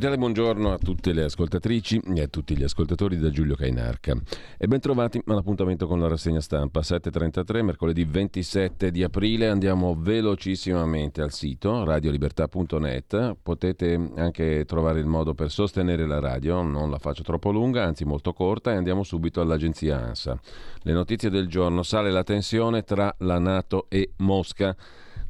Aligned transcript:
Cordiale 0.00 0.16
buongiorno 0.16 0.72
a 0.72 0.78
tutte 0.78 1.12
le 1.12 1.24
ascoltatrici 1.24 2.00
e 2.14 2.22
a 2.22 2.26
tutti 2.26 2.56
gli 2.56 2.62
ascoltatori 2.62 3.18
da 3.18 3.28
Giulio 3.28 3.54
Cainarca. 3.54 4.16
E 4.56 4.66
ben 4.66 4.80
trovati 4.80 5.20
all'appuntamento 5.26 5.86
con 5.86 6.00
la 6.00 6.08
rassegna 6.08 6.40
stampa 6.40 6.80
7.33, 6.80 7.62
mercoledì 7.62 8.04
27 8.04 8.90
di 8.92 9.02
aprile. 9.02 9.48
Andiamo 9.48 9.94
velocissimamente 9.94 11.20
al 11.20 11.32
sito 11.32 11.84
radiolibertà.net. 11.84 13.36
Potete 13.42 14.12
anche 14.16 14.64
trovare 14.64 15.00
il 15.00 15.06
modo 15.06 15.34
per 15.34 15.50
sostenere 15.50 16.06
la 16.06 16.18
radio, 16.18 16.62
non 16.62 16.88
la 16.88 16.98
faccio 16.98 17.22
troppo 17.22 17.50
lunga, 17.50 17.84
anzi 17.84 18.06
molto 18.06 18.32
corta, 18.32 18.72
e 18.72 18.76
andiamo 18.76 19.02
subito 19.02 19.42
all'agenzia 19.42 20.00
ANSA. 20.00 20.40
Le 20.80 20.92
notizie 20.94 21.28
del 21.28 21.46
giorno, 21.46 21.82
sale 21.82 22.10
la 22.10 22.24
tensione 22.24 22.84
tra 22.84 23.14
la 23.18 23.38
Nato 23.38 23.84
e 23.90 24.12
Mosca. 24.16 24.74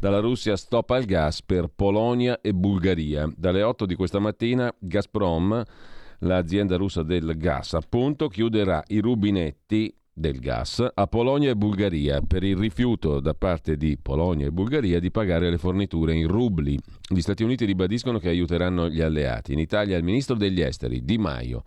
Dalla 0.00 0.20
Russia 0.20 0.56
stop 0.56 0.88
al 0.92 1.04
gas 1.04 1.42
per 1.42 1.68
Polonia 1.68 2.40
e 2.40 2.54
Bulgaria. 2.54 3.30
Dalle 3.36 3.62
8 3.62 3.84
di 3.84 3.94
questa 3.94 4.18
mattina 4.18 4.74
Gazprom, 4.78 5.62
l'azienda 6.20 6.76
russa 6.76 7.02
del 7.02 7.36
gas, 7.36 7.74
appunto, 7.74 8.28
chiuderà 8.28 8.82
i 8.86 9.00
rubinetti 9.00 9.94
del 10.10 10.38
gas 10.38 10.82
a 10.94 11.06
Polonia 11.06 11.50
e 11.50 11.54
Bulgaria 11.54 12.22
per 12.22 12.44
il 12.44 12.56
rifiuto 12.56 13.20
da 13.20 13.34
parte 13.34 13.76
di 13.76 13.98
Polonia 14.00 14.46
e 14.46 14.52
Bulgaria 14.52 15.00
di 15.00 15.10
pagare 15.10 15.50
le 15.50 15.58
forniture 15.58 16.14
in 16.14 16.28
rubli. 16.28 16.78
Gli 17.06 17.20
Stati 17.20 17.42
Uniti 17.42 17.66
ribadiscono 17.66 18.18
che 18.18 18.30
aiuteranno 18.30 18.88
gli 18.88 19.02
alleati. 19.02 19.52
In 19.52 19.58
Italia 19.58 19.98
il 19.98 20.02
ministro 20.02 20.34
degli 20.34 20.62
esteri 20.62 21.04
Di 21.04 21.18
Maio 21.18 21.62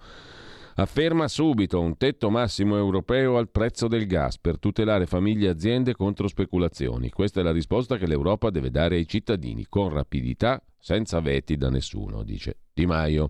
afferma 0.76 1.28
subito 1.28 1.80
un 1.80 1.98
tetto 1.98 2.30
massimo 2.30 2.78
europeo 2.78 3.38
al 3.38 3.50
prezzo 3.50 3.88
del 3.88 4.08
gas 4.08 4.38
per 4.40 4.60
tutelare 4.60 5.06
famiglie 5.06 5.48
e 5.48 5.52
aziende 5.52 5.94
contro 5.94 6.28
speculazioni. 6.28 7.10
Questa 7.10 7.42
è 7.42 7.44
la 7.44 7.52
risposta 7.52 7.98
che 7.98 8.08
l'Europa 8.08 8.50
deve 8.50 8.72
dare 8.72 8.96
ai 8.96 9.08
cittadini 9.08 9.66
con 9.70 9.90
rapidità, 9.90 10.62
senza 10.80 11.20
veti 11.20 11.56
da 11.56 11.70
nessuno, 11.70 12.24
dice 12.24 12.58
Di 12.74 12.86
Maio. 12.86 13.28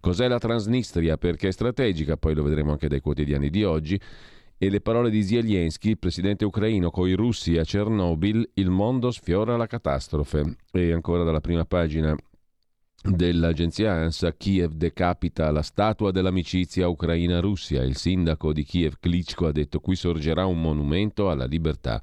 Cos'è 0.00 0.28
la 0.28 0.38
Transnistria? 0.38 1.16
Perché 1.16 1.48
è 1.48 1.52
strategica, 1.52 2.16
poi 2.16 2.34
lo 2.34 2.42
vedremo 2.42 2.72
anche 2.72 2.88
dai 2.88 3.00
quotidiani 3.00 3.50
di 3.50 3.64
oggi. 3.64 4.00
E 4.62 4.68
le 4.68 4.82
parole 4.82 5.08
di 5.08 5.22
Zelensky, 5.22 5.96
presidente 5.96 6.44
ucraino, 6.44 6.90
coi 6.90 7.14
russi 7.14 7.56
a 7.56 7.64
Chernobyl, 7.64 8.50
il 8.54 8.68
mondo 8.68 9.10
sfiora 9.10 9.56
la 9.56 9.66
catastrofe. 9.66 10.56
E 10.70 10.92
ancora 10.92 11.22
dalla 11.22 11.40
prima 11.40 11.64
pagina 11.64 12.14
dell'agenzia 13.02 13.92
ANSA, 13.92 14.32
Kiev 14.32 14.72
decapita 14.72 15.50
la 15.50 15.62
statua 15.62 16.10
dell'amicizia 16.10 16.88
Ucraina-Russia. 16.88 17.82
Il 17.82 17.96
sindaco 17.96 18.52
di 18.52 18.64
Kiev, 18.64 18.94
Klitschko, 19.00 19.46
ha 19.46 19.52
detto 19.52 19.80
qui 19.80 19.96
sorgerà 19.96 20.44
un 20.44 20.60
monumento 20.60 21.30
alla 21.30 21.46
libertà 21.46 22.02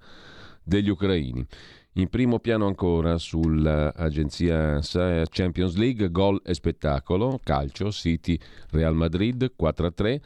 degli 0.63 0.89
ucraini. 0.89 1.45
In 1.93 2.09
primo 2.09 2.39
piano 2.39 2.67
ancora 2.67 3.17
sull'agenzia 3.17 4.75
ANSA 4.75 5.23
Champions 5.29 5.75
League, 5.75 6.11
gol 6.11 6.41
e 6.45 6.53
spettacolo, 6.53 7.39
calcio, 7.43 7.91
City, 7.91 8.37
Real 8.71 8.95
Madrid 8.95 9.53
4-3 9.59 10.19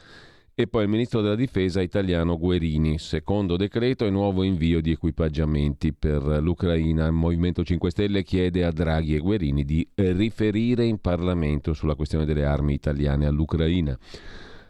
e 0.61 0.67
poi 0.67 0.83
il 0.83 0.89
ministro 0.89 1.21
della 1.21 1.35
difesa 1.35 1.81
italiano 1.81 2.37
Guerini, 2.37 2.99
secondo 2.99 3.57
decreto 3.57 4.05
e 4.05 4.09
nuovo 4.09 4.43
invio 4.43 4.79
di 4.79 4.91
equipaggiamenti 4.91 5.91
per 5.91 6.21
l'Ucraina. 6.21 7.07
Il 7.07 7.13
Movimento 7.13 7.63
5 7.63 7.89
Stelle 7.89 8.23
chiede 8.23 8.63
a 8.63 8.71
Draghi 8.71 9.15
e 9.15 9.19
Guerini 9.19 9.65
di 9.65 9.87
riferire 9.95 10.85
in 10.85 10.99
Parlamento 10.99 11.73
sulla 11.73 11.95
questione 11.95 12.25
delle 12.25 12.45
armi 12.45 12.73
italiane 12.73 13.25
all'Ucraina. 13.25 13.97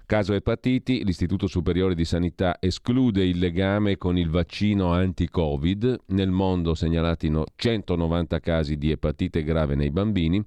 Caso 0.06 0.34
epatiti, 0.34 1.04
l'Istituto 1.04 1.48
Superiore 1.48 1.96
di 1.96 2.06
Sanità 2.06 2.58
esclude 2.60 3.26
il 3.26 3.38
legame 3.38 3.98
con 3.98 4.18
il 4.18 4.30
vaccino 4.30 4.92
anti-Covid. 4.94 6.00
Nel 6.08 6.32
mondo 6.32 6.74
segnalati 6.74 7.32
190 7.56 8.40
casi 8.40 8.78
di 8.78 8.92
epatite 8.92 9.44
grave 9.44 9.76
nei 9.76 9.92
bambini. 9.92 10.44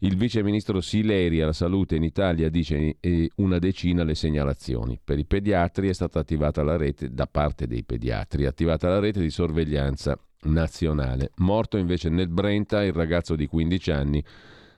Il 0.00 0.16
vice 0.16 0.44
ministro 0.44 0.80
Sileri 0.80 1.40
alla 1.40 1.52
salute 1.52 1.96
in 1.96 2.04
Italia 2.04 2.48
dice 2.48 2.98
eh, 3.00 3.30
una 3.36 3.58
decina 3.58 4.04
le 4.04 4.14
segnalazioni. 4.14 4.96
Per 5.02 5.18
i 5.18 5.24
pediatri 5.24 5.88
è 5.88 5.92
stata 5.92 6.20
attivata 6.20 6.62
la 6.62 6.76
rete, 6.76 7.12
da 7.12 7.26
parte 7.26 7.66
dei 7.66 7.82
pediatri, 7.82 8.46
attivata 8.46 8.88
la 8.88 9.00
rete 9.00 9.20
di 9.20 9.30
sorveglianza 9.30 10.16
nazionale. 10.42 11.32
Morto 11.38 11.78
invece 11.78 12.10
nel 12.10 12.28
Brenta 12.28 12.84
il 12.84 12.92
ragazzo 12.92 13.34
di 13.34 13.48
15 13.48 13.90
anni, 13.90 14.24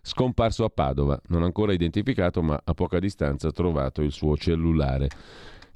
scomparso 0.01 0.65
a 0.65 0.71
Padova, 0.71 1.21
non 1.27 1.43
ancora 1.43 1.75
identificato 1.75 2.41
ma 2.41 2.59
a 2.65 2.73
poca 2.73 2.99
distanza 2.99 3.51
trovato 3.51 4.01
il 4.01 4.13
suo 4.13 4.39
cellulare. 4.39 5.11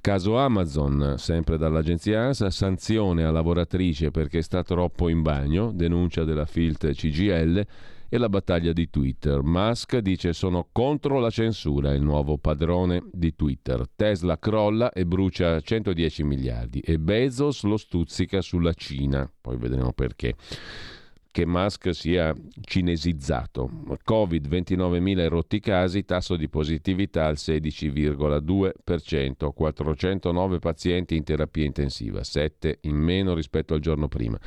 Caso 0.01 0.39
Amazon, 0.39 1.17
sempre 1.19 1.59
dall'agenzia 1.59 2.23
ANSA, 2.23 2.49
sanzione 2.49 3.25
a 3.25 3.31
lavoratrice 3.31 4.11
perché 4.11 4.41
sta 4.41 4.63
troppo 4.63 5.11
in 5.11 5.21
bagno, 5.21 5.71
denuncia 5.71 6.25
della 6.25 6.47
Filt 6.47 6.91
CGL 6.93 7.67
e 8.15 8.19
la 8.19 8.29
battaglia 8.29 8.73
di 8.73 8.91
Twitter. 8.91 9.43
Musk 9.43 9.99
dice 9.99 10.33
sono 10.33 10.69
contro 10.71 11.19
la 11.19 11.31
censura, 11.31 11.93
il 11.95 12.03
nuovo 12.03 12.39
padrone 12.39 13.03
di 13.11 13.35
Twitter. 13.35 13.89
Tesla 13.97 14.39
crolla 14.39 14.93
e 14.93 15.05
brucia 15.05 15.61
110 15.61 16.23
miliardi 16.23 16.79
e 16.79 17.01
Bezos 17.01 17.65
lo 17.65 17.77
stuzzica 17.77 18.41
sulla 18.41 18.73
Cina, 18.73 19.29
poi 19.41 19.57
vedremo 19.57 19.93
perché 19.93 20.37
che 21.33 21.45
Musk 21.45 21.93
sia 21.93 22.33
cinesizzato. 22.61 23.69
Covid 24.05 24.47
29.000 24.47 25.27
rotti 25.27 25.59
casi, 25.59 26.05
tasso 26.05 26.37
di 26.37 26.49
positività 26.49 27.27
al 27.27 27.35
16,2%, 27.35 29.51
409 29.53 30.59
pazienti 30.61 31.17
in 31.17 31.25
terapia 31.25 31.65
intensiva, 31.65 32.23
7 32.23 32.79
in 32.83 32.95
meno 32.95 33.35
rispetto 33.35 33.75
al 33.75 33.81
giorno 33.81 34.07
prima. 34.07 34.39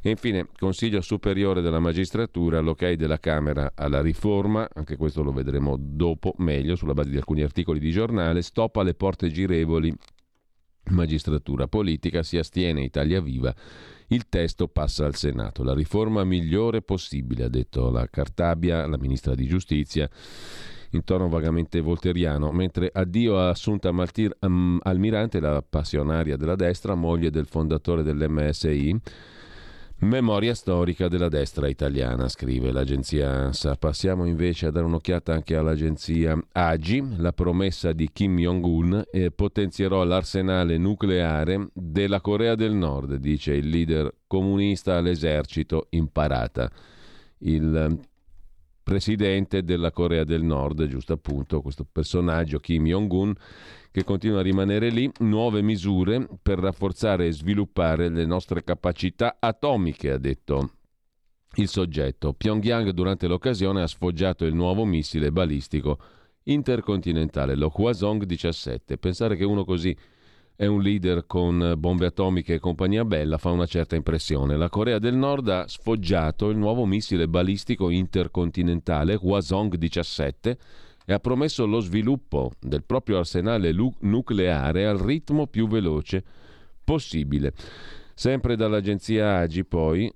E 0.00 0.10
infine, 0.10 0.48
Consiglio 0.58 1.00
Superiore 1.00 1.60
della 1.60 1.80
Magistratura, 1.80 2.60
l'ok 2.60 2.92
della 2.92 3.18
Camera 3.18 3.72
alla 3.74 4.00
riforma, 4.00 4.68
anche 4.72 4.96
questo 4.96 5.22
lo 5.22 5.32
vedremo 5.32 5.76
dopo 5.78 6.34
meglio 6.38 6.76
sulla 6.76 6.94
base 6.94 7.10
di 7.10 7.16
alcuni 7.16 7.42
articoli 7.42 7.78
di 7.78 7.90
giornale, 7.90 8.42
stop 8.42 8.76
alle 8.76 8.94
porte 8.94 9.28
girevoli, 9.28 9.92
magistratura 10.90 11.66
politica, 11.66 12.22
si 12.22 12.38
astiene 12.38 12.82
Italia 12.82 13.20
Viva, 13.20 13.54
il 14.08 14.28
testo 14.28 14.68
passa 14.68 15.04
al 15.04 15.14
Senato. 15.14 15.62
La 15.62 15.74
riforma 15.74 16.24
migliore 16.24 16.82
possibile, 16.82 17.44
ha 17.44 17.48
detto 17.48 17.90
la 17.90 18.06
Cartabia, 18.08 18.86
la 18.86 18.98
ministra 18.98 19.34
di 19.34 19.46
Giustizia 19.46 20.08
in 20.92 21.04
tono 21.04 21.28
vagamente 21.28 21.80
volteriano, 21.80 22.50
mentre 22.50 22.90
addio 22.92 23.38
a 23.38 23.50
Assunta 23.50 23.92
Maltir, 23.92 24.34
um, 24.40 24.78
Almirante, 24.82 25.40
la 25.40 25.62
passionaria 25.62 26.36
della 26.36 26.56
destra, 26.56 26.94
moglie 26.94 27.30
del 27.30 27.46
fondatore 27.46 28.02
dell'MSI, 28.02 28.98
Memoria 30.00 30.54
storica 30.54 31.08
della 31.08 31.28
destra 31.28 31.66
italiana, 31.66 32.28
scrive 32.28 32.70
l'agenzia 32.70 33.30
ANSA. 33.30 33.74
Passiamo 33.74 34.26
invece 34.26 34.66
a 34.66 34.70
dare 34.70 34.86
un'occhiata 34.86 35.32
anche 35.32 35.56
all'agenzia 35.56 36.40
AGI. 36.52 37.16
La 37.16 37.32
promessa 37.32 37.90
di 37.92 38.08
Kim 38.12 38.36
Jong-un 38.36 39.02
eh, 39.10 39.32
potenzierò 39.32 40.04
l'arsenale 40.04 40.78
nucleare 40.78 41.70
della 41.72 42.20
Corea 42.20 42.54
del 42.54 42.74
Nord, 42.74 43.16
dice 43.16 43.54
il 43.54 43.68
leader 43.68 44.14
comunista 44.28 44.96
all'esercito 44.96 45.88
imparata. 45.90 46.70
Il 47.38 47.98
presidente 48.84 49.64
della 49.64 49.90
Corea 49.90 50.22
del 50.22 50.44
Nord, 50.44 50.86
giusto 50.86 51.14
appunto 51.14 51.60
questo 51.60 51.84
personaggio 51.90 52.60
Kim 52.60 52.84
Jong-un 52.84 53.34
che 53.90 54.04
continua 54.04 54.40
a 54.40 54.42
rimanere 54.42 54.90
lì, 54.90 55.10
nuove 55.20 55.62
misure 55.62 56.26
per 56.42 56.58
rafforzare 56.58 57.26
e 57.26 57.32
sviluppare 57.32 58.08
le 58.08 58.26
nostre 58.26 58.62
capacità 58.62 59.36
atomiche, 59.38 60.10
ha 60.10 60.18
detto 60.18 60.72
il 61.56 61.68
soggetto. 61.68 62.32
Pyongyang 62.32 62.90
durante 62.90 63.26
l'occasione 63.26 63.82
ha 63.82 63.86
sfoggiato 63.86 64.44
il 64.44 64.54
nuovo 64.54 64.84
missile 64.84 65.32
balistico 65.32 65.98
intercontinentale, 66.44 67.54
lo 67.56 67.72
Hwasong 67.74 68.24
17. 68.24 68.98
Pensare 68.98 69.36
che 69.36 69.44
uno 69.44 69.64
così 69.64 69.96
è 70.54 70.66
un 70.66 70.82
leader 70.82 71.24
con 71.26 71.74
bombe 71.78 72.06
atomiche 72.06 72.54
e 72.54 72.58
compagnia 72.58 73.04
bella 73.04 73.38
fa 73.38 73.50
una 73.50 73.66
certa 73.66 73.94
impressione. 73.94 74.56
La 74.56 74.68
Corea 74.68 74.98
del 74.98 75.14
Nord 75.14 75.48
ha 75.48 75.68
sfoggiato 75.68 76.48
il 76.48 76.56
nuovo 76.56 76.84
missile 76.84 77.28
balistico 77.28 77.90
intercontinentale 77.90 79.18
Hwasong 79.20 79.76
17 79.76 80.58
e 81.08 81.14
ha 81.14 81.20
promesso 81.20 81.64
lo 81.64 81.80
sviluppo 81.80 82.52
del 82.60 82.84
proprio 82.84 83.16
arsenale 83.16 83.72
lu- 83.72 83.94
nucleare 84.00 84.84
al 84.86 84.98
ritmo 84.98 85.46
più 85.46 85.66
veloce 85.66 86.22
possibile. 86.84 87.54
Sempre 88.14 88.56
dall'agenzia 88.56 89.38
AGI 89.38 89.64
poi 89.64 90.12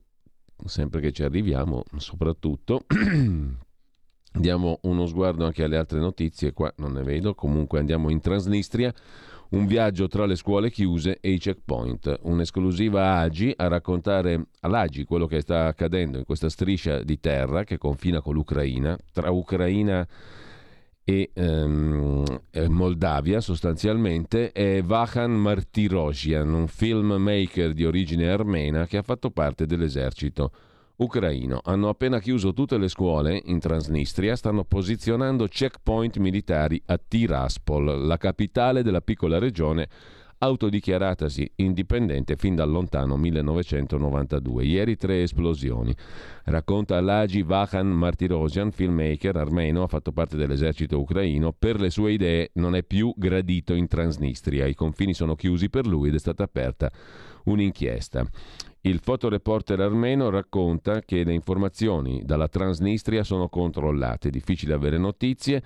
sempre 0.67 1.01
che 1.01 1.13
ci 1.13 1.23
arriviamo, 1.23 1.83
soprattutto. 1.97 2.85
Diamo 4.35 4.81
uno 4.83 5.07
sguardo 5.07 5.47
anche 5.47 5.65
alle 5.65 5.79
altre 5.79 5.99
notizie, 5.99 6.53
qua 6.53 6.71
non 6.77 6.93
ne 6.93 7.03
vedo, 7.03 7.35
comunque 7.35 7.79
andiamo 7.79 8.11
in 8.11 8.21
Transnistria, 8.21 8.93
un 9.53 9.65
viaggio 9.65 10.09
tra 10.09 10.27
le 10.27 10.37
scuole 10.37 10.71
chiuse 10.71 11.17
e 11.23 11.31
i 11.31 11.39
checkpoint, 11.39 12.19
un'esclusiva 12.25 13.17
AGI 13.17 13.55
a 13.57 13.69
raccontare 13.69 14.49
all'AGI 14.61 15.05
quello 15.05 15.25
che 15.27 15.41
sta 15.41 15.69
accadendo 15.69 16.19
in 16.19 16.27
questa 16.27 16.51
striscia 16.51 17.03
di 17.03 17.19
terra 17.19 17.65
che 17.65 17.79
confina 17.79 18.21
con 18.21 18.35
l'Ucraina, 18.35 18.95
tra 19.11 19.31
Ucraina 19.31 20.03
e 20.03 20.42
ehm, 21.05 22.25
Moldavia 22.69 23.41
sostanzialmente 23.41 24.53
è 24.53 24.83
Vahan 24.83 25.33
Martirosyan, 25.33 26.53
un 26.53 26.67
filmmaker 26.69 27.73
di 27.73 27.85
origine 27.85 28.31
armena 28.31 28.87
che 28.87 28.99
ha 28.99 29.03
fatto 29.03 29.31
parte 29.31 29.67
dell'esercito 29.67 30.53
ucraino. 30.97 31.61
Hanno 31.65 31.89
appena 31.89 32.21
chiuso 32.21 32.53
tutte 32.53 32.79
le 32.79 32.89
scuole 32.89 33.41
in 33.47 33.59
Transnistria, 33.59 34.37
stanno 34.37 34.65
posizionando 34.65 35.47
checkpoint 35.47 36.19
militari 36.19 36.81
a 36.87 36.99
Tiraspol, 36.99 38.07
la 38.07 38.17
capitale 38.17 38.83
della 38.83 39.01
piccola 39.01 39.39
regione 39.39 39.89
autodichiaratasi 40.43 41.53
indipendente 41.57 42.35
fin 42.35 42.57
dal 42.57 42.69
lontano 42.69 43.17
1992. 43.17 44.65
Ieri 44.65 44.97
tre 44.97 45.23
esplosioni. 45.23 45.95
Racconta 46.45 47.01
Laji 47.01 47.43
Vahan 47.43 47.87
Martirosian, 47.87 48.73
filmmaker 48.73 49.37
armeno, 49.37 49.85
ha 49.85 49.87
fatto 49.87 50.11
parte 50.11 50.37
dell'esercito 50.37 50.99
ucraino. 50.99 51.55
Per 51.57 51.81
le 51.81 51.91
sue 51.91 52.13
idee 52.13 52.51
non 52.55 52.75
è 52.75 52.83
più 52.83 53.15
gradito 53.17 53.75
in 53.75 53.87
Transnistria. 53.87 54.67
I 54.67 54.75
confini 54.75 55.15
sono 55.15 55.37
chiusi 55.37 55.71
per 55.71 55.87
lui 55.87 56.09
ed 56.09 56.17
è 56.17 56.19
stata 56.19 56.43
aperta 56.43 56.91
un'inchiesta. 57.45 58.27
Il 58.85 58.99
fotoreporter 58.99 59.79
armeno 59.79 60.29
racconta 60.29 61.03
che 61.03 61.23
le 61.23 61.33
informazioni 61.33 62.23
dalla 62.25 62.49
Transnistria 62.49 63.23
sono 63.23 63.49
controllate, 63.49 64.27
è 64.27 64.31
difficile 64.33 64.75
avere 64.75 64.99
notizie. 64.99 65.63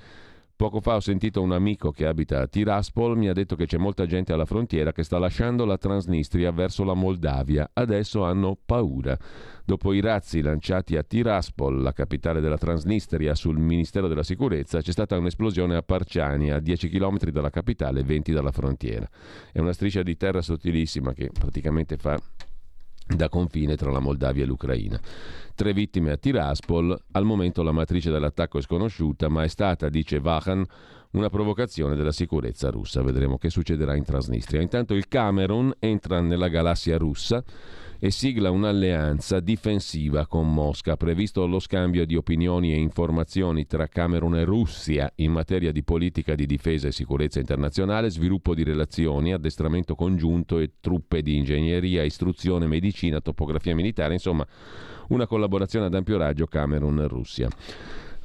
Poco 0.57 0.81
fa 0.81 0.95
ho 0.95 1.01
sentito 1.01 1.43
un 1.43 1.53
amico 1.53 1.91
che 1.91 2.07
abita 2.07 2.41
a 2.41 2.47
Tiraspol, 2.47 3.15
mi 3.15 3.29
ha 3.29 3.35
detto 3.35 3.57
che 3.57 3.67
c'è 3.67 3.77
molta 3.77 4.07
gente 4.07 4.33
alla 4.33 4.47
frontiera 4.47 4.91
che 4.91 5.03
sta 5.03 5.19
lasciando 5.19 5.67
la 5.67 5.77
Transnistria 5.77 6.51
verso 6.51 6.83
la 6.83 6.95
Moldavia. 6.95 7.69
Adesso 7.75 8.25
hanno 8.25 8.57
paura. 8.65 9.19
Dopo 9.67 9.93
i 9.93 10.01
razzi 10.01 10.41
lanciati 10.41 10.97
a 10.97 11.03
Tiraspol, 11.03 11.83
la 11.83 11.93
capitale 11.93 12.41
della 12.41 12.57
Transnistria, 12.57 13.35
sul 13.35 13.59
Ministero 13.59 14.09
della 14.09 14.23
Sicurezza, 14.23 14.81
c'è 14.81 14.93
stata 14.93 15.19
un'esplosione 15.19 15.77
a 15.77 15.83
Parciani, 15.83 16.51
a 16.51 16.59
10 16.59 16.89
km 16.89 17.19
dalla 17.29 17.51
capitale 17.51 18.01
e 18.01 18.05
20 18.05 18.33
dalla 18.33 18.51
frontiera. 18.51 19.07
È 19.53 19.59
una 19.59 19.75
striscia 19.75 20.03
di 20.03 20.17
terra 20.17 20.41
sottilissima 20.41 21.13
che 21.13 21.29
praticamente 21.39 21.99
fa 21.99 22.19
da 23.07 23.29
confine 23.29 23.77
tra 23.77 23.91
la 23.91 24.01
Moldavia 24.01 24.43
e 24.43 24.47
l'Ucraina. 24.47 25.01
Tre 25.55 25.73
vittime 25.73 26.11
a 26.11 26.17
Tiraspol, 26.17 26.99
al 27.13 27.25
momento 27.25 27.63
la 27.63 27.73
matrice 27.73 28.11
dell'attacco 28.11 28.59
è 28.59 28.63
sconosciuta, 28.63 29.29
ma 29.29 29.43
è 29.43 29.49
stata, 29.49 29.89
dice 29.89 30.21
Vahan, 30.21 30.67
una 31.17 31.31
provocazione 31.31 31.97
della 31.97 32.13
sicurezza 32.13 32.71
russa. 32.71 33.03
Vedremo 33.03 33.39
che 33.39 33.51
succederà 33.51 33.97
in 33.97 34.05
Transnistria. 34.05 34.61
Intanto 34.61 34.95
il 34.95 35.09
Camerun 35.09 35.73
entra 35.79 36.21
nella 36.21 36.49
galassia 36.49 36.99
russa 36.99 37.43
e 37.99 38.11
sigla 38.11 38.51
un'alleanza 38.51 39.41
difensiva 39.41 40.27
con 40.27 40.53
Mosca. 40.53 40.97
Previsto 40.97 41.47
lo 41.47 41.59
scambio 41.59 42.05
di 42.05 42.15
opinioni 42.15 42.73
e 42.73 42.77
informazioni 42.77 43.67
tra 43.67 43.87
Camerun 43.87 44.37
e 44.37 44.45
Russia 44.45 45.11
in 45.17 45.33
materia 45.33 45.73
di 45.73 45.83
politica 45.83 46.35
di 46.35 46.45
difesa 46.45 46.89
e 46.89 46.93
sicurezza 46.93 47.41
internazionale, 47.41 48.11
sviluppo 48.11 48.55
di 48.55 48.63
relazioni, 48.63 49.33
addestramento 49.33 49.95
congiunto 49.95 50.59
e 50.59 50.73
truppe 50.81 51.23
di 51.23 51.37
ingegneria, 51.37 52.03
istruzione, 52.03 52.67
medicina, 52.67 53.23
topografia 53.23 53.75
militare, 53.75 54.13
insomma 54.13 54.47
una 55.09 55.27
collaborazione 55.27 55.87
ad 55.87 55.95
ampio 55.95 56.19
raggio 56.19 56.47
Camerun-Russia. 56.47 57.49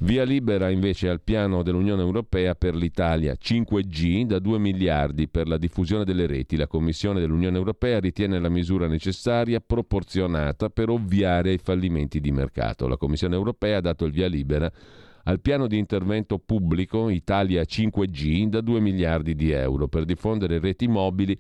Via 0.03 0.23
libera 0.23 0.71
invece 0.71 1.09
al 1.09 1.21
piano 1.21 1.61
dell'Unione 1.61 2.01
Europea 2.01 2.55
per 2.55 2.73
l'Italia 2.73 3.35
5G 3.39 4.23
da 4.23 4.39
2 4.39 4.57
miliardi 4.57 5.27
per 5.27 5.47
la 5.47 5.57
diffusione 5.57 6.03
delle 6.03 6.25
reti. 6.25 6.55
La 6.55 6.65
Commissione 6.65 7.19
dell'Unione 7.19 7.55
Europea 7.55 7.99
ritiene 7.99 8.39
la 8.39 8.49
misura 8.49 8.87
necessaria, 8.87 9.59
proporzionata 9.59 10.69
per 10.69 10.89
ovviare 10.89 11.51
ai 11.51 11.59
fallimenti 11.59 12.19
di 12.19 12.31
mercato. 12.31 12.87
La 12.87 12.97
Commissione 12.97 13.35
Europea 13.35 13.77
ha 13.77 13.81
dato 13.81 14.05
il 14.05 14.11
via 14.11 14.25
libera 14.25 14.71
al 15.25 15.39
piano 15.39 15.67
di 15.67 15.77
intervento 15.77 16.39
pubblico 16.39 17.09
Italia 17.09 17.61
5G 17.61 18.45
da 18.45 18.61
2 18.61 18.79
miliardi 18.79 19.35
di 19.35 19.51
euro 19.51 19.87
per 19.87 20.05
diffondere 20.05 20.57
reti 20.57 20.87
mobili 20.87 21.37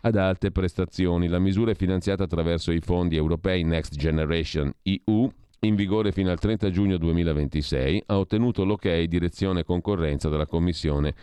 ad 0.00 0.16
alte 0.16 0.50
prestazioni. 0.50 1.28
La 1.28 1.38
misura 1.38 1.72
è 1.72 1.74
finanziata 1.74 2.24
attraverso 2.24 2.72
i 2.72 2.80
fondi 2.80 3.16
europei 3.16 3.62
Next 3.62 3.94
Generation 3.94 4.72
EU 4.84 5.30
in 5.62 5.74
vigore 5.74 6.10
fino 6.12 6.30
al 6.30 6.38
30 6.38 6.70
giugno 6.70 6.96
2026, 6.96 8.04
ha 8.06 8.18
ottenuto 8.18 8.64
l'ok 8.64 9.02
direzione 9.02 9.62
concorrenza 9.62 10.30
dalla 10.30 10.46
Commissione 10.46 11.14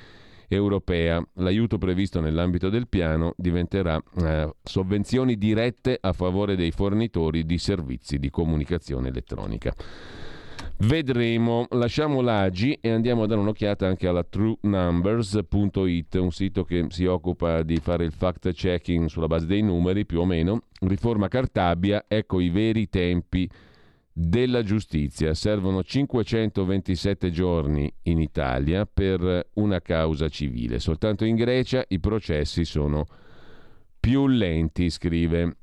europea. 0.48 1.26
L'aiuto 1.36 1.80
previsto 1.80 2.20
nell'ambito 2.22 2.70
del 2.70 2.88
piano 2.88 3.34
diventerà 3.36 4.00
eh, 4.18 4.54
sovvenzioni 4.62 5.38
dirette 5.38 5.98
a 6.00 6.14
favore 6.14 6.56
dei 6.56 6.72
fornitori 6.72 7.46
di 7.46 7.58
servizi 7.58 8.20
di 8.20 8.30
comunicazione 8.30 9.08
elettronica. 9.08 9.74
Vedremo, 10.80 11.66
lasciamo 11.72 12.22
l'AGI 12.22 12.78
e 12.80 12.92
andiamo 12.92 13.24
a 13.24 13.26
dare 13.26 13.42
un'occhiata 13.42 13.88
anche 13.88 14.08
alla 14.08 14.24
truenumbers.it, 14.24 16.14
un 16.16 16.32
sito 16.32 16.64
che 16.64 16.86
si 16.90 17.06
occupa 17.06 17.64
di 17.64 17.78
fare 17.78 18.06
il 18.06 18.12
fact 18.12 18.52
checking 18.52 19.08
sulla 19.08 19.26
base 19.26 19.48
dei 19.48 19.64
numeri 19.64 20.06
più 20.06 20.20
o 20.20 20.26
meno. 20.26 20.62
Riforma 20.82 21.28
Cartabia, 21.28 22.06
ecco 22.08 22.40
i 22.40 22.50
veri 22.50 22.88
tempi 22.88 23.50
della 24.20 24.64
giustizia. 24.64 25.36
Servono 25.36 25.84
527 25.84 27.30
giorni 27.30 27.92
in 28.04 28.20
Italia 28.20 28.88
per 28.92 29.50
una 29.54 29.80
causa 29.80 30.28
civile. 30.28 30.80
Soltanto 30.80 31.24
in 31.24 31.36
Grecia 31.36 31.86
i 31.90 32.00
processi 32.00 32.66
sono 32.66 33.06
più 34.00 34.26
lenti, 34.26 34.90
scrive 34.90 35.58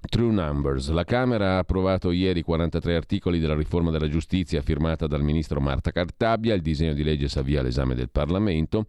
True 0.00 0.32
Numbers. 0.32 0.90
La 0.90 1.04
Camera 1.04 1.54
ha 1.54 1.58
approvato 1.58 2.10
ieri 2.10 2.42
43 2.42 2.94
articoli 2.94 3.38
della 3.38 3.56
riforma 3.56 3.90
della 3.90 4.08
giustizia 4.08 4.60
firmata 4.60 5.06
dal 5.06 5.22
ministro 5.22 5.58
Marta 5.58 5.90
Cartabia. 5.90 6.52
Il 6.52 6.60
disegno 6.60 6.92
di 6.92 7.02
legge 7.02 7.28
si 7.28 7.38
avvia 7.38 7.60
all'esame 7.60 7.94
del 7.94 8.10
Parlamento. 8.10 8.84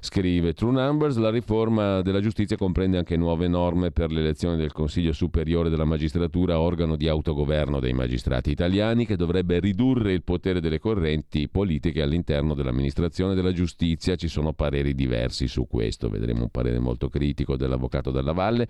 Scrive 0.00 0.54
True 0.54 0.72
Numbers, 0.72 1.16
la 1.16 1.30
riforma 1.30 2.02
della 2.02 2.20
giustizia 2.20 2.56
comprende 2.56 2.98
anche 2.98 3.16
nuove 3.16 3.48
norme 3.48 3.90
per 3.90 4.12
l'elezione 4.12 4.56
del 4.56 4.72
Consiglio 4.72 5.12
Superiore 5.12 5.70
della 5.70 5.84
Magistratura, 5.84 6.60
organo 6.60 6.94
di 6.94 7.08
autogoverno 7.08 7.80
dei 7.80 7.92
magistrati 7.92 8.50
italiani, 8.50 9.06
che 9.06 9.16
dovrebbe 9.16 9.58
ridurre 9.58 10.12
il 10.12 10.22
potere 10.22 10.60
delle 10.60 10.78
correnti 10.78 11.48
politiche 11.48 12.02
all'interno 12.02 12.54
dell'amministrazione 12.54 13.34
della 13.34 13.52
giustizia. 13.52 14.14
Ci 14.14 14.28
sono 14.28 14.52
pareri 14.52 14.94
diversi 14.94 15.48
su 15.48 15.66
questo, 15.66 16.08
vedremo 16.08 16.42
un 16.42 16.50
parere 16.50 16.78
molto 16.78 17.08
critico 17.08 17.56
dell'avvocato 17.56 18.10
Dalla 18.10 18.32
Valle 18.32 18.68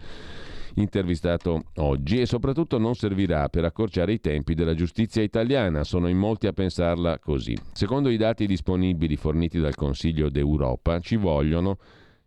intervistato 0.80 1.64
oggi 1.76 2.20
e 2.20 2.26
soprattutto 2.26 2.78
non 2.78 2.94
servirà 2.94 3.49
per 3.49 3.64
accorciare 3.64 4.12
i 4.12 4.20
tempi 4.20 4.54
della 4.54 4.75
giustizia 4.75 5.23
italiana, 5.23 5.85
sono 5.85 6.08
in 6.08 6.16
molti 6.16 6.47
a 6.47 6.52
pensarla 6.52 7.18
così. 7.18 7.56
Secondo 7.73 8.08
i 8.08 8.16
dati 8.16 8.47
disponibili 8.47 9.16
forniti 9.16 9.58
dal 9.58 9.75
Consiglio 9.75 10.28
d'Europa 10.28 11.00
ci 11.00 11.16
vogliono 11.16 11.78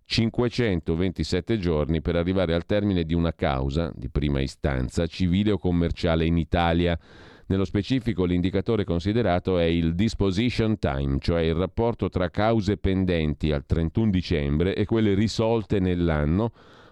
527 0.06 1.58
giorni 1.58 2.02
per 2.02 2.18
arrivare 2.18 2.54
al 2.54 2.66
termine 2.66 3.04
di 3.04 3.14
una 3.14 3.34
causa 3.34 3.92
di 3.96 4.10
prima 4.10 4.42
istanza 4.42 5.08
civile 5.08 5.52
o 5.52 5.58
commerciale 5.58 6.26
in 6.26 6.38
Italia. 6.38 7.00
Nello 7.48 7.66
specifico 7.66 8.26
l'indicatore 8.26 8.84
considerato 8.84 9.58
è 9.58 9.64
il 9.64 9.96
disposition 9.96 10.80
time, 10.80 11.18
cioè 11.20 11.42
il 11.42 11.56
rapporto 11.56 12.10
tra 12.10 12.30
cause 12.30 12.78
pendenti 12.78 13.52
al 13.52 13.66
31 13.66 14.10
dicembre 14.10 14.76
e 14.76 14.86
quelle 14.86 15.14
risolte 15.14 15.80
nell'anno 15.80 16.52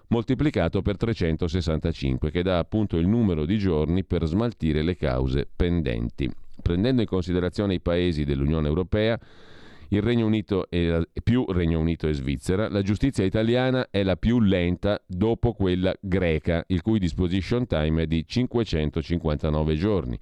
moltiplicato 0.09 0.81
per 0.81 0.97
365, 0.97 2.31
che 2.31 2.43
dà 2.43 2.59
appunto 2.59 2.97
il 2.97 3.07
numero 3.07 3.45
di 3.45 3.57
giorni 3.57 4.03
per 4.03 4.25
smaltire 4.25 4.81
le 4.81 4.95
cause 4.95 5.47
pendenti. 5.53 6.29
Prendendo 6.61 7.01
in 7.01 7.07
considerazione 7.07 7.75
i 7.75 7.79
paesi 7.79 8.25
dell'Unione 8.25 8.67
Europea, 8.67 9.19
il 9.91 10.01
Regno 10.03 10.25
Unito 10.25 10.69
e 10.69 11.07
più 11.23 11.45
Regno 11.49 11.79
Unito 11.79 12.07
e 12.07 12.13
Svizzera, 12.13 12.69
la 12.69 12.83
giustizia 12.83 13.23
italiana 13.23 13.87
è 13.89 14.03
la 14.03 14.17
più 14.17 14.39
lenta 14.39 15.01
dopo 15.07 15.53
quella 15.53 15.95
greca, 15.99 16.63
il 16.67 16.81
cui 16.81 16.99
disposition 16.99 17.65
time 17.65 18.03
è 18.03 18.05
di 18.05 18.23
559 18.27 19.75
giorni. 19.75 20.19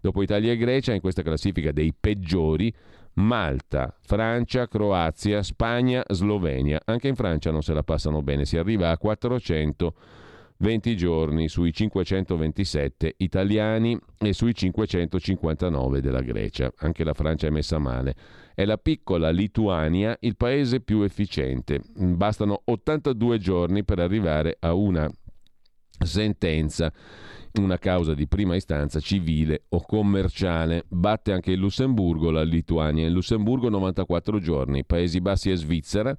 Dopo 0.00 0.22
Italia 0.22 0.52
e 0.52 0.56
Grecia, 0.56 0.94
in 0.94 1.00
questa 1.02 1.20
classifica 1.20 1.72
dei 1.72 1.92
peggiori, 1.98 2.72
Malta, 3.14 3.94
Francia, 4.00 4.68
Croazia, 4.68 5.42
Spagna, 5.42 6.02
Slovenia. 6.08 6.80
Anche 6.84 7.08
in 7.08 7.14
Francia 7.14 7.50
non 7.50 7.62
se 7.62 7.74
la 7.74 7.82
passano 7.82 8.22
bene, 8.22 8.44
si 8.44 8.56
arriva 8.56 8.90
a 8.90 8.98
420 8.98 10.96
giorni 10.96 11.48
sui 11.48 11.72
527 11.72 13.14
italiani 13.18 13.98
e 14.18 14.32
sui 14.32 14.54
559 14.54 16.00
della 16.00 16.22
Grecia. 16.22 16.72
Anche 16.78 17.04
la 17.04 17.14
Francia 17.14 17.46
è 17.46 17.50
messa 17.50 17.78
male. 17.78 18.14
È 18.54 18.64
la 18.64 18.78
piccola 18.78 19.30
Lituania 19.30 20.16
il 20.20 20.36
paese 20.36 20.80
più 20.80 21.02
efficiente. 21.02 21.80
Bastano 21.94 22.62
82 22.64 23.38
giorni 23.38 23.84
per 23.84 23.98
arrivare 23.98 24.56
a 24.60 24.72
una 24.72 25.10
sentenza 26.04 26.92
una 27.58 27.78
causa 27.78 28.14
di 28.14 28.26
prima 28.26 28.54
istanza 28.54 29.00
civile 29.00 29.62
o 29.70 29.80
commerciale. 29.80 30.84
Batte 30.88 31.32
anche 31.32 31.52
il 31.52 31.58
Lussemburgo, 31.58 32.30
la 32.30 32.42
Lituania. 32.42 33.06
In 33.06 33.12
Lussemburgo 33.12 33.68
94 33.68 34.38
giorni, 34.38 34.84
Paesi 34.84 35.20
Bassi 35.20 35.50
e 35.50 35.56
Svizzera 35.56 36.16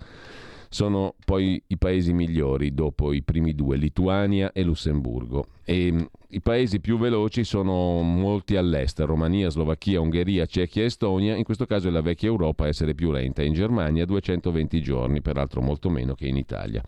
sono 0.74 1.16
poi 1.26 1.62
i 1.68 1.78
paesi 1.78 2.14
migliori 2.14 2.74
dopo 2.74 3.12
i 3.12 3.24
primi 3.24 3.54
due, 3.54 3.76
Lituania 3.76 4.54
e 4.54 4.64
Lussemburgo. 4.64 5.48
E 5.66 5.92
mm, 5.92 6.02
i 6.30 6.42
paesi 6.42 6.80
più 6.80 6.98
veloci 6.98 7.44
sono 7.44 8.02
molti 8.02 8.56
all'est, 8.56 9.02
Romania, 9.02 9.50
Slovacchia, 9.50 10.00
Ungheria, 10.00 10.46
Cechia 10.46 10.84
e 10.84 10.86
Estonia, 10.86 11.36
in 11.36 11.44
questo 11.44 11.66
caso 11.66 11.90
è 11.90 11.92
la 11.92 12.00
vecchia 12.00 12.30
Europa 12.30 12.64
a 12.64 12.68
essere 12.68 12.96
più 12.96 13.12
lenta, 13.12 13.44
in 13.44 13.52
Germania 13.52 14.06
220 14.06 14.82
giorni, 14.82 15.22
peraltro 15.22 15.62
molto 15.62 15.90
meno 15.90 16.14
che 16.14 16.28
in 16.28 16.38
Italia. 16.38 16.82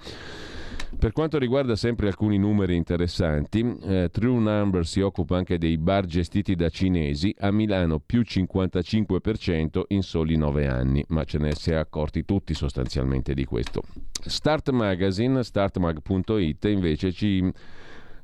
Per 0.98 1.12
quanto 1.12 1.38
riguarda 1.38 1.76
sempre 1.76 2.08
alcuni 2.08 2.38
numeri 2.38 2.76
interessanti, 2.76 3.78
eh, 3.82 4.10
True 4.12 4.40
Number 4.40 4.86
si 4.86 5.02
occupa 5.02 5.36
anche 5.36 5.58
dei 5.58 5.78
bar 5.78 6.06
gestiti 6.06 6.56
da 6.56 6.70
cinesi, 6.70 7.36
a 7.40 7.52
Milano 7.52 8.00
più 8.00 8.22
55% 8.22 9.84
in 9.90 10.02
soli 10.02 10.38
9 10.38 10.68
anni, 10.68 11.04
ma 11.10 11.24
ce 11.26 11.40
ne 11.40 11.56
si 11.56 11.72
è 11.72 11.76
accorti 11.76 12.24
tutti 12.24 12.54
sostanzialmente 12.54 13.34
di 13.34 13.44
questo. 13.44 13.82
Start 14.22 14.70
Magazine, 14.70 15.44
startmag.it 15.44 16.64
invece 16.66 17.12
ci 17.12 17.52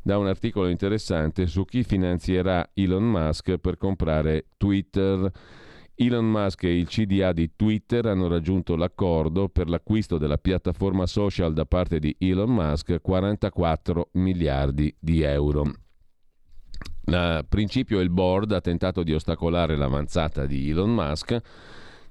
dà 0.01 0.17
un 0.17 0.27
articolo 0.27 0.69
interessante 0.69 1.47
su 1.47 1.65
chi 1.65 1.83
finanzierà 1.83 2.69
Elon 2.73 3.03
Musk 3.03 3.57
per 3.57 3.77
comprare 3.77 4.45
Twitter. 4.57 5.31
Elon 6.01 6.31
Musk 6.31 6.63
e 6.63 6.77
il 6.77 6.87
CDA 6.87 7.33
di 7.33 7.51
Twitter 7.57 8.05
hanno 8.05 8.29
raggiunto 8.29 8.77
l'accordo 8.77 9.49
per 9.49 9.67
l'acquisto 9.67 10.17
della 10.17 10.37
piattaforma 10.37 11.05
social 11.05 11.51
da 11.51 11.65
parte 11.65 11.99
di 11.99 12.15
Elon 12.17 12.53
Musk 12.53 13.01
44 13.01 14.11
miliardi 14.13 14.95
di 14.97 15.23
euro. 15.23 15.69
A 17.03 17.43
principio 17.47 17.99
il 17.99 18.09
board 18.09 18.53
ha 18.53 18.61
tentato 18.61 19.03
di 19.03 19.13
ostacolare 19.13 19.75
l'avanzata 19.75 20.45
di 20.45 20.69
Elon 20.69 20.93
Musk, 20.93 21.37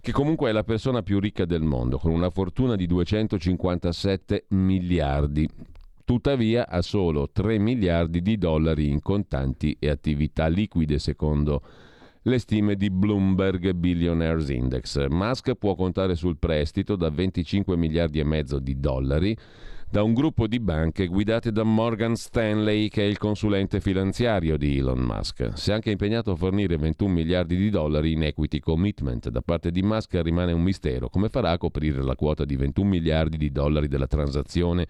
che 0.02 0.12
comunque 0.12 0.50
è 0.50 0.52
la 0.52 0.64
persona 0.64 1.02
più 1.02 1.18
ricca 1.18 1.47
del 1.47 1.62
mondo, 1.62 1.97
con 1.97 2.11
una 2.11 2.28
fortuna 2.28 2.76
di 2.76 2.87
257 2.87 4.49
miliardi. 4.49 5.49
Tuttavia 6.04 6.68
ha 6.68 6.83
solo 6.83 7.30
3 7.33 7.59
miliardi 7.59 8.21
di 8.21 8.37
dollari 8.37 8.90
in 8.90 9.00
contanti 9.00 9.75
e 9.80 9.88
attività 9.88 10.47
liquide, 10.47 10.99
secondo 10.99 11.62
le 12.22 12.38
stime 12.38 12.76
di 12.76 12.90
Bloomberg 12.90 13.72
Billionaires 13.72 14.48
Index. 14.48 15.06
Musk 15.08 15.54
può 15.54 15.75
contare 15.75 16.14
sul 16.14 16.38
prestito 16.38 16.96
da 16.96 17.10
25 17.10 17.76
miliardi 17.76 18.18
e 18.18 18.25
mezzo 18.25 18.58
di 18.58 18.78
dollari 18.78 19.37
da 19.90 20.02
un 20.02 20.12
gruppo 20.12 20.46
di 20.46 20.60
banche 20.60 21.06
guidate 21.06 21.50
da 21.50 21.62
Morgan 21.62 22.14
Stanley, 22.14 22.88
che 22.88 23.02
è 23.02 23.06
il 23.06 23.16
consulente 23.16 23.80
finanziario 23.80 24.58
di 24.58 24.76
Elon 24.76 24.98
Musk. 24.98 25.52
Si 25.54 25.70
è 25.70 25.75
anche 25.75 25.90
impegnato 25.90 26.32
a 26.32 26.37
fornire 26.37 26.76
21 26.76 27.10
miliardi 27.10 27.56
di 27.56 27.70
dollari 27.70 28.12
in 28.12 28.25
equity 28.25 28.58
commitment. 28.58 29.30
Da 29.30 29.40
parte 29.40 29.70
di 29.70 29.80
Musk 29.80 30.20
rimane 30.22 30.52
un 30.52 30.62
mistero. 30.62 31.08
Come 31.08 31.30
farà 31.30 31.52
a 31.52 31.58
coprire 31.58 32.02
la 32.02 32.16
quota 32.16 32.44
di 32.44 32.56
21 32.56 32.87
miliardi 32.87 33.38
di 33.38 33.50
dollari 33.50 33.88
della 33.88 34.06
transazione? 34.06 34.87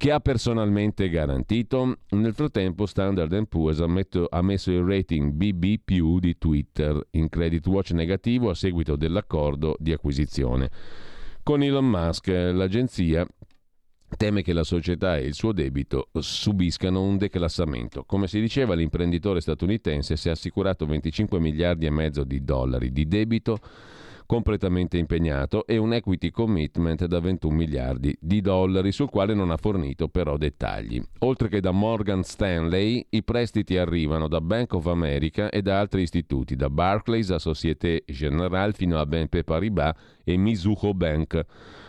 Che 0.00 0.12
ha 0.12 0.20
personalmente 0.20 1.10
garantito. 1.10 1.98
Nel 2.12 2.32
frattempo 2.32 2.86
Standard 2.86 3.46
Poor's 3.46 3.80
ha 3.80 4.40
messo 4.40 4.70
il 4.70 4.82
rating 4.82 5.30
BB 5.30 6.18
di 6.18 6.38
Twitter 6.38 7.06
in 7.10 7.28
credit 7.28 7.66
watch 7.66 7.90
negativo 7.90 8.48
a 8.48 8.54
seguito 8.54 8.96
dell'accordo 8.96 9.76
di 9.78 9.92
acquisizione. 9.92 10.70
Con 11.42 11.62
Elon 11.62 11.86
Musk 11.86 12.28
l'agenzia 12.28 13.26
teme 14.16 14.40
che 14.40 14.54
la 14.54 14.64
società 14.64 15.18
e 15.18 15.26
il 15.26 15.34
suo 15.34 15.52
debito 15.52 16.08
subiscano 16.14 17.02
un 17.02 17.18
declassamento. 17.18 18.04
Come 18.04 18.26
si 18.26 18.40
diceva, 18.40 18.74
l'imprenditore 18.74 19.42
statunitense 19.42 20.16
si 20.16 20.28
è 20.28 20.30
assicurato 20.30 20.86
25 20.86 21.38
miliardi 21.38 21.84
e 21.84 21.90
mezzo 21.90 22.24
di 22.24 22.42
dollari 22.42 22.90
di 22.90 23.06
debito 23.06 23.58
completamente 24.30 24.96
impegnato 24.96 25.66
e 25.66 25.76
un 25.76 25.92
equity 25.92 26.30
commitment 26.30 27.04
da 27.06 27.18
21 27.18 27.52
miliardi 27.52 28.16
di 28.20 28.40
dollari 28.40 28.92
sul 28.92 29.10
quale 29.10 29.34
non 29.34 29.50
ha 29.50 29.56
fornito 29.56 30.06
però 30.06 30.36
dettagli. 30.36 31.02
Oltre 31.24 31.48
che 31.48 31.60
da 31.60 31.72
Morgan 31.72 32.22
Stanley, 32.22 33.04
i 33.10 33.24
prestiti 33.24 33.76
arrivano 33.76 34.28
da 34.28 34.40
Bank 34.40 34.74
of 34.74 34.86
America 34.86 35.50
e 35.50 35.62
da 35.62 35.80
altri 35.80 36.02
istituti, 36.02 36.54
da 36.54 36.70
Barclays 36.70 37.30
a 37.30 37.40
Société 37.40 38.04
Générale 38.06 38.72
fino 38.72 39.00
a 39.00 39.04
BNP 39.04 39.42
Paribas 39.42 39.96
e 40.22 40.36
Mizuho 40.36 40.94
Bank. 40.94 41.44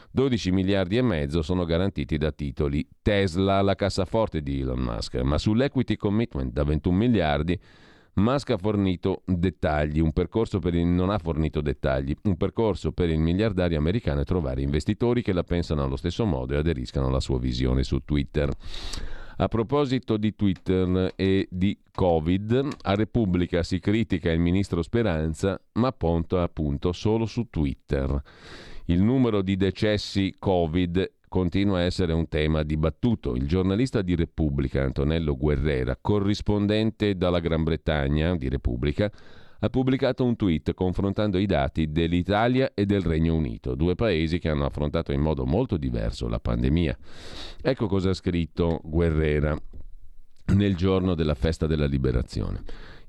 12 0.10 0.52
miliardi 0.52 0.98
e 0.98 1.04
mezzo 1.04 1.44
sono 1.44 1.64
garantiti 1.64 2.18
da 2.18 2.32
titoli 2.32 2.84
Tesla, 3.04 3.62
la 3.62 3.76
cassaforte 3.76 4.42
di 4.42 4.62
Elon 4.62 4.80
Musk, 4.80 5.14
ma 5.18 5.38
sull'equity 5.38 5.96
commitment 5.96 6.52
da 6.52 6.64
21 6.64 6.98
miliardi 6.98 7.60
Musk 8.14 8.50
ha 8.50 8.58
fornito 8.58 9.22
dettagli, 9.26 10.00
un 10.00 10.12
percorso 10.12 10.60
per 10.60 10.76
il, 10.76 10.86
non 10.86 11.10
ha 11.10 11.18
fornito 11.18 11.62
dettagli, 11.62 12.14
un 12.24 12.36
percorso 12.36 12.92
per 12.92 13.10
il 13.10 13.20
miliardario 13.20 13.78
americano 13.78 14.22
è 14.22 14.26
trovare 14.26 14.62
investitori 14.62 15.22
che 15.22 15.32
la 15.32 15.44
pensano 15.44 15.84
allo 15.84 15.96
stesso 15.96 16.26
modo 16.26 16.54
e 16.54 16.58
aderiscano 16.58 17.08
alla 17.08 17.22
sua 17.22 17.40
visione 17.40 17.84
su 17.84 18.00
Twitter. 18.04 18.52
A 19.38 19.48
proposito 19.48 20.18
di 20.18 20.36
Twitter 20.36 21.14
e 21.16 21.48
di 21.50 21.80
Covid, 21.92 22.68
a 22.82 22.96
Repubblica 22.96 23.64
si 23.64 23.80
critica 23.80 24.30
il 24.30 24.40
ministro 24.40 24.82
Speranza, 24.82 25.60
ma 25.74 25.92
punta 25.94 26.44
appunto 26.44 26.92
solo 26.92 27.26
su 27.26 27.48
Twitter. 27.50 28.22
Il 28.86 29.02
numero 29.02 29.42
di 29.42 29.56
decessi 29.56 30.36
Covid 30.38 31.12
continua 31.32 31.78
a 31.78 31.84
essere 31.84 32.12
un 32.12 32.28
tema 32.28 32.62
dibattuto. 32.62 33.36
Il 33.36 33.48
giornalista 33.48 34.02
di 34.02 34.16
Repubblica, 34.16 34.84
Antonello 34.84 35.38
Guerrera, 35.38 35.98
corrispondente 36.00 37.16
dalla 37.16 37.40
Gran 37.40 37.64
Bretagna 37.64 38.36
di 38.36 38.50
Repubblica, 38.50 39.10
ha 39.60 39.70
pubblicato 39.70 40.26
un 40.26 40.36
tweet 40.36 40.74
confrontando 40.74 41.38
i 41.38 41.46
dati 41.46 41.90
dell'Italia 41.90 42.74
e 42.74 42.86
del 42.86 43.02
Regno 43.02 43.34
Unito, 43.34 43.76
due 43.76 43.96
paesi 43.96 44.40
che 44.40 44.50
hanno 44.50 44.66
affrontato 44.66 45.14
in 45.14 45.22
modo 45.22 45.46
molto 45.46 45.78
diverso 45.78 46.28
la 46.28 46.42
pandemia. 46.42 46.98
Ecco 47.62 47.88
cosa 47.88 48.10
ha 48.10 48.14
scritto 48.14 48.82
Guerrera 48.84 49.58
nel 50.48 50.76
giorno 50.76 51.16
della 51.16 51.36
festa 51.36 51.66
della 51.66 51.86
liberazione. 51.86 52.62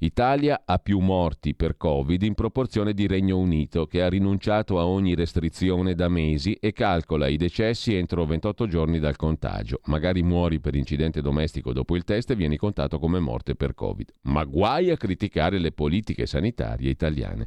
Italia 0.04 0.62
ha 0.64 0.78
più 0.78 0.98
morti 0.98 1.54
per 1.54 1.76
Covid 1.76 2.20
in 2.22 2.34
proporzione 2.34 2.92
di 2.92 3.06
Regno 3.06 3.38
Unito, 3.38 3.86
che 3.86 4.02
ha 4.02 4.08
rinunciato 4.08 4.80
a 4.80 4.86
ogni 4.86 5.14
restrizione 5.14 5.94
da 5.94 6.08
mesi 6.08 6.54
e 6.54 6.72
calcola 6.72 7.28
i 7.28 7.36
decessi 7.36 7.94
entro 7.94 8.26
28 8.26 8.66
giorni 8.66 8.98
dal 8.98 9.14
contagio. 9.14 9.78
Magari 9.84 10.24
muori 10.24 10.58
per 10.58 10.74
incidente 10.74 11.22
domestico 11.22 11.72
dopo 11.72 11.94
il 11.94 12.02
test 12.02 12.32
e 12.32 12.34
vieni 12.34 12.56
contato 12.56 12.98
come 12.98 13.20
morte 13.20 13.54
per 13.54 13.74
Covid. 13.74 14.10
Ma 14.22 14.42
guai 14.42 14.90
a 14.90 14.96
criticare 14.96 15.60
le 15.60 15.70
politiche 15.70 16.26
sanitarie 16.26 16.90
italiane. 16.90 17.46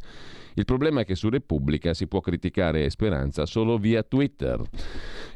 Il 0.58 0.64
problema 0.66 1.02
è 1.02 1.06
che 1.06 1.16
su 1.16 1.30
Repubblica 1.30 1.94
si 1.94 2.08
può 2.08 2.22
criticare 2.22 2.90
Speranza 2.90 3.46
solo 3.46 3.78
via 3.78 4.04
Twitter 4.04 4.62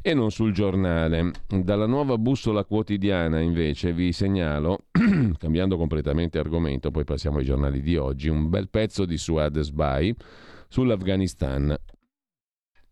e 0.02 0.14
non 0.14 0.32
sul 0.32 0.54
giornale. 0.54 1.32
Dalla 1.48 1.86
nuova 1.86 2.18
bussola 2.18 2.64
quotidiana 2.64 3.42
invece 3.42 3.92
vi 3.92 4.14
segnalo, 4.14 4.86
cambiando 5.38 5.76
completamente 5.76 6.40
argomento, 6.40 6.90
poi 6.90 7.04
passiamo 7.04 7.40
ai 7.40 7.46
giornali 7.46 7.82
di 7.82 7.98
oggi, 7.98 8.30
un 8.30 8.50
bel 8.50 8.70
pezzo 8.70 9.06
di 9.06 9.18
Suad 9.18 9.60
Sbai 9.60 10.16
sull'Afghanistan. 10.70 11.76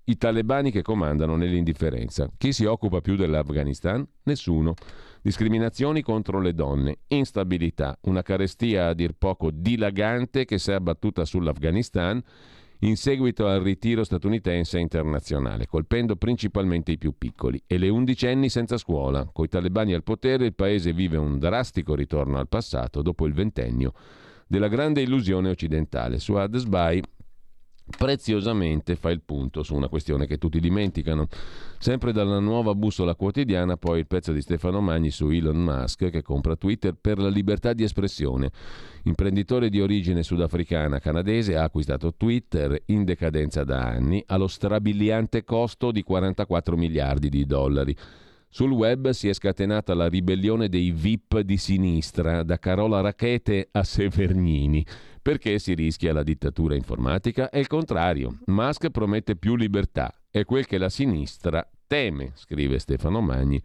I 0.10 0.16
talebani 0.16 0.72
che 0.72 0.84
comandano 0.84 1.36
nell'indifferenza. 1.36 2.32
Chi 2.38 2.54
si 2.54 2.64
occupa 2.64 3.02
più 3.02 3.18
dell'Afghanistan? 3.18 4.08
Nessuno. 4.24 4.74
Discriminazioni 5.22 6.02
contro 6.02 6.40
le 6.40 6.54
donne, 6.54 7.00
instabilità, 7.08 7.98
una 8.04 8.22
carestia 8.22 8.88
a 8.88 8.94
dir 8.94 9.12
poco 9.18 9.52
dilagante 9.52 10.46
che 10.46 10.60
si 10.60 10.72
è 10.72 10.76
abbattuta 10.76 11.26
sull'Afghanistan 11.26 12.24
in 12.82 12.96
seguito 12.96 13.48
al 13.48 13.60
ritiro 13.60 14.06
statunitense 14.06 14.78
e 14.78 14.82
internazionale, 14.82 15.66
colpendo 15.66 16.16
principalmente 16.16 16.94
i 16.94 16.98
più 16.98 17.14
piccoli 17.18 17.62
e 17.68 17.78
le 17.78 17.90
undicenni 17.90 18.48
senza 18.48 18.78
scuola. 18.78 19.30
Coi 19.30 19.50
talebani 19.50 19.94
al 19.94 20.04
potere 20.04 20.46
il 20.46 20.56
paese 20.56 20.94
vive 20.94 21.18
un 21.18 21.38
drastico 21.38 21.96
ritorno 21.96 22.38
al 22.38 22.48
passato 22.48 23.02
dopo 23.02 23.26
il 23.26 23.34
ventennio 23.34 23.92
della 24.48 24.70
grande 24.70 25.02
illusione 25.02 25.50
occidentale. 25.50 26.18
Su 26.20 26.36
Adesbai 26.36 27.04
preziosamente 27.96 28.96
fa 28.96 29.10
il 29.10 29.22
punto 29.24 29.64
su 29.64 29.76
una 29.76 29.88
questione 29.88 30.28
che 30.28 30.38
tutti 30.38 30.60
dimenticano. 30.60 31.28
Sempre 31.80 32.12
dalla 32.12 32.40
nuova 32.40 32.76
bussola 32.76 33.16
quotidiana, 33.16 33.78
poi 33.78 34.00
il 34.00 34.08
pezzo 34.08 34.34
di 34.34 34.42
Stefano 34.42 34.82
Magni 34.82 35.12
su 35.12 35.30
Elon 35.30 35.58
Musk 35.58 36.10
che 36.10 36.22
compra 36.22 36.56
Twitter 36.56 36.94
per 37.00 37.20
la 37.20 37.30
libertà 37.30 37.74
di 37.74 37.84
espressione. 37.84 38.52
Imprenditore 39.04 39.70
di 39.70 39.80
origine 39.80 40.24
sudafricana 40.24 41.00
canadese 41.00 41.56
ha 41.56 41.64
acquistato 41.64 42.14
Twitter 42.16 42.82
in 42.88 43.06
decadenza 43.06 43.64
da 43.64 43.84
anni 43.84 44.24
allo 44.28 44.48
strabiliante 44.48 45.44
costo 45.44 45.92
di 45.92 46.04
44 46.04 46.76
miliardi 46.76 47.30
di 47.30 47.46
dollari. 47.46 47.96
Sul 48.50 48.72
web 48.72 49.10
si 49.10 49.28
è 49.28 49.34
scatenata 49.34 49.94
la 49.94 50.08
ribellione 50.08 50.70
dei 50.70 50.92
VIP 50.92 51.40
di 51.42 51.58
sinistra, 51.58 52.44
da 52.44 52.58
Carola 52.58 53.02
Rachete 53.02 53.68
a 53.72 53.84
Severnini. 53.84 54.86
Perché 55.22 55.60
si 55.60 55.74
rischia 55.74 56.14
la 56.14 56.24
dittatura 56.24 56.76
informatica? 56.76 57.50
È 57.50 57.58
il 57.58 57.68
contrario. 57.68 58.40
Musk 58.46 58.90
promette 58.90 59.36
più 59.36 59.56
libertà. 59.56 60.14
È 60.32 60.46
quel 60.46 60.66
che 60.66 60.78
la 60.78 60.90
sinistra 60.90 61.68
teme, 61.86 62.32
scrive 62.36 62.80
Stefano 62.80 63.22
Magni 63.22 63.62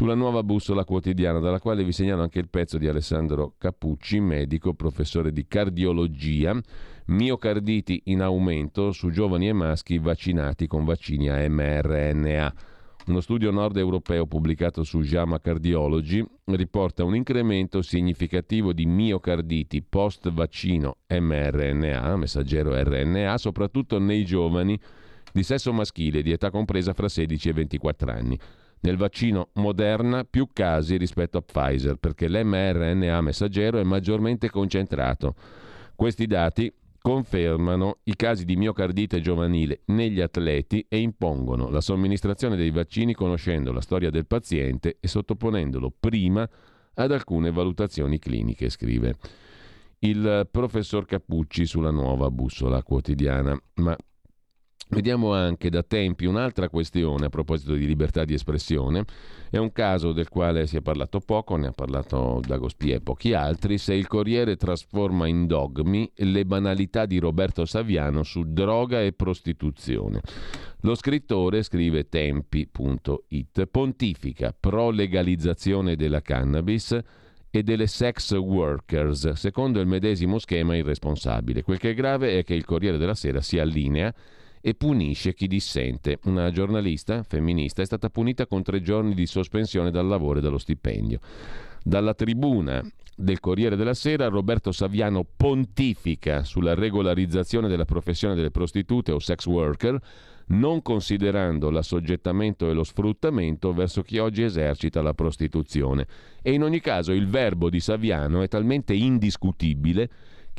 sulla 0.00 0.14
nuova 0.14 0.42
bussola 0.42 0.84
quotidiana, 0.84 1.40
dalla 1.40 1.58
quale 1.58 1.84
vi 1.84 1.92
segnalo 1.92 2.22
anche 2.22 2.38
il 2.38 2.48
pezzo 2.48 2.78
di 2.78 2.88
Alessandro 2.88 3.54
Capucci, 3.58 4.18
medico, 4.18 4.72
professore 4.72 5.30
di 5.30 5.46
cardiologia, 5.46 6.58
miocarditi 7.08 8.04
in 8.06 8.22
aumento 8.22 8.92
su 8.92 9.10
giovani 9.10 9.48
e 9.48 9.52
maschi 9.52 9.98
vaccinati 9.98 10.66
con 10.66 10.86
vaccini 10.86 11.28
a 11.28 11.46
mRNA. 11.46 12.54
Uno 13.10 13.20
studio 13.20 13.50
nord 13.50 13.76
europeo 13.76 14.24
pubblicato 14.24 14.84
su 14.84 15.00
JAMA 15.00 15.40
Cardiology 15.40 16.24
riporta 16.44 17.02
un 17.02 17.16
incremento 17.16 17.82
significativo 17.82 18.72
di 18.72 18.86
miocarditi 18.86 19.82
post 19.82 20.30
vaccino 20.30 20.98
mRNA, 21.08 22.14
messaggero 22.14 22.72
RNA, 22.72 23.36
soprattutto 23.36 23.98
nei 23.98 24.24
giovani 24.24 24.78
di 25.32 25.42
sesso 25.42 25.72
maschile 25.72 26.22
di 26.22 26.30
età 26.30 26.52
compresa 26.52 26.92
fra 26.92 27.08
16 27.08 27.48
e 27.48 27.52
24 27.52 28.12
anni. 28.12 28.38
Nel 28.82 28.96
vaccino 28.96 29.48
Moderna 29.54 30.22
più 30.22 30.46
casi 30.52 30.96
rispetto 30.96 31.36
a 31.36 31.42
Pfizer 31.42 31.96
perché 31.96 32.28
l'mRNA 32.28 33.20
messaggero 33.22 33.80
è 33.80 33.82
maggiormente 33.82 34.48
concentrato. 34.50 35.34
Questi 35.96 36.28
dati 36.28 36.72
confermano 37.00 37.98
i 38.04 38.14
casi 38.14 38.44
di 38.44 38.56
miocardite 38.56 39.20
giovanile 39.20 39.80
negli 39.86 40.20
atleti 40.20 40.84
e 40.88 40.98
impongono 40.98 41.70
la 41.70 41.80
somministrazione 41.80 42.56
dei 42.56 42.70
vaccini 42.70 43.14
conoscendo 43.14 43.72
la 43.72 43.80
storia 43.80 44.10
del 44.10 44.26
paziente 44.26 44.98
e 45.00 45.08
sottoponendolo 45.08 45.92
prima 45.98 46.48
ad 46.94 47.12
alcune 47.12 47.50
valutazioni 47.50 48.18
cliniche, 48.18 48.68
scrive 48.68 49.16
il 50.00 50.48
professor 50.50 51.04
Cappucci 51.06 51.66
sulla 51.66 51.90
nuova 51.90 52.30
bussola 52.30 52.82
quotidiana. 52.82 53.58
Ma 53.74 53.96
Vediamo 54.92 55.32
anche 55.32 55.70
da 55.70 55.84
tempi 55.84 56.26
un'altra 56.26 56.68
questione 56.68 57.26
a 57.26 57.28
proposito 57.28 57.74
di 57.74 57.86
libertà 57.86 58.24
di 58.24 58.34
espressione. 58.34 59.04
È 59.48 59.56
un 59.56 59.70
caso 59.70 60.12
del 60.12 60.28
quale 60.28 60.66
si 60.66 60.76
è 60.76 60.80
parlato 60.80 61.20
poco, 61.20 61.54
ne 61.54 61.68
ha 61.68 61.72
parlato 61.72 62.40
Dagospia 62.44 62.96
e 62.96 63.00
pochi 63.00 63.32
altri. 63.32 63.78
Se 63.78 63.94
il 63.94 64.08
Corriere 64.08 64.56
trasforma 64.56 65.28
in 65.28 65.46
dogmi 65.46 66.10
le 66.16 66.44
banalità 66.44 67.06
di 67.06 67.18
Roberto 67.18 67.66
Saviano 67.66 68.24
su 68.24 68.42
droga 68.52 69.00
e 69.00 69.12
prostituzione. 69.12 70.22
Lo 70.80 70.96
scrittore, 70.96 71.62
scrive 71.62 72.08
tempi.it, 72.08 73.66
pontifica 73.66 74.52
pro 74.58 74.90
legalizzazione 74.90 75.94
della 75.94 76.20
cannabis 76.20 76.98
e 77.48 77.62
delle 77.62 77.86
sex 77.86 78.32
workers, 78.32 79.32
secondo 79.34 79.78
il 79.78 79.86
medesimo 79.86 80.40
schema 80.40 80.74
irresponsabile. 80.74 81.62
Quel 81.62 81.78
che 81.78 81.90
è 81.90 81.94
grave 81.94 82.38
è 82.38 82.42
che 82.44 82.54
il 82.54 82.64
Corriere 82.64 82.98
della 82.98 83.14
Sera 83.14 83.40
si 83.40 83.56
allinea 83.56 84.12
e 84.60 84.74
punisce 84.74 85.34
chi 85.34 85.46
dissente. 85.46 86.18
Una 86.24 86.50
giornalista 86.50 87.22
femminista 87.22 87.82
è 87.82 87.84
stata 87.84 88.10
punita 88.10 88.46
con 88.46 88.62
tre 88.62 88.80
giorni 88.82 89.14
di 89.14 89.26
sospensione 89.26 89.90
dal 89.90 90.06
lavoro 90.06 90.38
e 90.38 90.42
dallo 90.42 90.58
stipendio. 90.58 91.20
Dalla 91.82 92.14
tribuna 92.14 92.82
del 93.16 93.40
Corriere 93.40 93.76
della 93.76 93.94
Sera 93.94 94.28
Roberto 94.28 94.72
Saviano 94.72 95.24
pontifica 95.36 96.44
sulla 96.44 96.74
regolarizzazione 96.74 97.68
della 97.68 97.84
professione 97.84 98.34
delle 98.34 98.50
prostitute 98.50 99.12
o 99.12 99.18
sex 99.18 99.46
worker, 99.46 99.98
non 100.48 100.82
considerando 100.82 101.70
l'assoggettamento 101.70 102.68
e 102.68 102.72
lo 102.72 102.82
sfruttamento 102.82 103.72
verso 103.72 104.02
chi 104.02 104.18
oggi 104.18 104.42
esercita 104.42 105.00
la 105.00 105.14
prostituzione. 105.14 106.06
E 106.42 106.52
in 106.52 106.62
ogni 106.62 106.80
caso 106.80 107.12
il 107.12 107.28
verbo 107.28 107.70
di 107.70 107.80
Saviano 107.80 108.42
è 108.42 108.48
talmente 108.48 108.94
indiscutibile 108.94 110.10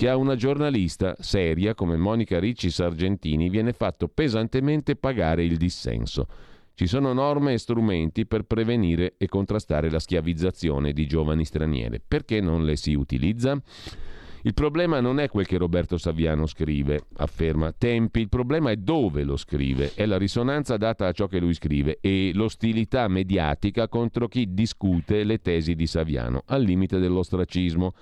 che 0.02 0.10
a 0.10 0.16
una 0.16 0.36
giornalista 0.36 1.16
seria 1.20 1.76
come 1.76 1.96
Monica 1.96 2.40
Ricci 2.40 2.72
Sargentini 2.72 3.52
viene 3.52 3.72
fatto 3.72 4.08
pesantemente 4.08 4.96
pagare 4.96 5.44
il 5.44 5.58
dissenso. 5.58 6.26
Ci 6.74 6.88
sono 6.88 7.14
norme 7.14 7.54
e 7.54 7.60
strumenti 7.60 8.26
per 8.26 8.46
prevenire 8.46 9.14
e 9.18 9.28
contrastare 9.28 9.92
la 9.92 10.00
schiavizzazione 10.00 10.92
di 10.92 11.06
giovani 11.06 11.46
straniere. 11.46 12.02
Perché 12.04 12.42
non 12.42 12.66
le 12.66 12.78
si 12.78 12.96
utilizza? 12.96 13.62
Il 14.42 14.56
problema 14.56 15.02
non 15.02 15.20
è 15.20 15.30
quel 15.30 15.46
che 15.46 15.60
Roberto 15.60 16.00
Saviano 16.00 16.48
scrive, 16.48 17.04
afferma 17.18 17.72
Tempi, 17.72 18.22
il 18.22 18.30
problema 18.30 18.72
è 18.72 18.78
dove 18.78 19.24
lo 19.24 19.38
scrive, 19.38 19.94
è 19.94 20.08
la 20.08 20.18
risonanza 20.18 20.78
data 20.78 21.06
a 21.06 21.12
ciò 21.12 21.28
che 21.28 21.40
lui 21.40 21.54
scrive 21.54 22.00
e 22.02 22.32
l'ostilità 22.34 23.08
mediatica 23.08 23.88
contro 23.88 24.28
chi 24.28 24.52
discute 24.52 25.24
le 25.24 25.42
tesi 25.42 25.76
di 25.76 25.86
Saviano, 25.86 26.42
al 26.48 26.64
limite 26.64 26.98
dell'ostracismo. 26.98 27.94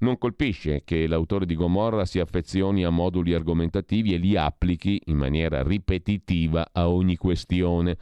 Non 0.00 0.16
colpisce 0.16 0.82
che 0.84 1.08
l'autore 1.08 1.44
di 1.44 1.56
Gomorra 1.56 2.04
si 2.04 2.20
affezioni 2.20 2.84
a 2.84 2.90
moduli 2.90 3.34
argomentativi 3.34 4.14
e 4.14 4.18
li 4.18 4.36
applichi 4.36 5.02
in 5.06 5.16
maniera 5.16 5.62
ripetitiva 5.62 6.68
a 6.72 6.88
ogni 6.88 7.16
questione. 7.16 7.96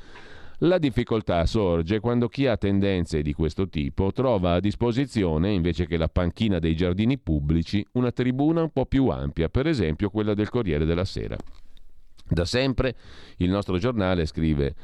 La 0.60 0.78
difficoltà 0.78 1.44
sorge 1.46 2.00
quando 2.00 2.28
chi 2.28 2.46
ha 2.46 2.56
tendenze 2.56 3.22
di 3.22 3.32
questo 3.32 3.68
tipo 3.68 4.12
trova 4.12 4.54
a 4.54 4.60
disposizione, 4.60 5.52
invece 5.52 5.86
che 5.86 5.96
la 5.96 6.08
panchina 6.08 6.58
dei 6.58 6.76
giardini 6.76 7.18
pubblici, 7.18 7.86
una 7.92 8.10
tribuna 8.10 8.62
un 8.62 8.70
po' 8.70 8.86
più 8.86 9.08
ampia, 9.08 9.48
per 9.48 9.66
esempio 9.66 10.10
quella 10.10 10.34
del 10.34 10.50
Corriere 10.50 10.84
della 10.84 11.04
Sera. 11.04 11.36
Da 12.28 12.44
sempre 12.44 12.94
il 13.36 13.50
nostro 13.50 13.78
giornale 13.78 14.26
scrive 14.26 14.74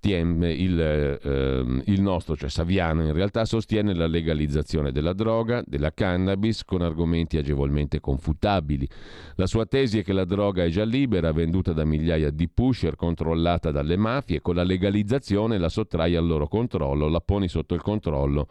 Il, 0.00 0.80
eh, 0.80 1.82
il, 1.86 2.00
nostro, 2.00 2.36
cioè 2.36 2.48
Saviano, 2.48 3.02
in 3.02 3.12
realtà 3.12 3.44
sostiene 3.44 3.94
la 3.94 4.06
legalizzazione 4.06 4.92
della 4.92 5.12
droga, 5.12 5.62
della 5.66 5.92
cannabis, 5.92 6.64
con 6.64 6.82
argomenti 6.82 7.36
agevolmente 7.36 8.00
confutabili. 8.00 8.88
La 9.34 9.46
sua 9.46 9.66
tesi 9.66 9.98
è 9.98 10.04
che 10.04 10.12
la 10.12 10.24
droga 10.24 10.64
è 10.64 10.68
già 10.68 10.84
libera, 10.84 11.32
venduta 11.32 11.72
da 11.72 11.84
migliaia 11.84 12.30
di 12.30 12.48
pusher, 12.48 12.94
controllata 12.94 13.70
dalle 13.70 13.96
mafie, 13.96 14.40
con 14.40 14.54
la 14.54 14.62
legalizzazione 14.62 15.58
la 15.58 15.68
sottrai 15.68 16.14
al 16.14 16.26
loro 16.26 16.46
controllo, 16.46 17.08
la 17.08 17.20
poni 17.20 17.48
sotto 17.48 17.74
il 17.74 17.82
controllo 17.82 18.48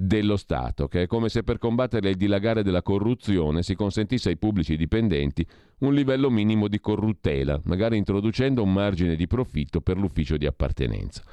dello 0.00 0.36
Stato, 0.36 0.86
che 0.86 1.02
è 1.02 1.06
come 1.08 1.28
se 1.28 1.42
per 1.42 1.58
combattere 1.58 2.10
il 2.10 2.16
dilagare 2.16 2.62
della 2.62 2.82
corruzione 2.82 3.64
si 3.64 3.74
consentisse 3.74 4.28
ai 4.28 4.36
pubblici 4.36 4.76
dipendenti 4.76 5.44
un 5.78 5.92
livello 5.92 6.30
minimo 6.30 6.68
di 6.68 6.78
corruttela, 6.78 7.60
magari 7.64 7.96
introducendo 7.96 8.62
un 8.62 8.72
margine 8.72 9.16
di 9.16 9.26
profitto 9.26 9.80
per 9.80 9.96
l'ufficio 9.96 10.36
di 10.36 10.46
appartenenza. 10.46 11.24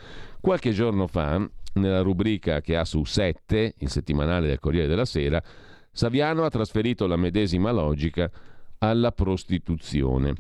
Qualche 0.41 0.71
giorno 0.71 1.06
fa, 1.06 1.47
nella 1.73 2.01
rubrica 2.01 2.62
che 2.62 2.75
ha 2.75 2.86
su 2.86 3.04
7, 3.04 3.75
il 3.78 3.89
settimanale 3.89 4.47
del 4.47 4.60
Corriere 4.60 4.88
della 4.88 5.06
Sera, 5.06 5.39
Saviano 5.91 6.43
ha 6.43 6.49
trasferito 6.49 7.06
la 7.06 7.17
medesima 7.17 7.69
logica 7.69 8.32
alla 8.80 9.12
prostituzione. 9.12 10.34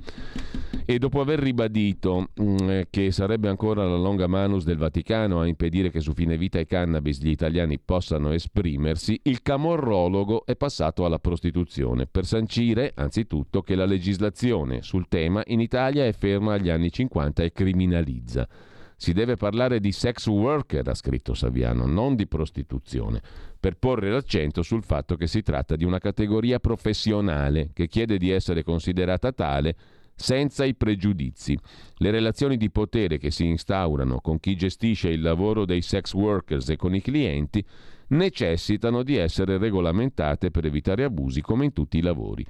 E 0.87 0.99
dopo 0.99 1.19
aver 1.19 1.39
ribadito 1.39 2.27
mh, 2.33 2.43
mm, 2.43 2.81
che 2.91 3.11
sarebbe 3.11 3.49
ancora 3.49 3.87
la 3.87 3.95
longa 3.95 4.27
manus 4.27 4.63
del 4.63 4.77
Vaticano 4.77 5.39
a 5.39 5.47
impedire 5.47 5.89
che 5.89 5.99
su 5.99 6.13
fine 6.13 6.37
vita 6.37 6.59
e 6.59 6.67
cannabis 6.67 7.19
gli 7.21 7.29
italiani 7.29 7.79
possano 7.79 8.31
esprimersi, 8.31 9.19
il 9.23 9.41
camorrologo 9.41 10.45
è 10.45 10.55
passato 10.55 11.03
alla 11.05 11.17
prostituzione 11.17 12.05
per 12.05 12.25
sancire, 12.25 12.91
anzitutto, 12.95 13.63
che 13.63 13.73
la 13.73 13.85
legislazione 13.85 14.83
sul 14.83 15.07
tema 15.07 15.41
in 15.47 15.59
Italia 15.59 16.05
è 16.05 16.13
ferma 16.13 16.53
agli 16.53 16.69
anni 16.69 16.91
50 16.91 17.41
e 17.43 17.51
criminalizza. 17.51 18.47
Si 18.97 19.13
deve 19.13 19.35
parlare 19.35 19.79
di 19.79 19.91
sex 19.91 20.27
worker, 20.27 20.87
ha 20.87 20.93
scritto 20.93 21.33
Saviano, 21.33 21.85
non 21.85 22.15
di 22.15 22.27
prostituzione, 22.27 23.21
per 23.59 23.77
porre 23.77 24.09
l'accento 24.09 24.61
sul 24.61 24.83
fatto 24.83 25.15
che 25.15 25.27
si 25.27 25.41
tratta 25.41 25.75
di 25.75 25.83
una 25.83 25.99
categoria 25.99 26.59
professionale 26.59 27.71
che 27.73 27.87
chiede 27.87 28.17
di 28.17 28.29
essere 28.29 28.63
considerata 28.63 29.31
tale 29.31 29.75
senza 30.15 30.63
i 30.63 30.75
pregiudizi. 30.75 31.57
Le 31.97 32.11
relazioni 32.11 32.57
di 32.57 32.71
potere 32.71 33.17
che 33.17 33.31
si 33.31 33.45
instaurano 33.45 34.21
con 34.21 34.39
chi 34.39 34.55
gestisce 34.55 35.09
il 35.09 35.21
lavoro 35.21 35.65
dei 35.65 35.81
sex 35.81 36.13
workers 36.13 36.69
e 36.69 36.77
con 36.77 36.95
i 36.95 37.01
clienti 37.01 37.63
necessitano 38.07 39.03
di 39.03 39.17
essere 39.17 39.57
regolamentate 39.57 40.51
per 40.51 40.65
evitare 40.65 41.03
abusi 41.03 41.41
come 41.41 41.65
in 41.65 41.73
tutti 41.73 41.97
i 41.97 42.01
lavori. 42.01 42.45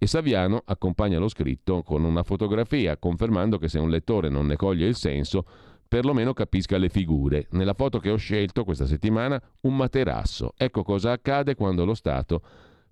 E 0.00 0.06
Saviano 0.06 0.62
accompagna 0.64 1.18
lo 1.18 1.28
scritto 1.28 1.82
con 1.82 2.04
una 2.04 2.22
fotografia, 2.22 2.96
confermando 2.98 3.58
che 3.58 3.68
se 3.68 3.80
un 3.80 3.90
lettore 3.90 4.28
non 4.28 4.46
ne 4.46 4.54
coglie 4.54 4.86
il 4.86 4.94
senso, 4.94 5.44
perlomeno 5.88 6.34
capisca 6.34 6.76
le 6.76 6.90
figure. 6.90 7.46
Nella 7.52 7.74
foto 7.74 7.98
che 7.98 8.10
ho 8.10 8.16
scelto 8.16 8.64
questa 8.64 8.86
settimana, 8.86 9.40
un 9.62 9.74
materasso. 9.74 10.52
Ecco 10.56 10.82
cosa 10.82 11.12
accade 11.12 11.54
quando 11.54 11.84
lo 11.84 11.94
Stato 11.94 12.42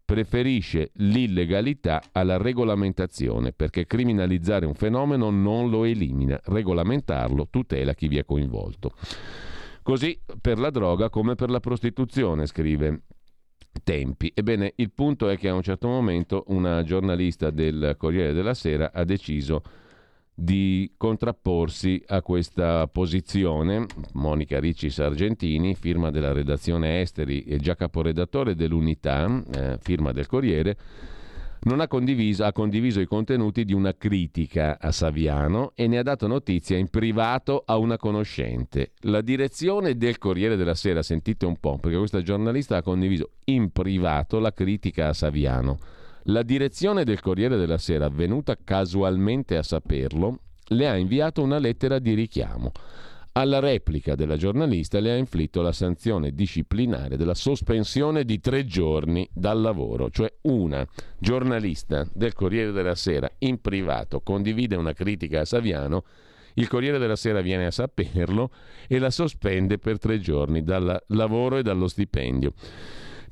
preferisce 0.07 0.93
l'illegalità 0.95 2.01
alla 2.13 2.37
regolamentazione 2.37 3.53
perché 3.53 3.87
criminalizzare 3.87 4.65
un 4.65 4.75
fenomeno 4.75 5.31
non 5.31 5.69
lo 5.69 5.85
elimina, 5.85 6.41
regolamentarlo 6.45 7.49
tutela 7.51 7.93
chi 7.93 8.07
vi 8.07 8.19
è 8.19 8.25
coinvolto. 8.25 8.93
Così 9.83 10.19
per 10.41 10.59
la 10.59 10.71
droga 10.71 11.11
come 11.11 11.35
per 11.35 11.51
la 11.51 11.61
prostituzione, 11.61 12.47
scrive 12.47 13.03
Tempi. 13.83 14.33
Ebbene, 14.35 14.73
il 14.77 14.91
punto 14.93 15.29
è 15.29 15.37
che 15.37 15.49
a 15.49 15.55
un 15.55 15.63
certo 15.63 15.89
momento 15.89 16.45
una 16.49 16.83
giornalista 16.83 17.51
del 17.51 17.95
Corriere 17.99 18.33
della 18.33 18.55
Sera 18.55 18.91
ha 18.93 19.05
deciso 19.05 19.63
di 20.39 20.93
contrapporsi 20.99 22.05
a 22.09 22.21
questa 22.21 22.87
posizione. 22.89 23.87
Monica 24.13 24.61
Ricci 24.61 24.91
Sargentini, 24.91 25.75
firma 25.75 26.11
della 26.11 26.33
redazione 26.33 27.01
Esteri 27.01 27.43
e 27.45 27.57
già 27.57 27.75
caporedattore 27.75 28.55
dell'Unità, 28.55 29.43
eh, 29.55 29.79
firma 29.81 30.13
del 30.13 30.27
Corriere, 30.27 30.77
non 31.63 31.81
ha 31.81 31.89
condiviso, 31.89 32.45
ha 32.45 32.53
condiviso 32.53 33.01
i 33.01 33.07
contenuti 33.07 33.65
di 33.65 33.73
una 33.73 33.97
critica 33.97 34.77
a 34.79 34.93
Saviano 34.93 35.73
e 35.75 35.87
ne 35.87 35.99
ha 35.99 36.03
dato 36.03 36.27
notizia 36.27 36.77
in 36.77 36.89
privato 36.89 37.63
a 37.65 37.79
una 37.79 37.97
conoscente. 37.97 38.93
La 39.01 39.23
direzione 39.23 39.97
del 39.97 40.19
Corriere 40.19 40.57
della 40.57 40.75
Sera, 40.75 41.03
sentite 41.03 41.47
un 41.47 41.57
po', 41.59 41.79
perché 41.79 41.97
questa 41.97 42.21
giornalista 42.21 42.77
ha 42.77 42.83
condiviso 42.83 43.31
in 43.45 43.71
privato 43.71 44.39
la 44.39 44.53
critica 44.53 45.09
a 45.09 45.13
Saviano 45.15 45.79
la 46.27 46.43
direzione 46.43 47.05
del 47.05 47.21
Corriere 47.21 47.57
della 47.57 47.79
Sera, 47.79 48.09
venuta 48.09 48.57
casualmente 48.63 49.57
a 49.57 49.63
saperlo, 49.63 50.41
le 50.69 50.89
ha 50.89 50.97
inviato 50.97 51.43
una 51.43 51.59
lettera 51.59 51.99
di 51.99 52.15
richiamo. 52.15 52.73
Alla 53.33 53.59
replica 53.59 54.15
della 54.15 54.37
giornalista 54.37 54.99
le 54.99 55.13
ha 55.13 55.17
inflitto 55.17 55.61
la 55.61 55.73
sanzione 55.73 56.33
disciplinare 56.33 57.19
della 57.19 57.35
sospensione 57.35 58.25
di 58.25 58.41
tre 58.41 58.65
giorni 58.65 59.29
dal 59.33 59.61
lavoro, 59.61 60.11
cioè 60.11 60.33
una 60.43 60.87
giornalista 61.19 62.09
del 62.15 62.33
Corriere 62.33 62.73
della 62.73 62.95
Sera 62.95 63.31
in 63.41 63.61
privato 63.61 64.21
condivide 64.21 64.75
una 64.75 64.95
critica 64.95 65.43
a 65.43 65.45
Saviano, 65.45 66.05
il 66.55 66.67
Corriere 66.67 66.99
della 66.99 67.17
Sera 67.17 67.43
viene 67.43 67.67
a 67.67 67.71
saperlo 67.71 68.51
e 68.89 68.99
la 68.99 69.11
sospende 69.11 69.79
per 69.79 69.99
tre 69.99 70.19
giorni 70.19 70.63
dal 70.65 71.05
lavoro 71.09 71.59
e 71.59 71.63
dallo 71.63 71.87
stipendio. 71.87 72.55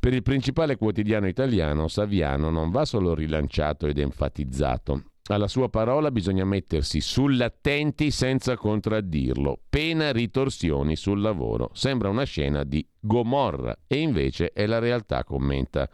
Per 0.04 0.12
il 0.12 0.22
principale 0.22 0.76
quotidiano 0.76 1.26
italiano, 1.26 1.88
Saviano 1.88 2.50
non 2.50 2.68
va 2.70 2.84
solo 2.84 3.14
rilanciato 3.14 3.86
ed 3.86 3.96
enfatizzato. 3.96 5.04
Alla 5.28 5.48
sua 5.48 5.70
parola 5.70 6.10
bisogna 6.10 6.44
mettersi 6.44 7.00
sull'attenti 7.00 8.10
senza 8.10 8.54
contraddirlo. 8.54 9.60
Pena 9.66 10.12
ritorsioni 10.12 10.94
sul 10.94 11.22
lavoro. 11.22 11.70
Sembra 11.72 12.10
una 12.10 12.24
scena 12.24 12.64
di 12.64 12.86
Gomorra 13.00 13.74
e 13.86 13.96
invece 14.00 14.52
è 14.52 14.66
la 14.66 14.78
realtà, 14.78 15.24
commenta 15.24 15.88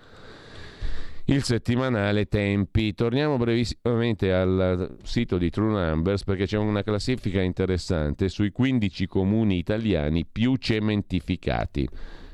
il 1.27 1.45
settimanale 1.45 2.27
Tempi. 2.27 2.93
Torniamo 2.95 3.37
brevissimamente 3.37 4.33
al 4.33 4.97
sito 5.05 5.39
di 5.39 5.51
True 5.51 5.71
Numbers 5.71 6.25
perché 6.25 6.47
c'è 6.47 6.59
una 6.59 6.83
classifica 6.83 7.41
interessante 7.41 8.29
sui 8.29 8.51
15 8.51 9.07
comuni 9.07 9.57
italiani 9.59 10.27
più 10.27 10.57
cementificati. 10.57 11.89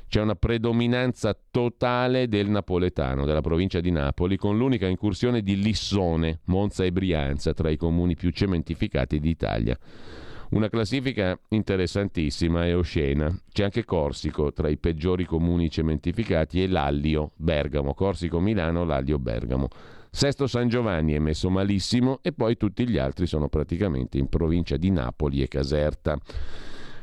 C'è 0.09 0.21
una 0.21 0.35
predominanza 0.35 1.37
totale 1.51 2.29
del 2.29 2.49
napoletano, 2.49 3.25
della 3.25 3.41
provincia 3.41 3.81
di 3.81 3.91
Napoli, 3.91 4.37
con 4.37 4.57
l'unica 4.57 4.87
incursione 4.87 5.41
di 5.41 5.61
Lissone, 5.61 6.39
Monza 6.45 6.85
e 6.85 6.93
Brianza 6.93 7.53
tra 7.53 7.69
i 7.69 7.75
comuni 7.75 8.15
più 8.15 8.29
cementificati 8.29 9.19
d'Italia. 9.19 9.77
Una 10.51 10.69
classifica 10.69 11.37
interessantissima 11.49 12.65
e 12.65 12.73
oscena. 12.73 13.37
C'è 13.51 13.63
anche 13.65 13.83
Corsico 13.83 14.53
tra 14.53 14.69
i 14.69 14.77
peggiori 14.77 15.25
comuni 15.25 15.69
cementificati 15.69 16.63
e 16.63 16.67
Lallio, 16.67 17.31
Bergamo, 17.35 17.93
Corsico 17.93 18.39
Milano, 18.39 18.85
Lallio 18.85 19.19
Bergamo. 19.19 19.67
Sesto 20.09 20.47
San 20.47 20.69
Giovanni 20.69 21.13
è 21.13 21.19
messo 21.19 21.49
malissimo 21.49 22.19
e 22.21 22.31
poi 22.31 22.55
tutti 22.55 22.87
gli 22.87 22.97
altri 22.97 23.27
sono 23.27 23.49
praticamente 23.49 24.17
in 24.17 24.29
provincia 24.29 24.77
di 24.77 24.89
Napoli 24.89 25.41
e 25.41 25.49
Caserta. 25.49 26.17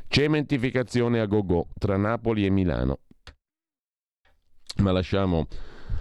Cementificazione 0.08 1.20
a 1.20 1.26
go-go 1.26 1.68
tra 1.78 1.96
Napoli 1.96 2.44
e 2.44 2.50
Milano. 2.50 3.00
Ma 4.78 4.92
lasciamo 4.92 5.46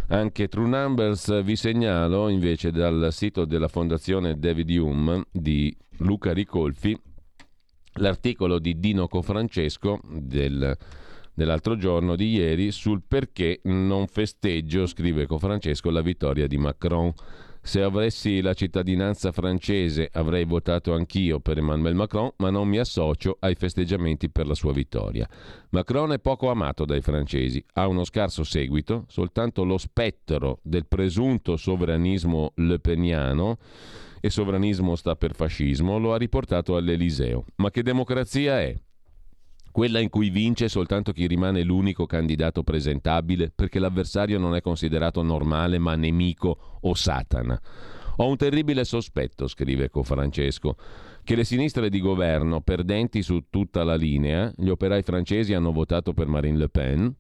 anche 0.07 0.47
True 0.47 0.67
Numbers. 0.67 1.43
Vi 1.43 1.55
segnalo 1.55 2.29
invece 2.29 2.71
dal 2.71 3.09
sito 3.11 3.45
della 3.45 3.67
Fondazione 3.67 4.37
David 4.37 4.69
Hume 4.69 5.25
di 5.31 5.75
Luca 5.97 6.33
Ricolfi 6.33 6.99
l'articolo 7.97 8.59
di 8.59 8.79
Dino 8.79 9.07
Cofrancesco 9.07 9.99
del, 10.03 10.75
dell'altro 11.33 11.75
giorno 11.77 12.15
di 12.15 12.31
ieri 12.31 12.71
sul 12.71 13.03
perché 13.07 13.59
non 13.63 14.07
festeggio, 14.07 14.87
scrive 14.87 15.25
Cofrancesco, 15.25 15.89
la 15.89 16.01
vittoria 16.01 16.47
di 16.47 16.57
Macron. 16.57 17.11
Se 17.65 17.82
avessi 17.82 18.41
la 18.41 18.54
cittadinanza 18.54 19.32
francese 19.32 20.10
avrei 20.12 20.43
votato 20.43 20.93
anch'io 20.93 21.39
per 21.39 21.60
Emmanuel 21.60 21.95
Macron, 21.95 22.30
ma 22.38 22.49
non 22.49 22.67
mi 22.67 22.78
associo 22.78 23.38
ai 23.39 23.56
festeggiamenti 23.56 24.30
per 24.30 24.47
la 24.47 24.54
sua 24.54 24.73
vittoria. 24.73 25.26
Macron 25.69 26.12
è 26.12 26.19
poco 26.19 26.49
amato 26.49 26.84
dai 26.84 26.99
francesi, 26.99 27.63
ha 27.76 27.88
uno 27.88 28.04
scarso 28.04 28.43
seguito, 28.43 29.06
soltanto 29.08 29.63
lo 29.63 29.78
spettro 29.78 30.60
del 30.62 30.86
presunto 30.88 31.56
sovranismo 31.56 32.52
lepeniano 32.56 33.58
e 34.19 34.30
sovranismo 34.30 34.97
sta 34.97 35.15
per 35.15 35.34
fascismo 35.34 35.97
lo 35.97 36.13
ha 36.13 36.17
riportato 36.17 36.76
all'Eliseo. 36.76 37.45
Ma 37.56 37.71
che 37.71 37.82
democrazia 37.82 38.60
è? 38.60 38.78
Quella 39.73 39.99
in 39.99 40.09
cui 40.09 40.29
vince 40.29 40.69
soltanto 40.69 41.12
chi 41.12 41.25
rimane 41.25 41.63
l'unico 41.63 42.05
candidato 42.05 42.62
presentabile 42.62 43.51
perché 43.53 43.79
l'avversario 43.79 44.38
non 44.38 44.55
è 44.55 44.62
considerato 44.62 45.23
normale 45.23 45.79
ma 45.79 45.95
nemico 45.95 46.79
o 46.79 46.93
Satana. 46.93 47.59
Ho 48.17 48.27
un 48.27 48.38
terribile 48.38 48.86
sospetto, 48.86 49.47
scrive 49.47 49.89
Cofrancesco, 49.89 50.75
che 51.23 51.36
le 51.36 51.43
sinistre 51.43 51.89
di 51.89 51.99
governo, 51.99 52.62
perdenti 52.62 53.23
su 53.23 53.45
tutta 53.49 53.83
la 53.83 53.95
linea, 53.95 54.53
gli 54.55 54.69
operai 54.69 55.01
francesi 55.01 55.55
hanno 55.55 55.71
votato 55.71 56.13
per 56.13 56.27
Marine 56.27 56.57
Le 56.59 56.69
Pen, 56.69 57.15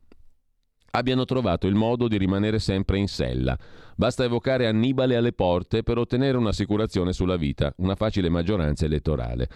abbiano 0.91 1.25
trovato 1.25 1.65
il 1.65 1.73
modo 1.73 2.07
di 2.07 2.19
rimanere 2.19 2.59
sempre 2.59 2.99
in 2.99 3.07
sella. 3.07 3.57
Basta 3.95 4.25
evocare 4.25 4.67
Annibale 4.67 5.15
alle 5.15 5.33
porte 5.33 5.81
per 5.81 5.97
ottenere 5.97 6.37
un'assicurazione 6.37 7.13
sulla 7.13 7.35
vita, 7.35 7.73
una 7.77 7.95
facile 7.95 8.29
maggioranza 8.29 8.85
elettorale 8.85 9.49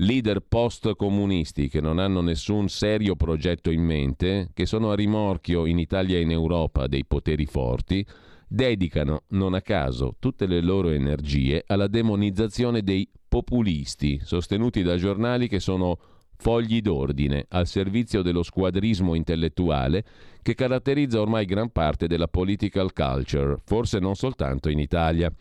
leader 0.00 0.40
post-comunisti 0.40 1.68
che 1.68 1.80
non 1.80 1.98
hanno 1.98 2.20
nessun 2.20 2.68
serio 2.68 3.16
progetto 3.16 3.70
in 3.70 3.82
mente, 3.82 4.50
che 4.54 4.66
sono 4.66 4.90
a 4.90 4.94
rimorchio 4.94 5.66
in 5.66 5.78
Italia 5.78 6.18
e 6.18 6.20
in 6.20 6.30
Europa 6.30 6.86
dei 6.86 7.04
poteri 7.04 7.46
forti, 7.46 8.06
dedicano, 8.46 9.24
non 9.28 9.54
a 9.54 9.60
caso, 9.60 10.14
tutte 10.18 10.46
le 10.46 10.60
loro 10.60 10.90
energie 10.90 11.64
alla 11.66 11.88
demonizzazione 11.88 12.82
dei 12.82 13.08
populisti, 13.28 14.20
sostenuti 14.22 14.82
da 14.82 14.96
giornali 14.96 15.48
che 15.48 15.60
sono 15.60 15.98
fogli 16.40 16.80
d'ordine 16.80 17.46
al 17.48 17.66
servizio 17.66 18.22
dello 18.22 18.44
squadrismo 18.44 19.14
intellettuale 19.14 20.04
che 20.40 20.54
caratterizza 20.54 21.20
ormai 21.20 21.44
gran 21.44 21.70
parte 21.70 22.06
della 22.06 22.28
political 22.28 22.92
culture, 22.92 23.56
forse 23.64 23.98
non 23.98 24.14
soltanto 24.14 24.68
in 24.68 24.78
Italia. 24.78 25.32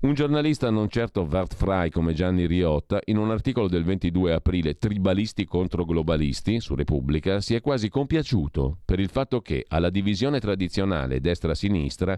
Un 0.00 0.14
giornalista 0.14 0.70
non 0.70 0.88
certo 0.88 1.26
Wertfrei 1.28 1.90
come 1.90 2.12
Gianni 2.12 2.46
Riotta, 2.46 3.00
in 3.06 3.16
un 3.16 3.32
articolo 3.32 3.66
del 3.66 3.82
22 3.82 4.32
aprile 4.32 4.78
Tribalisti 4.78 5.44
contro 5.44 5.84
globalisti 5.84 6.60
su 6.60 6.76
Repubblica, 6.76 7.40
si 7.40 7.56
è 7.56 7.60
quasi 7.60 7.88
compiaciuto 7.88 8.78
per 8.84 9.00
il 9.00 9.08
fatto 9.08 9.40
che 9.40 9.64
alla 9.66 9.90
divisione 9.90 10.38
tradizionale 10.38 11.20
destra-sinistra 11.20 12.16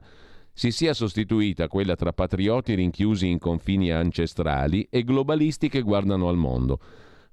si 0.52 0.70
sia 0.72 0.92
sostituita 0.92 1.68
quella 1.68 1.96
tra 1.96 2.12
patrioti 2.12 2.74
rinchiusi 2.74 3.28
in 3.28 3.38
confini 3.38 3.90
ancestrali 3.90 4.86
e 4.90 5.02
globalisti 5.02 5.70
che 5.70 5.80
guardano 5.80 6.28
al 6.28 6.36
mondo. 6.36 6.80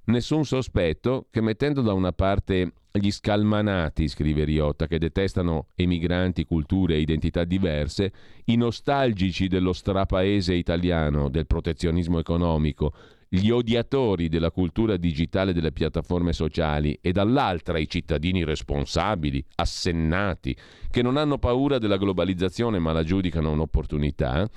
Nessun 0.08 0.46
sospetto 0.46 1.28
che 1.30 1.42
mettendo 1.42 1.82
da 1.82 1.92
una 1.92 2.14
parte 2.14 2.72
gli 2.94 3.12
scalmanati, 3.12 4.08
scrive 4.08 4.46
Riotta, 4.46 4.88
che 4.88 5.00
detestano 5.00 5.68
emigranti, 5.76 6.46
culture 6.46 6.96
e 6.96 7.02
identità 7.02 7.44
diverse, 7.44 8.14
i 8.46 8.56
nostalgici 8.56 9.50
dello 9.50 9.74
strapaese 9.74 10.54
italiano, 10.54 11.28
del 11.28 11.46
protezionismo 11.46 12.20
economico, 12.20 12.94
gli 13.28 13.50
odiatori 13.50 14.30
della 14.30 14.50
cultura 14.50 14.96
digitale 14.96 15.52
delle 15.52 15.74
piattaforme 15.74 16.32
sociali 16.32 16.98
e 17.02 17.12
dall'altra 17.12 17.78
i 17.78 17.90
cittadini 17.90 18.46
responsabili, 18.46 19.44
assennati, 19.56 20.56
che 20.90 21.02
non 21.02 21.18
hanno 21.18 21.38
paura 21.38 21.80
della 21.80 21.98
globalizzazione 21.98 22.80
ma 22.80 22.94
la 22.94 23.04
giudicano 23.04 23.52
un'opportunità, 23.52 24.50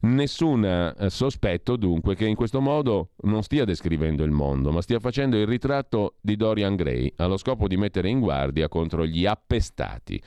Nessun 0.00 0.64
eh, 0.64 1.10
sospetto 1.10 1.76
dunque 1.76 2.14
che 2.14 2.26
in 2.26 2.34
questo 2.34 2.60
modo 2.60 3.10
non 3.22 3.42
stia 3.42 3.64
descrivendo 3.64 4.24
il 4.24 4.30
mondo, 4.30 4.70
ma 4.70 4.82
stia 4.82 5.00
facendo 5.00 5.36
il 5.36 5.46
ritratto 5.46 6.16
di 6.20 6.36
Dorian 6.36 6.76
Gray 6.76 7.12
allo 7.16 7.36
scopo 7.36 7.66
di 7.66 7.76
mettere 7.76 8.08
in 8.08 8.20
guardia 8.20 8.68
contro 8.68 9.06
gli 9.06 9.26
appestati. 9.26 10.22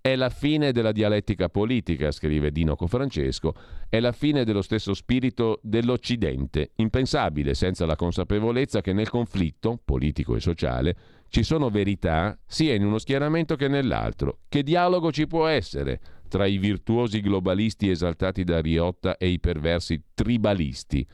È 0.00 0.16
la 0.16 0.30
fine 0.30 0.72
della 0.72 0.90
dialettica 0.90 1.48
politica, 1.48 2.10
scrive 2.10 2.50
Dino 2.50 2.74
Cofrancesco, 2.74 3.54
è 3.88 4.00
la 4.00 4.10
fine 4.10 4.42
dello 4.42 4.60
stesso 4.60 4.94
spirito 4.94 5.60
dell'Occidente, 5.62 6.72
impensabile 6.76 7.54
senza 7.54 7.86
la 7.86 7.94
consapevolezza 7.94 8.80
che 8.80 8.92
nel 8.92 9.08
conflitto 9.08 9.78
politico 9.84 10.34
e 10.34 10.40
sociale 10.40 10.96
ci 11.28 11.44
sono 11.44 11.70
verità 11.70 12.36
sia 12.44 12.74
in 12.74 12.84
uno 12.84 12.98
schieramento 12.98 13.54
che 13.54 13.68
nell'altro. 13.68 14.40
Che 14.48 14.64
dialogo 14.64 15.12
ci 15.12 15.28
può 15.28 15.46
essere 15.46 16.00
tra 16.32 16.46
i 16.46 16.56
virtuosi 16.56 17.20
globalisti 17.20 17.90
esaltati 17.90 18.42
da 18.42 18.62
Riotta 18.62 19.18
e 19.18 19.28
i 19.28 19.38
perversi 19.38 20.02
tribalisti. 20.14 21.06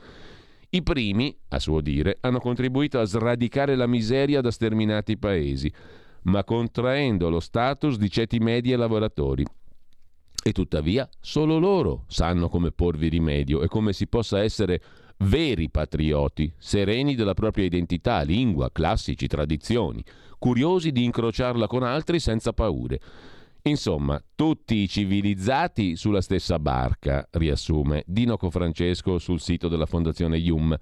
I 0.70 0.82
primi, 0.84 1.36
a 1.48 1.58
suo 1.58 1.80
dire, 1.80 2.18
hanno 2.20 2.38
contribuito 2.38 3.00
a 3.00 3.04
sradicare 3.04 3.74
la 3.74 3.88
miseria 3.88 4.40
da 4.40 4.52
sterminati 4.52 5.18
paesi, 5.18 5.72
ma 6.22 6.44
contraendo 6.44 7.30
lo 7.30 7.40
status 7.40 7.98
di 7.98 8.08
ceti 8.08 8.38
medi 8.38 8.70
e 8.70 8.76
lavoratori. 8.76 9.44
E 10.40 10.52
tuttavia 10.52 11.08
solo 11.18 11.58
loro 11.58 12.04
sanno 12.06 12.48
come 12.48 12.70
porvi 12.70 13.08
rimedio 13.08 13.62
e 13.62 13.66
come 13.66 13.92
si 13.92 14.06
possa 14.06 14.40
essere 14.40 14.80
veri 15.16 15.68
patrioti, 15.68 16.52
sereni 16.56 17.16
della 17.16 17.34
propria 17.34 17.64
identità, 17.64 18.22
lingua, 18.22 18.70
classici, 18.70 19.26
tradizioni, 19.26 20.00
curiosi 20.38 20.92
di 20.92 21.02
incrociarla 21.02 21.66
con 21.66 21.82
altri 21.82 22.20
senza 22.20 22.52
paure. 22.52 23.00
Insomma, 23.68 24.22
tutti 24.34 24.76
i 24.76 24.88
civilizzati 24.88 25.94
sulla 25.94 26.22
stessa 26.22 26.58
barca, 26.58 27.28
riassume 27.32 28.02
Dino 28.06 28.38
Cofrancesco 28.38 29.18
sul 29.18 29.40
sito 29.40 29.68
della 29.68 29.84
Fondazione 29.84 30.38
Yum. 30.38 30.74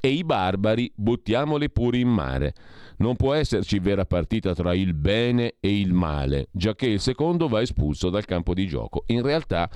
E 0.00 0.08
i 0.08 0.24
barbari 0.24 0.90
buttiamoli 0.94 1.70
pure 1.70 1.98
in 1.98 2.08
mare. 2.08 2.54
Non 2.96 3.16
può 3.16 3.34
esserci 3.34 3.78
vera 3.78 4.06
partita 4.06 4.54
tra 4.54 4.74
il 4.74 4.94
bene 4.94 5.56
e 5.60 5.78
il 5.78 5.92
male, 5.92 6.48
giacché 6.50 6.86
il 6.86 7.00
secondo 7.00 7.48
va 7.48 7.60
espulso 7.60 8.08
dal 8.08 8.24
campo 8.24 8.54
di 8.54 8.66
gioco. 8.66 9.04
In 9.08 9.22
realtà, 9.22 9.70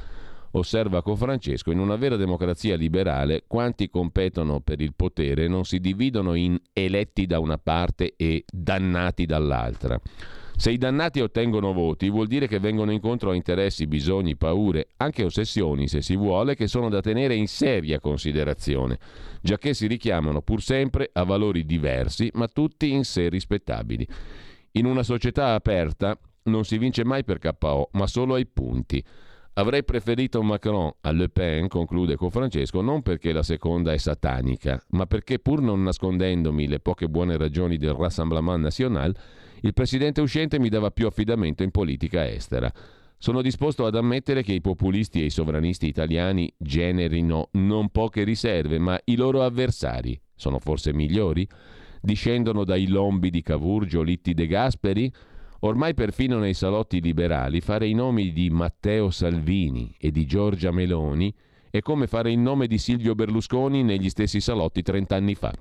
osserva 0.52 1.02
Cofrancesco, 1.02 1.70
in 1.70 1.78
una 1.78 1.96
vera 1.96 2.16
democrazia 2.16 2.74
liberale, 2.74 3.44
quanti 3.46 3.90
competono 3.90 4.60
per 4.60 4.80
il 4.80 4.94
potere 4.96 5.46
non 5.46 5.64
si 5.64 5.78
dividono 5.78 6.34
in 6.34 6.58
eletti 6.72 7.26
da 7.26 7.38
una 7.38 7.58
parte 7.58 8.14
e 8.16 8.44
dannati 8.50 9.26
dall'altra. 9.26 10.00
Se 10.58 10.70
i 10.70 10.78
dannati 10.78 11.20
ottengono 11.20 11.74
voti 11.74 12.08
vuol 12.08 12.26
dire 12.26 12.48
che 12.48 12.58
vengono 12.58 12.90
incontro 12.90 13.30
a 13.30 13.34
interessi, 13.34 13.86
bisogni, 13.86 14.36
paure, 14.36 14.88
anche 14.96 15.22
ossessioni 15.22 15.86
se 15.86 16.00
si 16.00 16.16
vuole, 16.16 16.56
che 16.56 16.66
sono 16.66 16.88
da 16.88 17.02
tenere 17.02 17.34
in 17.34 17.46
seria 17.46 18.00
considerazione, 18.00 18.98
giacché 19.42 19.74
si 19.74 19.86
richiamano 19.86 20.40
pur 20.40 20.62
sempre 20.62 21.10
a 21.12 21.24
valori 21.24 21.66
diversi, 21.66 22.30
ma 22.34 22.48
tutti 22.48 22.90
in 22.90 23.04
sé 23.04 23.28
rispettabili. 23.28 24.08
In 24.72 24.86
una 24.86 25.02
società 25.02 25.52
aperta 25.52 26.18
non 26.44 26.64
si 26.64 26.78
vince 26.78 27.04
mai 27.04 27.22
per 27.22 27.38
KO, 27.38 27.90
ma 27.92 28.06
solo 28.06 28.34
ai 28.34 28.46
punti. 28.46 29.04
Avrei 29.58 29.84
preferito 29.84 30.42
Macron 30.42 30.90
a 31.02 31.10
Le 31.12 31.28
Pen, 31.28 31.68
conclude 31.68 32.16
con 32.16 32.30
Francesco, 32.30 32.80
non 32.80 33.02
perché 33.02 33.32
la 33.32 33.42
seconda 33.42 33.92
è 33.92 33.96
satanica, 33.98 34.82
ma 34.90 35.06
perché 35.06 35.38
pur 35.38 35.60
non 35.60 35.82
nascondendomi 35.82 36.66
le 36.66 36.80
poche 36.80 37.08
buone 37.08 37.36
ragioni 37.36 37.76
del 37.76 37.94
Rassemblement 37.94 38.60
National, 38.62 39.14
il 39.62 39.72
presidente 39.72 40.20
uscente 40.20 40.58
mi 40.58 40.68
dava 40.68 40.90
più 40.90 41.06
affidamento 41.06 41.62
in 41.62 41.70
politica 41.70 42.28
estera. 42.28 42.72
Sono 43.18 43.40
disposto 43.40 43.86
ad 43.86 43.96
ammettere 43.96 44.42
che 44.42 44.52
i 44.52 44.60
populisti 44.60 45.22
e 45.22 45.26
i 45.26 45.30
sovranisti 45.30 45.86
italiani 45.86 46.52
generino 46.58 47.48
non 47.52 47.88
poche 47.88 48.24
riserve, 48.24 48.78
ma 48.78 49.00
i 49.04 49.16
loro 49.16 49.42
avversari 49.42 50.20
sono 50.34 50.58
forse 50.58 50.92
migliori? 50.92 51.48
Discendono 52.02 52.62
dai 52.64 52.88
lombi 52.88 53.30
di 53.30 53.42
Cavour, 53.42 53.86
Giolitti 53.86 54.34
De 54.34 54.46
Gasperi? 54.46 55.10
Ormai 55.60 55.94
perfino 55.94 56.38
nei 56.38 56.52
salotti 56.52 57.00
liberali 57.00 57.62
fare 57.62 57.88
i 57.88 57.94
nomi 57.94 58.32
di 58.32 58.50
Matteo 58.50 59.10
Salvini 59.10 59.94
e 59.98 60.10
di 60.10 60.26
Giorgia 60.26 60.70
Meloni 60.70 61.34
è 61.70 61.80
come 61.80 62.06
fare 62.06 62.30
il 62.30 62.38
nome 62.38 62.66
di 62.66 62.78
Silvio 62.78 63.14
Berlusconi 63.14 63.82
negli 63.82 64.10
stessi 64.10 64.40
salotti 64.40 64.82
trent'anni 64.82 65.34
fa. 65.34 65.52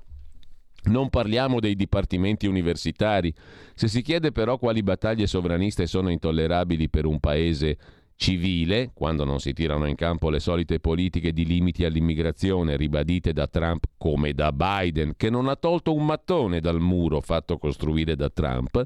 Non 0.86 1.10
parliamo 1.10 1.60
dei 1.60 1.74
dipartimenti 1.74 2.46
universitari. 2.46 3.32
Se 3.74 3.88
si 3.88 4.02
chiede 4.02 4.32
però 4.32 4.58
quali 4.58 4.82
battaglie 4.82 5.26
sovraniste 5.26 5.86
sono 5.86 6.10
intollerabili 6.10 6.88
per 6.88 7.06
un 7.06 7.18
paese 7.18 7.76
civile, 8.16 8.92
quando 8.94 9.24
non 9.24 9.40
si 9.40 9.52
tirano 9.52 9.86
in 9.86 9.94
campo 9.94 10.30
le 10.30 10.40
solite 10.40 10.80
politiche 10.80 11.32
di 11.32 11.44
limiti 11.44 11.84
all'immigrazione 11.84 12.76
ribadite 12.76 13.32
da 13.32 13.46
Trump 13.46 13.84
come 13.98 14.32
da 14.32 14.52
Biden, 14.52 15.14
che 15.16 15.28
non 15.28 15.48
ha 15.48 15.56
tolto 15.56 15.94
un 15.94 16.06
mattone 16.06 16.60
dal 16.60 16.80
muro 16.80 17.20
fatto 17.20 17.58
costruire 17.58 18.16
da 18.16 18.30
Trump, 18.30 18.84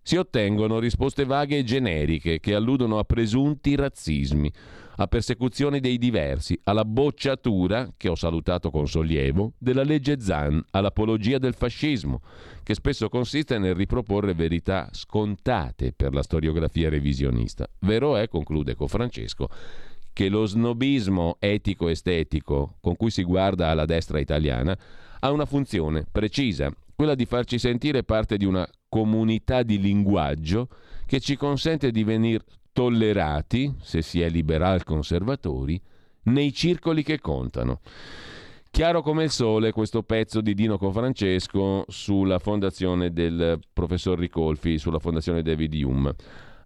si 0.00 0.16
ottengono 0.16 0.78
risposte 0.78 1.24
vaghe 1.24 1.58
e 1.58 1.64
generiche 1.64 2.38
che 2.38 2.54
alludono 2.54 2.98
a 2.98 3.04
presunti 3.04 3.74
razzismi 3.74 4.52
a 4.96 5.06
persecuzione 5.06 5.80
dei 5.80 5.98
diversi, 5.98 6.58
alla 6.64 6.84
bocciatura, 6.84 7.92
che 7.96 8.08
ho 8.08 8.14
salutato 8.14 8.70
con 8.70 8.88
sollievo, 8.88 9.52
della 9.58 9.82
legge 9.82 10.20
Zan, 10.20 10.62
all'apologia 10.70 11.38
del 11.38 11.54
fascismo, 11.54 12.22
che 12.62 12.74
spesso 12.74 13.08
consiste 13.08 13.58
nel 13.58 13.74
riproporre 13.74 14.34
verità 14.34 14.88
scontate 14.92 15.92
per 15.92 16.14
la 16.14 16.22
storiografia 16.22 16.88
revisionista. 16.88 17.68
Vero 17.80 18.16
è, 18.16 18.28
conclude 18.28 18.74
con 18.74 18.88
Francesco, 18.88 19.48
che 20.12 20.30
lo 20.30 20.46
snobismo 20.46 21.36
etico-estetico 21.38 22.76
con 22.80 22.96
cui 22.96 23.10
si 23.10 23.22
guarda 23.22 23.68
alla 23.68 23.84
destra 23.84 24.18
italiana 24.18 24.76
ha 25.20 25.30
una 25.30 25.44
funzione 25.44 26.06
precisa, 26.10 26.72
quella 26.94 27.14
di 27.14 27.26
farci 27.26 27.58
sentire 27.58 28.02
parte 28.02 28.38
di 28.38 28.46
una 28.46 28.66
comunità 28.88 29.62
di 29.62 29.78
linguaggio 29.78 30.68
che 31.04 31.20
ci 31.20 31.36
consente 31.36 31.90
di 31.90 32.02
venire 32.02 32.42
tollerati, 32.76 33.74
se 33.80 34.02
si 34.02 34.20
è 34.20 34.28
liberal 34.28 34.84
conservatori, 34.84 35.80
nei 36.24 36.52
circoli 36.52 37.02
che 37.02 37.20
contano. 37.20 37.80
Chiaro 38.70 39.00
come 39.00 39.24
il 39.24 39.30
sole 39.30 39.72
questo 39.72 40.02
pezzo 40.02 40.42
di 40.42 40.52
Dino 40.52 40.76
Confrancesco 40.76 41.86
sulla 41.88 42.38
fondazione 42.38 43.14
del 43.14 43.58
professor 43.72 44.18
Ricolfi, 44.18 44.76
sulla 44.76 44.98
fondazione 44.98 45.40
David 45.40 45.72
Hume. 45.82 46.14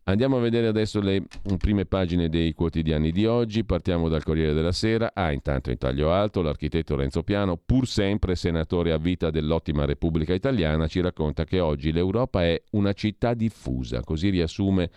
Andiamo 0.04 0.38
a 0.38 0.40
vedere 0.40 0.66
adesso 0.66 1.00
le 1.00 1.22
prime 1.58 1.84
pagine 1.84 2.28
dei 2.28 2.54
quotidiani 2.54 3.12
di 3.12 3.26
oggi. 3.26 3.62
Partiamo 3.62 4.08
dal 4.08 4.24
Corriere 4.24 4.52
della 4.52 4.72
Sera. 4.72 5.12
Ah, 5.14 5.30
intanto 5.30 5.70
in 5.70 5.78
taglio 5.78 6.10
alto 6.10 6.42
l'architetto 6.42 6.96
Renzo 6.96 7.22
Piano, 7.22 7.56
pur 7.56 7.86
sempre 7.86 8.34
senatore 8.34 8.90
a 8.90 8.96
vita 8.96 9.30
dell'ottima 9.30 9.84
Repubblica 9.84 10.34
Italiana, 10.34 10.88
ci 10.88 11.00
racconta 11.00 11.44
che 11.44 11.60
oggi 11.60 11.92
l'Europa 11.92 12.42
è 12.42 12.60
una 12.70 12.92
città 12.94 13.34
diffusa. 13.34 14.02
Così 14.02 14.30
riassume 14.30 14.90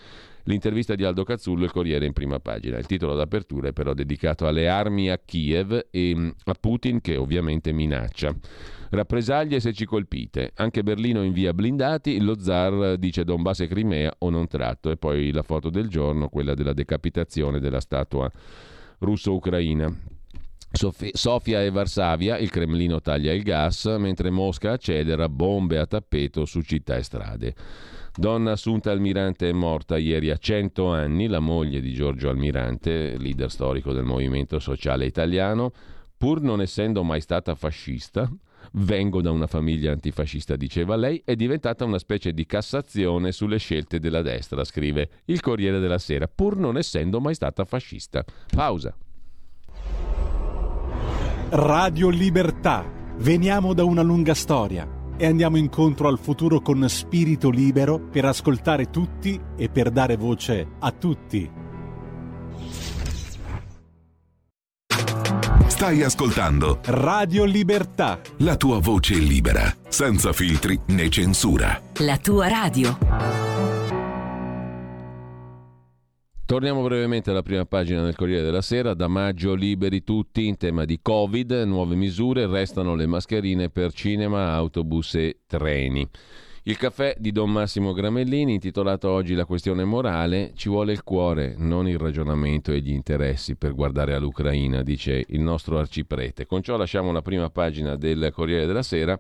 L'intervista 0.46 0.96
di 0.96 1.06
Aldo 1.06 1.24
Cazzullo, 1.24 1.64
il 1.64 1.72
Corriere 1.72 2.06
in 2.06 2.12
prima 2.12 2.40
pagina. 2.40 2.78
Il 2.78 2.86
titolo 2.86 3.16
d'apertura 3.16 3.70
è 3.70 3.74
però 3.74 3.94
dedicato 3.94 4.46
alle 4.46 4.68
armi 4.68 5.10
a 5.10 5.18
Kiev 5.18 5.88
e 5.90 6.14
mm, 6.16 6.30
a 6.46 6.54
Putin 6.60 7.00
che 7.00 7.16
ovviamente 7.16 7.72
minaccia. 7.72 8.36
Rappresaglie 8.90 9.60
se 9.62 9.72
ci 9.72 9.86
colpite. 9.86 10.52
Anche 10.56 10.84
Berlino 10.84 11.24
invia 11.24 11.54
blindati, 11.54 12.20
lo 12.20 12.38
zar 12.40 12.98
dice 12.98 13.24
Donbass 13.24 13.62
e 13.62 13.68
Crimea 13.68 14.14
o 14.20 14.30
non 14.30 14.48
tratto. 14.48 14.92
E 14.92 14.98
poi 14.98 15.32
la 15.32 15.44
foto 15.44 15.70
del 15.70 15.88
giorno, 15.88 16.28
quella 16.28 16.54
della 16.54 16.74
decapitazione 16.74 17.60
della 17.60 17.80
statua 17.80 18.30
russo-ucraina. 19.00 19.96
Sofia 20.74 21.62
e 21.62 21.70
Varsavia, 21.70 22.38
il 22.38 22.50
Cremlino 22.50 23.00
taglia 23.00 23.32
il 23.32 23.44
gas, 23.44 23.86
mentre 24.00 24.32
Mosca 24.32 24.72
accelera 24.72 25.30
bombe 25.30 25.78
a 25.78 25.86
tappeto 25.86 26.46
su 26.46 26.62
città 26.62 26.96
e 26.96 27.04
strade. 27.04 27.56
Donna 28.16 28.52
Assunta 28.52 28.92
Almirante 28.92 29.50
è 29.50 29.54
morta 29.54 29.98
ieri 29.98 30.30
a 30.30 30.38
100 30.38 30.88
anni, 30.88 31.26
la 31.26 31.40
moglie 31.40 31.82
di 31.82 31.94
Giorgio 31.94 32.30
Almirante, 32.30 33.18
leader 33.18 33.50
storico 33.50 33.92
del 33.92 34.04
movimento 34.04 34.60
sociale 34.60 35.06
italiano, 35.06 35.72
pur 36.16 36.40
non 36.42 36.62
essendo 36.62 37.04
mai 37.04 37.22
stata 37.22 37.56
fascista, 37.56 38.32
vengo 38.74 39.20
da 39.20 39.32
una 39.32 39.48
famiglia 39.48 39.92
antifascista, 39.92 40.56
diceva 40.56 40.96
lei, 40.96 41.24
è 41.26 41.36
diventata 41.36 41.86
una 41.86 41.98
specie 41.98 42.34
di 42.34 42.46
cassazione 42.46 43.32
sulle 43.32 43.58
scelte 43.58 44.00
della 44.00 44.22
destra, 44.22 44.64
scrive 44.64 45.10
il 45.26 45.42
Corriere 45.42 45.80
della 45.80 45.98
Sera, 45.98 46.28
pur 46.28 46.56
non 46.56 46.78
essendo 46.78 47.20
mai 47.20 47.34
stata 47.34 47.66
fascista. 47.66 48.24
Pausa. 48.54 48.96
Radio 51.50 52.10
Libertà. 52.10 52.86
Veniamo 53.18 53.74
da 53.74 53.84
una 53.84 54.04
lunga 54.04 54.36
storia 54.36 55.02
e 55.18 55.26
andiamo 55.26 55.58
incontro 55.58 56.08
al 56.08 56.20
futuro 56.20 56.62
con 56.62 56.88
spirito 56.88 57.50
libero 57.50 58.00
per 58.00 58.26
ascoltare 58.26 58.90
tutti 58.90 59.40
e 59.56 59.70
per 59.70 59.90
dare 59.90 60.18
voce 60.18 60.68
a 60.80 60.92
tutti. 60.92 61.52
Stai 65.68 66.02
ascoltando 66.02 66.80
Radio 66.86 67.44
Libertà. 67.44 68.22
La 68.38 68.56
tua 68.56 68.80
voce 68.80 69.16
libera, 69.16 69.76
senza 69.90 70.32
filtri 70.32 70.80
né 70.88 71.10
censura. 71.10 71.82
La 71.98 72.18
tua 72.18 72.48
radio. 72.48 73.53
Torniamo 76.46 76.84
brevemente 76.84 77.30
alla 77.30 77.42
prima 77.42 77.66
pagina 77.66 78.04
del 78.04 78.18
Corriere 78.18 78.44
della 78.44 78.62
Sera. 78.62 78.94
Da 78.94 79.08
maggio 79.08 79.54
liberi 79.54 80.04
tutti 80.04 80.46
in 80.46 80.58
tema 80.58 80.84
di 80.84 81.00
Covid, 81.02 81.52
nuove 81.66 81.96
misure, 81.96 82.48
restano 82.48 82.96
le 82.96 83.06
mascherine 83.06 83.70
per 83.70 83.94
cinema, 83.94 84.52
autobus 84.52 85.16
e 85.16 85.40
treni. 85.48 86.06
Il 86.64 86.78
caffè 86.78 87.16
di 87.18 87.32
Don 87.32 87.50
Massimo 87.50 87.94
Gramellini, 87.94 88.56
intitolato 88.56 89.10
oggi 89.10 89.36
La 89.36 89.46
questione 89.46 89.86
morale, 89.86 90.52
ci 90.56 90.68
vuole 90.68 90.92
il 90.92 91.04
cuore, 91.04 91.56
non 91.58 91.88
il 91.88 91.98
ragionamento 91.98 92.74
e 92.74 92.82
gli 92.82 92.92
interessi 92.92 93.56
per 93.56 93.74
guardare 93.74 94.14
all'Ucraina, 94.14 94.84
dice 94.84 95.24
il 95.30 95.40
nostro 95.42 95.80
arciprete. 95.80 96.46
Con 96.46 96.62
ciò 96.62 96.76
lasciamo 96.76 97.14
la 97.14 97.22
prima 97.22 97.50
pagina 97.50 97.96
del 97.96 98.32
Corriere 98.34 98.66
della 98.66 98.84
Sera 98.84 99.18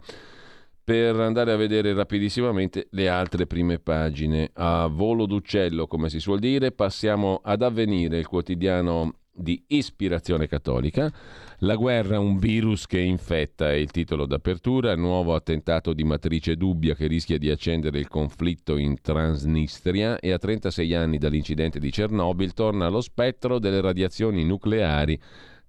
per 0.83 1.17
andare 1.19 1.51
a 1.53 1.55
vedere 1.55 1.93
rapidissimamente 1.93 2.87
le 2.91 3.07
altre 3.07 3.47
prime 3.47 3.79
pagine. 3.79 4.49
A 4.53 4.87
volo 4.87 5.25
d'uccello, 5.25 5.87
come 5.87 6.09
si 6.09 6.19
suol 6.19 6.39
dire, 6.39 6.71
passiamo 6.71 7.39
ad 7.41 7.61
avvenire 7.61 8.17
il 8.17 8.27
quotidiano 8.27 9.15
di 9.35 9.63
ispirazione 9.67 10.47
cattolica. 10.47 11.11
La 11.59 11.75
guerra, 11.75 12.19
un 12.19 12.37
virus 12.37 12.85
che 12.85 12.99
infetta 12.99 13.71
è 13.71 13.75
il 13.75 13.89
titolo 13.89 14.25
d'apertura, 14.25 14.95
nuovo 14.95 15.33
attentato 15.33 15.93
di 15.93 16.03
matrice 16.03 16.55
dubbia 16.55 16.93
che 16.93 17.07
rischia 17.07 17.37
di 17.37 17.49
accendere 17.49 17.97
il 17.97 18.07
conflitto 18.07 18.77
in 18.77 19.01
Transnistria 19.01 20.19
e 20.19 20.31
a 20.31 20.37
36 20.37 20.93
anni 20.93 21.17
dall'incidente 21.17 21.79
di 21.79 21.89
Chernobyl 21.89 22.53
torna 22.53 22.89
lo 22.89 23.01
spettro 23.01 23.57
delle 23.57 23.81
radiazioni 23.81 24.43
nucleari 24.43 25.19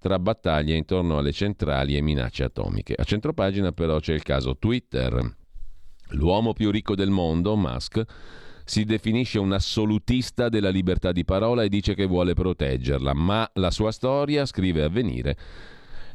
tra 0.04 0.18
battaglie 0.18 0.76
intorno 0.76 1.16
alle 1.16 1.32
centrali 1.32 1.96
e 1.96 2.02
minacce 2.02 2.44
atomiche. 2.44 2.92
A 2.94 3.04
centropagina 3.04 3.72
però 3.72 4.00
c'è 4.00 4.12
il 4.12 4.22
caso 4.22 4.58
Twitter. 4.58 5.18
L'uomo 6.10 6.52
più 6.52 6.70
ricco 6.70 6.94
del 6.94 7.08
mondo, 7.08 7.56
Musk, 7.56 8.04
si 8.66 8.84
definisce 8.84 9.38
un 9.38 9.52
assolutista 9.52 10.50
della 10.50 10.68
libertà 10.68 11.10
di 11.10 11.24
parola 11.24 11.62
e 11.62 11.70
dice 11.70 11.94
che 11.94 12.04
vuole 12.04 12.34
proteggerla, 12.34 13.14
ma 13.14 13.50
la 13.54 13.70
sua 13.70 13.92
storia, 13.92 14.44
scrive 14.44 14.82
Avvenire, 14.82 15.38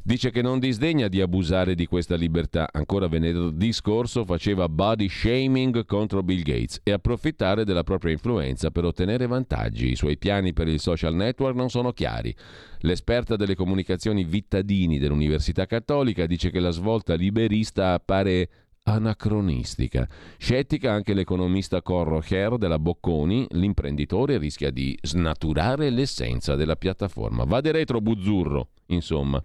Dice 0.10 0.32
che 0.32 0.42
non 0.42 0.58
disdegna 0.58 1.08
di 1.08 1.22
abusare 1.22 1.76
di 1.76 1.86
questa 1.86 2.16
libertà. 2.16 2.68
Ancora 2.72 3.08
venerdì 3.08 3.72
scorso 3.72 4.26
faceva 4.26 4.68
body 4.68 5.08
shaming 5.08 5.86
contro 5.86 6.24
Bill 6.24 6.42
Gates 6.42 6.80
e 6.82 6.94
approfittare 6.94 7.64
della 7.64 7.84
propria 7.84 8.12
influenza 8.12 8.72
per 8.72 8.86
ottenere 8.86 9.28
vantaggi. 9.28 9.92
I 9.92 9.96
suoi 9.96 10.18
piani 10.18 10.52
per 10.52 10.68
il 10.68 10.80
social 10.80 11.14
network 11.14 11.56
non 11.56 11.70
sono 11.70 11.92
chiari. 11.92 12.36
L'esperta 12.80 13.36
delle 13.36 13.54
comunicazioni 13.54 14.24
Vittadini 14.24 14.98
dell'Università 14.98 15.68
Cattolica 15.68 16.26
dice 16.26 16.50
che 16.50 16.60
la 16.60 16.72
svolta 16.72 17.14
liberista 17.14 17.94
appare 17.94 18.50
anacronistica. 18.86 20.08
Scettica 20.40 20.92
anche 20.92 21.14
l'economista 21.14 21.84
Corro 21.84 22.24
Her 22.28 22.58
della 22.58 22.80
Bocconi, 22.80 23.46
l'imprenditore 23.52 24.40
rischia 24.40 24.72
di 24.72 24.98
snaturare 25.04 25.92
l'essenza 25.92 26.56
della 26.56 26.76
piattaforma. 26.76 27.44
Va 27.44 27.62
de 27.62 27.72
retro 27.72 28.02
Buzzurro, 28.02 28.70
insomma. 28.88 29.40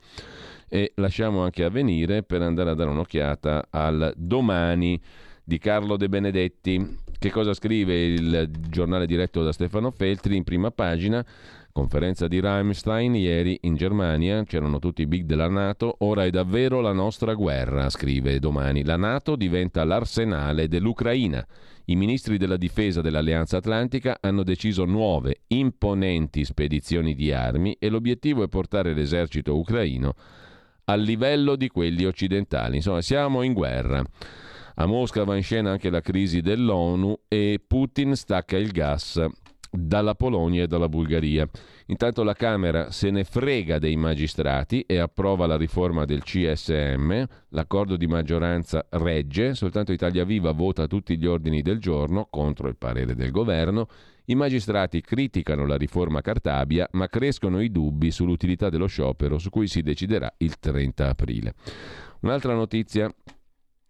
E 0.68 0.92
lasciamo 0.96 1.42
anche 1.42 1.64
avvenire 1.64 2.22
per 2.22 2.42
andare 2.42 2.70
a 2.70 2.74
dare 2.74 2.90
un'occhiata 2.90 3.68
al 3.70 4.12
domani 4.16 5.00
di 5.44 5.58
Carlo 5.58 5.96
De 5.96 6.08
Benedetti. 6.08 6.98
Che 7.18 7.30
cosa 7.30 7.54
scrive 7.54 8.04
il 8.04 8.50
giornale 8.68 9.06
diretto 9.06 9.42
da 9.42 9.52
Stefano 9.52 9.90
Feltri 9.90 10.36
in 10.36 10.44
prima 10.44 10.70
pagina? 10.70 11.24
Conferenza 11.72 12.28
di 12.28 12.38
Rammstein 12.38 13.16
ieri 13.16 13.58
in 13.62 13.74
Germania, 13.74 14.44
c'erano 14.44 14.78
tutti 14.78 15.02
i 15.02 15.06
big 15.06 15.24
della 15.24 15.48
Nato, 15.48 15.96
ora 16.00 16.24
è 16.24 16.30
davvero 16.30 16.80
la 16.80 16.92
nostra 16.92 17.34
guerra, 17.34 17.90
scrive 17.90 18.38
domani. 18.38 18.84
La 18.84 18.96
Nato 18.96 19.34
diventa 19.34 19.82
l'arsenale 19.84 20.68
dell'Ucraina. 20.68 21.44
I 21.86 21.96
ministri 21.96 22.38
della 22.38 22.56
difesa 22.56 23.00
dell'Alleanza 23.00 23.56
Atlantica 23.56 24.18
hanno 24.20 24.44
deciso 24.44 24.84
nuove, 24.84 25.40
imponenti 25.48 26.44
spedizioni 26.44 27.14
di 27.14 27.32
armi 27.32 27.76
e 27.80 27.88
l'obiettivo 27.88 28.44
è 28.44 28.48
portare 28.48 28.94
l'esercito 28.94 29.56
ucraino 29.56 30.14
al 30.84 31.00
livello 31.00 31.56
di 31.56 31.68
quelli 31.68 32.04
occidentali. 32.04 32.76
Insomma, 32.76 33.00
siamo 33.00 33.42
in 33.42 33.52
guerra. 33.52 34.02
A 34.76 34.86
Mosca 34.86 35.24
va 35.24 35.36
in 35.36 35.42
scena 35.42 35.70
anche 35.70 35.88
la 35.90 36.00
crisi 36.00 36.40
dell'ONU 36.40 37.20
e 37.28 37.62
Putin 37.64 38.16
stacca 38.16 38.56
il 38.56 38.72
gas 38.72 39.24
dalla 39.76 40.14
Polonia 40.14 40.62
e 40.62 40.66
dalla 40.66 40.88
Bulgaria. 40.88 41.48
Intanto 41.86 42.22
la 42.22 42.34
Camera 42.34 42.90
se 42.90 43.10
ne 43.10 43.24
frega 43.24 43.78
dei 43.78 43.96
magistrati 43.96 44.82
e 44.82 44.98
approva 44.98 45.46
la 45.46 45.56
riforma 45.56 46.04
del 46.04 46.22
CSM, 46.22 47.24
l'accordo 47.48 47.96
di 47.96 48.06
maggioranza 48.06 48.86
regge, 48.90 49.54
soltanto 49.54 49.92
Italia 49.92 50.24
Viva 50.24 50.52
vota 50.52 50.86
tutti 50.86 51.18
gli 51.18 51.26
ordini 51.26 51.62
del 51.62 51.78
giorno 51.78 52.26
contro 52.30 52.68
il 52.68 52.76
parere 52.76 53.14
del 53.14 53.30
governo, 53.30 53.88
i 54.26 54.34
magistrati 54.34 55.02
criticano 55.02 55.66
la 55.66 55.76
riforma 55.76 56.22
Cartabia, 56.22 56.88
ma 56.92 57.08
crescono 57.08 57.60
i 57.60 57.70
dubbi 57.70 58.10
sull'utilità 58.10 58.70
dello 58.70 58.86
sciopero 58.86 59.38
su 59.38 59.50
cui 59.50 59.66
si 59.66 59.82
deciderà 59.82 60.32
il 60.38 60.58
30 60.58 61.08
aprile. 61.08 61.54
Un'altra 62.20 62.54
notizia 62.54 63.12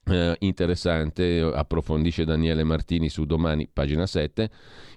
eh, 0.06 0.36
interessante, 0.40 1.40
approfondisce 1.40 2.24
Daniele 2.24 2.64
Martini 2.64 3.08
su 3.08 3.24
domani, 3.24 3.68
pagina 3.72 4.06
7. 4.06 4.50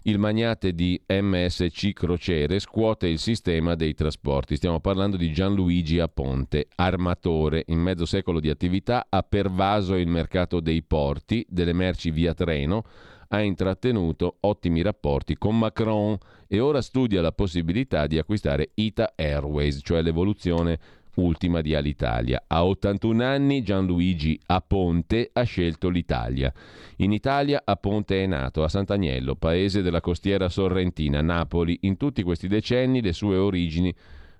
Il 0.04 0.20
magnate 0.20 0.74
di 0.74 1.02
MSC 1.08 1.94
Crociere 1.94 2.60
scuote 2.60 3.08
il 3.08 3.20
sistema 3.20 3.76
dei 3.76 3.94
trasporti. 3.94 4.56
Stiamo 4.56 4.80
parlando 4.80 5.18
di 5.18 5.32
Gianluigi 5.32 6.00
Aponte, 6.00 6.68
armatore. 6.76 7.64
In 7.68 7.80
mezzo 7.80 8.06
secolo 8.06 8.40
di 8.40 8.50
attività 8.50 9.08
ha 9.10 9.24
pervaso 9.24 9.96
il 9.96 10.08
mercato 10.08 10.60
dei 10.60 10.84
porti, 10.84 11.46
delle 11.50 11.74
merci 11.74 12.12
via 12.12 12.34
treno, 12.34 12.84
ha 13.30 13.42
intrattenuto 13.42 14.38
ottimi 14.42 14.82
rapporti 14.82 15.38
con 15.38 15.58
Macron 15.58 16.18
e 16.48 16.60
ora 16.60 16.82
studia 16.82 17.22
la 17.22 17.34
possibilità 17.34 18.08
di 18.08 18.18
acquistare 18.18 18.72
Ita 18.74 19.14
Airways, 19.16 19.82
cioè 19.84 20.02
l'evoluzione 20.02 20.80
ultima 21.18 21.62
di 21.62 21.76
Alitalia. 21.76 22.44
A 22.48 22.66
81 22.66 23.24
anni 23.24 23.64
Gianluigi 23.64 24.40
Aponte 24.48 25.30
ha 25.34 25.44
scelto 25.44 25.90
l'Italia. 25.90 26.52
In 26.98 27.12
Italia 27.12 27.62
Aponte 27.64 28.24
è 28.24 28.26
nato 28.26 28.64
a 28.64 28.70
Sant'Agnello, 28.70 29.36
paese 29.36 29.82
della 29.82 30.02
costiera 30.02 30.50
sorrentina, 30.50 31.22
Napoli. 31.22 31.80
In 31.82 31.98
tutti 31.98 32.24
questi 32.24 32.48
decenni 32.48 33.02
le 33.02 33.14
sue 33.14 33.38
origini 33.38 33.94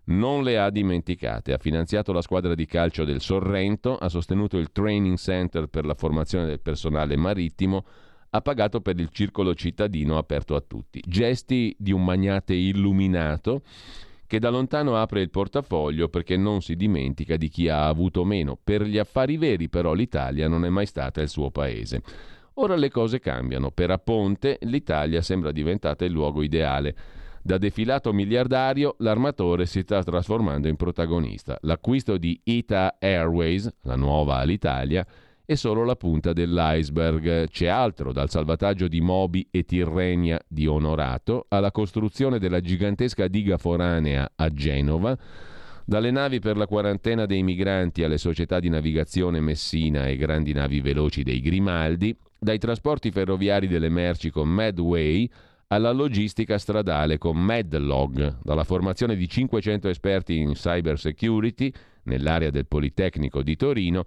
non 0.06 0.44
le 0.44 0.58
ha 0.58 0.70
dimenticate. 0.70 1.54
Ha 1.54 1.58
finanziato 1.58 2.12
la 2.12 2.22
squadra 2.22 2.56
di 2.56 2.66
calcio 2.66 3.04
del 3.04 3.22
Sorrento, 3.22 3.98
ha 3.98 4.10
sostenuto 4.10 4.58
il 4.58 4.72
training 4.72 5.18
center 5.18 5.68
per 5.68 5.86
la 5.86 5.96
formazione 5.96 6.46
del 6.46 6.62
personale 6.62 7.16
marittimo, 7.18 7.86
ha 8.30 8.42
pagato 8.42 8.82
per 8.82 9.00
il 9.00 9.10
circolo 9.12 9.54
cittadino 9.54 10.18
aperto 10.18 10.56
a 10.56 10.62
tutti. 10.62 11.02
Gesti 11.06 11.76
di 11.78 11.92
un 11.92 12.04
magnate 12.04 12.54
illuminato 12.54 13.62
che 14.28 14.40
da 14.40 14.50
lontano 14.50 14.98
apre 14.98 15.22
il 15.22 15.30
portafoglio 15.30 16.10
perché 16.10 16.36
non 16.36 16.62
si 16.62 16.76
dimentica 16.76 17.38
di 17.38 17.48
chi 17.48 17.70
ha 17.70 17.88
avuto 17.88 18.26
meno. 18.26 18.60
Per 18.62 18.84
gli 18.84 18.98
affari 18.98 19.38
veri 19.38 19.70
però 19.70 19.94
l'Italia 19.94 20.48
non 20.48 20.66
è 20.66 20.70
mai 20.70 20.86
stata 20.86 21.22
il 21.22 21.30
suo 21.30 21.50
paese. 21.50 22.04
Ora 22.56 22.76
le 22.76 22.90
cose 22.90 23.20
cambiano. 23.20 23.72
Per 23.72 23.90
Aponte 23.90 24.60
l'Italia 24.62 25.22
sembra 25.22 25.52
diventata 25.52 26.04
il 26.06 26.12
luogo 26.12 26.44
ideale. 26.44 26.96
Da 27.42 27.58
defilato 27.58 28.12
miliardario 28.12 28.96
l'armatore 29.00 29.66
si 29.66 29.82
sta 29.82 30.04
trasformando 30.04 30.68
in 30.68 30.76
protagonista. 30.76 31.58
L'acquisto 31.62 32.18
di 32.18 32.38
Ita 32.44 32.98
Airways, 33.00 33.74
la 33.84 33.96
nuova 33.96 34.36
all'Italia, 34.36 35.06
è 35.48 35.56
solo 35.56 35.86
la 35.86 35.96
punta 35.96 36.34
dell'iceberg. 36.34 37.48
C'è 37.48 37.68
altro, 37.68 38.12
dal 38.12 38.30
salvataggio 38.30 38.90
di 38.90 39.00
Moby 39.00 39.48
e 39.50 39.64
Tirrenia 39.64 40.38
di 40.46 40.68
Onorato 40.68 41.46
alla 41.48 41.72
costruzione 41.72 42.38
della 42.38 42.60
gigantesca 42.60 43.30
diga 43.30 43.58
foranea 43.58 44.30
a 44.36 44.50
Genova, 44.50 45.18
dalle 45.86 46.12
navi 46.12 46.40
per 46.40 46.58
la 46.58 46.68
quarantena 46.68 47.26
dei 47.26 47.44
migranti 47.44 48.04
alle 48.04 48.18
società 48.18 48.60
di 48.60 48.68
navigazione 48.68 49.40
Messina 49.40 50.08
e 50.08 50.18
grandi 50.18 50.52
navi 50.52 50.82
veloci 50.82 51.24
dei 51.24 51.40
Grimaldi, 51.40 52.14
dai 52.38 52.58
trasporti 52.58 53.10
ferroviari 53.10 53.70
delle 53.70 53.88
merci 53.88 54.30
con 54.30 54.50
Medway 54.50 55.30
alla 55.68 55.92
logistica 55.92 56.58
stradale 56.58 57.18
con 57.18 57.38
Medlog, 57.38 58.40
dalla 58.44 58.66
formazione 58.66 59.16
di 59.16 59.30
500 59.30 59.88
esperti 59.88 60.36
in 60.36 60.52
cyber 60.56 61.00
security 61.00 61.72
nell'area 62.04 62.50
del 62.50 62.68
Politecnico 62.68 63.42
di 63.42 63.56
Torino 63.56 64.06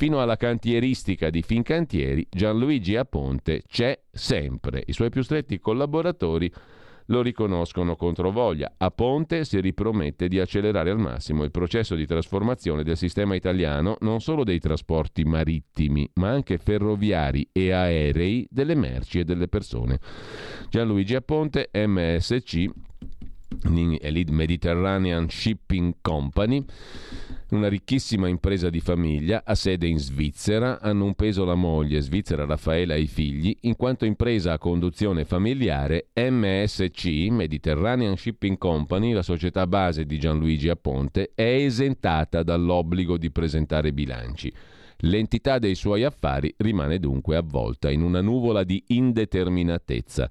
Fino 0.00 0.22
alla 0.22 0.38
cantieristica 0.38 1.28
di 1.28 1.42
Fincantieri, 1.42 2.26
Gianluigi 2.30 2.96
Aponte 2.96 3.64
c'è 3.68 4.00
sempre. 4.10 4.82
I 4.86 4.94
suoi 4.94 5.10
più 5.10 5.20
stretti 5.20 5.58
collaboratori 5.58 6.50
lo 7.08 7.20
riconoscono 7.20 7.96
contro 7.96 8.30
voglia. 8.30 8.72
Aponte 8.78 9.44
si 9.44 9.60
ripromette 9.60 10.28
di 10.28 10.40
accelerare 10.40 10.88
al 10.88 10.98
massimo 10.98 11.44
il 11.44 11.50
processo 11.50 11.96
di 11.96 12.06
trasformazione 12.06 12.82
del 12.82 12.96
sistema 12.96 13.34
italiano 13.34 13.98
non 14.00 14.20
solo 14.20 14.42
dei 14.42 14.58
trasporti 14.58 15.22
marittimi, 15.24 16.08
ma 16.14 16.30
anche 16.30 16.56
ferroviari 16.56 17.50
e 17.52 17.70
aerei 17.70 18.48
delle 18.50 18.74
merci 18.74 19.18
e 19.18 19.24
delle 19.24 19.48
persone. 19.48 19.98
Gianluigi 20.70 21.14
Aponte, 21.14 21.68
MSC, 21.74 22.70
Elite 24.00 24.32
Mediterranean 24.32 25.28
Shipping 25.28 25.96
Company, 26.00 26.64
una 27.50 27.68
ricchissima 27.68 28.28
impresa 28.28 28.70
di 28.70 28.80
famiglia, 28.80 29.42
ha 29.44 29.54
sede 29.54 29.86
in 29.86 29.98
Svizzera, 29.98 30.80
hanno 30.80 31.04
un 31.04 31.14
peso 31.14 31.44
la 31.44 31.54
moglie, 31.54 32.00
Svizzera 32.00 32.44
Raffaela 32.44 32.94
e 32.94 33.00
i 33.00 33.06
figli, 33.06 33.56
in 33.62 33.76
quanto 33.76 34.04
impresa 34.04 34.52
a 34.52 34.58
conduzione 34.58 35.24
familiare 35.24 36.08
MSC, 36.14 37.28
Mediterranean 37.30 38.16
Shipping 38.16 38.56
Company, 38.56 39.12
la 39.12 39.22
società 39.22 39.66
base 39.66 40.04
di 40.06 40.18
Gianluigi 40.18 40.68
Aponte, 40.68 41.32
è 41.34 41.42
esentata 41.42 42.42
dall'obbligo 42.42 43.18
di 43.18 43.30
presentare 43.30 43.92
bilanci. 43.92 44.52
L'entità 45.04 45.58
dei 45.58 45.74
suoi 45.74 46.04
affari 46.04 46.52
rimane 46.58 46.98
dunque 46.98 47.36
avvolta 47.36 47.90
in 47.90 48.02
una 48.02 48.20
nuvola 48.20 48.64
di 48.64 48.82
indeterminatezza. 48.88 50.28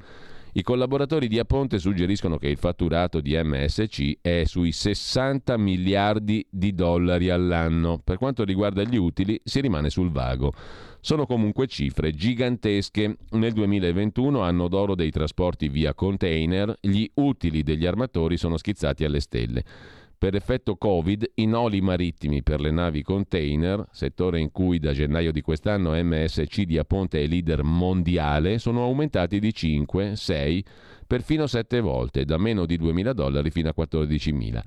I 0.60 0.62
collaboratori 0.62 1.30
di 1.30 1.39
Aponte 1.39 1.80
suggeriscono 1.80 2.38
che 2.38 2.49
il 2.49 2.57
fatturato 2.57 3.22
di 3.22 3.34
MSC 3.41 4.18
è 4.20 4.43
sui 4.43 4.74
60 4.74 5.55
miliardi 5.57 6.45
di 6.49 6.74
dollari 6.74 7.30
all'anno. 7.30 8.01
Per 8.03 8.18
quanto 8.18 8.43
riguarda 8.43 8.84
gli 8.84 8.97
utili 8.97 9.39
si 9.41 9.62
rimane 9.62 9.89
sul 9.89 10.12
vago. 10.12 10.51
Sono 10.99 11.26
comunque 11.26 11.68
cifre 11.68 12.12
gigantesche. 12.12 13.16
Nel 13.30 13.53
2021, 13.53 14.41
anno 14.41 14.68
d'oro 14.68 14.95
dei 14.95 15.12
trasporti 15.12 15.70
via 15.70 15.93
container, 15.93 16.76
gli 16.82 17.10
utili 17.14 17.64
degli 17.64 17.86
armatori 17.86 18.36
sono 18.36 18.57
schizzati 18.57 19.05
alle 19.05 19.22
stelle. 19.22 19.64
Per 20.20 20.36
effetto 20.36 20.76
Covid, 20.76 21.32
i 21.36 21.46
noli 21.46 21.80
marittimi 21.80 22.44
per 22.44 22.60
le 22.60 22.72
navi 22.72 23.04
container, 23.04 23.86
settore 23.90 24.42
in 24.42 24.52
cui 24.52 24.78
da 24.78 24.92
gennaio 24.92 25.32
di 25.32 25.40
quest'anno 25.40 25.92
MSC 25.94 26.64
di 26.64 26.78
Aponte 26.78 27.24
è 27.24 27.26
leader 27.26 27.64
mondiale, 27.64 28.60
sono 28.60 28.84
aumentati 28.84 29.40
di 29.40 29.54
5, 29.54 30.18
6, 30.18 30.66
perfino 31.08 31.48
7 31.48 31.80
volte, 31.80 32.26
da 32.26 32.38
meno 32.38 32.66
di 32.66 32.78
2.000 32.78 33.12
dollari 33.14 33.50
fino 33.50 33.70
a 33.70 33.74
14.000. 33.74 34.62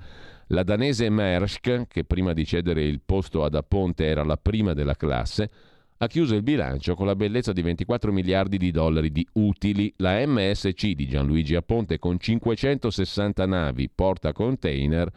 La 0.47 0.63
danese 0.63 1.11
Maersk, 1.11 1.85
che 1.85 2.03
prima 2.03 2.33
di 2.33 2.45
cedere 2.45 2.83
il 2.83 3.01
posto 3.05 3.43
ad 3.43 3.53
Aponte 3.53 4.05
era 4.05 4.23
la 4.23 4.37
prima 4.37 4.73
della 4.73 4.95
classe, 4.95 5.51
ha 5.97 6.07
chiuso 6.07 6.33
il 6.33 6.41
bilancio 6.41 6.95
con 6.95 7.05
la 7.05 7.15
bellezza 7.15 7.53
di 7.53 7.61
24 7.61 8.11
miliardi 8.11 8.57
di 8.57 8.71
dollari 8.71 9.11
di 9.11 9.25
utili. 9.33 9.93
La 9.97 10.25
MSC 10.25 10.93
di 10.93 11.07
Gianluigi 11.07 11.53
Aponte 11.53 11.99
con 11.99 12.17
560 12.17 13.45
navi 13.45 13.87
porta 13.93 14.31
container 14.31 15.11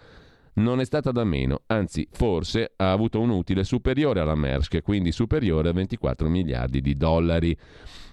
non 0.56 0.80
è 0.80 0.84
stata 0.84 1.10
da 1.12 1.24
meno, 1.24 1.62
anzi 1.66 2.06
forse 2.10 2.72
ha 2.76 2.92
avuto 2.92 3.20
un 3.20 3.30
utile 3.30 3.64
superiore 3.64 4.20
alla 4.20 4.34
Maersk, 4.34 4.82
quindi 4.82 5.12
superiore 5.12 5.70
a 5.70 5.72
24 5.72 6.28
miliardi 6.28 6.80
di 6.80 6.96
dollari. 6.96 7.56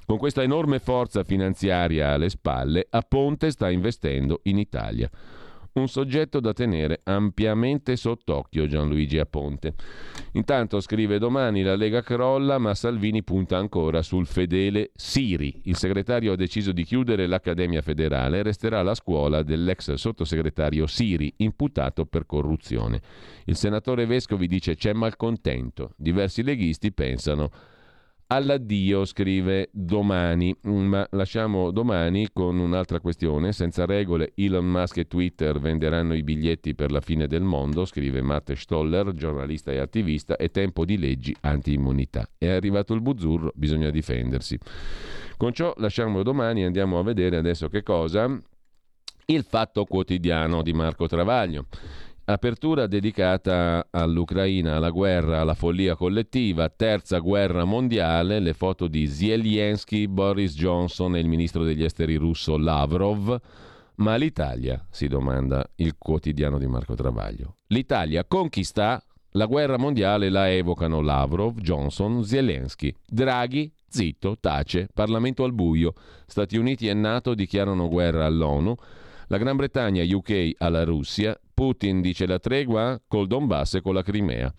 Con 0.06 0.18
questa 0.18 0.44
enorme 0.44 0.80
forza 0.80 1.24
finanziaria 1.24 2.12
alle 2.12 2.30
spalle, 2.30 2.88
Aponte 2.89 3.52
sta 3.52 3.70
investendo 3.70 4.41
in 4.44 4.58
Italia 4.58 5.10
un 5.74 5.88
soggetto 5.88 6.40
da 6.40 6.54
tenere 6.54 7.02
ampiamente 7.04 7.96
sott'occhio 7.96 8.68
Gianluigi 8.68 9.18
Aponte. 9.18 9.74
Intanto 10.34 10.80
scrive 10.80 11.18
domani 11.18 11.64
la 11.64 11.76
Lega 11.76 12.02
crolla 12.02 12.58
ma 12.58 12.76
Salvini 12.76 13.24
punta 13.24 13.58
ancora 13.58 14.02
sul 14.02 14.28
fedele 14.28 14.92
Siri. 14.96 15.62
Il 15.64 15.76
segretario 15.76 16.34
ha 16.34 16.36
deciso 16.36 16.72
di 16.72 16.84
chiudere 16.84 17.28
l'Accademia 17.28 17.82
federale 17.82 18.40
e 18.40 18.44
resterà 18.44 18.82
la 18.82 18.96
scuola 18.96 19.42
dell'ex 19.42 19.94
sottosegretario 19.94 20.86
Siri, 20.86 21.34
imputato 21.38 22.06
per 22.06 22.26
corruzione. 22.26 23.02
Il 23.46 23.56
senatore 23.56 24.06
Vescovi 24.06 24.48
dice 24.48 24.76
c'è 24.76 24.94
malcontento. 24.94 25.94
Diversi 25.98 26.44
leghisti 26.44 26.92
pensano 26.92 27.50
All'addio, 28.28 29.06
scrive 29.06 29.70
domani, 29.72 30.56
mm, 30.68 30.86
ma 30.86 31.08
lasciamo 31.12 31.72
domani 31.72 32.30
con 32.34 32.58
un'altra 32.58 33.00
questione. 33.00 33.52
Senza 33.52 33.86
regole, 33.86 34.32
Elon 34.36 34.66
Musk 34.66 34.98
e 34.98 35.08
Twitter 35.08 35.60
venderanno 35.60 36.16
i 36.16 36.24
biglietti 36.24 36.74
per 36.74 36.92
la 36.92 37.02
fine 37.02 37.28
del 37.28 37.44
mondo, 37.44 37.86
scrive 37.86 38.22
Matt 38.22 38.54
Stoller, 38.54 39.14
giornalista 39.14 39.72
e 39.72 39.78
attivista, 39.78 40.36
è 40.36 40.50
tempo 40.50 40.86
di 40.86 40.98
leggi 40.98 41.36
anti-immunità. 41.42 42.28
È 42.38 42.48
arrivato 42.48 42.94
il 42.94 43.02
buzzurro, 43.02 43.52
bisogna 43.54 43.90
difendersi. 43.90 44.58
Con 45.38 45.54
ciò 45.54 45.74
lasciamo 45.78 46.24
domani, 46.24 46.64
andiamo 46.64 46.98
a 46.98 47.04
vedere 47.04 47.38
adesso 47.38 47.68
che 47.68 47.84
cosa. 47.84 48.36
Il 49.26 49.44
fatto 49.44 49.86
quotidiano 49.86 50.64
di 50.64 50.74
Marco 50.74 51.08
Travaglio. 51.08 51.68
Apertura 52.26 52.88
dedicata 52.88 53.88
all'Ucraina, 53.92 54.78
alla 54.78 54.92
guerra, 54.92 55.42
alla 55.42 55.56
follia 55.56 55.98
collettiva, 55.98 56.70
terza 56.70 57.18
guerra 57.18 57.66
mondiale, 57.66 58.40
le 58.40 58.54
foto 58.54 58.88
di 58.88 59.08
Zelensky, 59.08 60.08
Boris 60.08 60.56
Johnson 60.56 61.18
e 61.18 61.20
il 61.20 61.28
ministro 61.28 61.66
degli 61.66 61.84
esteri 61.84 62.16
russo 62.16 62.58
Lavrov. 62.58 63.38
Ma 63.96 64.16
l'Italia, 64.16 64.86
si 64.90 65.10
domanda 65.10 65.70
il 65.76 65.98
quotidiano 65.98 66.58
di 66.58 66.66
Marco 66.66 66.96
Travaglio. 66.96 67.58
L'Italia 67.68 68.24
conquista 68.24 69.04
la 69.32 69.46
guerra 69.46 69.78
mondiale, 69.78 70.30
la 70.30 70.50
evocano 70.50 71.02
Lavrov, 71.02 71.60
Johnson, 71.60 72.24
Zelensky. 72.24 72.96
Draghi, 73.06 73.70
zitto, 73.90 74.38
tace, 74.40 74.88
Parlamento 74.94 75.44
al 75.44 75.54
buio. 75.54 75.94
Stati 76.26 76.56
Uniti 76.56 76.88
e 76.88 76.94
Nato 76.94 77.34
dichiarano 77.34 77.90
guerra 77.90 78.26
all'ONU. 78.26 78.76
La 79.34 79.40
Gran 79.40 79.56
Bretagna, 79.56 80.04
UK 80.06 80.52
alla 80.60 80.84
Russia, 80.84 81.36
Putin 81.56 82.02
dice 82.02 82.28
la 82.28 82.38
tregua 82.38 83.02
col 83.08 83.26
Donbass 83.26 83.74
e 83.74 83.82
con 83.82 83.96
la 83.96 84.04
Crimea. 84.04 84.54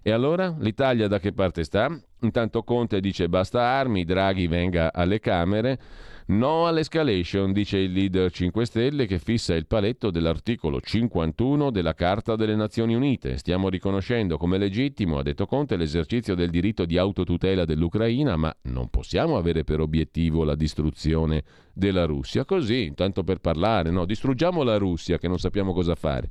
E 0.00 0.10
allora 0.12 0.56
l'Italia 0.60 1.08
da 1.08 1.18
che 1.18 1.34
parte 1.34 1.62
sta? 1.62 1.94
Intanto 2.24 2.62
Conte 2.62 3.00
dice 3.00 3.28
basta 3.28 3.60
armi, 3.60 4.04
Draghi 4.04 4.46
venga 4.46 4.92
alle 4.92 5.20
Camere. 5.20 5.78
No 6.26 6.66
all'escalation, 6.66 7.52
dice 7.52 7.76
il 7.76 7.92
leader 7.92 8.30
5 8.30 8.64
Stelle 8.64 9.04
che 9.04 9.18
fissa 9.18 9.54
il 9.54 9.66
paletto 9.66 10.10
dell'articolo 10.10 10.80
51 10.80 11.70
della 11.70 11.92
Carta 11.92 12.34
delle 12.34 12.56
Nazioni 12.56 12.94
Unite. 12.94 13.36
Stiamo 13.36 13.68
riconoscendo 13.68 14.38
come 14.38 14.56
legittimo, 14.56 15.18
ha 15.18 15.22
detto 15.22 15.44
Conte, 15.44 15.76
l'esercizio 15.76 16.34
del 16.34 16.48
diritto 16.48 16.86
di 16.86 16.96
autotutela 16.96 17.66
dell'Ucraina, 17.66 18.36
ma 18.36 18.56
non 18.62 18.88
possiamo 18.88 19.36
avere 19.36 19.64
per 19.64 19.80
obiettivo 19.80 20.44
la 20.44 20.54
distruzione 20.54 21.42
della 21.74 22.06
Russia. 22.06 22.46
Così, 22.46 22.84
intanto 22.84 23.22
per 23.22 23.40
parlare, 23.40 23.90
no? 23.90 24.06
distruggiamo 24.06 24.62
la 24.62 24.78
Russia 24.78 25.18
che 25.18 25.28
non 25.28 25.38
sappiamo 25.38 25.74
cosa 25.74 25.94
fare. 25.94 26.28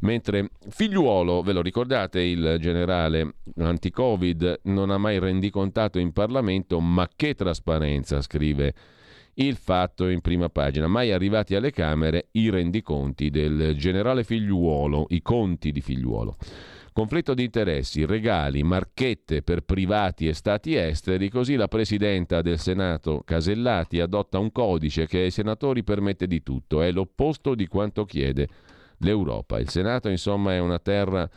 Mentre 0.00 0.50
figliuolo, 0.68 1.40
ve 1.40 1.52
lo 1.54 1.62
ricordate, 1.62 2.20
il 2.20 2.58
generale 2.60 3.36
anti-Covid 3.56 4.60
non 4.64 4.90
ha 4.90 4.98
mai 4.98 5.13
rendicontato 5.18 5.98
in 5.98 6.12
Parlamento, 6.12 6.80
ma 6.80 7.08
che 7.14 7.34
trasparenza, 7.34 8.20
scrive 8.20 8.74
il 9.34 9.56
fatto 9.56 10.08
in 10.08 10.20
prima 10.20 10.48
pagina. 10.48 10.86
Mai 10.86 11.12
arrivati 11.12 11.54
alle 11.54 11.70
Camere 11.70 12.28
i 12.32 12.50
rendiconti 12.50 13.30
del 13.30 13.74
generale 13.76 14.24
figliuolo, 14.24 15.06
i 15.08 15.22
conti 15.22 15.72
di 15.72 15.80
figliuolo. 15.80 16.36
Conflitto 16.92 17.34
di 17.34 17.42
interessi, 17.42 18.04
regali, 18.04 18.62
marchette 18.62 19.42
per 19.42 19.62
privati 19.62 20.28
e 20.28 20.32
stati 20.32 20.76
esteri, 20.76 21.28
così 21.28 21.56
la 21.56 21.66
Presidenta 21.66 22.40
del 22.40 22.60
Senato 22.60 23.22
Casellati 23.24 23.98
adotta 23.98 24.38
un 24.38 24.52
codice 24.52 25.08
che 25.08 25.18
ai 25.18 25.32
senatori 25.32 25.82
permette 25.82 26.28
di 26.28 26.44
tutto, 26.44 26.82
è 26.82 26.92
l'opposto 26.92 27.56
di 27.56 27.66
quanto 27.66 28.04
chiede 28.04 28.46
l'Europa. 28.98 29.58
Il 29.58 29.70
Senato 29.70 30.08
insomma 30.08 30.52
è 30.52 30.60
una 30.60 30.78
terra 30.78 31.28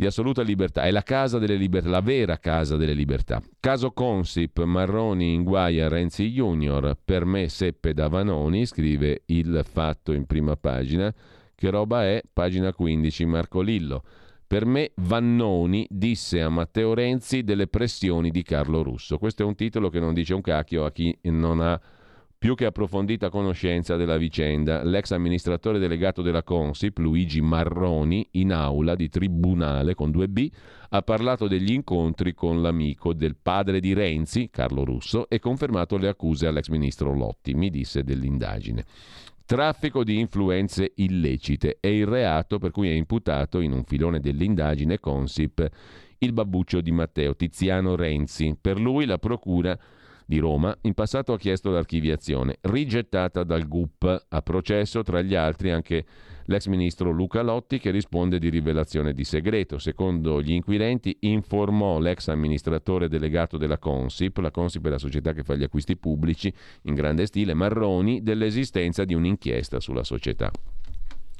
di 0.00 0.06
assoluta 0.06 0.40
libertà, 0.40 0.84
è 0.84 0.90
la 0.90 1.02
casa 1.02 1.38
delle 1.38 1.56
libertà, 1.56 1.90
la 1.90 2.00
vera 2.00 2.38
casa 2.38 2.76
delle 2.76 2.94
libertà. 2.94 3.42
Caso 3.60 3.90
Consip, 3.90 4.62
Marroni 4.64 5.34
in 5.34 5.44
guaia 5.44 5.88
Renzi 5.88 6.30
Junior, 6.30 6.96
per 7.04 7.26
me 7.26 7.50
seppe 7.50 7.92
da 7.92 8.08
Vanoni, 8.08 8.64
scrive 8.64 9.24
il 9.26 9.62
fatto 9.70 10.12
in 10.12 10.24
prima 10.24 10.56
pagina. 10.56 11.12
Che 11.54 11.68
roba 11.68 12.06
è? 12.06 12.22
Pagina 12.32 12.72
15, 12.72 13.26
Marco 13.26 13.60
Lillo. 13.60 14.02
Per 14.46 14.64
me 14.64 14.92
Vannoni 14.94 15.86
disse 15.90 16.40
a 16.40 16.48
Matteo 16.48 16.94
Renzi 16.94 17.44
delle 17.44 17.66
pressioni 17.66 18.30
di 18.30 18.42
Carlo 18.42 18.82
Russo. 18.82 19.18
Questo 19.18 19.42
è 19.42 19.44
un 19.44 19.54
titolo 19.54 19.90
che 19.90 20.00
non 20.00 20.14
dice 20.14 20.32
un 20.32 20.40
cacchio 20.40 20.86
a 20.86 20.92
chi 20.92 21.14
non 21.24 21.60
ha 21.60 21.78
più 22.40 22.54
che 22.54 22.64
approfondita 22.64 23.28
conoscenza 23.28 23.96
della 23.96 24.16
vicenda, 24.16 24.82
l'ex 24.82 25.10
amministratore 25.10 25.78
delegato 25.78 26.22
della 26.22 26.42
Consip, 26.42 26.96
Luigi 26.96 27.42
Marroni, 27.42 28.26
in 28.30 28.54
aula 28.54 28.94
di 28.94 29.10
tribunale 29.10 29.94
con 29.94 30.08
2B, 30.08 30.48
ha 30.88 31.02
parlato 31.02 31.48
degli 31.48 31.70
incontri 31.70 32.32
con 32.32 32.62
l'amico 32.62 33.12
del 33.12 33.36
padre 33.36 33.78
di 33.78 33.92
Renzi, 33.92 34.48
Carlo 34.50 34.84
Russo, 34.84 35.28
e 35.28 35.38
confermato 35.38 35.98
le 35.98 36.08
accuse 36.08 36.46
all'ex 36.46 36.68
ministro 36.68 37.14
Lotti, 37.14 37.52
mi 37.52 37.68
disse 37.68 38.04
dell'indagine. 38.04 38.86
Traffico 39.44 40.02
di 40.02 40.18
influenze 40.18 40.92
illecite 40.94 41.76
è 41.78 41.88
il 41.88 42.06
reato 42.06 42.58
per 42.58 42.70
cui 42.70 42.88
è 42.88 42.94
imputato 42.94 43.60
in 43.60 43.72
un 43.72 43.84
filone 43.84 44.18
dell'indagine 44.18 44.98
Consip 44.98 45.68
il 46.16 46.32
babbuccio 46.32 46.80
di 46.80 46.90
Matteo 46.90 47.36
Tiziano 47.36 47.96
Renzi. 47.96 48.56
Per 48.58 48.80
lui 48.80 49.04
la 49.04 49.18
procura 49.18 49.78
di 50.30 50.38
Roma 50.38 50.76
in 50.82 50.94
passato 50.94 51.32
ha 51.32 51.38
chiesto 51.38 51.70
l'archiviazione, 51.70 52.58
rigettata 52.60 53.42
dal 53.42 53.66
GUP. 53.66 54.26
A 54.28 54.42
processo, 54.42 55.02
tra 55.02 55.22
gli 55.22 55.34
altri, 55.34 55.72
anche 55.72 56.04
l'ex 56.44 56.66
ministro 56.66 57.10
Luca 57.10 57.42
Lotti 57.42 57.80
che 57.80 57.90
risponde 57.90 58.38
di 58.38 58.48
rivelazione 58.48 59.12
di 59.12 59.24
segreto. 59.24 59.78
Secondo 59.78 60.40
gli 60.40 60.52
inquirenti 60.52 61.16
informò 61.22 61.98
l'ex 61.98 62.28
amministratore 62.28 63.08
delegato 63.08 63.58
della 63.58 63.78
Consip, 63.78 64.36
la 64.36 64.52
Consip 64.52 64.86
è 64.86 64.90
la 64.90 64.98
società 64.98 65.32
che 65.32 65.42
fa 65.42 65.56
gli 65.56 65.64
acquisti 65.64 65.96
pubblici 65.96 66.54
in 66.82 66.94
grande 66.94 67.26
stile, 67.26 67.52
Marroni, 67.52 68.22
dell'esistenza 68.22 69.04
di 69.04 69.14
un'inchiesta 69.14 69.80
sulla 69.80 70.04
società. 70.04 70.48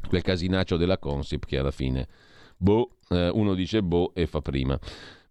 Quel 0.09 0.23
casinaccio 0.23 0.77
della 0.77 0.99
Consip 0.99 1.47
che 1.47 1.59
alla 1.59 1.71
fine, 1.71 2.09
boh, 2.57 2.97
eh, 3.09 3.29
uno 3.29 3.55
dice 3.55 3.85
boh 3.85 4.13
e 4.15 4.27
fa 4.27 4.41
prima. 4.41 4.77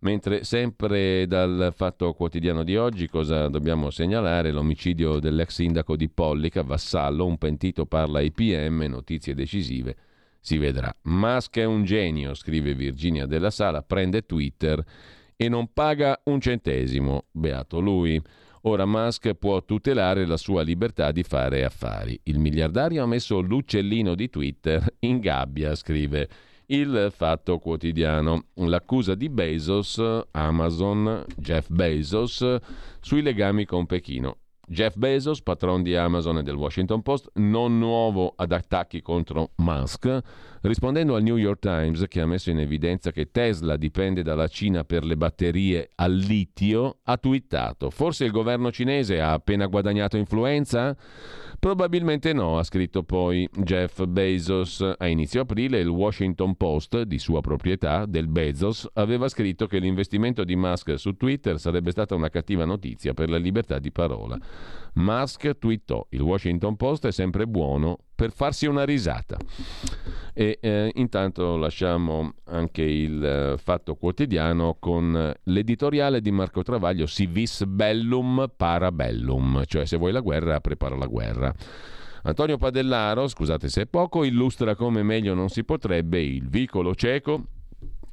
Mentre 0.02 0.46
sempre 0.46 1.28
dal 1.28 1.74
fatto 1.76 2.14
quotidiano 2.14 2.64
di 2.64 2.78
oggi 2.78 3.10
cosa 3.10 3.50
dobbiamo 3.50 3.90
segnalare? 3.90 4.52
L'omicidio 4.52 5.20
dell'ex 5.20 5.50
sindaco 5.50 5.98
di 5.98 6.08
Pollica, 6.08 6.64
Vassallo, 6.64 7.26
un 7.26 7.38
pentito 7.38 7.86
parla 7.86 8.20
ai 8.20 8.32
PM, 8.32 8.86
notizie 8.88 9.34
decisive, 9.34 9.98
si 10.40 10.58
vedrà. 10.58 10.96
Musk 11.04 11.58
è 11.58 11.66
un 11.66 11.84
genio, 11.84 12.34
scrive 12.34 12.74
Virginia 12.76 13.26
della 13.26 13.50
Sala, 13.50 13.82
prende 13.82 14.26
Twitter 14.26 14.82
e 15.36 15.50
non 15.50 15.74
paga 15.74 16.22
un 16.26 16.40
centesimo, 16.40 17.26
beato 17.32 17.82
lui. 17.82 18.22
Ora 18.62 18.86
Musk 18.86 19.34
può 19.34 19.66
tutelare 19.66 20.26
la 20.26 20.38
sua 20.38 20.62
libertà 20.62 21.12
di 21.12 21.24
fare 21.24 21.66
affari. 21.66 22.18
Il 22.24 22.40
miliardario 22.40 23.04
ha 23.04 23.06
messo 23.06 23.42
l'uccellino 23.42 24.16
di 24.16 24.30
Twitter 24.30 24.96
in 25.00 25.20
gabbia, 25.20 25.76
scrive 25.76 26.30
il 26.72 27.12
Fatto 27.16 27.60
Quotidiano. 27.60 28.46
L'accusa 28.56 29.16
di 29.16 29.30
Bezos, 29.30 30.02
Amazon, 30.32 31.26
Jeff 31.38 31.70
Bezos, 31.70 32.58
sui 33.00 33.22
legami 33.22 33.66
con 33.66 33.86
Pechino. 33.86 34.38
Jeff 34.70 34.96
Bezos, 34.98 35.42
patron 35.42 35.82
di 35.82 35.96
Amazon 35.96 36.38
e 36.38 36.44
del 36.44 36.54
Washington 36.54 37.02
Post, 37.02 37.32
non 37.36 37.80
nuovo 37.80 38.34
ad 38.36 38.52
attacchi 38.52 39.02
contro 39.02 39.54
Musk, 39.56 40.20
rispondendo 40.62 41.16
al 41.16 41.24
New 41.24 41.38
York 41.38 41.60
Times 41.60 42.06
che 42.08 42.22
ha 42.22 42.28
messo 42.28 42.52
in 42.52 42.60
evidenza 42.60 43.12
che 43.12 43.32
Tesla 43.32 43.78
dipende 43.78 44.22
dalla 44.22 44.48
Cina 44.48 44.84
per 44.84 45.04
le 45.04 45.18
batterie 45.18 45.90
al 45.96 46.14
litio, 46.14 47.00
ha 47.04 47.18
twittato: 47.18 47.90
Forse 47.90 48.26
il 48.26 48.32
governo 48.32 48.72
cinese 48.72 49.20
ha 49.20 49.34
appena 49.34 49.66
guadagnato 49.66 50.18
influenza? 50.18 50.96
Probabilmente 51.60 52.32
no, 52.32 52.58
ha 52.58 52.64
scritto 52.64 53.04
poi 53.04 53.48
Jeff 53.54 54.06
Bezos. 54.06 54.94
A 54.98 55.08
inizio 55.08 55.42
aprile 55.42 55.80
il 55.80 55.90
Washington 55.90 56.56
Post, 56.56 57.02
di 57.02 57.20
sua 57.20 57.42
proprietà, 57.42 58.06
del 58.06 58.30
Bezos, 58.30 58.88
aveva 58.94 59.28
scritto 59.28 59.68
che 59.68 59.80
l'investimento 59.80 60.46
di 60.46 60.56
Musk 60.56 60.98
su 60.98 61.18
Twitter 61.18 61.60
sarebbe 61.60 61.92
stata 61.92 62.16
una 62.16 62.30
cattiva 62.30 62.64
notizia 62.64 63.14
per 63.14 63.30
la 63.30 63.38
libertà 63.38 63.78
di 63.78 63.92
parola. 63.92 64.40
Musk 65.00 65.58
twittò: 65.58 66.06
Il 66.10 66.22
Washington 66.22 66.76
Post 66.76 67.08
è 67.08 67.12
sempre 67.12 67.48
buono 67.48 67.98
per 68.14 68.32
farsi 68.32 68.66
una 68.66 68.84
risata. 68.84 69.38
E 70.34 70.58
eh, 70.62 70.92
intanto 70.96 71.58
lasciamo 71.58 72.34
anche 72.46 72.82
il 72.82 73.24
eh, 73.24 73.58
fatto 73.58 73.96
quotidiano 73.96 74.78
con 74.80 75.34
l'editoriale 75.44 76.22
di 76.22 76.32
Marco 76.32 76.64
Travaglio 76.64 77.06
Si 77.06 77.26
vis 77.26 77.64
bellum 77.66 78.52
para 78.56 78.92
bellum, 78.92 79.64
cioè 79.66 79.86
se 79.86 79.98
vuoi 79.98 80.12
la 80.12 80.22
guerra 80.22 80.60
prepara 80.60 80.96
la 80.96 81.08
guerra. 81.08 81.54
Antonio 82.24 82.58
Padellaro, 82.58 83.28
scusate 83.28 83.70
se 83.70 83.84
è 83.84 83.88
poco, 83.88 84.24
illustra 84.24 84.76
come 84.76 85.04
meglio 85.04 85.34
non 85.34 85.50
si 85.50 85.64
potrebbe 85.64 86.22
il 86.22 86.48
vicolo 86.50 86.94
cieco 86.94 87.46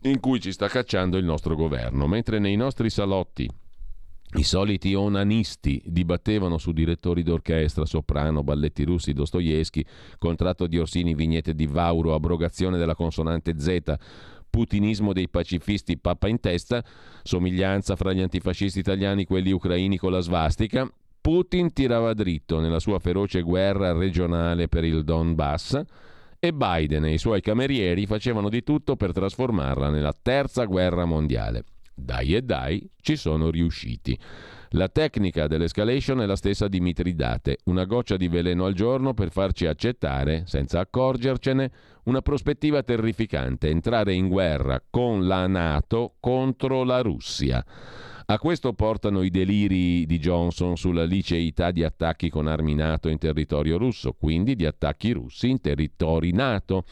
in 0.03 0.21
cui 0.21 0.41
ci 0.41 0.53
sta 0.53 0.69
cacciando 0.69 1.17
il 1.17 1.25
nostro 1.25 1.57
governo, 1.57 2.07
mentre 2.07 2.39
nei 2.39 2.55
nostri 2.55 2.89
salotti 2.91 3.49
i 4.35 4.43
soliti 4.43 4.93
onanisti 4.93 5.81
dibattevano 5.85 6.59
su 6.59 6.73
direttori 6.73 7.23
d'orchestra, 7.23 7.87
soprano, 7.87 8.43
balletti 8.43 8.83
russi, 8.83 9.13
Dostoevsky, 9.13 9.85
contratto 10.19 10.67
di 10.67 10.79
Orsini, 10.79 11.15
vignette 11.15 11.55
di 11.55 11.67
Vauro, 11.67 12.13
abrogazione 12.13 12.77
della 12.77 12.97
consonante 12.97 13.59
Z, 13.59 13.95
putinismo 14.51 15.13
dei 15.13 15.29
pacifisti 15.29 15.97
pappa 15.97 16.29
in 16.29 16.41
testa, 16.41 16.85
somiglianza 17.23 17.95
fra 17.95 18.13
gli 18.13 18.21
antifascisti 18.21 18.81
italiani 18.81 19.23
e 19.23 19.27
quelli 19.27 19.53
ucraini 19.53 19.97
con 19.97 20.11
la 20.11 20.21
svastica. 20.21 20.91
Putin 21.21 21.73
tirava 21.73 22.13
dritto 22.13 22.61
nella 22.61 22.79
sua 22.79 22.99
feroce 22.99 23.43
guerra 23.43 23.93
regionale 23.93 24.69
per 24.69 24.85
il 24.85 25.03
Donbass 25.03 25.81
e 26.39 26.53
Biden 26.53 27.05
e 27.05 27.15
i 27.15 27.19
suoi 27.19 27.41
camerieri 27.41 28.07
facevano 28.07 28.49
di 28.49 28.63
tutto 28.63 28.97
per 28.97 29.13
trasformarla 29.13 29.89
nella 29.89 30.15
terza 30.21 30.65
guerra 30.65 31.05
mondiale. 31.05 31.65
Dai 31.99 32.35
e 32.35 32.43
dai, 32.43 32.87
ci 33.01 33.17
sono 33.17 33.51
riusciti. 33.51 34.19
La 34.71 34.89
tecnica 34.89 35.47
dell'escalation 35.47 36.21
è 36.21 36.27
la 36.27 36.37
stessa 36.37 36.69
di 36.69 36.79
Mitridate, 36.79 37.61
una 37.65 37.85
goccia 37.85 38.19
di 38.19 38.29
veleno 38.29 38.67
al 38.67 38.75
giorno 38.75 39.15
per 39.15 39.31
farci 39.31 39.65
accettare, 39.65 40.43
senza 40.45 40.81
accorgercene, 40.81 41.71
una 42.05 42.21
prospettiva 42.21 42.83
terrificante, 42.83 43.71
entrare 43.71 44.13
in 44.13 44.29
guerra 44.29 44.83
con 44.91 45.27
la 45.27 45.47
Nato 45.47 46.17
contro 46.21 46.85
la 46.85 47.01
Russia. 47.01 47.65
A 48.27 48.39
questo 48.39 48.75
portano 48.75 49.23
i 49.23 49.31
deliri 49.31 50.05
di 50.05 50.19
Johnson 50.19 50.77
sulla 50.77 51.05
liceità 51.05 51.71
di 51.71 51.83
attacchi 51.83 52.29
con 52.29 52.47
armi 52.47 52.75
NATO 52.75 53.09
in 53.09 53.17
territorio 53.19 53.79
russo, 53.79 54.13
quindi 54.13 54.55
di 54.55 54.67
attacchi 54.67 55.13
russi 55.13 55.49
in 55.49 55.63
territori 55.63 56.33
NATO. 56.33 56.85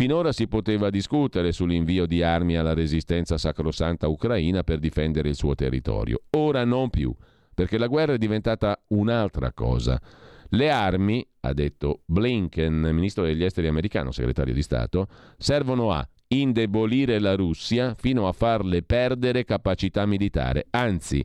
Finora 0.00 0.32
si 0.32 0.48
poteva 0.48 0.88
discutere 0.88 1.52
sull'invio 1.52 2.06
di 2.06 2.22
armi 2.22 2.56
alla 2.56 2.72
resistenza 2.72 3.36
sacrosanta 3.36 4.08
ucraina 4.08 4.62
per 4.62 4.78
difendere 4.78 5.28
il 5.28 5.34
suo 5.34 5.54
territorio. 5.54 6.22
Ora 6.38 6.64
non 6.64 6.88
più, 6.88 7.14
perché 7.52 7.76
la 7.76 7.86
guerra 7.86 8.14
è 8.14 8.16
diventata 8.16 8.82
un'altra 8.88 9.52
cosa. 9.52 10.00
Le 10.48 10.70
armi, 10.70 11.22
ha 11.40 11.52
detto 11.52 12.00
Blinken, 12.06 12.88
ministro 12.94 13.24
degli 13.24 13.44
esteri 13.44 13.66
americano, 13.66 14.10
segretario 14.10 14.54
di 14.54 14.62
Stato, 14.62 15.06
servono 15.36 15.92
a 15.92 16.08
indebolire 16.28 17.18
la 17.18 17.34
Russia 17.34 17.94
fino 17.94 18.26
a 18.26 18.32
farle 18.32 18.82
perdere 18.82 19.44
capacità 19.44 20.06
militare, 20.06 20.64
anzi 20.70 21.22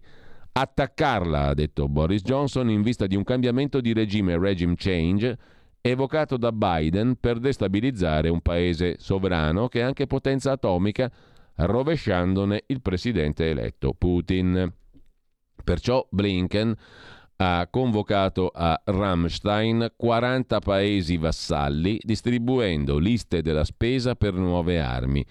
attaccarla, 0.51 1.47
ha 1.47 1.53
detto 1.53 1.87
Boris 1.87 2.23
Johnson, 2.23 2.69
in 2.69 2.81
vista 2.81 3.07
di 3.07 3.15
un 3.15 3.23
cambiamento 3.23 3.79
di 3.79 3.93
regime, 3.93 4.37
regime 4.37 4.75
change, 4.75 5.37
evocato 5.89 6.37
da 6.37 6.51
Biden 6.51 7.17
per 7.19 7.37
destabilizzare 7.37 8.29
un 8.29 8.41
paese 8.41 8.95
sovrano 8.97 9.67
che 9.67 9.81
è 9.81 9.83
anche 9.83 10.07
potenza 10.07 10.51
atomica, 10.51 11.11
rovesciandone 11.57 12.63
il 12.67 12.81
presidente 12.81 13.49
eletto 13.51 13.93
Putin. 13.93 14.73
Perciò 15.63 16.05
Blinken 16.09 16.75
ha 17.37 17.67
convocato 17.69 18.49
a 18.51 18.81
Rammstein 18.83 19.93
40 19.95 20.59
paesi 20.59 21.17
vassalli, 21.17 21.99
distribuendo 22.01 22.97
liste 22.97 23.43
della 23.43 23.63
spesa 23.63 24.15
per 24.15 24.33
nuove 24.33 24.79
armi 24.79 25.23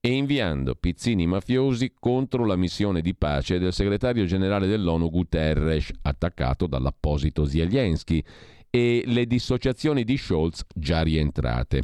e 0.00 0.12
inviando 0.12 0.74
pizzini 0.74 1.26
mafiosi 1.26 1.92
contro 1.98 2.46
la 2.46 2.56
missione 2.56 3.02
di 3.02 3.14
pace 3.14 3.58
del 3.58 3.74
segretario 3.74 4.24
generale 4.24 4.66
dell'ONU 4.68 5.10
Guterres, 5.10 5.90
attaccato 6.02 6.66
dall'apposito 6.66 7.44
Zelensky 7.44 8.24
e 8.70 9.02
le 9.06 9.26
dissociazioni 9.26 10.04
di 10.04 10.16
Scholz 10.16 10.64
già 10.74 11.02
rientrate. 11.02 11.82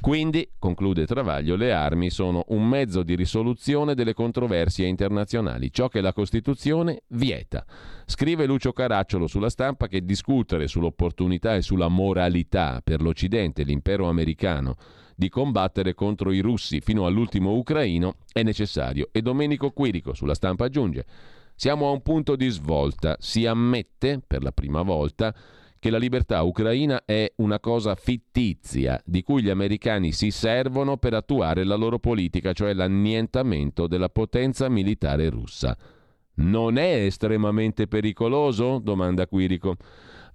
Quindi, 0.00 0.48
conclude 0.58 1.06
Travaglio, 1.06 1.56
le 1.56 1.72
armi 1.72 2.10
sono 2.10 2.44
un 2.48 2.66
mezzo 2.68 3.02
di 3.02 3.14
risoluzione 3.14 3.94
delle 3.94 4.14
controversie 4.14 4.86
internazionali, 4.86 5.72
ciò 5.72 5.88
che 5.88 6.00
la 6.00 6.12
Costituzione 6.12 7.02
vieta. 7.08 7.64
Scrive 8.04 8.46
Lucio 8.46 8.72
Caracciolo 8.72 9.26
sulla 9.26 9.50
stampa 9.50 9.88
che 9.88 10.04
discutere 10.04 10.68
sull'opportunità 10.68 11.54
e 11.54 11.62
sulla 11.62 11.88
moralità 11.88 12.80
per 12.84 13.00
l'Occidente 13.00 13.62
l'impero 13.62 14.08
americano 14.08 14.76
di 15.18 15.30
combattere 15.30 15.94
contro 15.94 16.30
i 16.30 16.40
russi 16.40 16.80
fino 16.80 17.06
all'ultimo 17.06 17.54
ucraino 17.54 18.16
è 18.32 18.42
necessario. 18.42 19.08
E 19.12 19.22
Domenico 19.22 19.70
Quirico 19.70 20.12
sulla 20.12 20.34
stampa 20.34 20.66
aggiunge 20.66 21.04
siamo 21.58 21.88
a 21.88 21.90
un 21.90 22.02
punto 22.02 22.36
di 22.36 22.50
svolta, 22.50 23.16
si 23.18 23.46
ammette 23.46 24.20
per 24.24 24.42
la 24.42 24.52
prima 24.52 24.82
volta 24.82 25.34
che 25.78 25.90
la 25.90 25.98
libertà 25.98 26.42
ucraina 26.42 27.04
è 27.04 27.32
una 27.36 27.60
cosa 27.60 27.94
fittizia 27.94 29.00
di 29.04 29.22
cui 29.22 29.42
gli 29.42 29.50
americani 29.50 30.12
si 30.12 30.30
servono 30.30 30.96
per 30.96 31.14
attuare 31.14 31.64
la 31.64 31.74
loro 31.74 31.98
politica, 31.98 32.52
cioè 32.52 32.72
l'annientamento 32.72 33.86
della 33.86 34.08
potenza 34.08 34.68
militare 34.68 35.28
russa. 35.28 35.76
Non 36.36 36.76
è 36.76 37.04
estremamente 37.04 37.86
pericoloso? 37.86 38.78
domanda 38.78 39.26
Quirico. 39.26 39.76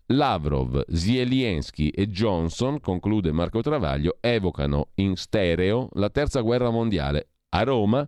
Lavrov, 0.08 0.84
Zelensky 0.90 1.90
e 1.90 2.08
Johnson, 2.08 2.80
conclude 2.80 3.32
Marco 3.32 3.62
Travaglio, 3.62 4.18
evocano 4.20 4.90
in 4.96 5.16
stereo 5.16 5.90
la 5.94 6.10
terza 6.10 6.42
guerra 6.42 6.70
mondiale. 6.70 7.30
A 7.50 7.64
Roma 7.64 8.08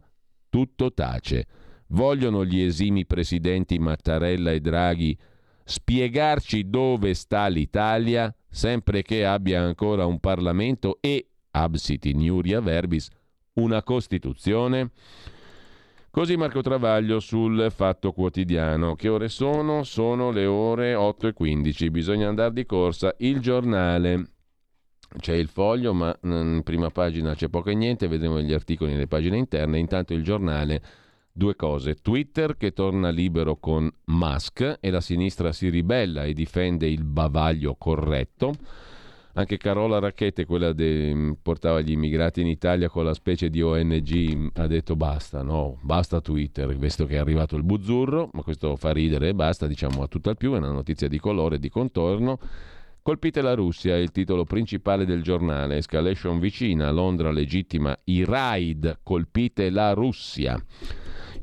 tutto 0.50 0.94
tace. 0.94 1.48
Vogliono 1.88 2.46
gli 2.46 2.62
esimi 2.62 3.06
presidenti 3.06 3.78
Mattarella 3.80 4.52
e 4.52 4.60
Draghi 4.60 5.18
spiegarci 5.64 6.70
dove 6.70 7.14
sta 7.14 7.48
l'Italia, 7.48 8.34
sempre 8.50 9.02
che 9.02 9.26
abbia 9.26 9.62
ancora 9.62 10.06
un 10.06 10.20
Parlamento 10.20 10.98
e, 11.02 11.28
absit 11.52 12.06
in 12.06 12.22
iuria 12.22 12.62
verbis, 12.62 13.10
una 13.54 13.84
Costituzione? 13.84 14.92
Così 16.14 16.38
Marco 16.38 16.62
Travaglio 16.62 17.20
sul 17.20 17.72
Fatto 17.72 18.12
Quotidiano. 18.12 18.94
Che 18.94 19.10
ore 19.10 19.30
sono? 19.30 19.82
Sono 19.82 20.30
le 20.30 20.46
ore 20.46 20.94
8 20.94 21.30
e 21.30 21.34
15. 21.34 21.90
Bisogna 21.90 22.28
andare 22.28 22.54
di 22.54 22.68
corsa. 22.68 23.16
Il 23.18 23.40
giornale. 23.40 24.28
C'è 25.18 25.34
il 25.34 25.48
foglio, 25.48 25.92
ma 25.96 26.16
in 26.22 26.62
prima 26.64 26.92
pagina 26.92 27.34
c'è 27.34 27.50
poco 27.50 27.72
e 27.72 27.74
niente. 27.74 28.08
Vedremo 28.08 28.40
gli 28.42 28.54
articoli 28.54 28.92
nelle 28.92 29.08
pagine 29.08 29.38
interne. 29.38 29.80
Intanto 29.80 30.14
il 30.14 30.24
giornale 30.24 30.84
due 31.34 31.56
cose. 31.56 31.96
Twitter 31.96 32.56
che 32.56 32.72
torna 32.72 33.10
libero 33.10 33.58
con 33.58 33.92
Musk 34.06 34.78
e 34.80 34.90
la 34.92 35.02
sinistra 35.02 35.52
si 35.52 35.70
ribella 35.70 36.24
e 36.24 36.34
difende 36.34 36.88
il 36.88 37.04
bavaglio 37.04 37.76
corretto. 37.76 38.54
Anche 39.36 39.58
Carola 39.58 39.98
Racchette, 39.98 40.46
quella 40.46 40.76
che 40.76 41.36
portava 41.42 41.82
gli 41.82 41.90
immigrati 41.90 42.42
in 42.42 42.48
Italia 42.48 42.88
con 42.88 43.04
la 43.04 43.16
specie 43.16 43.50
di 43.50 43.64
ONG, 43.64 44.52
ha 44.54 44.68
detto 44.68 44.96
basta, 44.96 45.42
no, 45.42 45.80
basta 45.82 46.22
Twitter, 46.22 46.78
visto 46.78 47.08
che 47.08 47.16
è 47.16 47.18
arrivato 47.18 47.56
il 47.56 47.64
buzzurro, 47.64 48.30
ma 48.34 48.44
questo 48.44 48.76
fa 48.76 48.92
ridere 48.92 49.30
e 49.30 49.34
basta, 49.34 49.66
diciamo 49.66 50.04
a 50.04 50.08
tutt'al 50.08 50.38
più, 50.38 50.54
è 50.54 50.58
una 50.58 50.70
notizia 50.70 51.08
di 51.08 51.18
colore, 51.18 51.58
di 51.58 51.70
contorno. 51.70 52.38
Colpite 53.02 53.42
la 53.42 53.56
Russia 53.56 53.96
è 53.96 53.98
il 53.98 54.12
titolo 54.12 54.44
principale 54.44 55.04
del 55.04 55.24
giornale, 55.24 55.78
escalation 55.78 56.40
vicina, 56.40 56.92
Londra 56.92 57.32
legittima 57.32 57.98
i 58.04 58.24
raid, 58.24 59.00
colpite 59.02 59.72
la 59.72 59.94
Russia. 59.94 60.64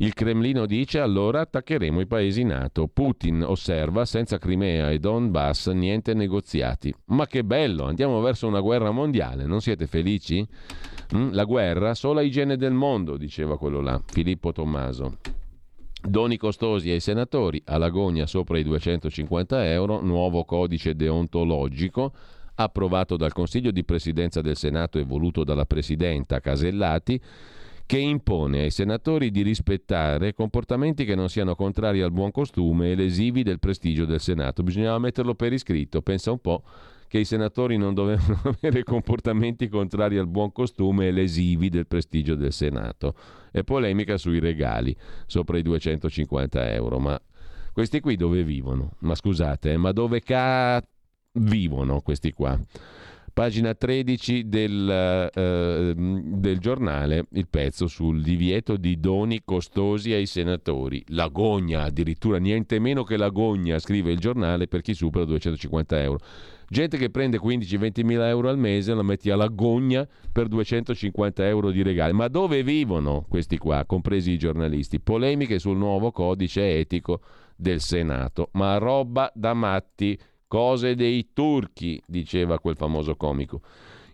Il 0.01 0.15
Cremlino 0.15 0.65
dice 0.65 0.99
allora 0.99 1.41
attaccheremo 1.41 2.01
i 2.01 2.07
paesi 2.07 2.43
NATO. 2.43 2.89
Putin 2.89 3.43
osserva 3.43 4.07
senza 4.07 4.39
Crimea 4.39 4.91
e 4.91 4.99
Donbass 4.99 5.69
niente 5.69 6.15
negoziati. 6.15 6.95
Ma 7.07 7.27
che 7.27 7.45
bello, 7.45 7.85
andiamo 7.85 8.19
verso 8.23 8.47
una 8.47 8.61
guerra 8.61 8.93
mondiale, 8.93 9.45
non 9.45 9.61
siete 9.61 9.87
felici? 9.87 10.47
Mm? 11.15 11.33
La 11.33 11.45
guerra, 11.45 11.93
sola 11.93 12.23
igiene 12.23 12.57
del 12.57 12.73
mondo, 12.73 13.19
diceva 13.19 13.59
quello 13.59 13.83
là, 13.83 14.03
Filippo 14.07 14.53
Tommaso. 14.53 15.19
Doni 16.01 16.39
costosi 16.39 16.89
ai 16.89 17.01
senatori, 17.01 17.61
all'agonia 17.67 18.27
sopra 18.27 18.57
i 18.57 18.63
250 18.63 19.71
euro, 19.71 20.01
nuovo 20.01 20.47
codice 20.47 20.95
deontologico 20.95 22.15
approvato 22.55 23.17
dal 23.17 23.33
Consiglio 23.33 23.71
di 23.71 23.85
Presidenza 23.85 24.41
del 24.41 24.57
Senato 24.57 24.99
e 24.99 25.05
voluto 25.05 25.45
dalla 25.45 25.67
Presidenta 25.67 26.41
Casellati, 26.41 27.21
che 27.91 27.99
impone 27.99 28.61
ai 28.61 28.71
senatori 28.71 29.33
di 29.33 29.43
rispettare 29.43 30.33
comportamenti 30.33 31.05
che 31.05 31.17
non 31.17 31.29
siano 31.29 31.57
contrari 31.57 32.01
al 32.03 32.13
buon 32.13 32.31
costume 32.31 32.93
e 32.93 32.95
lesivi 32.95 33.43
del 33.43 33.59
prestigio 33.59 34.05
del 34.05 34.21
Senato. 34.21 34.63
Bisognava 34.63 35.01
metterlo 35.01 35.35
per 35.35 35.53
iscritto, 35.53 36.01
pensa 36.01 36.31
un 36.31 36.39
po' 36.39 36.63
che 37.09 37.19
i 37.19 37.25
senatori 37.25 37.77
non 37.77 37.93
dovevano 37.93 38.43
avere 38.63 38.85
comportamenti 38.85 39.67
contrari 39.67 40.19
al 40.19 40.29
buon 40.29 40.53
costume 40.53 41.09
e 41.09 41.11
lesivi 41.11 41.69
del 41.69 41.89
prestigio 41.89 42.37
del 42.37 42.53
Senato. 42.53 43.17
E 43.51 43.65
polemica 43.65 44.17
sui 44.19 44.39
regali, 44.39 44.97
sopra 45.27 45.59
i 45.59 45.63
250 45.63 46.71
euro. 46.73 47.01
Ma 47.01 47.21
questi 47.73 47.99
qui 47.99 48.15
dove 48.15 48.45
vivono? 48.45 48.93
Ma 49.01 49.17
scusate, 49.17 49.73
eh, 49.73 49.77
ma 49.77 49.91
dove 49.91 50.21
ca... 50.21 50.81
vivono 51.33 52.03
questi 52.03 52.31
qua? 52.31 52.57
Pagina 53.41 53.73
13 53.73 54.51
del, 54.51 55.31
eh, 55.35 55.95
del, 55.97 56.59
giornale, 56.59 57.25
il 57.33 57.49
pezzo 57.49 57.87
sul 57.87 58.21
divieto 58.21 58.77
di 58.77 59.01
doni 59.01 59.41
costosi 59.43 60.13
ai 60.13 60.27
senatori. 60.27 61.03
L'agonia, 61.07 61.85
addirittura 61.85 62.37
niente 62.37 62.79
meno 62.79 63.03
che 63.03 63.17
l'agonia, 63.17 63.79
scrive 63.79 64.13
il 64.13 64.19
giornale 64.19 64.69
per 64.69 64.83
chi 64.83 64.93
supera 64.93 65.25
250 65.25 66.03
euro. 66.03 66.19
Gente 66.69 66.99
che 66.99 67.09
prende 67.09 67.41
15-20 67.41 68.05
mila 68.05 68.29
euro 68.29 68.51
al 68.51 68.59
mese 68.59 68.93
la 68.93 69.03
metti 69.03 69.31
all'agonia 69.31 70.07
per 70.31 70.47
250 70.47 71.49
euro 71.49 71.71
di 71.71 71.83
regali. 71.83 72.13
Ma 72.13 72.29
dove 72.29 72.63
vivono 72.63 73.25
questi 73.27 73.57
qua, 73.57 73.87
compresi 73.87 74.33
i 74.33 74.39
giornalisti? 74.39 75.01
Polemiche 75.01 75.59
sul 75.59 75.79
nuovo 75.79 76.13
codice 76.13 76.79
etico 76.79 77.23
del 77.57 77.81
Senato. 77.81 78.51
Ma 78.53 78.77
roba 78.77 79.33
da 79.35 79.55
matti 79.55 80.19
Cose 80.51 80.97
dei 80.97 81.29
turchi, 81.33 82.03
diceva 82.05 82.59
quel 82.59 82.75
famoso 82.75 83.15
comico. 83.15 83.61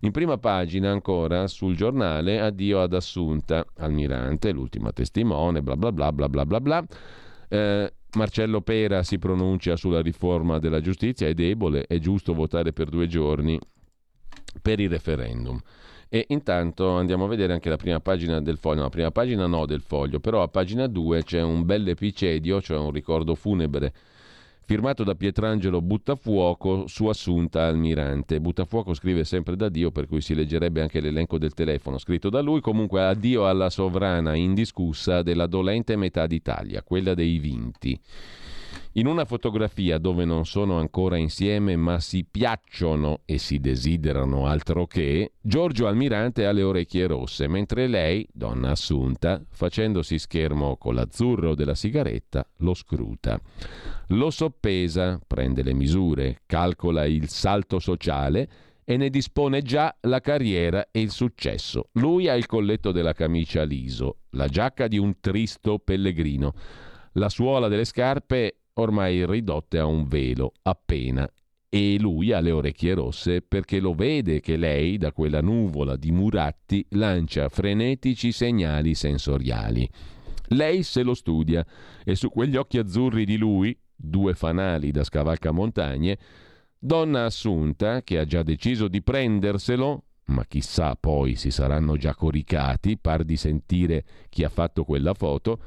In 0.00 0.10
prima 0.10 0.36
pagina 0.36 0.90
ancora 0.90 1.46
sul 1.46 1.74
giornale 1.74 2.42
addio 2.42 2.82
ad 2.82 2.92
Assunta, 2.92 3.64
Almirante, 3.78 4.52
l'ultima 4.52 4.92
testimone, 4.92 5.62
bla 5.62 5.76
bla 5.76 5.90
bla 5.92 6.12
bla 6.12 6.28
bla 6.28 6.44
bla 6.44 6.60
bla. 6.60 6.86
Eh, 7.48 7.90
Marcello 8.16 8.60
Pera 8.60 9.02
si 9.02 9.18
pronuncia 9.18 9.76
sulla 9.76 10.02
riforma 10.02 10.58
della 10.58 10.82
giustizia, 10.82 11.26
è 11.26 11.32
debole, 11.32 11.86
è 11.86 11.98
giusto 11.98 12.34
votare 12.34 12.74
per 12.74 12.90
due 12.90 13.06
giorni 13.06 13.58
per 14.60 14.78
il 14.78 14.90
referendum. 14.90 15.58
E 16.10 16.26
intanto 16.28 16.90
andiamo 16.90 17.24
a 17.24 17.28
vedere 17.28 17.54
anche 17.54 17.70
la 17.70 17.76
prima 17.76 18.00
pagina 18.00 18.42
del 18.42 18.58
foglio, 18.58 18.82
la 18.82 18.90
prima 18.90 19.10
pagina 19.10 19.46
no 19.46 19.64
del 19.64 19.80
foglio, 19.80 20.20
però 20.20 20.42
a 20.42 20.48
pagina 20.48 20.86
2 20.86 21.24
c'è 21.24 21.40
un 21.40 21.64
bel 21.64 21.88
epicedio, 21.88 22.60
cioè 22.60 22.76
un 22.76 22.90
ricordo 22.90 23.34
funebre 23.34 23.94
firmato 24.66 25.04
da 25.04 25.14
Pietrangelo 25.14 25.80
Buttafuoco 25.80 26.88
su 26.88 27.06
Assunta 27.06 27.66
Almirante. 27.66 28.40
Buttafuoco 28.40 28.94
scrive 28.94 29.22
sempre 29.22 29.54
da 29.54 29.68
Dio, 29.68 29.92
per 29.92 30.08
cui 30.08 30.20
si 30.20 30.34
leggerebbe 30.34 30.82
anche 30.82 31.00
l'elenco 31.00 31.38
del 31.38 31.54
telefono 31.54 31.98
scritto 31.98 32.30
da 32.30 32.40
lui. 32.40 32.60
Comunque 32.60 33.04
addio 33.04 33.46
alla 33.48 33.70
sovrana 33.70 34.34
indiscussa 34.34 35.22
della 35.22 35.46
dolente 35.46 35.94
metà 35.94 36.26
d'Italia, 36.26 36.82
quella 36.82 37.14
dei 37.14 37.38
vinti. 37.38 37.98
In 38.94 39.06
una 39.06 39.24
fotografia 39.24 39.98
dove 39.98 40.24
non 40.24 40.46
sono 40.46 40.78
ancora 40.78 41.16
insieme 41.16 41.76
ma 41.76 42.00
si 42.00 42.26
piacciono 42.28 43.20
e 43.24 43.38
si 43.38 43.60
desiderano 43.60 44.46
altro 44.46 44.86
che, 44.86 45.34
Giorgio 45.40 45.86
Almirante 45.86 46.44
ha 46.44 46.50
le 46.50 46.62
orecchie 46.62 47.06
rosse, 47.06 47.46
mentre 47.46 47.86
lei, 47.86 48.26
donna 48.32 48.70
assunta, 48.70 49.40
facendosi 49.48 50.18
schermo 50.18 50.76
con 50.76 50.94
l'azzurro 50.94 51.54
della 51.54 51.74
sigaretta, 51.74 52.44
lo 52.58 52.74
scruta. 52.74 53.40
Lo 54.10 54.30
soppesa, 54.30 55.20
prende 55.26 55.64
le 55.64 55.74
misure, 55.74 56.42
calcola 56.46 57.06
il 57.06 57.28
salto 57.28 57.80
sociale 57.80 58.48
e 58.84 58.96
ne 58.96 59.10
dispone 59.10 59.62
già 59.62 59.96
la 60.02 60.20
carriera 60.20 60.88
e 60.92 61.00
il 61.00 61.10
successo. 61.10 61.88
Lui 61.94 62.28
ha 62.28 62.34
il 62.34 62.46
colletto 62.46 62.92
della 62.92 63.14
camicia 63.14 63.64
liso, 63.64 64.18
la 64.30 64.46
giacca 64.46 64.86
di 64.86 64.96
un 64.96 65.18
tristo 65.18 65.80
pellegrino, 65.80 66.54
la 67.14 67.28
suola 67.28 67.66
delle 67.66 67.84
scarpe 67.84 68.58
ormai 68.74 69.26
ridotte 69.26 69.78
a 69.78 69.86
un 69.86 70.06
velo, 70.06 70.52
appena, 70.62 71.28
e 71.68 71.96
lui 71.98 72.30
ha 72.30 72.38
le 72.38 72.52
orecchie 72.52 72.94
rosse 72.94 73.42
perché 73.42 73.80
lo 73.80 73.92
vede 73.92 74.38
che 74.40 74.56
lei, 74.56 74.98
da 74.98 75.10
quella 75.10 75.40
nuvola 75.40 75.96
di 75.96 76.12
muratti, 76.12 76.86
lancia 76.90 77.48
frenetici 77.48 78.30
segnali 78.30 78.94
sensoriali. 78.94 79.88
Lei 80.50 80.84
se 80.84 81.02
lo 81.02 81.14
studia 81.14 81.66
e 82.04 82.14
su 82.14 82.30
quegli 82.30 82.54
occhi 82.54 82.78
azzurri 82.78 83.24
di 83.24 83.36
lui, 83.36 83.76
due 83.96 84.34
fanali 84.34 84.90
da 84.90 85.02
scavalcamontagne, 85.02 86.18
donna 86.78 87.24
assunta, 87.24 88.02
che 88.02 88.18
ha 88.18 88.24
già 88.24 88.42
deciso 88.42 88.86
di 88.88 89.02
prenderselo, 89.02 90.02
ma 90.26 90.44
chissà 90.44 90.96
poi 90.96 91.34
si 91.34 91.50
saranno 91.50 91.96
già 91.96 92.14
coricati, 92.14 92.98
par 92.98 93.24
di 93.24 93.36
sentire 93.36 94.04
chi 94.28 94.44
ha 94.44 94.48
fatto 94.48 94.84
quella 94.84 95.14
foto, 95.14 95.60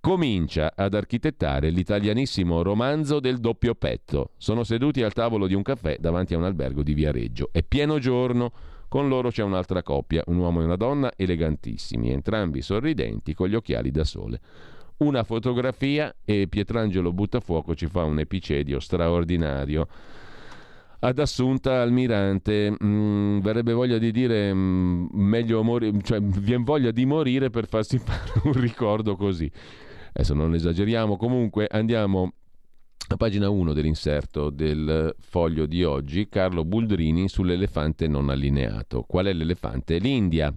comincia 0.00 0.72
ad 0.76 0.94
architettare 0.94 1.70
l'italianissimo 1.70 2.62
romanzo 2.62 3.18
del 3.18 3.38
doppio 3.38 3.74
petto. 3.74 4.30
Sono 4.36 4.62
seduti 4.62 5.02
al 5.02 5.12
tavolo 5.12 5.48
di 5.48 5.54
un 5.54 5.62
caffè 5.62 5.96
davanti 5.98 6.34
a 6.34 6.38
un 6.38 6.44
albergo 6.44 6.84
di 6.84 6.94
Viareggio. 6.94 7.48
È 7.50 7.62
pieno 7.62 7.98
giorno. 7.98 8.52
Con 8.88 9.08
loro 9.08 9.30
c'è 9.30 9.42
un'altra 9.42 9.82
coppia, 9.82 10.22
un 10.26 10.36
uomo 10.36 10.60
e 10.60 10.64
una 10.64 10.76
donna 10.76 11.10
elegantissimi, 11.16 12.12
entrambi 12.12 12.62
sorridenti 12.62 13.34
con 13.34 13.48
gli 13.48 13.56
occhiali 13.56 13.90
da 13.90 14.04
sole. 14.04 14.40
Una 14.98 15.24
fotografia 15.24 16.14
e 16.24 16.46
Pietrangelo 16.48 17.12
Buttafuoco 17.12 17.74
ci 17.74 17.86
fa 17.86 18.04
un 18.04 18.18
epicedio 18.18 18.80
straordinario 18.80 19.86
ad 21.00 21.18
Assunta 21.18 21.82
Almirante 21.82 22.70
mh, 22.70 22.86
mm, 22.86 23.38
verrebbe 23.40 23.74
voglia 23.74 23.98
di 23.98 24.10
dire 24.10 24.54
mh, 24.54 24.58
mm, 24.58 25.06
meglio 25.12 25.62
morire, 25.62 26.00
cioè 26.02 26.20
viene 26.20 26.64
voglia 26.64 26.90
di 26.92 27.04
morire 27.04 27.50
per 27.50 27.68
farsi 27.68 27.98
fare 28.02 28.40
un 28.44 28.54
ricordo 28.54 29.16
così. 29.16 29.50
Adesso 30.14 30.32
non 30.32 30.54
esageriamo, 30.54 31.18
comunque 31.18 31.66
andiamo 31.70 32.32
a 33.08 33.16
pagina 33.16 33.50
1 33.50 33.74
dell'inserto 33.74 34.48
del 34.48 35.14
foglio 35.18 35.66
di 35.66 35.84
oggi, 35.84 36.26
Carlo 36.30 36.64
Buldrini 36.64 37.28
sull'elefante 37.28 38.08
non 38.08 38.30
allineato. 38.30 39.02
Qual 39.02 39.26
è 39.26 39.32
l'elefante? 39.34 39.98
L'India. 39.98 40.52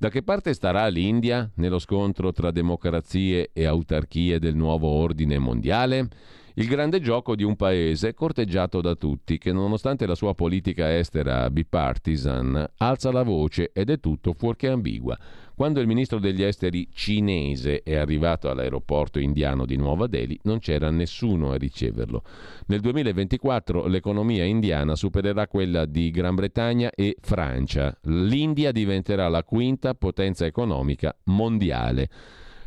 Da 0.00 0.08
che 0.08 0.22
parte 0.22 0.54
starà 0.54 0.86
l'India 0.86 1.50
nello 1.56 1.78
scontro 1.78 2.32
tra 2.32 2.50
democrazie 2.50 3.50
e 3.52 3.66
autarchie 3.66 4.38
del 4.38 4.56
nuovo 4.56 4.88
ordine 4.88 5.36
mondiale? 5.36 6.08
Il 6.54 6.68
grande 6.68 7.02
gioco 7.02 7.36
di 7.36 7.42
un 7.42 7.54
paese 7.54 8.14
corteggiato 8.14 8.80
da 8.80 8.94
tutti, 8.94 9.36
che 9.36 9.52
nonostante 9.52 10.06
la 10.06 10.14
sua 10.14 10.34
politica 10.34 10.96
estera 10.96 11.50
bipartisan, 11.50 12.66
alza 12.78 13.12
la 13.12 13.22
voce 13.22 13.72
ed 13.74 13.90
è 13.90 14.00
tutto 14.00 14.32
fuorché 14.32 14.68
ambigua. 14.68 15.18
Quando 15.60 15.80
il 15.80 15.86
ministro 15.86 16.18
degli 16.18 16.42
esteri 16.42 16.88
cinese 16.90 17.82
è 17.82 17.94
arrivato 17.94 18.48
all'aeroporto 18.48 19.18
indiano 19.18 19.66
di 19.66 19.76
Nuova 19.76 20.06
Delhi 20.06 20.40
non 20.44 20.58
c'era 20.58 20.90
nessuno 20.90 21.52
a 21.52 21.56
riceverlo. 21.56 22.22
Nel 22.68 22.80
2024 22.80 23.86
l'economia 23.86 24.44
indiana 24.44 24.94
supererà 24.94 25.48
quella 25.48 25.84
di 25.84 26.10
Gran 26.10 26.34
Bretagna 26.34 26.90
e 26.94 27.14
Francia. 27.20 27.94
L'India 28.04 28.72
diventerà 28.72 29.28
la 29.28 29.44
quinta 29.44 29.92
potenza 29.92 30.46
economica 30.46 31.14
mondiale. 31.24 32.08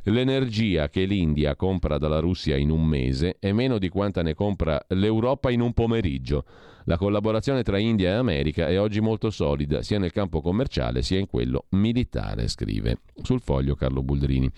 L'energia 0.03 0.87
che 0.89 1.05
l'India 1.05 1.55
compra 1.55 1.97
dalla 1.97 2.19
Russia 2.19 2.57
in 2.57 2.69
un 2.69 2.85
mese 2.85 3.37
è 3.39 3.51
meno 3.53 3.79
di 3.79 3.89
quanta 3.89 4.21
ne 4.21 4.35
compra 4.35 4.79
l'Europa 4.89 5.49
in 5.49 5.61
un 5.61 5.73
pomeriggio. 5.73 6.45
La 6.85 6.97
collaborazione 6.97 7.63
tra 7.63 7.77
India 7.77 8.09
e 8.09 8.13
America 8.13 8.67
è 8.67 8.79
oggi 8.79 8.99
molto 8.99 9.29
solida, 9.29 9.81
sia 9.81 9.99
nel 9.99 10.11
campo 10.11 10.41
commerciale 10.41 11.01
sia 11.01 11.17
in 11.17 11.27
quello 11.27 11.65
militare, 11.69 12.47
scrive 12.47 12.97
sul 13.21 13.39
foglio 13.39 13.75
Carlo 13.75 14.03
Buldrini. 14.03 14.49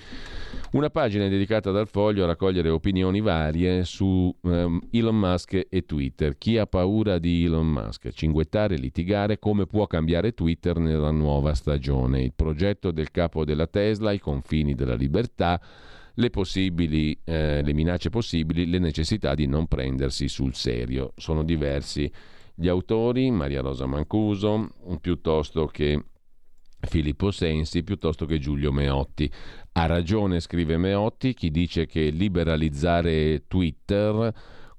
Una 0.72 0.90
pagina 0.90 1.28
dedicata 1.28 1.70
dal 1.70 1.88
foglio 1.88 2.24
a 2.24 2.28
raccogliere 2.28 2.70
opinioni 2.70 3.22
varie 3.22 3.84
su 3.84 4.36
um, 4.42 4.82
Elon 4.92 5.18
Musk 5.18 5.68
e 5.70 5.86
Twitter. 5.86 6.38
Chi 6.38 6.58
ha 6.58 6.66
paura 6.66 7.20
di 7.20 7.46
Elon 7.46 7.68
Musk? 7.68 8.10
Cinguettare, 8.10 8.76
litigare, 8.76 9.38
come 9.38 9.68
può 9.68 9.86
cambiare 9.86 10.34
Twitter 10.34 10.78
nella 10.80 11.12
nuova 11.12 11.54
stagione? 11.54 12.24
Il 12.24 12.34
progetto 12.36 12.92
del 12.92 13.12
capo 13.12 13.46
della 13.46 13.68
Tesla, 13.68 14.12
i 14.12 14.20
confini 14.20 14.74
della 14.74 14.96
libertà 14.96 15.62
le, 16.16 16.30
possibili, 16.30 17.18
eh, 17.24 17.62
le 17.62 17.74
minacce 17.74 18.10
possibili, 18.10 18.66
le 18.68 18.80
necessità 18.80 19.34
di 19.34 19.48
non 19.48 19.68
prendersi 19.68 20.28
sul 20.28 20.54
serio. 20.54 21.14
Sono 21.16 21.44
diversi 21.44 22.12
gli 22.54 22.68
autori, 22.68 23.32
Maria 23.32 23.62
Rosa 23.62 23.86
Mancuso, 23.86 24.70
piuttosto 25.02 25.68
che 25.68 26.02
Filippo 26.86 27.32
Sensi 27.32 27.84
piuttosto 27.84 28.26
che 28.26 28.40
Giulio 28.40 28.72
Meotti. 28.72 29.30
Ha 29.74 29.86
ragione, 29.86 30.40
scrive 30.40 30.78
Meotti, 30.78 31.34
chi 31.34 31.52
dice 31.52 31.86
che 31.86 32.10
liberalizzare 32.10 33.46
Twitter 33.48 34.34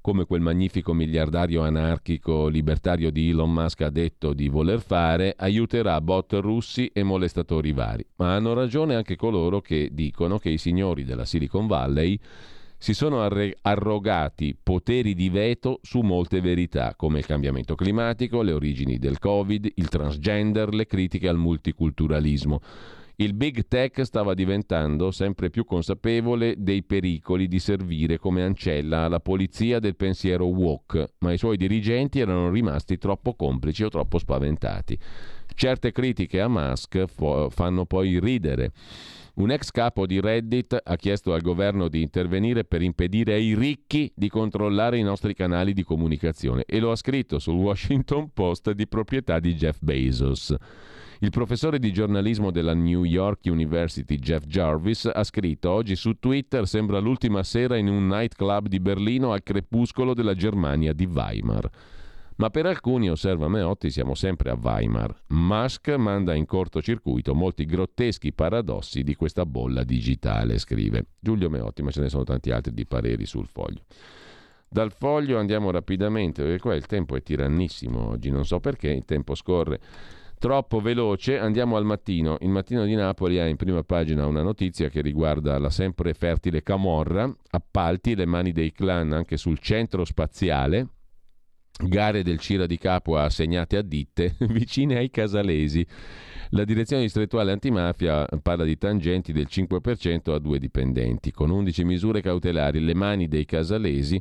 come 0.07 0.25
quel 0.25 0.41
magnifico 0.41 0.93
miliardario 0.93 1.63
anarchico 1.63 2.47
libertario 2.47 3.11
di 3.11 3.31
Elon 3.31 3.53
Musk 3.53 3.81
ha 3.81 3.91
detto 3.91 4.35
di 4.35 4.47
voler 4.47 4.81
fare, 4.81 5.35
aiuterà 5.37 6.01
bot 6.01 6.35
russi 6.35 6.89
e 6.93 7.03
molestatori 7.03 7.73
vari. 7.73 8.07
Ma 8.15 8.37
hanno 8.37 8.55
ragione 8.55 8.95
anche 8.95 9.17
coloro 9.17 9.61
che 9.61 9.89
dicono 9.91 10.39
che 10.39 10.51
i 10.51 10.59
signori 10.59 11.03
della 11.03 11.25
Silicon 11.25 11.67
Valley 11.67 12.17
si 12.79 12.95
sono 12.95 13.21
arrogati 13.63 14.57
poteri 14.63 15.13
di 15.13 15.29
veto 15.29 15.81
su 15.83 16.03
molte 16.03 16.41
verità, 16.41 16.95
come 16.97 17.19
il 17.19 17.27
cambiamento 17.27 17.75
climatico, 17.75 18.43
le 18.43 18.53
origini 18.53 19.01
del 19.01 19.19
Covid, 19.19 19.73
il 19.75 19.89
transgender, 19.89 20.73
le 20.73 20.87
critiche 20.87 21.27
al 21.27 21.37
multiculturalismo. 21.37 22.61
Il 23.19 23.33
big 23.33 23.67
tech 23.67 24.05
stava 24.05 24.35
diventando 24.35 25.11
sempre 25.11 25.49
più 25.49 25.65
consapevole 25.65 26.57
dei 26.59 26.83
pericoli 26.83 27.49
di 27.49 27.59
servire 27.59 28.19
come 28.19 28.43
ancella 28.43 29.05
alla 29.05 29.21
polizia 29.21 29.79
del 29.79 29.97
pensiero 29.97 30.45
woke, 30.45 31.15
ma 31.21 31.33
i 31.33 31.39
suoi 31.39 31.57
dirigenti 31.57 32.21
erano 32.21 32.51
rimasti 32.51 32.99
troppo 32.99 33.35
complici 33.35 33.85
o 33.85 33.89
troppo 33.89 34.19
spaventati. 34.19 34.99
Certe 35.55 35.93
critiche 35.93 36.43
a 36.43 36.49
Musk 36.49 37.07
fanno 37.49 37.87
poi 37.87 38.21
ridere. 38.21 38.73
Un 39.37 39.51
ex 39.51 39.71
capo 39.71 40.05
di 40.05 40.21
Reddit 40.21 40.79
ha 40.85 40.97
chiesto 40.97 41.33
al 41.33 41.41
governo 41.41 41.89
di 41.89 42.03
intervenire 42.03 42.65
per 42.65 42.83
impedire 42.83 43.33
ai 43.33 43.55
ricchi 43.55 44.13
di 44.15 44.29
controllare 44.29 44.99
i 44.99 45.03
nostri 45.03 45.33
canali 45.33 45.73
di 45.73 45.85
comunicazione 45.85 46.65
e 46.67 46.81
lo 46.81 46.91
ha 46.91 46.97
scritto 46.97 47.39
sul 47.39 47.55
Washington 47.55 48.31
Post 48.35 48.73
di 48.73 48.87
proprietà 48.87 49.39
di 49.39 49.55
Jeff 49.55 49.79
Bezos. 49.81 50.55
Il 51.21 51.31
professore 51.31 51.79
di 51.79 51.95
giornalismo 51.95 52.51
della 52.51 52.75
New 52.75 53.05
York 53.05 53.41
University 53.45 54.17
Jeff 54.17 54.45
Jarvis 54.45 55.11
ha 55.11 55.25
scritto 55.25 55.71
oggi 55.71 55.97
su 55.97 56.19
Twitter 56.19 56.69
sembra 56.69 56.99
l'ultima 56.99 57.43
sera 57.43 57.79
in 57.79 57.89
un 57.89 58.07
nightclub 58.07 58.69
di 58.69 58.81
Berlino 58.81 59.33
al 59.33 59.43
crepuscolo 59.43 60.13
della 60.13 60.35
Germania 60.35 60.93
di 60.93 61.07
Weimar. 61.07 61.71
Ma 62.37 62.51
per 62.51 62.67
alcuni, 62.67 63.09
osserva 63.09 63.49
Meotti, 63.49 63.89
siamo 63.89 64.15
sempre 64.15 64.51
a 64.51 64.59
Weimar. 64.61 65.23
Musk 65.29 65.89
manda 65.97 66.35
in 66.35 66.45
cortocircuito 66.45 67.35
molti 67.35 67.65
grotteschi 67.65 68.35
paradossi 68.35 69.03
di 69.03 69.15
questa 69.15 69.47
bolla 69.47 69.85
digitale, 69.85 70.59
scrive 70.59 71.07
Giulio 71.19 71.49
Meotti, 71.49 71.83
ma 71.83 71.91
ce 71.91 72.03
ne 72.03 72.11
sono 72.11 72.25
tanti 72.25 72.51
altri 72.51 72.75
di 72.75 72.85
pareri 72.85 73.25
sul 73.25 73.47
foglio. 73.47 73.85
Dal 74.69 74.93
foglio 74.93 75.39
andiamo 75.39 75.71
rapidamente, 75.71 76.43
perché 76.43 76.59
qua 76.59 76.75
il 76.75 76.85
tempo 76.85 77.17
è 77.17 77.23
tirannissimo 77.23 78.09
oggi, 78.11 78.31
non 78.31 78.45
so 78.45 78.61
perché, 78.61 78.91
il 78.91 79.07
tempo 79.07 79.35
scorre 79.35 79.81
troppo 80.39 80.81
veloce. 80.81 81.39
Andiamo 81.39 81.77
al 81.77 81.85
mattino. 81.85 82.37
Il 82.41 82.49
mattino 82.49 82.85
di 82.85 82.95
Napoli 82.95 83.39
ha 83.39 83.47
in 83.47 83.57
prima 83.57 83.83
pagina 83.83 84.27
una 84.27 84.43
notizia 84.43 84.89
che 84.89 85.01
riguarda 85.01 85.59
la 85.59 85.71
sempre 85.71 86.15
fertile 86.15 86.63
Camorra, 86.63 87.33
appalti, 87.51 88.15
le 88.15 88.27
mani 88.27 88.53
dei 88.53 88.73
clan 88.73 89.13
anche 89.13 89.37
sul 89.37 89.59
centro 89.59 90.05
spaziale. 90.05 90.89
Gare 91.79 92.23
del 92.23 92.39
Cira 92.39 92.65
di 92.65 92.79
Capua 92.79 93.25
assegnate 93.25 93.77
a 93.77 93.83
ditte 93.83 94.37
vicine 94.49 94.97
ai 94.97 95.11
casalesi. 95.11 95.87
La 96.51 96.65
direzione 96.65 97.03
distrettuale 97.03 97.53
antimafia 97.53 98.27
parla 98.41 98.65
di 98.65 98.79
tangenti 98.79 99.33
del 99.33 99.47
5% 99.51 100.33
a 100.33 100.39
due 100.39 100.59
dipendenti. 100.59 101.33
Con 101.33 101.51
11 101.51 101.85
misure 101.85 102.23
cautelari, 102.23 102.81
le 102.81 102.95
mani 102.95 103.29
dei 103.29 103.45
casalesi 103.45 104.21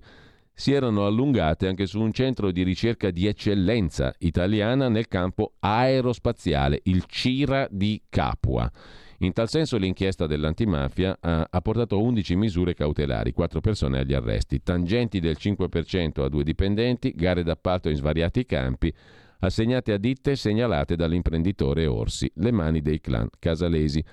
si 0.56 0.72
erano 0.72 1.06
allungate 1.06 1.68
anche 1.68 1.86
su 1.86 1.99
un 1.99 2.14
centro 2.14 2.49
di 2.51 2.64
ricerca 2.64 3.12
di 3.12 3.28
eccellenza 3.28 4.16
italiana 4.20 4.88
nel 4.88 5.10
campo 5.10 5.53
aerospaziale, 5.60 6.80
il 6.84 7.03
CIRA 7.06 7.68
di 7.70 8.01
Capua. 8.10 8.72
In 9.20 9.34
tal 9.34 9.49
senso 9.49 9.78
l'inchiesta 9.78 10.28
dell'antimafia 10.28 11.18
ha, 11.20 11.47
ha 11.49 11.62
portato 11.62 12.01
11 12.01 12.36
misure 12.36 12.74
cautelari, 12.74 13.34
4 13.34 13.60
persone 13.60 13.99
agli 13.99 14.14
arresti, 14.14 14.64
tangenti 14.64 15.20
del 15.20 15.36
5% 15.38 16.22
a 16.22 16.30
due 16.30 16.43
dipendenti, 16.43 17.12
gare 17.14 17.43
d'appalto 17.43 17.89
in 17.89 17.95
svariati 17.95 18.45
campi, 18.45 18.93
assegnate 19.39 19.91
a 19.91 19.97
ditte 19.97 20.36
segnalate 20.36 20.95
dall'imprenditore 20.95 21.86
Orsi, 21.86 22.32
le 22.36 22.51
mani 22.51 22.82
dei 22.82 23.01
clan 23.01 23.28
casalesi. 23.39 24.03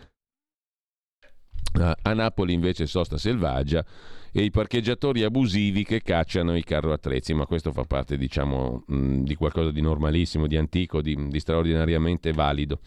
A 1.74 2.12
Napoli 2.12 2.52
invece 2.52 2.86
sosta 2.86 3.16
selvaggia 3.16 3.84
e 4.30 4.42
i 4.42 4.50
parcheggiatori 4.50 5.22
abusivi 5.24 5.84
che 5.84 6.02
cacciano 6.02 6.56
i 6.56 6.64
carro 6.64 6.92
attrezzi, 6.92 7.34
ma 7.34 7.46
questo 7.46 7.72
fa 7.72 7.84
parte 7.84 8.16
diciamo 8.16 8.84
mh, 8.86 9.22
di 9.22 9.34
qualcosa 9.34 9.70
di 9.70 9.80
normalissimo, 9.80 10.46
di 10.46 10.56
antico, 10.56 11.00
di, 11.00 11.28
di 11.28 11.40
straordinariamente 11.40 12.32
valido. 12.32 12.80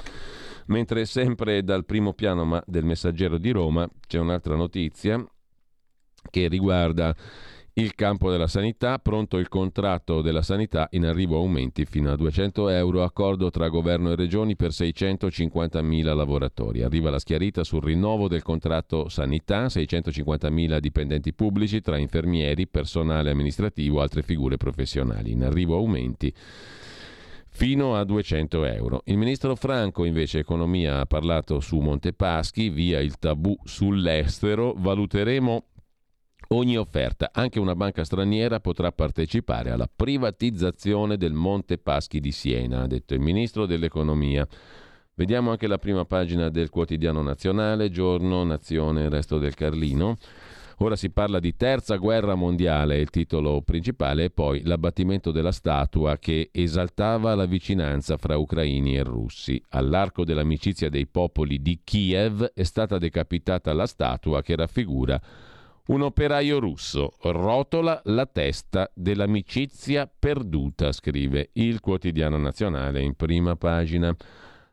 Mentre 0.67 1.05
sempre 1.05 1.63
dal 1.63 1.85
primo 1.85 2.13
piano 2.13 2.61
del 2.65 2.85
messaggero 2.85 3.37
di 3.37 3.51
Roma 3.51 3.87
c'è 4.07 4.19
un'altra 4.19 4.55
notizia 4.55 5.23
che 6.29 6.47
riguarda 6.47 7.15
il 7.77 7.93
campo 7.93 8.31
della 8.31 8.47
sanità, 8.47 8.99
pronto 8.99 9.37
il 9.37 9.49
contratto 9.49 10.21
della 10.21 10.41
sanità 10.41 10.87
in 10.91 11.05
arrivo 11.05 11.35
aumenti 11.35 11.83
fino 11.83 12.09
a 12.09 12.15
200 12.15 12.69
euro, 12.69 13.03
accordo 13.03 13.49
tra 13.49 13.67
governo 13.67 14.11
e 14.11 14.15
regioni 14.15 14.55
per 14.55 14.69
650.000 14.69 16.15
lavoratori. 16.15 16.83
Arriva 16.83 17.09
la 17.09 17.19
schiarita 17.19 17.65
sul 17.65 17.83
rinnovo 17.83 18.29
del 18.29 18.43
contratto 18.43 19.09
sanità, 19.09 19.65
650.000 19.65 20.79
dipendenti 20.79 21.33
pubblici 21.33 21.81
tra 21.81 21.97
infermieri, 21.97 22.65
personale 22.65 23.31
amministrativo, 23.31 23.99
altre 23.99 24.21
figure 24.21 24.55
professionali. 24.55 25.31
In 25.31 25.43
arrivo 25.43 25.75
aumenti 25.75 26.33
fino 27.49 27.95
a 27.97 28.05
200 28.05 28.63
euro. 28.63 29.01
Il 29.03 29.17
ministro 29.17 29.53
Franco, 29.55 30.05
invece, 30.05 30.39
economia, 30.39 31.01
ha 31.01 31.05
parlato 31.05 31.59
su 31.59 31.79
Montepaschi, 31.79 32.69
via 32.69 32.99
il 33.01 33.17
tabù 33.17 33.53
sull'estero, 33.65 34.73
valuteremo 34.77 35.65
ogni 36.49 36.77
offerta. 36.77 37.29
Anche 37.33 37.59
una 37.59 37.75
banca 37.75 38.03
straniera 38.03 38.59
potrà 38.59 38.91
partecipare 38.91 39.71
alla 39.71 39.89
privatizzazione 39.93 41.17
del 41.17 41.33
Monte 41.33 41.77
Paschi 41.77 42.19
di 42.19 42.31
Siena, 42.31 42.81
ha 42.81 42.87
detto 42.87 43.13
il 43.13 43.21
ministro 43.21 43.65
dell'economia. 43.65 44.47
Vediamo 45.13 45.51
anche 45.51 45.67
la 45.67 45.77
prima 45.77 46.03
pagina 46.05 46.49
del 46.49 46.69
quotidiano 46.69 47.21
nazionale, 47.21 47.89
giorno, 47.89 48.43
nazione, 48.43 49.07
resto 49.07 49.37
del 49.37 49.53
Carlino. 49.53 50.17
Ora 50.79 50.97
si 50.97 51.09
parla 51.09 51.39
di 51.39 51.55
terza 51.55 51.95
guerra 51.95 52.35
mondiale, 52.35 52.99
il 52.99 53.09
titolo 53.09 53.61
principale, 53.61 54.25
e 54.25 54.29
poi 54.29 54.61
l'abbattimento 54.63 55.31
della 55.31 55.53
statua 55.53 56.17
che 56.17 56.49
esaltava 56.51 57.33
la 57.33 57.45
vicinanza 57.45 58.17
fra 58.17 58.35
ucraini 58.35 58.97
e 58.97 59.03
russi. 59.03 59.61
All'arco 59.69 60.25
dell'amicizia 60.25 60.89
dei 60.89 61.07
popoli 61.07 61.61
di 61.61 61.79
Kiev 61.81 62.51
è 62.53 62.63
stata 62.63 62.97
decapitata 62.97 63.71
la 63.71 63.85
statua 63.85 64.41
che 64.41 64.57
raffigura 64.57 65.17
un 65.87 66.01
operaio 66.01 66.59
russo 66.59 67.13
rotola 67.21 68.01
la 68.05 68.25
testa 68.25 68.89
dell'amicizia 68.93 70.07
perduta, 70.07 70.91
scrive 70.91 71.49
il 71.53 71.79
quotidiano 71.79 72.37
nazionale 72.37 73.01
in 73.01 73.13
prima 73.13 73.55
pagina. 73.55 74.15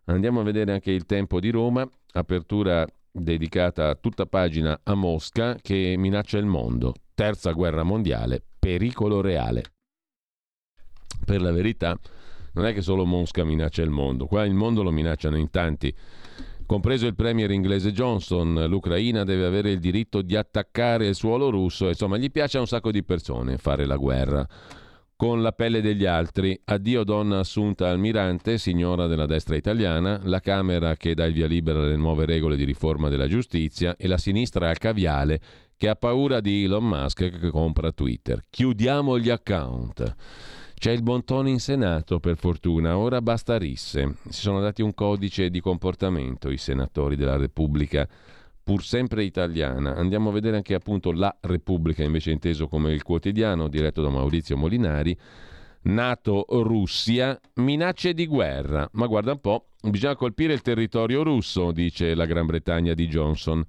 Andiamo 0.06 0.40
a 0.40 0.44
vedere 0.44 0.72
anche 0.72 0.90
il 0.90 1.04
tempo 1.04 1.38
di 1.38 1.50
Roma, 1.50 1.86
apertura 2.12 2.86
dedicata 3.10 3.90
a 3.90 3.94
tutta 3.94 4.24
pagina 4.24 4.80
a 4.82 4.94
Mosca 4.94 5.56
che 5.60 5.94
minaccia 5.98 6.38
il 6.38 6.46
mondo. 6.46 6.94
Terza 7.14 7.52
guerra 7.52 7.82
mondiale, 7.82 8.42
pericolo 8.58 9.20
reale. 9.20 9.64
Per 11.24 11.40
la 11.42 11.52
verità, 11.52 11.96
non 12.54 12.64
è 12.64 12.72
che 12.72 12.80
solo 12.80 13.04
Mosca 13.04 13.44
minaccia 13.44 13.82
il 13.82 13.90
mondo, 13.90 14.26
qua 14.26 14.44
il 14.44 14.54
mondo 14.54 14.82
lo 14.82 14.90
minacciano 14.90 15.36
in 15.36 15.50
tanti 15.50 15.94
compreso 16.72 17.06
il 17.06 17.14
premier 17.14 17.50
inglese 17.50 17.92
Johnson. 17.92 18.64
L'Ucraina 18.66 19.24
deve 19.24 19.44
avere 19.44 19.72
il 19.72 19.78
diritto 19.78 20.22
di 20.22 20.36
attaccare 20.36 21.06
il 21.06 21.14
suolo 21.14 21.50
russo, 21.50 21.88
insomma 21.88 22.16
gli 22.16 22.30
piace 22.30 22.56
a 22.56 22.60
un 22.60 22.66
sacco 22.66 22.90
di 22.90 23.04
persone 23.04 23.58
fare 23.58 23.84
la 23.84 23.96
guerra. 23.96 24.48
Con 25.14 25.42
la 25.42 25.52
pelle 25.52 25.82
degli 25.82 26.06
altri, 26.06 26.58
addio 26.64 27.04
donna 27.04 27.40
assunta 27.40 27.90
almirante, 27.90 28.56
signora 28.56 29.06
della 29.06 29.26
destra 29.26 29.54
italiana, 29.54 30.18
la 30.24 30.40
Camera 30.40 30.96
che 30.96 31.12
dà 31.12 31.26
il 31.26 31.34
via 31.34 31.46
libera 31.46 31.80
alle 31.80 31.96
nuove 31.96 32.24
regole 32.24 32.56
di 32.56 32.64
riforma 32.64 33.10
della 33.10 33.28
giustizia 33.28 33.94
e 33.98 34.08
la 34.08 34.16
sinistra 34.16 34.70
al 34.70 34.78
caviale 34.78 35.40
che 35.76 35.90
ha 35.90 35.94
paura 35.94 36.40
di 36.40 36.64
Elon 36.64 36.88
Musk 36.88 37.38
che 37.38 37.50
compra 37.50 37.92
Twitter. 37.92 38.40
Chiudiamo 38.48 39.18
gli 39.18 39.28
account. 39.28 40.14
C'è 40.82 40.90
il 40.90 41.04
buon 41.04 41.22
in 41.46 41.60
Senato, 41.60 42.18
per 42.18 42.36
fortuna, 42.36 42.98
ora 42.98 43.22
basta 43.22 43.56
risse. 43.56 44.16
Si 44.28 44.40
sono 44.40 44.60
dati 44.60 44.82
un 44.82 44.94
codice 44.94 45.48
di 45.48 45.60
comportamento 45.60 46.50
i 46.50 46.56
senatori 46.56 47.14
della 47.14 47.36
Repubblica, 47.36 48.04
pur 48.64 48.82
sempre 48.82 49.22
italiana. 49.22 49.94
Andiamo 49.94 50.30
a 50.30 50.32
vedere 50.32 50.56
anche 50.56 50.74
appunto 50.74 51.12
la 51.12 51.32
Repubblica, 51.42 52.02
invece 52.02 52.32
inteso 52.32 52.66
come 52.66 52.90
il 52.90 53.04
quotidiano, 53.04 53.68
diretto 53.68 54.02
da 54.02 54.08
Maurizio 54.08 54.56
Molinari. 54.56 55.16
Nato 55.82 56.46
Russia, 56.48 57.38
minacce 57.54 58.12
di 58.12 58.26
guerra. 58.26 58.88
Ma 58.94 59.06
guarda 59.06 59.30
un 59.30 59.40
po', 59.40 59.66
bisogna 59.82 60.16
colpire 60.16 60.52
il 60.52 60.62
territorio 60.62 61.22
russo, 61.22 61.70
dice 61.70 62.12
la 62.16 62.26
Gran 62.26 62.46
Bretagna 62.46 62.92
di 62.92 63.06
Johnson. 63.06 63.64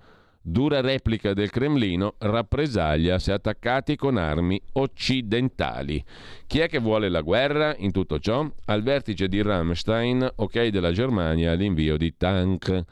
Dura 0.46 0.82
replica 0.82 1.34
del 1.34 1.50
Cremlino, 1.50 2.16
rappresaglia 2.18 3.18
se 3.18 3.32
attaccati 3.32 3.96
con 3.96 4.18
armi 4.18 4.62
occidentali. 4.74 6.04
Chi 6.46 6.60
è 6.60 6.68
che 6.68 6.80
vuole 6.80 7.08
la 7.08 7.22
guerra 7.22 7.74
in 7.78 7.94
tutto 7.94 8.20
ciò? 8.20 8.46
Al 8.66 8.84
vertice 8.84 9.30
di 9.30 9.42
Rammstein, 9.42 10.30
ok 10.36 10.68
della 10.68 10.92
Germania 10.92 11.54
all'invio 11.54 11.96
di 11.96 12.18
tank. 12.18 12.84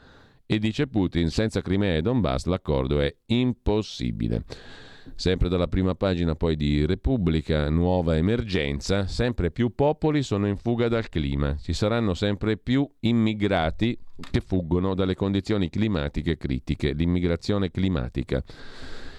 E 0.46 0.58
dice 0.58 0.86
Putin, 0.86 1.28
senza 1.28 1.60
Crimea 1.60 1.96
e 1.96 2.00
Donbass 2.00 2.46
l'accordo 2.46 3.00
è 3.00 3.14
impossibile. 3.26 4.44
Sempre 5.14 5.48
dalla 5.48 5.66
prima 5.66 5.94
pagina 5.94 6.34
poi 6.34 6.56
di 6.56 6.86
Repubblica, 6.86 7.68
nuova 7.68 8.16
emergenza, 8.16 9.06
sempre 9.06 9.50
più 9.50 9.74
popoli 9.74 10.22
sono 10.22 10.46
in 10.46 10.56
fuga 10.56 10.88
dal 10.88 11.08
clima, 11.08 11.56
ci 11.56 11.72
saranno 11.72 12.14
sempre 12.14 12.56
più 12.56 12.88
immigrati 13.00 13.98
che 14.30 14.40
fuggono 14.40 14.94
dalle 14.94 15.14
condizioni 15.14 15.68
climatiche 15.70 16.36
critiche, 16.36 16.92
l'immigrazione 16.92 17.70
climatica. 17.70 18.42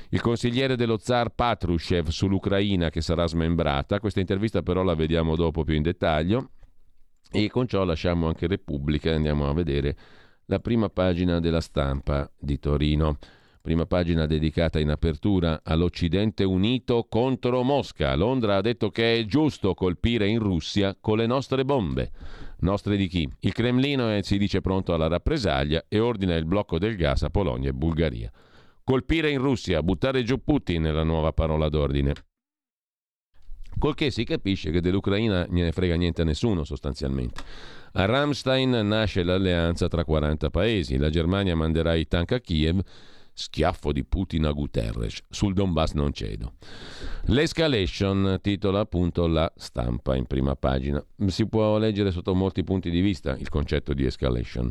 Il 0.09 0.21
consigliere 0.21 0.75
dello 0.75 0.97
zar 0.97 1.29
Patrushev 1.29 2.07
sull'Ucraina 2.09 2.89
che 2.89 3.01
sarà 3.01 3.27
smembrata, 3.27 3.99
questa 3.99 4.19
intervista 4.19 4.61
però 4.61 4.83
la 4.83 4.95
vediamo 4.95 5.35
dopo 5.35 5.63
più 5.63 5.73
in 5.73 5.81
dettaglio 5.81 6.51
e 7.31 7.49
con 7.49 7.67
ciò 7.67 7.83
lasciamo 7.83 8.27
anche 8.27 8.47
Repubblica 8.47 9.09
e 9.09 9.15
andiamo 9.15 9.49
a 9.49 9.53
vedere 9.53 9.97
la 10.45 10.59
prima 10.59 10.89
pagina 10.89 11.39
della 11.39 11.61
stampa 11.61 12.29
di 12.39 12.59
Torino. 12.59 13.17
Prima 13.65 13.85
pagina 13.85 14.25
dedicata 14.25 14.77
in 14.77 14.89
apertura 14.89 15.61
all'Occidente 15.63 16.43
unito 16.43 17.05
contro 17.07 17.63
Mosca. 17.63 18.13
Londra 18.13 18.57
ha 18.57 18.61
detto 18.61 18.89
che 18.89 19.17
è 19.17 19.23
giusto 19.23 19.73
colpire 19.73 20.27
in 20.27 20.39
Russia 20.39 20.97
con 20.99 21.15
le 21.15 21.27
nostre 21.27 21.63
bombe. 21.63 22.11
Nostre 22.57 22.97
di 22.97 23.07
chi? 23.07 23.25
Il 23.39 23.53
Cremlino 23.53 24.09
è, 24.09 24.21
si 24.21 24.37
dice 24.37 24.59
pronto 24.59 24.93
alla 24.93 25.07
rappresaglia 25.07 25.85
e 25.87 25.99
ordina 25.99 26.35
il 26.35 26.43
blocco 26.43 26.77
del 26.77 26.97
gas 26.97 27.23
a 27.23 27.29
Polonia 27.29 27.69
e 27.69 27.73
Bulgaria. 27.73 28.29
Colpire 28.83 29.29
in 29.29 29.39
Russia, 29.39 29.81
buttare 29.81 30.23
giù 30.23 30.43
Putin 30.43 30.83
è 30.83 30.91
la 30.91 31.03
nuova 31.03 31.31
parola 31.31 31.69
d'ordine. 31.69 32.13
Col 33.79 33.95
che 33.95 34.11
si 34.11 34.25
capisce 34.25 34.71
che 34.71 34.81
dell'Ucraina 34.81 35.45
ne 35.47 35.71
frega 35.71 35.95
niente 35.95 36.23
a 36.23 36.25
nessuno 36.25 36.65
sostanzialmente. 36.65 37.41
A 37.93 38.03
Ramstein 38.03 38.71
nasce 38.85 39.23
l'alleanza 39.23 39.87
tra 39.87 40.03
40 40.03 40.49
paesi. 40.49 40.97
La 40.97 41.09
Germania 41.09 41.55
manderà 41.55 41.93
i 41.93 42.05
tank 42.07 42.33
a 42.33 42.39
Kiev 42.41 42.81
Schiaffo 43.33 43.91
di 43.91 44.03
Putin 44.03 44.45
a 44.45 44.51
Guterres. 44.51 45.23
Sul 45.29 45.53
Donbass 45.53 45.93
non 45.93 46.13
cedo. 46.13 46.53
L'escalation 47.25 48.37
titola 48.41 48.81
appunto 48.81 49.25
la 49.27 49.51
stampa 49.55 50.15
in 50.15 50.25
prima 50.25 50.55
pagina. 50.55 51.03
Si 51.27 51.47
può 51.47 51.77
leggere 51.77 52.11
sotto 52.11 52.35
molti 52.35 52.63
punti 52.63 52.89
di 52.89 53.01
vista 53.01 53.35
il 53.37 53.49
concetto 53.49 53.93
di 53.93 54.05
escalation. 54.05 54.69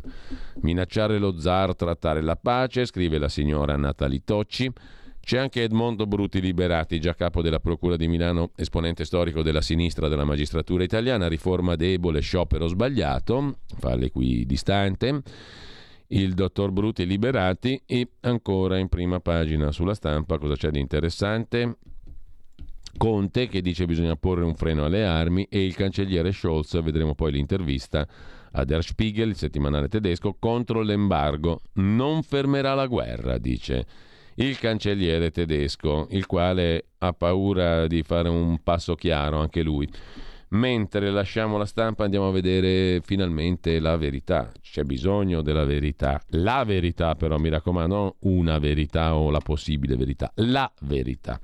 Minacciare 0.61 1.17
lo 1.17 1.37
zar, 1.39 1.75
trattare 1.75 2.21
la 2.21 2.37
pace, 2.37 2.85
scrive 2.85 3.17
la 3.17 3.29
signora 3.29 3.75
Natalie 3.75 4.21
Tocci. 4.23 4.71
C'è 5.19 5.37
anche 5.37 5.63
Edmondo 5.63 6.05
Bruti 6.05 6.41
Liberati, 6.41 6.99
già 6.99 7.15
capo 7.15 7.41
della 7.41 7.61
Procura 7.61 7.95
di 7.95 8.09
Milano, 8.09 8.51
esponente 8.57 9.05
storico 9.05 9.41
della 9.41 9.61
sinistra 9.61 10.09
della 10.09 10.25
magistratura 10.25 10.83
italiana, 10.83 11.29
riforma 11.29 11.77
debole, 11.77 12.19
sciopero 12.19 12.67
sbagliato, 12.67 13.59
fa 13.77 13.95
l'equidistante 13.95 15.21
il 16.13 16.33
dottor 16.33 16.71
Bruti 16.71 17.05
Liberati 17.05 17.81
e 17.85 18.07
ancora 18.21 18.77
in 18.77 18.87
prima 18.87 19.19
pagina 19.19 19.71
sulla 19.71 19.95
stampa 19.95 20.37
cosa 20.37 20.55
c'è 20.55 20.69
di 20.69 20.79
interessante? 20.79 21.77
Conte 22.95 23.47
che 23.47 23.61
dice 23.61 23.85
bisogna 23.85 24.15
porre 24.15 24.43
un 24.43 24.53
freno 24.53 24.85
alle 24.85 25.05
armi 25.05 25.47
e 25.49 25.65
il 25.65 25.75
cancelliere 25.75 26.31
Scholz, 26.31 26.79
vedremo 26.83 27.15
poi 27.15 27.31
l'intervista 27.31 28.07
a 28.51 28.63
Der 28.63 28.83
Spiegel, 28.83 29.29
il 29.29 29.35
settimanale 29.35 29.87
tedesco, 29.87 30.35
contro 30.37 30.81
l'embargo. 30.81 31.61
Non 31.73 32.21
fermerà 32.21 32.75
la 32.75 32.85
guerra, 32.85 33.39
dice 33.39 33.85
il 34.35 34.59
cancelliere 34.59 35.31
tedesco, 35.31 36.07
il 36.11 36.27
quale 36.27 36.89
ha 36.99 37.13
paura 37.13 37.87
di 37.87 38.03
fare 38.03 38.29
un 38.29 38.59
passo 38.61 38.93
chiaro 38.93 39.39
anche 39.39 39.63
lui. 39.63 39.89
Mentre 40.53 41.09
lasciamo 41.09 41.57
la 41.57 41.65
stampa 41.65 42.03
andiamo 42.03 42.27
a 42.27 42.31
vedere 42.31 43.01
finalmente 43.01 43.79
la 43.79 43.97
verità. 43.97 44.51
C'è 44.61 44.83
bisogno 44.83 45.41
della 45.41 45.65
verità. 45.65 46.21
La 46.29 46.63
verità 46.63 47.15
però, 47.15 47.37
mi 47.37 47.49
raccomando, 47.49 47.95
non 47.95 48.13
una 48.19 48.59
verità 48.59 49.15
o 49.15 49.31
la 49.31 49.39
possibile 49.39 49.95
verità. 49.95 50.31
La 50.35 50.71
verità. 50.81 51.39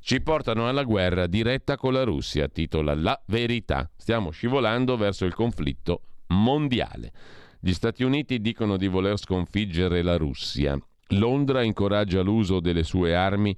Ci 0.00 0.22
portano 0.22 0.66
alla 0.66 0.82
guerra 0.82 1.26
diretta 1.26 1.76
con 1.76 1.92
la 1.92 2.04
Russia, 2.04 2.48
titola 2.48 2.94
La 2.94 3.20
verità. 3.26 3.90
Stiamo 3.96 4.30
scivolando 4.30 4.96
verso 4.96 5.26
il 5.26 5.34
conflitto 5.34 6.00
mondiale. 6.28 7.12
Gli 7.60 7.72
Stati 7.72 8.02
Uniti 8.02 8.40
dicono 8.40 8.78
di 8.78 8.88
voler 8.88 9.18
sconfiggere 9.18 10.00
la 10.00 10.16
Russia. 10.16 10.78
Londra 11.08 11.62
incoraggia 11.62 12.22
l'uso 12.22 12.60
delle 12.60 12.82
sue 12.82 13.14
armi 13.14 13.54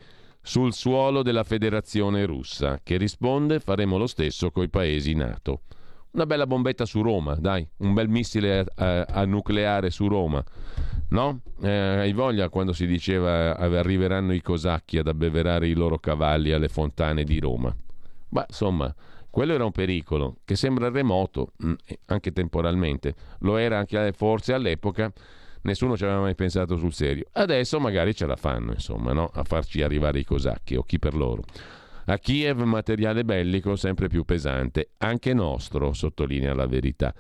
sul 0.46 0.72
suolo 0.72 1.22
della 1.22 1.42
Federazione 1.42 2.24
russa, 2.24 2.78
che 2.80 2.96
risponde 2.96 3.58
faremo 3.58 3.98
lo 3.98 4.06
stesso 4.06 4.52
coi 4.52 4.68
paesi 4.68 5.12
NATO. 5.12 5.62
Una 6.12 6.24
bella 6.24 6.46
bombetta 6.46 6.84
su 6.84 7.02
Roma, 7.02 7.34
dai, 7.34 7.68
un 7.78 7.92
bel 7.92 8.08
missile 8.08 8.60
a, 8.60 8.64
a, 8.76 9.06
a 9.06 9.24
nucleare 9.24 9.90
su 9.90 10.06
Roma. 10.06 10.42
No? 11.08 11.40
Eh, 11.60 11.68
hai 11.68 12.12
voglia 12.12 12.48
quando 12.48 12.72
si 12.72 12.86
diceva 12.86 13.58
eh, 13.58 13.76
arriveranno 13.76 14.32
i 14.32 14.40
cosacchi 14.40 14.98
ad 14.98 15.08
abbeverare 15.08 15.66
i 15.66 15.74
loro 15.74 15.98
cavalli 15.98 16.52
alle 16.52 16.68
fontane 16.68 17.24
di 17.24 17.40
Roma. 17.40 17.74
Ma 18.28 18.44
insomma, 18.48 18.94
quello 19.28 19.52
era 19.52 19.64
un 19.64 19.72
pericolo 19.72 20.36
che 20.44 20.54
sembra 20.54 20.90
remoto, 20.90 21.54
mm, 21.64 21.72
anche 22.06 22.32
temporalmente. 22.32 23.14
Lo 23.40 23.56
era 23.56 23.78
anche 23.78 24.12
forse 24.12 24.52
all'epoca 24.52 25.12
nessuno 25.66 25.96
ci 25.96 26.04
aveva 26.04 26.20
mai 26.20 26.34
pensato 26.34 26.76
sul 26.78 26.94
serio. 26.94 27.26
Adesso 27.32 27.78
magari 27.78 28.14
ce 28.14 28.24
la 28.24 28.36
fanno, 28.36 28.72
insomma, 28.72 29.12
no? 29.12 29.30
a 29.34 29.44
farci 29.44 29.82
arrivare 29.82 30.20
i 30.20 30.24
cosacchi 30.24 30.76
o 30.76 30.82
chi 30.82 30.98
per 30.98 31.14
loro. 31.14 31.44
A 32.06 32.18
Kiev 32.18 32.62
materiale 32.62 33.24
bellico 33.24 33.76
sempre 33.76 34.08
più 34.08 34.24
pesante, 34.24 34.90
anche 34.98 35.34
nostro, 35.34 35.92
sottolinea 35.92 36.54
la 36.54 36.66
verità. 36.66 37.12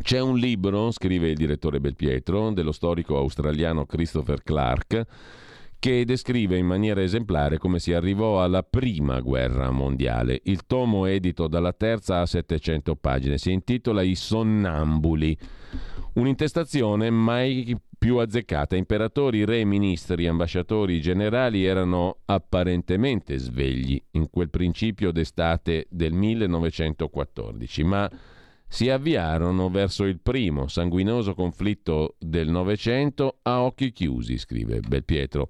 C'è 0.00 0.20
un 0.20 0.36
libro, 0.36 0.90
scrive 0.92 1.30
il 1.30 1.36
direttore 1.36 1.80
Belpietro, 1.80 2.52
dello 2.52 2.70
storico 2.70 3.16
australiano 3.16 3.86
Christopher 3.86 4.42
Clark, 4.42 5.04
che 5.86 6.04
descrive 6.04 6.58
in 6.58 6.66
maniera 6.66 7.00
esemplare 7.00 7.58
come 7.58 7.78
si 7.78 7.92
arrivò 7.92 8.42
alla 8.42 8.64
prima 8.64 9.20
guerra 9.20 9.70
mondiale. 9.70 10.40
Il 10.46 10.66
tomo 10.66 11.06
edito 11.06 11.46
dalla 11.46 11.72
terza 11.72 12.22
a 12.22 12.26
700 12.26 12.96
pagine 12.96 13.38
si 13.38 13.52
intitola 13.52 14.02
I 14.02 14.16
sonnambuli 14.16 15.38
Un'intestazione 16.14 17.10
mai 17.10 17.76
più 17.96 18.16
azzeccata. 18.16 18.74
Imperatori, 18.74 19.44
re, 19.44 19.64
ministri, 19.64 20.26
ambasciatori, 20.26 21.00
generali 21.00 21.64
erano 21.64 22.20
apparentemente 22.24 23.36
svegli 23.36 24.02
in 24.12 24.28
quel 24.30 24.50
principio 24.50 25.12
d'estate 25.12 25.86
del 25.90 26.14
1914, 26.14 27.84
ma 27.84 28.10
si 28.68 28.90
avviarono 28.90 29.70
verso 29.70 30.04
il 30.04 30.20
primo 30.20 30.68
sanguinoso 30.68 31.34
conflitto 31.34 32.16
del 32.18 32.48
Novecento 32.48 33.38
a 33.42 33.62
occhi 33.62 33.92
chiusi, 33.92 34.38
scrive 34.38 34.80
Belpietro, 34.80 35.48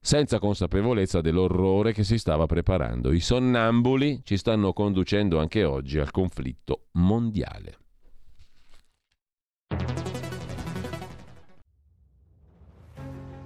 senza 0.00 0.38
consapevolezza 0.38 1.20
dell'orrore 1.20 1.92
che 1.92 2.02
si 2.02 2.18
stava 2.18 2.46
preparando. 2.46 3.12
I 3.12 3.20
sonnambuli 3.20 4.22
ci 4.24 4.36
stanno 4.36 4.72
conducendo 4.72 5.38
anche 5.38 5.64
oggi 5.64 5.98
al 5.98 6.10
conflitto 6.10 6.86
mondiale. 6.92 7.76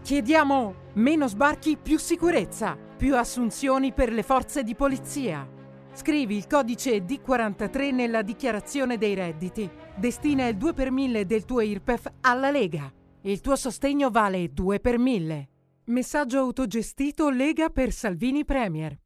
Chiediamo 0.03 0.75
meno 0.95 1.27
sbarchi, 1.27 1.77
più 1.77 1.99
sicurezza, 1.99 2.77
più 2.97 3.17
assunzioni 3.17 3.93
per 3.93 4.13
le 4.13 4.23
forze 4.23 4.63
di 4.63 4.77
polizia. 4.77 5.56
Scrivi 5.97 6.37
il 6.37 6.47
codice 6.47 7.03
D43 7.07 7.93
nella 7.95 8.21
dichiarazione 8.21 8.99
dei 8.99 9.15
redditi. 9.15 9.69
Destina 9.95 10.47
il 10.47 10.57
2 10.59 10.75
per 10.75 10.91
1000 10.91 11.25
del 11.25 11.47
tuo 11.47 11.63
IRPEF 11.63 12.13
alla 12.21 12.51
Lega. 12.51 12.93
Il 13.23 13.41
tuo 13.41 13.57
sostegno 13.57 14.11
vale 14.11 14.53
2 14.53 14.79
per 14.79 14.99
1000. 14.99 15.49
Messaggio 15.87 16.39
autogestito 16.39 17.31
Lega 17.31 17.71
per 17.71 17.93
Salvini 17.93 18.45
Premier. 18.45 18.99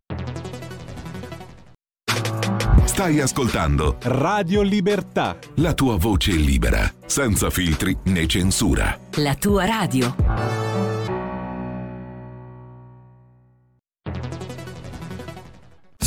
Stai 2.84 3.20
ascoltando 3.20 3.97
Radio 4.03 4.61
Libertà. 4.62 5.38
La 5.57 5.74
tua 5.74 5.97
voce 5.97 6.32
libera, 6.32 6.93
senza 7.07 7.51
filtri 7.51 7.97
né 8.07 8.26
censura. 8.26 8.99
La 9.14 9.36
tua 9.36 9.64
radio. 9.64 10.69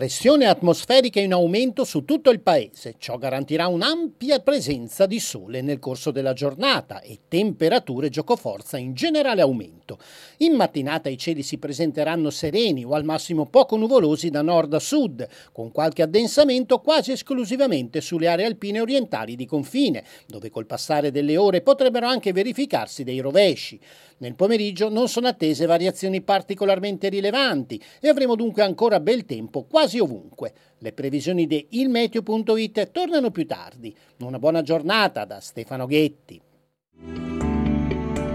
Pressione 0.00 0.46
atmosferica 0.46 1.20
in 1.20 1.34
aumento 1.34 1.84
su 1.84 2.06
tutto 2.06 2.30
il 2.30 2.40
paese. 2.40 2.94
Ciò 2.96 3.18
garantirà 3.18 3.66
un'ampia 3.66 4.40
presenza 4.40 5.04
di 5.04 5.20
sole 5.20 5.60
nel 5.60 5.78
corso 5.78 6.10
della 6.10 6.32
giornata 6.32 7.02
e 7.02 7.18
temperature 7.28 8.08
giocoforza 8.08 8.78
in 8.78 8.94
generale 8.94 9.42
aumento. 9.42 9.98
In 10.38 10.54
mattinata 10.54 11.10
i 11.10 11.18
cieli 11.18 11.42
si 11.42 11.58
presenteranno 11.58 12.30
sereni 12.30 12.82
o 12.82 12.94
al 12.94 13.04
massimo 13.04 13.44
poco 13.44 13.76
nuvolosi 13.76 14.30
da 14.30 14.40
nord 14.40 14.72
a 14.72 14.78
sud, 14.78 15.28
con 15.52 15.70
qualche 15.70 16.00
addensamento 16.00 16.78
quasi 16.78 17.12
esclusivamente 17.12 18.00
sulle 18.00 18.28
aree 18.28 18.46
alpine 18.46 18.80
orientali 18.80 19.36
di 19.36 19.44
confine, 19.44 20.02
dove 20.26 20.48
col 20.48 20.64
passare 20.64 21.10
delle 21.10 21.36
ore 21.36 21.60
potrebbero 21.60 22.06
anche 22.06 22.32
verificarsi 22.32 23.04
dei 23.04 23.18
rovesci. 23.18 23.78
Nel 24.20 24.34
pomeriggio 24.34 24.90
non 24.90 25.08
sono 25.08 25.28
attese 25.28 25.64
variazioni 25.64 26.20
particolarmente 26.20 27.08
rilevanti 27.08 27.82
e 28.00 28.08
avremo 28.08 28.34
dunque 28.34 28.62
ancora 28.62 29.00
bel 29.00 29.24
tempo 29.24 29.64
quasi 29.64 29.98
ovunque. 29.98 30.52
Le 30.78 30.92
previsioni 30.92 31.46
di 31.46 31.68
ilmeteo.it 31.70 32.90
tornano 32.90 33.30
più 33.30 33.46
tardi. 33.46 33.96
Una 34.18 34.38
buona 34.38 34.60
giornata 34.60 35.24
da 35.24 35.40
Stefano 35.40 35.86
Ghetti. 35.86 36.38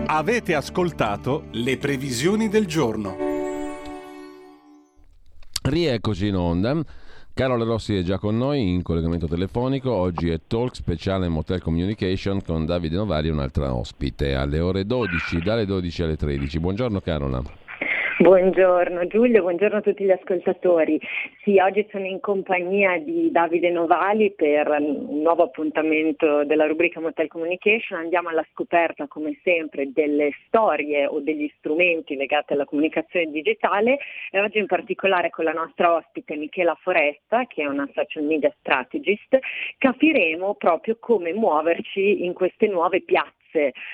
Avete 0.08 0.56
ascoltato 0.56 1.46
le 1.52 1.78
previsioni 1.78 2.50
del 2.50 2.66
giorno. 2.66 3.16
Rieccoci 5.62 6.28
in 6.28 6.36
onda. 6.36 6.84
Carola 7.36 7.66
Rossi 7.66 7.98
è 7.98 8.02
già 8.02 8.18
con 8.18 8.38
noi 8.38 8.70
in 8.70 8.82
collegamento 8.82 9.28
telefonico. 9.28 9.92
Oggi 9.92 10.30
è 10.30 10.40
Talk 10.48 10.74
speciale 10.74 11.28
Motel 11.28 11.62
Communication 11.62 12.42
con 12.42 12.66
Davide 12.66 12.96
Novali, 12.96 13.28
un'altra 13.28 13.76
ospite, 13.76 14.36
alle 14.36 14.62
ore 14.62 14.86
12, 14.86 15.40
dalle 15.40 15.66
12 15.66 16.04
alle 16.04 16.16
13. 16.16 16.60
Buongiorno 16.62 17.02
Carola. 17.02 17.65
Buongiorno 18.18 19.08
Giulio, 19.08 19.42
buongiorno 19.42 19.80
a 19.80 19.82
tutti 19.82 20.06
gli 20.06 20.10
ascoltatori. 20.10 20.98
Sì, 21.44 21.60
oggi 21.60 21.86
sono 21.92 22.06
in 22.06 22.22
compagnia 22.22 22.98
di 22.98 23.30
Davide 23.30 23.70
Novali 23.72 24.32
per 24.32 24.70
un 24.70 25.22
nuovo 25.22 25.44
appuntamento 25.44 26.46
della 26.46 26.66
rubrica 26.66 27.02
Motel 27.02 27.28
Communication. 27.28 28.00
Andiamo 28.00 28.30
alla 28.30 28.46
scoperta, 28.54 29.06
come 29.08 29.38
sempre, 29.44 29.92
delle 29.92 30.32
storie 30.48 31.06
o 31.08 31.20
degli 31.20 31.52
strumenti 31.58 32.16
legati 32.16 32.54
alla 32.54 32.64
comunicazione 32.64 33.30
digitale 33.32 34.00
e 34.32 34.40
oggi 34.40 34.60
in 34.60 34.68
particolare 34.68 35.30
con 35.30 35.44
la 35.44 35.52
nostra 35.52 35.96
ospite 35.96 36.38
Michela 36.38 36.78
Foresta, 36.82 37.46
che 37.48 37.64
è 37.64 37.66
una 37.66 37.90
social 37.94 38.24
media 38.24 38.54
strategist, 38.60 39.38
capiremo 39.78 40.54
proprio 40.54 40.96
come 41.02 41.34
muoverci 41.34 42.24
in 42.24 42.32
queste 42.32 42.68
nuove 42.68 43.02
piazze 43.02 43.45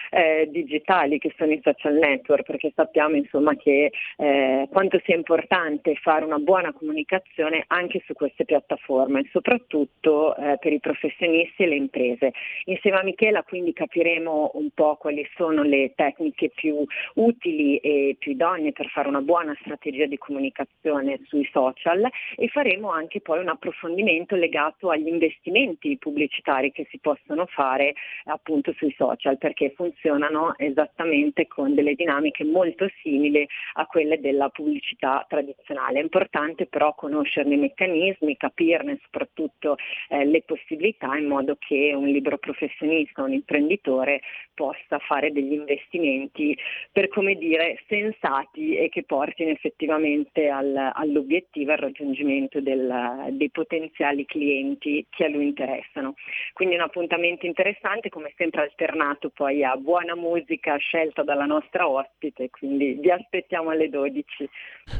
eh, 0.09 0.47
digitali 0.49 1.17
che 1.17 1.33
sono 1.37 1.51
i 1.51 1.61
social 1.63 1.93
network, 1.93 2.43
perché 2.45 2.71
sappiamo 2.75 3.15
insomma 3.15 3.55
che 3.55 3.91
eh, 4.17 4.67
quanto 4.71 4.99
sia 5.03 5.15
importante 5.15 5.95
fare 5.95 6.25
una 6.25 6.39
buona 6.39 6.73
comunicazione 6.73 7.63
anche 7.67 8.01
su 8.05 8.13
queste 8.13 8.45
piattaforme, 8.45 9.27
soprattutto 9.31 10.35
eh, 10.35 10.57
per 10.59 10.73
i 10.73 10.79
professionisti 10.79 11.63
e 11.63 11.67
le 11.67 11.75
imprese. 11.75 12.31
Insieme 12.65 12.97
a 12.97 13.03
Michela 13.03 13.43
quindi 13.43 13.73
capiremo 13.73 14.51
un 14.55 14.69
po' 14.73 14.95
quali 14.95 15.27
sono 15.35 15.63
le 15.63 15.93
tecniche 15.95 16.49
più 16.49 16.85
utili 17.15 17.77
e 17.77 18.15
più 18.17 18.31
idonee 18.31 18.71
per 18.71 18.87
fare 18.87 19.07
una 19.07 19.21
buona 19.21 19.55
strategia 19.61 20.05
di 20.05 20.17
comunicazione 20.17 21.19
sui 21.25 21.47
social 21.51 22.07
e 22.35 22.47
faremo 22.47 22.91
anche 22.91 23.21
poi 23.21 23.39
un 23.39 23.49
approfondimento 23.49 24.35
legato 24.35 24.89
agli 24.89 25.07
investimenti 25.07 25.97
pubblicitari 25.97 26.71
che 26.71 26.87
si 26.89 26.99
possono 26.99 27.45
fare 27.45 27.93
appunto 28.25 28.73
sui 28.73 28.93
social 28.97 29.37
perché 29.51 29.73
funzionano 29.75 30.53
esattamente 30.57 31.47
con 31.47 31.75
delle 31.75 31.93
dinamiche 31.93 32.45
molto 32.45 32.89
simili 33.01 33.45
a 33.73 33.85
quelle 33.85 34.19
della 34.19 34.47
pubblicità 34.49 35.25
tradizionale. 35.27 35.99
È 35.99 36.01
importante 36.01 36.67
però 36.67 36.95
conoscerne 36.95 37.55
i 37.55 37.57
meccanismi, 37.57 38.37
capirne 38.37 38.99
soprattutto 39.03 39.75
eh, 40.09 40.23
le 40.25 40.41
possibilità 40.43 41.15
in 41.17 41.27
modo 41.27 41.57
che 41.59 41.91
un 41.93 42.05
libero 42.05 42.37
professionista, 42.37 43.23
un 43.23 43.33
imprenditore 43.33 44.21
possa 44.53 44.99
fare 44.99 45.31
degli 45.31 45.53
investimenti 45.53 46.57
per 46.91 47.09
come 47.09 47.35
dire 47.35 47.83
sensati 47.87 48.75
e 48.75 48.89
che 48.89 49.03
portino 49.03 49.49
effettivamente 49.49 50.47
al, 50.47 50.91
all'obiettivo, 50.93 51.71
al 51.71 51.79
raggiungimento 51.79 52.61
del, 52.61 53.27
dei 53.31 53.49
potenziali 53.49 54.25
clienti 54.25 55.05
che 55.09 55.25
a 55.25 55.29
lui 55.29 55.45
interessano. 55.45 56.13
Quindi 56.53 56.75
un 56.75 56.81
appuntamento 56.81 57.45
interessante 57.45 58.09
come 58.09 58.33
sempre 58.37 58.61
alternato 58.61 59.30
poi 59.33 59.63
a 59.63 59.75
buona 59.75 60.15
musica 60.15 60.75
scelta 60.77 61.23
dalla 61.23 61.45
nostra 61.45 61.87
ospite, 61.87 62.49
quindi 62.49 62.93
vi 62.93 63.11
aspettiamo 63.11 63.69
alle 63.69 63.89
12. 63.89 64.49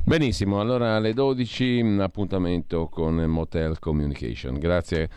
Benissimo, 0.06 0.60
allora 0.60 0.96
alle 0.96 1.14
12 1.14 1.98
appuntamento 2.00 2.88
con 2.88 3.16
Motel 3.16 3.80
Communication. 3.80 4.58
Grazie. 4.58 5.10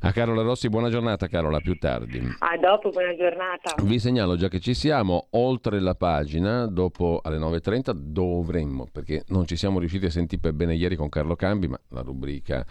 A 0.00 0.12
Carola 0.12 0.42
Rossi, 0.42 0.68
buona 0.68 0.90
giornata 0.90 1.26
Carola, 1.26 1.58
più 1.58 1.76
tardi. 1.76 2.20
A 2.38 2.56
dopo, 2.56 2.90
buona 2.90 3.16
giornata. 3.16 3.74
Vi 3.82 3.98
segnalo 3.98 4.36
già 4.36 4.46
che 4.46 4.60
ci 4.60 4.72
siamo, 4.72 5.26
oltre 5.30 5.80
la 5.80 5.96
pagina, 5.96 6.66
dopo 6.66 7.20
alle 7.20 7.38
9.30 7.38 7.90
dovremmo, 7.92 8.86
perché 8.92 9.24
non 9.28 9.44
ci 9.46 9.56
siamo 9.56 9.80
riusciti 9.80 10.06
a 10.06 10.10
sentire 10.10 10.52
bene 10.52 10.74
ieri 10.74 10.94
con 10.94 11.08
Carlo 11.08 11.34
Cambi, 11.34 11.66
ma 11.66 11.80
la 11.88 12.02
rubrica 12.02 12.64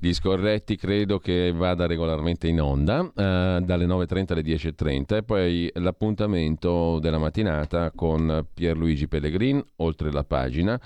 gli 0.00 0.12
scorretti 0.12 0.76
credo 0.76 1.18
che 1.18 1.52
vada 1.52 1.86
regolarmente 1.86 2.46
in 2.46 2.60
onda 2.60 3.00
eh, 3.04 3.60
dalle 3.62 3.86
9.30 3.86 4.32
alle 4.32 4.42
10.30 4.42 5.16
e 5.16 5.22
poi 5.22 5.70
l'appuntamento 5.74 6.98
della 7.00 7.18
mattinata 7.18 7.90
con 7.94 8.46
Pierluigi 8.54 9.08
Pellegrin 9.08 9.62
oltre 9.76 10.12
la 10.12 10.24
pagina 10.24 10.80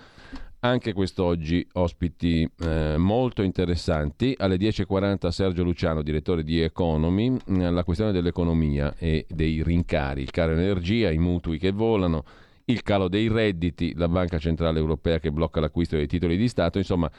anche 0.64 0.92
quest'oggi 0.92 1.66
ospiti 1.72 2.48
eh, 2.60 2.94
molto 2.96 3.42
interessanti. 3.42 4.34
Alle 4.38 4.56
10.40 4.56 5.28
Sergio 5.28 5.64
Luciano, 5.64 6.02
direttore 6.02 6.44
di 6.44 6.60
Economy, 6.60 7.36
la 7.46 7.82
questione 7.82 8.12
dell'economia 8.12 8.94
e 8.96 9.26
dei 9.28 9.62
rincari, 9.62 10.22
il 10.22 10.30
caro 10.30 10.52
energia, 10.52 11.10
i 11.10 11.18
mutui 11.18 11.58
che 11.58 11.72
volano, 11.72 12.24
il 12.72 12.82
calo 12.82 13.08
dei 13.08 13.28
redditi, 13.28 13.92
la 13.94 14.08
Banca 14.08 14.38
Centrale 14.38 14.78
Europea 14.78 15.18
che 15.18 15.30
blocca 15.30 15.60
l'acquisto 15.60 15.96
dei 15.96 16.06
titoli 16.06 16.36
di 16.36 16.48
Stato, 16.48 16.78
insomma 16.78 17.10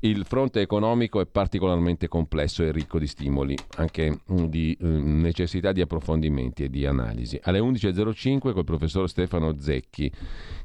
il 0.00 0.24
fronte 0.24 0.60
economico 0.60 1.20
è 1.20 1.26
particolarmente 1.26 2.08
complesso 2.08 2.62
e 2.62 2.72
ricco 2.72 2.98
di 2.98 3.06
stimoli, 3.06 3.56
anche 3.76 4.20
mm, 4.30 4.44
di 4.44 4.76
eh, 4.78 4.86
necessità 4.86 5.72
di 5.72 5.80
approfondimenti 5.80 6.64
e 6.64 6.70
di 6.70 6.84
analisi. 6.84 7.38
Alle 7.42 7.60
11.05 7.60 8.52
col 8.52 8.64
professor 8.64 9.08
Stefano 9.08 9.58
Zecchi 9.58 10.12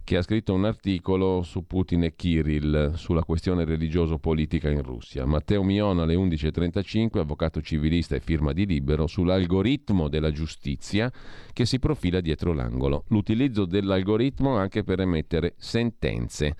che 0.03 0.17
ha 0.17 0.21
scritto 0.21 0.53
un 0.53 0.65
articolo 0.65 1.43
su 1.43 1.65
Putin 1.65 2.03
e 2.03 2.15
Kirill 2.15 2.93
sulla 2.93 3.23
questione 3.23 3.63
religioso-politica 3.65 4.69
in 4.69 4.81
Russia. 4.81 5.25
Matteo 5.25 5.63
Mion 5.63 5.99
alle 5.99 6.15
11.35, 6.15 7.19
avvocato 7.19 7.61
civilista 7.61 8.15
e 8.15 8.19
firma 8.19 8.51
di 8.51 8.65
Libero, 8.65 9.07
sull'algoritmo 9.07 10.09
della 10.09 10.31
giustizia 10.31 11.11
che 11.53 11.65
si 11.65 11.79
profila 11.79 12.19
dietro 12.19 12.53
l'angolo. 12.53 13.05
L'utilizzo 13.07 13.65
dell'algoritmo 13.65 14.29
anche 14.57 14.83
per 14.83 14.99
emettere 14.99 15.53
sentenze. 15.57 16.55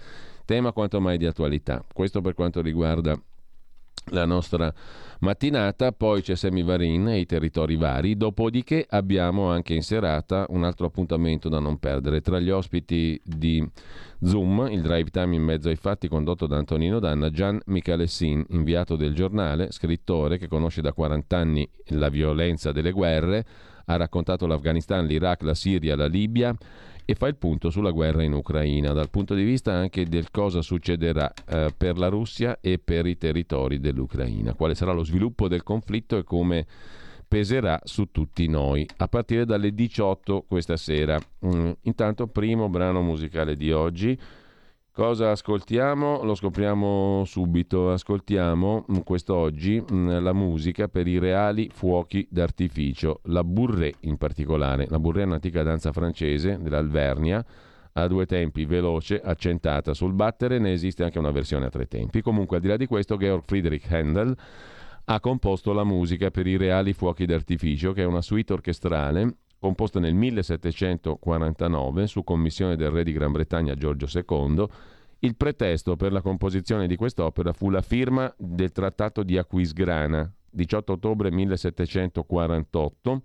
Tema 0.46 0.72
quanto 0.72 1.00
mai 1.00 1.18
di 1.18 1.26
attualità. 1.26 1.84
Questo 1.94 2.22
per 2.22 2.34
quanto 2.34 2.62
riguarda 2.62 3.20
la 4.10 4.26
nostra 4.26 4.74
mattinata, 5.20 5.92
poi 5.92 6.22
c'è 6.22 6.36
Semivarin 6.36 7.08
e 7.10 7.20
i 7.20 7.26
territori 7.26 7.76
vari, 7.76 8.18
dopodiché 8.18 8.86
abbiamo 8.90 9.50
anche 9.50 9.76
in 9.76 9.84
serata 9.84 10.46
un 10.50 10.64
altro 10.64 10.88
appuntamento 10.88 11.48
da 11.50 11.60
non 11.60 11.78
perdere. 11.78 12.22
Tra 12.22 12.40
gli 12.40 12.50
ospiti 12.50 13.20
di 13.24 13.66
Zoom, 14.22 14.68
il 14.72 14.82
drive 14.82 15.10
time 15.12 15.36
in 15.36 15.44
mezzo 15.44 15.70
ai 15.70 15.76
fatti 15.76 16.08
condotto 16.08 16.48
da 16.48 16.58
Antonino 16.58 17.00
Danna, 17.00 17.30
Gian 17.30 17.60
Michalessin, 17.66 18.46
inviato 18.50 18.96
del 18.96 19.14
giornale, 19.14 19.72
scrittore 19.72 20.38
che 20.38 20.48
conosce 20.48 20.82
da 20.82 20.94
40 20.94 21.38
anni 21.38 21.70
la 21.90 22.10
violenza 22.10 22.72
delle 22.72 22.92
guerre, 22.92 23.46
ha 23.86 23.96
raccontato 23.96 24.48
l'Afghanistan, 24.48 25.06
l'Iraq, 25.06 25.44
la 25.44 25.54
Siria, 25.54 25.96
la 25.96 26.08
Libia 26.08 26.56
e 27.06 27.16
fa 27.16 27.28
il 27.28 27.36
punto 27.36 27.70
sulla 27.70 27.92
guerra 27.92 28.24
in 28.24 28.34
Ucraina, 28.34 28.94
dal 28.94 29.10
punto 29.10 29.34
di 29.34 29.44
vista 29.44 29.74
anche 29.74 30.06
del 30.06 30.32
cosa 30.32 30.62
succederà 30.62 31.32
eh, 31.48 31.74
per 31.76 31.98
la 31.98 32.08
Russia 32.08 32.60
e 32.62 32.80
per 32.80 33.06
i 33.06 33.18
territori 33.18 33.80
dell'Ucraina, 33.80 34.54
quale 34.54 34.76
sarà 34.76 34.92
lo 34.92 35.04
sviluppo 35.04 35.48
del 35.48 35.64
conflitto 35.64 36.18
e 36.18 36.24
come 36.24 36.66
peserà 37.28 37.80
su 37.86 38.12
tutti 38.12 38.46
noi, 38.48 38.86
a 38.98 39.08
partire 39.08 39.46
dalle 39.46 39.74
18 39.74 40.44
questa 40.48 40.76
sera. 40.76 41.18
Mm, 41.46 41.72
intanto, 41.84 42.28
primo 42.28 42.68
brano 42.68 43.02
musicale 43.02 43.56
di 43.56 43.72
oggi, 43.72 44.20
Cosa 44.94 45.32
ascoltiamo? 45.32 46.22
Lo 46.24 46.36
scopriamo 46.36 47.24
subito. 47.26 47.94
Ascoltiamo 47.94 48.86
mm, 48.92 48.98
quest'oggi 49.06 49.82
mm, 49.82 50.18
la 50.18 50.34
musica 50.34 50.90
per 50.90 51.08
i 51.08 51.18
reali 51.18 51.70
fuochi 51.72 52.28
d'artificio, 52.30 53.22
la 53.28 53.42
bourrée 53.46 53.94
in 54.02 54.18
particolare. 54.18 54.88
La 54.90 55.00
bourrée 55.00 55.24
è 55.24 55.26
un'antica 55.26 55.64
danza 55.64 55.94
francese 55.94 56.58
dell'Alvernia, 56.62 57.44
a 57.94 58.08
due 58.08 58.26
tempi, 58.26 58.66
veloce, 58.66 59.22
accentata 59.22 59.94
sul 59.94 60.12
battere, 60.12 60.60
ne 60.60 60.74
esiste 60.74 61.06
anche 61.06 61.20
una 61.20 61.32
versione 61.32 61.68
a 61.68 61.70
tre 61.70 61.88
tempi. 61.88 62.22
Comunque, 62.22 62.58
al 62.58 62.62
di 62.62 62.68
là 62.68 62.76
di 62.76 62.86
questo, 62.86 63.16
Georg 63.16 63.44
Friedrich 63.46 63.90
Handel 63.90 64.36
ha 65.06 65.20
composto 65.22 65.72
la 65.72 65.86
musica 65.86 66.32
per 66.32 66.48
i 66.48 66.58
reali 66.58 66.92
fuochi 66.92 67.26
d'artificio, 67.26 67.94
che 67.94 68.02
è 68.02 68.06
una 68.06 68.22
suite 68.22 68.52
orchestrale 68.52 69.36
composta 69.62 70.00
nel 70.00 70.16
1749 70.16 72.08
su 72.08 72.24
commissione 72.24 72.76
del 72.76 72.90
re 72.90 73.04
di 73.04 73.14
Gran 73.14 73.32
Bretagna 73.32 73.76
Giorgio 73.76 74.08
II. 74.12 74.66
Il 75.20 75.36
pretesto 75.36 75.96
per 75.96 76.12
la 76.12 76.22
composizione 76.22 76.88
di 76.88 76.96
quest'opera 76.96 77.54
fu 77.54 77.70
la 77.70 77.84
firma 77.84 78.34
del 78.40 78.72
Trattato 78.72 79.22
di 79.22 79.38
Aquisgrana, 79.38 80.34
18 80.50 80.94
ottobre 80.94 81.30
1748, 81.30 83.22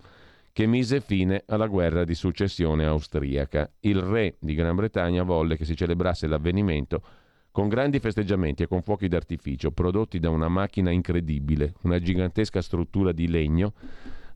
che 0.53 0.67
mise 0.67 1.01
fine 1.01 1.43
alla 1.47 1.69
guerra 1.69 2.05
di 2.05 2.15
successione 2.15 2.85
austriaca. 2.85 3.73
Il 3.81 4.03
re 4.03 4.37
di 4.39 4.55
Gran 4.55 4.77
Bretagna 4.77 5.23
volle 5.23 5.57
che 5.57 5.65
si 5.65 5.75
celebrasse 5.75 6.27
l'avvenimento 6.27 7.03
con 7.51 7.69
grandi 7.69 7.99
festeggiamenti 7.99 8.63
e 8.63 8.69
con 8.69 8.83
fuochi 8.83 9.09
d'artificio 9.09 9.71
prodotti 9.71 10.19
da 10.19 10.29
una 10.29 10.49
macchina 10.49 10.91
incredibile, 10.91 11.73
una 11.85 11.99
gigantesca 11.99 12.61
struttura 12.61 13.13
di 13.13 13.27
legno 13.27 13.73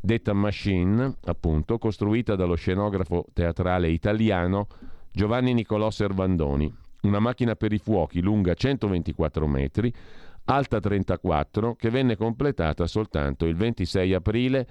detta 0.00 0.32
Machine, 0.32 1.16
appunto, 1.24 1.78
costruita 1.78 2.34
dallo 2.34 2.54
scenografo 2.54 3.26
teatrale 3.32 3.88
italiano 3.88 4.66
Giovanni 5.12 5.52
Nicolò 5.52 5.90
Servandoni. 5.90 6.72
Una 7.02 7.18
macchina 7.18 7.54
per 7.54 7.72
i 7.72 7.78
fuochi 7.78 8.20
lunga 8.20 8.54
124 8.54 9.46
metri, 9.46 9.92
alta 10.44 10.80
34, 10.80 11.74
che 11.74 11.90
venne 11.90 12.16
completata 12.16 12.86
soltanto 12.86 13.46
il 13.46 13.54
26 13.54 14.14
aprile 14.14 14.66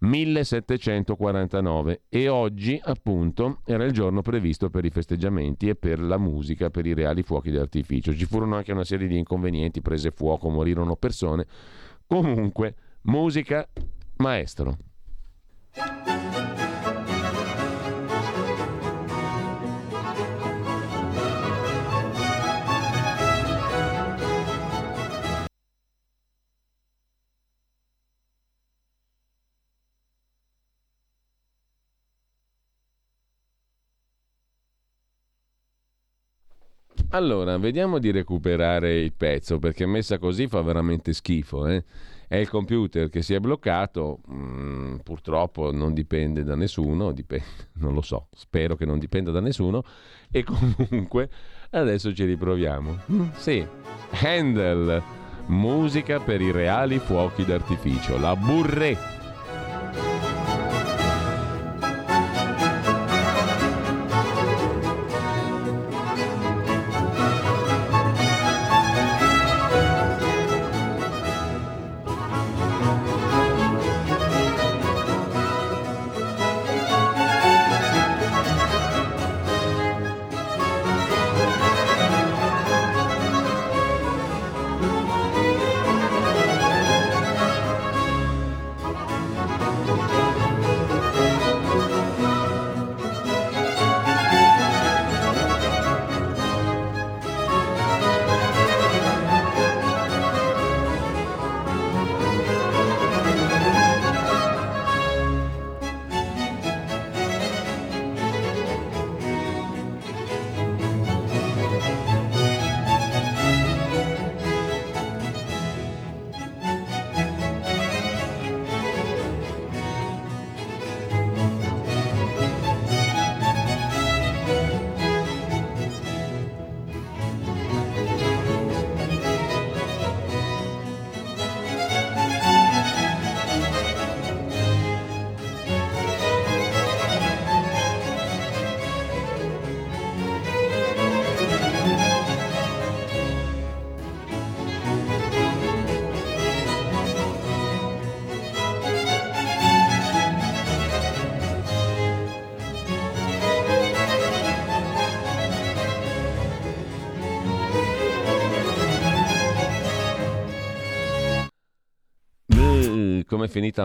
1749 0.00 2.02
e 2.08 2.28
oggi 2.28 2.80
appunto 2.80 3.62
era 3.64 3.84
il 3.84 3.92
giorno 3.92 4.22
previsto 4.22 4.70
per 4.70 4.84
i 4.84 4.90
festeggiamenti 4.90 5.68
e 5.68 5.74
per 5.74 6.00
la 6.00 6.18
musica 6.18 6.70
per 6.70 6.86
i 6.86 6.94
reali 6.94 7.22
fuochi 7.22 7.50
d'artificio. 7.50 8.14
Ci 8.14 8.26
furono 8.26 8.56
anche 8.56 8.72
una 8.72 8.84
serie 8.84 9.08
di 9.08 9.18
inconvenienti, 9.18 9.82
prese 9.82 10.12
fuoco, 10.12 10.48
morirono 10.50 10.94
persone. 10.94 11.46
Comunque, 12.06 12.74
musica 13.02 13.68
maestro. 14.18 14.76
Allora, 37.10 37.56
vediamo 37.56 37.98
di 37.98 38.10
recuperare 38.10 39.00
il 39.00 39.14
pezzo 39.14 39.58
perché 39.58 39.86
messa 39.86 40.18
così 40.18 40.46
fa 40.46 40.60
veramente 40.60 41.14
schifo. 41.14 41.66
Eh? 41.66 41.82
È 42.28 42.36
il 42.36 42.48
computer 42.50 43.08
che 43.08 43.22
si 43.22 43.32
è 43.32 43.40
bloccato, 43.40 44.20
mm, 44.30 44.96
purtroppo 44.98 45.72
non 45.72 45.94
dipende 45.94 46.44
da 46.44 46.54
nessuno, 46.54 47.10
dipende, 47.12 47.46
non 47.80 47.94
lo 47.94 48.02
so, 48.02 48.28
spero 48.32 48.76
che 48.76 48.84
non 48.84 48.98
dipenda 48.98 49.30
da 49.30 49.40
nessuno 49.40 49.82
e 50.30 50.44
comunque 50.44 51.30
adesso 51.70 52.12
ci 52.12 52.24
riproviamo. 52.24 52.98
Mm, 53.10 53.28
sì, 53.34 53.66
Handel, 54.22 55.02
musica 55.46 56.20
per 56.20 56.42
i 56.42 56.50
reali 56.50 56.98
fuochi 56.98 57.46
d'artificio, 57.46 58.18
la 58.18 58.36
burretta 58.36 59.17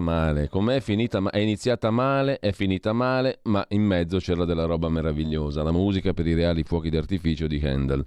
male, 0.03 0.49
com'è 0.49 0.79
finita 0.81 1.19
ma- 1.19 1.31
è 1.31 1.39
iniziata 1.39 1.89
male, 1.89 2.37
è 2.39 2.51
finita 2.51 2.93
male, 2.93 3.39
ma 3.43 3.65
in 3.69 3.81
mezzo 3.81 4.19
c'era 4.19 4.45
della 4.45 4.65
roba 4.65 4.89
meravigliosa, 4.89 5.63
la 5.63 5.71
musica 5.71 6.13
per 6.13 6.27
i 6.27 6.35
reali 6.35 6.63
fuochi 6.63 6.91
d'artificio 6.91 7.47
di 7.47 7.59
Handel. 7.63 8.05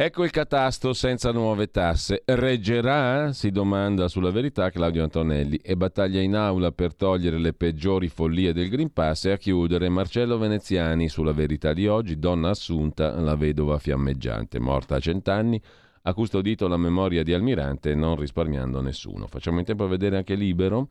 Ecco 0.00 0.22
il 0.22 0.30
catasto 0.30 0.92
senza 0.92 1.32
nuove 1.32 1.72
tasse. 1.72 2.22
Reggerà? 2.24 3.32
Si 3.32 3.50
domanda 3.50 4.06
sulla 4.06 4.30
verità 4.30 4.70
Claudio 4.70 5.02
Antonelli 5.02 5.56
e 5.56 5.76
battaglia 5.76 6.20
in 6.20 6.36
aula 6.36 6.70
per 6.70 6.94
togliere 6.94 7.36
le 7.36 7.52
peggiori 7.52 8.06
follie 8.06 8.52
del 8.52 8.68
Green 8.68 8.92
Pass 8.92 9.24
e 9.24 9.32
a 9.32 9.36
chiudere 9.36 9.88
Marcello 9.88 10.38
Veneziani 10.38 11.08
sulla 11.08 11.32
verità 11.32 11.72
di 11.72 11.88
oggi, 11.88 12.20
donna 12.20 12.50
assunta, 12.50 13.18
la 13.18 13.34
vedova 13.34 13.78
fiammeggiante, 13.78 14.60
morta 14.60 14.94
a 14.94 15.00
cent'anni 15.00 15.60
ha 16.02 16.14
custodito 16.14 16.68
la 16.68 16.76
memoria 16.76 17.22
di 17.22 17.32
Almirante 17.32 17.94
non 17.94 18.16
risparmiando 18.16 18.80
nessuno. 18.80 19.26
Facciamo 19.26 19.58
in 19.58 19.64
tempo 19.64 19.84
a 19.84 19.88
vedere 19.88 20.16
anche 20.16 20.34
Libero, 20.34 20.88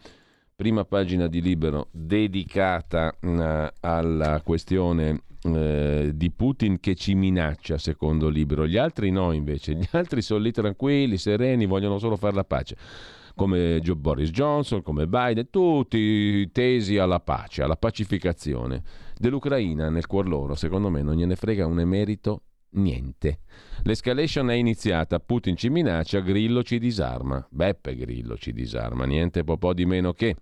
prima 0.56 0.86
pagina 0.86 1.28
di 1.28 1.42
Libero 1.42 1.88
dedicata 1.92 3.16
uh, 3.22 3.68
alla 3.80 4.42
questione 4.44 5.24
uh, 5.44 6.12
di 6.14 6.32
Putin 6.32 6.80
che 6.80 6.96
ci 6.96 7.16
minaccia, 7.16 7.78
secondo 7.78 8.30
Libero. 8.30 8.68
Gli 8.68 8.78
altri 8.78 9.12
no, 9.12 9.32
invece, 9.32 9.76
gli 9.76 9.88
altri 9.92 10.22
sono 10.22 10.42
lì 10.42 10.52
tranquilli, 10.52 11.18
sereni, 11.18 11.66
vogliono 11.66 12.00
solo 12.00 12.16
fare 12.16 12.36
la 12.36 12.44
pace 12.44 12.78
come 13.38 13.80
Boris 13.96 14.32
Johnson, 14.32 14.82
come 14.82 15.08
Biden, 15.08 15.52
tutti 15.52 16.50
tesi 16.52 16.98
alla 16.98 17.20
pace, 17.20 17.62
alla 17.62 17.78
pacificazione. 17.78 18.82
Dell'Ucraina 19.16 19.90
nel 19.90 20.08
cuor 20.08 20.28
loro, 20.28 20.56
secondo 20.56 20.90
me, 20.90 21.04
non 21.04 21.16
gliene 21.16 21.36
frega 21.36 21.68
un 21.68 21.80
emerito 21.80 22.42
niente. 22.78 23.40
L'escalation 23.84 24.50
è 24.50 24.54
iniziata, 24.54 25.20
Putin 25.20 25.56
ci 25.56 25.70
minaccia, 25.70 26.20
Grillo 26.20 26.64
ci 26.64 26.80
disarma. 26.80 27.46
Beppe 27.50 27.96
Grillo 27.96 28.38
ci 28.38 28.54
disarma, 28.54 29.06
niente 29.06 29.44
po' 29.44 29.74
di 29.74 29.86
meno 29.86 30.14
che. 30.14 30.36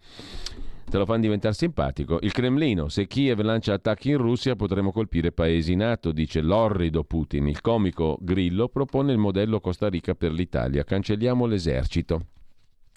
te 0.87 0.97
lo 0.97 1.05
fanno 1.05 1.21
diventare 1.21 1.53
simpatico. 1.55 2.19
Il 2.21 2.31
Cremlino, 2.31 2.89
se 2.89 3.07
Kiev 3.07 3.41
lancia 3.41 3.73
attacchi 3.73 4.11
in 4.11 4.17
Russia 4.17 4.55
potremo 4.55 4.91
colpire 4.91 5.31
paesi 5.31 5.73
in 5.73 5.81
atto, 5.81 6.11
dice 6.11 6.41
l'orrido 6.41 7.03
Putin. 7.03 7.47
Il 7.47 7.61
comico 7.61 8.17
Grillo 8.21 8.69
propone 8.69 9.11
il 9.11 9.17
modello 9.17 9.59
Costa 9.59 9.89
Rica 9.89 10.13
per 10.13 10.31
l'Italia. 10.31 10.83
Cancelliamo 10.83 11.45
l'esercito. 11.45 12.27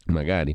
Magari. 0.09 0.55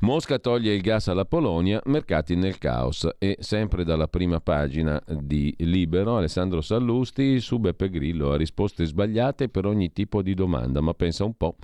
Mosca 0.00 0.38
toglie 0.38 0.74
il 0.74 0.80
gas 0.80 1.08
alla 1.08 1.26
Polonia, 1.26 1.80
mercati 1.86 2.36
nel 2.36 2.58
caos. 2.58 3.06
E 3.18 3.36
sempre 3.40 3.84
dalla 3.84 4.08
prima 4.08 4.40
pagina 4.40 5.02
di 5.06 5.54
Libero, 5.58 6.16
Alessandro 6.16 6.62
Sallusti 6.62 7.38
su 7.40 7.58
Beppe 7.58 7.90
Grillo 7.90 8.32
ha 8.32 8.36
risposte 8.36 8.84
sbagliate 8.84 9.48
per 9.48 9.66
ogni 9.66 9.92
tipo 9.92 10.22
di 10.22 10.34
domanda, 10.34 10.80
ma 10.80 10.94
pensa 10.94 11.24
un 11.24 11.34
po'. 11.36 11.56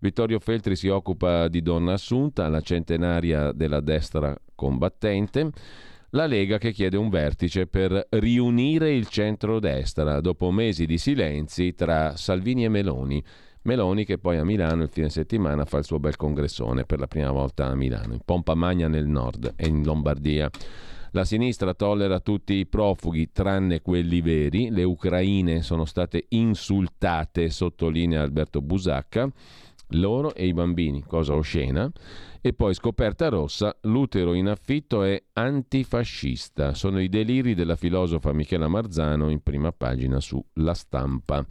Vittorio 0.00 0.38
Feltri 0.38 0.76
si 0.76 0.88
occupa 0.88 1.48
di 1.48 1.60
Donna 1.60 1.94
Assunta, 1.94 2.48
la 2.48 2.60
centenaria 2.60 3.52
della 3.52 3.80
destra 3.80 4.34
combattente. 4.54 5.50
La 6.12 6.24
Lega 6.24 6.56
che 6.56 6.72
chiede 6.72 6.96
un 6.96 7.10
vertice 7.10 7.66
per 7.66 8.06
riunire 8.10 8.94
il 8.94 9.08
centro-destra 9.08 10.22
dopo 10.22 10.50
mesi 10.50 10.86
di 10.86 10.96
silenzi 10.96 11.74
tra 11.74 12.16
Salvini 12.16 12.64
e 12.64 12.70
Meloni. 12.70 13.22
Meloni 13.62 14.04
che 14.04 14.18
poi 14.18 14.38
a 14.38 14.44
Milano 14.44 14.82
il 14.82 14.88
fine 14.88 15.08
settimana 15.08 15.64
fa 15.64 15.78
il 15.78 15.84
suo 15.84 15.98
bel 15.98 16.16
congressone 16.16 16.84
per 16.84 16.98
la 16.98 17.06
prima 17.06 17.30
volta 17.30 17.66
a 17.66 17.74
Milano, 17.74 18.14
in 18.14 18.20
Pompa 18.24 18.54
Magna 18.54 18.88
nel 18.88 19.06
nord 19.06 19.54
e 19.56 19.66
in 19.66 19.82
Lombardia. 19.84 20.50
La 21.12 21.24
sinistra 21.24 21.72
tollera 21.72 22.20
tutti 22.20 22.54
i 22.54 22.66
profughi 22.66 23.32
tranne 23.32 23.80
quelli 23.80 24.20
veri, 24.20 24.70
le 24.70 24.82
ucraine 24.84 25.62
sono 25.62 25.86
state 25.86 26.26
insultate, 26.28 27.48
sottolinea 27.48 28.22
Alberto 28.22 28.60
Busacca, 28.60 29.30
loro 29.90 30.34
e 30.34 30.46
i 30.46 30.52
bambini, 30.52 31.02
cosa 31.02 31.34
oscena. 31.34 31.90
E 32.40 32.52
poi 32.52 32.72
scoperta 32.72 33.28
rossa, 33.28 33.76
l'utero 33.82 34.32
in 34.34 34.48
affitto 34.48 35.02
è 35.02 35.20
antifascista. 35.32 36.72
Sono 36.74 37.00
i 37.00 37.08
deliri 37.08 37.54
della 37.54 37.76
filosofa 37.76 38.32
Michela 38.32 38.68
Marzano 38.68 39.28
in 39.28 39.40
prima 39.42 39.72
pagina 39.72 40.20
su 40.20 40.42
La 40.54 40.74
Stampa. 40.74 41.44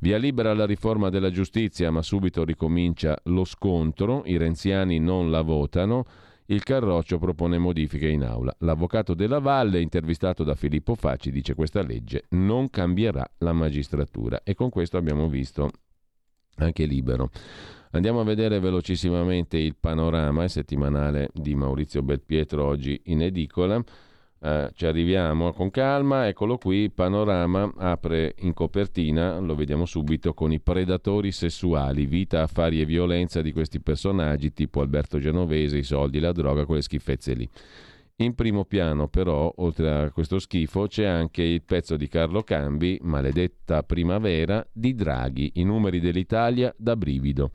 Via 0.00 0.16
libera 0.16 0.54
la 0.54 0.64
riforma 0.64 1.08
della 1.08 1.30
giustizia, 1.30 1.90
ma 1.90 2.02
subito 2.02 2.44
ricomincia 2.44 3.18
lo 3.24 3.44
scontro, 3.44 4.22
i 4.26 4.36
renziani 4.36 4.98
non 4.98 5.30
la 5.30 5.42
votano. 5.42 6.04
Il 6.50 6.62
Carroccio 6.62 7.18
propone 7.18 7.58
modifiche 7.58 8.08
in 8.08 8.22
aula. 8.22 8.54
L'avvocato 8.60 9.12
della 9.12 9.38
Valle, 9.38 9.82
intervistato 9.82 10.44
da 10.44 10.54
Filippo 10.54 10.94
Facci, 10.94 11.30
dice 11.30 11.52
che 11.52 11.58
questa 11.58 11.82
legge 11.82 12.24
non 12.30 12.70
cambierà 12.70 13.28
la 13.38 13.52
magistratura. 13.52 14.40
E 14.44 14.54
con 14.54 14.70
questo 14.70 14.96
abbiamo 14.96 15.28
visto 15.28 15.68
anche 16.58 16.84
libero. 16.84 17.30
Andiamo 17.92 18.20
a 18.20 18.24
vedere 18.24 18.60
velocissimamente 18.60 19.56
il 19.56 19.74
panorama, 19.78 20.44
il 20.44 20.50
settimanale 20.50 21.30
di 21.32 21.54
Maurizio 21.54 22.02
Belpietro 22.02 22.64
oggi 22.64 23.00
in 23.04 23.22
edicola. 23.22 23.82
Eh, 24.40 24.70
ci 24.74 24.86
arriviamo 24.86 25.52
con 25.52 25.70
calma, 25.70 26.28
eccolo 26.28 26.58
qui, 26.58 26.90
panorama 26.90 27.72
apre 27.76 28.34
in 28.40 28.52
copertina, 28.52 29.38
lo 29.38 29.56
vediamo 29.56 29.84
subito, 29.84 30.32
con 30.32 30.52
i 30.52 30.60
predatori 30.60 31.32
sessuali, 31.32 32.06
vita, 32.06 32.42
affari 32.42 32.80
e 32.80 32.84
violenza 32.84 33.42
di 33.42 33.52
questi 33.52 33.80
personaggi 33.80 34.52
tipo 34.52 34.80
Alberto 34.80 35.18
Genovese, 35.18 35.78
i 35.78 35.82
soldi, 35.82 36.20
la 36.20 36.32
droga, 36.32 36.66
quelle 36.66 36.82
schifezze 36.82 37.32
lì. 37.32 37.48
In 38.20 38.34
primo 38.34 38.64
piano 38.64 39.06
però, 39.06 39.52
oltre 39.58 39.90
a 39.90 40.10
questo 40.10 40.40
schifo, 40.40 40.88
c'è 40.88 41.04
anche 41.04 41.40
il 41.40 41.62
pezzo 41.62 41.96
di 41.96 42.08
Carlo 42.08 42.42
Cambi, 42.42 42.98
maledetta 43.02 43.84
primavera, 43.84 44.66
di 44.72 44.96
Draghi, 44.96 45.52
i 45.54 45.62
numeri 45.62 46.00
dell'Italia 46.00 46.74
da 46.76 46.96
brivido. 46.96 47.52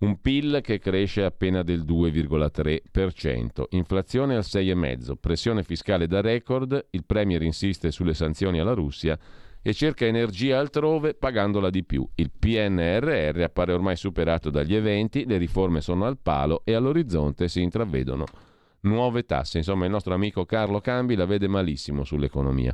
Un 0.00 0.20
PIL 0.20 0.62
che 0.64 0.80
cresce 0.80 1.22
appena 1.22 1.62
del 1.62 1.84
2,3%, 1.84 3.66
inflazione 3.68 4.34
al 4.34 4.42
6,5%, 4.44 5.12
pressione 5.14 5.62
fiscale 5.62 6.08
da 6.08 6.20
record, 6.20 6.88
il 6.90 7.04
Premier 7.06 7.42
insiste 7.42 7.92
sulle 7.92 8.14
sanzioni 8.14 8.58
alla 8.58 8.74
Russia 8.74 9.16
e 9.62 9.72
cerca 9.74 10.06
energia 10.06 10.58
altrove 10.58 11.14
pagandola 11.14 11.70
di 11.70 11.84
più. 11.84 12.04
Il 12.16 12.32
PNRR 12.36 13.42
appare 13.42 13.72
ormai 13.72 13.94
superato 13.94 14.50
dagli 14.50 14.74
eventi, 14.74 15.24
le 15.24 15.36
riforme 15.36 15.80
sono 15.80 16.04
al 16.04 16.18
palo 16.18 16.62
e 16.64 16.74
all'orizzonte 16.74 17.46
si 17.46 17.62
intravedono 17.62 18.48
nuove 18.80 19.24
tasse. 19.24 19.58
Insomma, 19.58 19.84
il 19.84 19.90
nostro 19.90 20.14
amico 20.14 20.44
Carlo 20.44 20.80
Cambi 20.80 21.14
la 21.14 21.26
vede 21.26 21.48
malissimo 21.48 22.04
sull'economia. 22.04 22.72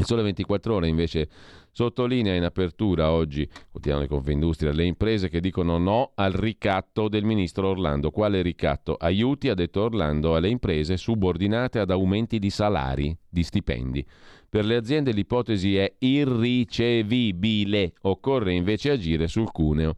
Il 0.00 0.06
Sole 0.06 0.22
24 0.22 0.74
Ore 0.74 0.86
invece 0.86 1.28
sottolinea 1.72 2.34
in 2.34 2.44
apertura 2.44 3.10
oggi, 3.10 3.48
quotidiano 3.68 4.02
di 4.02 4.08
Confindustria, 4.08 4.70
le 4.70 4.84
imprese 4.84 5.28
che 5.28 5.40
dicono 5.40 5.76
no 5.76 6.12
al 6.14 6.30
ricatto 6.32 7.08
del 7.08 7.24
ministro 7.24 7.70
Orlando. 7.70 8.12
Quale 8.12 8.40
ricatto? 8.40 8.94
Aiuti, 8.94 9.48
ha 9.48 9.54
detto 9.54 9.82
Orlando, 9.82 10.36
alle 10.36 10.50
imprese 10.50 10.96
subordinate 10.96 11.80
ad 11.80 11.90
aumenti 11.90 12.38
di 12.38 12.50
salari, 12.50 13.16
di 13.28 13.42
stipendi. 13.42 14.06
Per 14.48 14.64
le 14.64 14.76
aziende 14.76 15.10
l'ipotesi 15.10 15.76
è 15.76 15.92
irricevibile, 15.98 17.94
occorre 18.02 18.52
invece 18.52 18.92
agire 18.92 19.26
sul 19.26 19.50
cuneo 19.50 19.96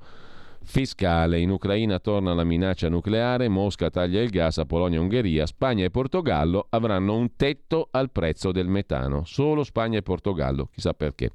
fiscale. 0.63 1.39
In 1.39 1.51
Ucraina 1.51 1.99
torna 1.99 2.35
la 2.35 2.45
minaccia 2.45 2.89
nucleare, 2.89 3.49
Mosca 3.49 3.91
taglia 3.91 4.21
il 4.21 4.31
gas 4.31 4.59
a 4.59 4.65
Polonia 4.65 5.01
Ungheria, 5.01 5.47
Spagna 5.47 5.85
e 5.85 5.91
Portogallo 5.91 6.67
avranno 6.71 7.17
un 7.17 7.35
tetto 7.37 7.89
al 7.91 8.11
prezzo 8.11 8.53
del 8.53 8.69
metano. 8.69 9.25
Solo 9.25 9.65
Spagna 9.65 9.99
e 9.99 10.03
Portogallo, 10.03 10.69
chissà 10.73 10.95
perché. 10.95 11.31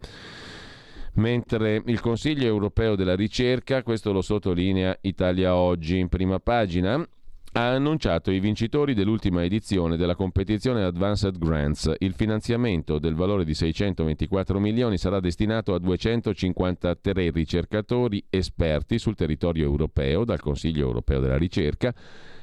Mentre 1.15 1.81
il 1.85 2.01
Consiglio 2.01 2.45
europeo 2.45 2.95
della 2.95 3.15
ricerca, 3.15 3.83
questo 3.83 4.11
lo 4.11 4.21
sottolinea 4.21 4.97
Italia 5.01 5.55
Oggi 5.55 5.97
in 5.97 6.09
prima 6.09 6.39
pagina, 6.39 7.07
ha 7.57 7.71
annunciato 7.71 8.31
i 8.31 8.41
vincitori 8.41 8.93
dell'ultima 8.93 9.41
edizione 9.41 9.95
della 9.95 10.15
competizione 10.15 10.83
Advanced 10.83 11.37
Grants. 11.37 11.89
Il 11.99 12.13
finanziamento 12.13 12.99
del 12.99 13.15
valore 13.15 13.45
di 13.45 13.53
624 13.53 14.59
milioni 14.59 14.97
sarà 14.97 15.21
destinato 15.21 15.73
a 15.73 15.79
253 15.79 17.31
ricercatori 17.31 18.21
esperti 18.29 18.99
sul 18.99 19.15
territorio 19.15 19.63
europeo 19.63 20.25
dal 20.25 20.41
Consiglio 20.41 20.85
europeo 20.85 21.21
della 21.21 21.37
ricerca 21.37 21.93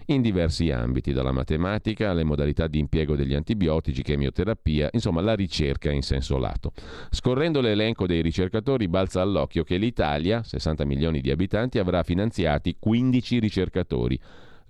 in 0.07 0.23
diversi 0.23 0.71
ambiti, 0.71 1.13
dalla 1.13 1.31
matematica 1.31 2.09
alle 2.09 2.25
modalità 2.25 2.67
di 2.67 2.79
impiego 2.79 3.15
degli 3.15 3.35
antibiotici, 3.35 4.03
chemioterapia, 4.03 4.89
insomma 4.93 5.21
la 5.21 5.35
ricerca 5.35 5.91
in 5.91 6.03
senso 6.03 6.39
lato. 6.39 6.73
Scorrendo 7.11 7.61
l'elenco 7.61 8.07
dei 8.07 8.23
ricercatori 8.23 8.89
balza 8.89 9.21
all'occhio 9.21 9.63
che 9.63 9.77
l'Italia, 9.77 10.43
60 10.43 10.87
milioni 10.87 11.21
di 11.21 11.31
abitanti, 11.31 11.79
avrà 11.79 12.03
finanziati 12.03 12.77
15 12.79 13.39
ricercatori 13.41 14.19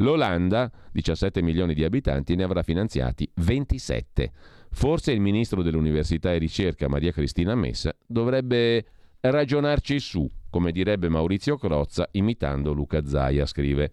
L'Olanda, 0.02 0.68
17 0.90 1.42
milioni 1.42 1.74
di 1.74 1.84
abitanti, 1.84 2.34
ne 2.34 2.42
avrà 2.42 2.62
finanziati 2.64 3.28
27. 3.34 4.32
Forse 4.72 5.12
il 5.12 5.20
ministro 5.20 5.62
dell'Università 5.62 6.32
e 6.32 6.38
Ricerca, 6.38 6.88
Maria 6.88 7.12
Cristina 7.12 7.54
Messa, 7.54 7.94
dovrebbe 8.04 8.84
ragionarci 9.20 10.00
su, 10.00 10.28
come 10.50 10.72
direbbe 10.72 11.08
Maurizio 11.08 11.56
Crozza, 11.56 12.08
imitando 12.12 12.72
Luca 12.72 13.06
Zaia, 13.06 13.46
scrive 13.46 13.92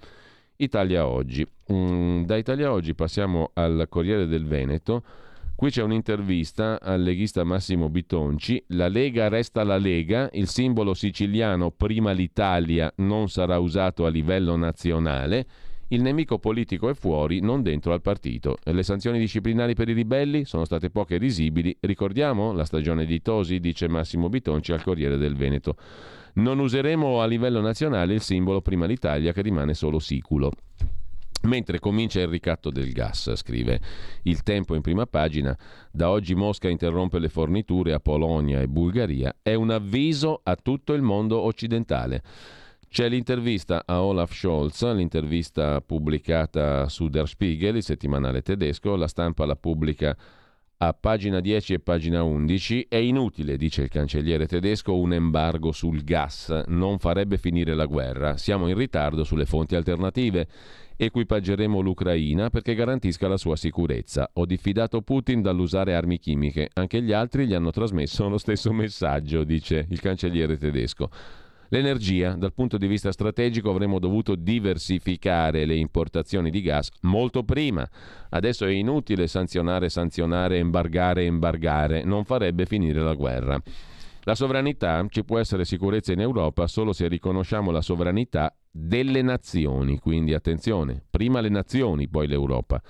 Italia 0.56 1.06
Oggi. 1.06 1.48
Mm, 1.72 2.24
da 2.24 2.38
Italia 2.38 2.72
Oggi 2.72 2.96
passiamo 2.96 3.52
al 3.54 3.86
Corriere 3.88 4.26
del 4.26 4.46
Veneto. 4.46 5.04
Qui 5.54 5.70
c'è 5.70 5.84
un'intervista 5.84 6.80
al 6.82 7.04
leghista 7.04 7.44
Massimo 7.44 7.90
Bitonci. 7.90 8.64
La 8.70 8.88
Lega 8.88 9.28
resta 9.28 9.64
la 9.64 9.78
Lega, 9.78 10.28
il 10.32 10.48
simbolo 10.48 10.96
siciliano 10.96 11.70
prima 11.70 12.14
l'Italia 12.14 12.92
non 12.96 13.30
sarà 13.30 13.60
usato 13.60 14.06
a 14.06 14.10
livello 14.10 14.56
nazionale 14.56 15.46
il 15.90 16.02
nemico 16.02 16.38
politico 16.38 16.90
è 16.90 16.94
fuori, 16.94 17.40
non 17.40 17.64
dentro 17.64 17.94
al 17.94 18.02
partito. 18.02 18.58
Le 18.64 18.84
sanzioni 18.84 19.18
disciplinari 19.18 19.74
per 19.74 19.90
i 19.90 19.94
ribelli 19.94 20.46
sono 20.46 20.66
state 20.66 20.92
poche 20.92 21.16
e 21.16 21.18
risibili. 21.18 21.76
Ricordiamo 21.80 22.52
la 22.54 22.66
stagione 22.66 23.06
di 23.06 23.22
Tosi, 23.22 23.60
dice 23.60 23.88
Massimo 23.88 24.30
Bitonci 24.30 24.72
al 24.72 24.84
Corriere 24.84 25.18
del 25.18 25.36
Veneto. 25.36 25.76
Non 26.34 26.60
useremo 26.60 27.22
a 27.22 27.26
livello 27.26 27.60
nazionale 27.60 28.14
il 28.14 28.22
simbolo 28.22 28.62
prima 28.62 28.86
l'Italia 28.86 29.34
che 29.34 29.42
rimane 29.42 29.74
solo 29.74 29.98
siculo. 29.98 30.52
Mentre 31.44 31.80
comincia 31.80 32.20
il 32.20 32.28
ricatto 32.28 32.70
del 32.70 32.92
gas, 32.92 33.34
scrive 33.36 33.80
il 34.24 34.44
tempo 34.44 34.76
in 34.76 34.82
prima 34.82 35.08
pagina, 35.08 35.58
da 35.90 36.10
oggi 36.10 36.36
Mosca 36.36 36.68
interrompe 36.68 37.18
le 37.18 37.30
forniture 37.30 37.94
a 37.94 38.00
Polonia 38.00 38.62
e 38.62 38.68
Bulgaria, 38.68 39.34
è 39.42 39.54
un 39.54 39.72
avviso 39.72 40.42
a 40.44 40.56
tutto 40.56 40.94
il 40.94 41.02
mondo 41.02 41.40
occidentale. 41.40 42.22
C'è 42.90 43.08
l'intervista 43.08 43.84
a 43.86 44.02
Olaf 44.02 44.34
Scholz, 44.34 44.84
l'intervista 44.94 45.80
pubblicata 45.80 46.90
su 46.90 47.08
Der 47.08 47.28
Spiegel, 47.28 47.76
il 47.76 47.84
settimanale 47.84 48.42
tedesco, 48.42 48.96
la 48.96 49.08
stampa 49.08 49.46
la 49.46 49.56
pubblica 49.56 50.18
a 50.82 50.94
pagina 50.94 51.40
10 51.40 51.74
e 51.74 51.80
pagina 51.82 52.24
11. 52.24 52.88
È 52.90 52.96
inutile, 52.96 53.58
dice 53.58 53.84
il 53.84 53.90
cancelliere 53.90 54.48
tedesco, 54.48 54.98
un 54.98 55.14
embargo 55.14 55.72
sul 55.72 56.04
gas, 56.04 56.50
non 56.66 56.98
farebbe 56.98 57.38
finire 57.38 57.76
la 57.76 57.86
guerra, 57.86 58.38
siamo 58.38 58.68
in 58.68 58.76
ritardo 58.76 59.24
sulle 59.24 59.46
fonti 59.46 59.76
alternative. 59.76 60.48
Equipaggeremo 60.98 61.82
l'Ucraina 61.82 62.50
perché 62.50 62.74
garantisca 62.74 63.28
la 63.28 63.38
sua 63.38 63.56
sicurezza. 63.56 64.32
Ho 64.34 64.48
diffidato 64.48 65.04
Putin 65.04 65.44
dall'usare 65.44 65.94
armi 65.94 66.18
chimiche, 66.18 66.72
anche 66.74 67.04
gli 67.04 67.14
altri 67.14 67.46
gli 67.46 67.54
hanno 67.54 67.70
trasmesso 67.70 68.28
lo 68.28 68.40
stesso 68.40 68.74
messaggio, 68.74 69.44
dice 69.44 69.86
il 69.90 70.00
cancelliere 70.02 70.58
tedesco. 70.58 71.10
L'energia, 71.70 72.34
dal 72.34 72.54
punto 72.54 72.78
di 72.78 72.88
vista 72.88 73.12
strategico 73.12 73.70
avremmo 73.70 74.00
dovuto 74.00 74.36
diversificare 74.36 75.66
le 75.66 75.76
importazioni 75.76 76.50
di 76.50 76.62
gas 76.62 76.90
molto 77.02 77.44
prima. 77.44 77.88
Adesso 78.30 78.66
è 78.66 78.72
inutile 78.72 79.28
sanzionare, 79.28 79.90
sanzionare, 79.90 80.58
embargare, 80.58 81.26
embargare, 81.26 82.04
non 82.04 82.26
farebbe 82.26 82.66
finire 82.66 83.02
la 83.02 83.14
guerra. 83.14 83.62
La 84.24 84.36
sovranità 84.36 85.06
ci 85.10 85.24
può 85.24 85.40
essere 85.40 85.64
sicurezza 85.64 86.12
in 86.12 86.20
Europa 86.20 86.68
solo 86.68 86.92
se 86.92 87.08
riconosciamo 87.08 87.72
la 87.72 87.82
sovranità 87.82 88.54
delle 88.70 89.22
nazioni, 89.22 90.00
quindi 90.00 90.34
attenzione, 90.34 91.04
prima 91.10 91.40
le 91.40 91.50
nazioni, 91.50 92.08
poi 92.08 92.28
l'Europa. 92.28 92.82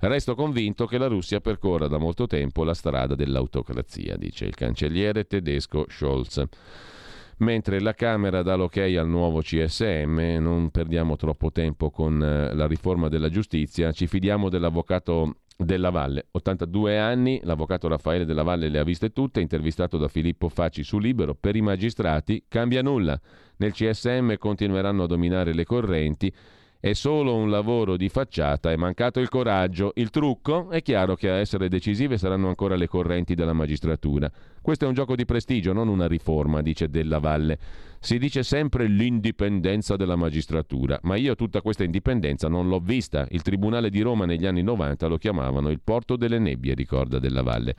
Resto 0.00 0.34
convinto 0.34 0.86
che 0.86 0.98
la 0.98 1.06
Russia 1.06 1.40
percorra 1.40 1.86
da 1.86 1.98
molto 1.98 2.26
tempo 2.26 2.64
la 2.64 2.74
strada 2.74 3.14
dell'autocrazia, 3.14 4.16
dice 4.16 4.44
il 4.44 4.54
cancelliere 4.54 5.24
tedesco 5.26 5.86
Scholz. 5.88 6.44
Mentre 7.38 7.80
la 7.80 7.94
Camera 7.94 8.42
dà 8.42 8.54
l'ok 8.54 8.76
al 8.76 9.08
nuovo 9.08 9.40
CSM, 9.40 10.36
non 10.38 10.70
perdiamo 10.70 11.16
troppo 11.16 11.50
tempo 11.50 11.90
con 11.90 12.22
eh, 12.22 12.54
la 12.54 12.66
riforma 12.66 13.08
della 13.08 13.28
giustizia, 13.28 13.90
ci 13.90 14.06
fidiamo 14.06 14.48
dell'avvocato 14.48 15.34
della 15.56 15.90
Valle, 15.90 16.26
82 16.32 16.98
anni, 16.98 17.40
l'avvocato 17.44 17.86
Raffaele 17.86 18.24
Della 18.24 18.42
Valle 18.42 18.68
le 18.68 18.78
ha 18.78 18.84
viste 18.84 19.10
tutte, 19.10 19.40
intervistato 19.40 19.98
da 19.98 20.08
Filippo 20.08 20.48
Facci 20.48 20.82
su 20.82 20.98
Libero, 20.98 21.34
per 21.34 21.54
i 21.54 21.60
magistrati 21.60 22.44
cambia 22.48 22.82
nulla, 22.82 23.18
nel 23.56 23.72
CSM 23.72 24.34
continueranno 24.36 25.04
a 25.04 25.06
dominare 25.06 25.54
le 25.54 25.64
correnti 25.64 26.32
è 26.84 26.92
solo 26.92 27.34
un 27.34 27.48
lavoro 27.48 27.96
di 27.96 28.10
facciata, 28.10 28.70
è 28.70 28.76
mancato 28.76 29.18
il 29.18 29.30
coraggio. 29.30 29.92
Il 29.94 30.10
trucco 30.10 30.68
è 30.68 30.82
chiaro 30.82 31.14
che 31.16 31.30
a 31.30 31.36
essere 31.36 31.70
decisive 31.70 32.18
saranno 32.18 32.48
ancora 32.48 32.76
le 32.76 32.88
correnti 32.88 33.34
della 33.34 33.54
magistratura. 33.54 34.30
Questo 34.60 34.84
è 34.84 34.88
un 34.88 34.92
gioco 34.92 35.16
di 35.16 35.24
prestigio, 35.24 35.72
non 35.72 35.88
una 35.88 36.06
riforma, 36.06 36.60
dice 36.60 36.90
Della 36.90 37.20
Valle. 37.20 37.58
Si 38.00 38.18
dice 38.18 38.42
sempre 38.42 38.86
l'indipendenza 38.86 39.96
della 39.96 40.16
magistratura, 40.16 40.98
ma 41.04 41.16
io 41.16 41.34
tutta 41.36 41.62
questa 41.62 41.84
indipendenza 41.84 42.48
non 42.48 42.68
l'ho 42.68 42.80
vista. 42.80 43.26
Il 43.30 43.40
Tribunale 43.40 43.88
di 43.88 44.02
Roma 44.02 44.26
negli 44.26 44.44
anni 44.44 44.62
90 44.62 45.06
lo 45.06 45.16
chiamavano 45.16 45.70
il 45.70 45.80
porto 45.82 46.16
delle 46.16 46.38
nebbie, 46.38 46.74
ricorda 46.74 47.18
Della 47.18 47.40
Valle. 47.40 47.76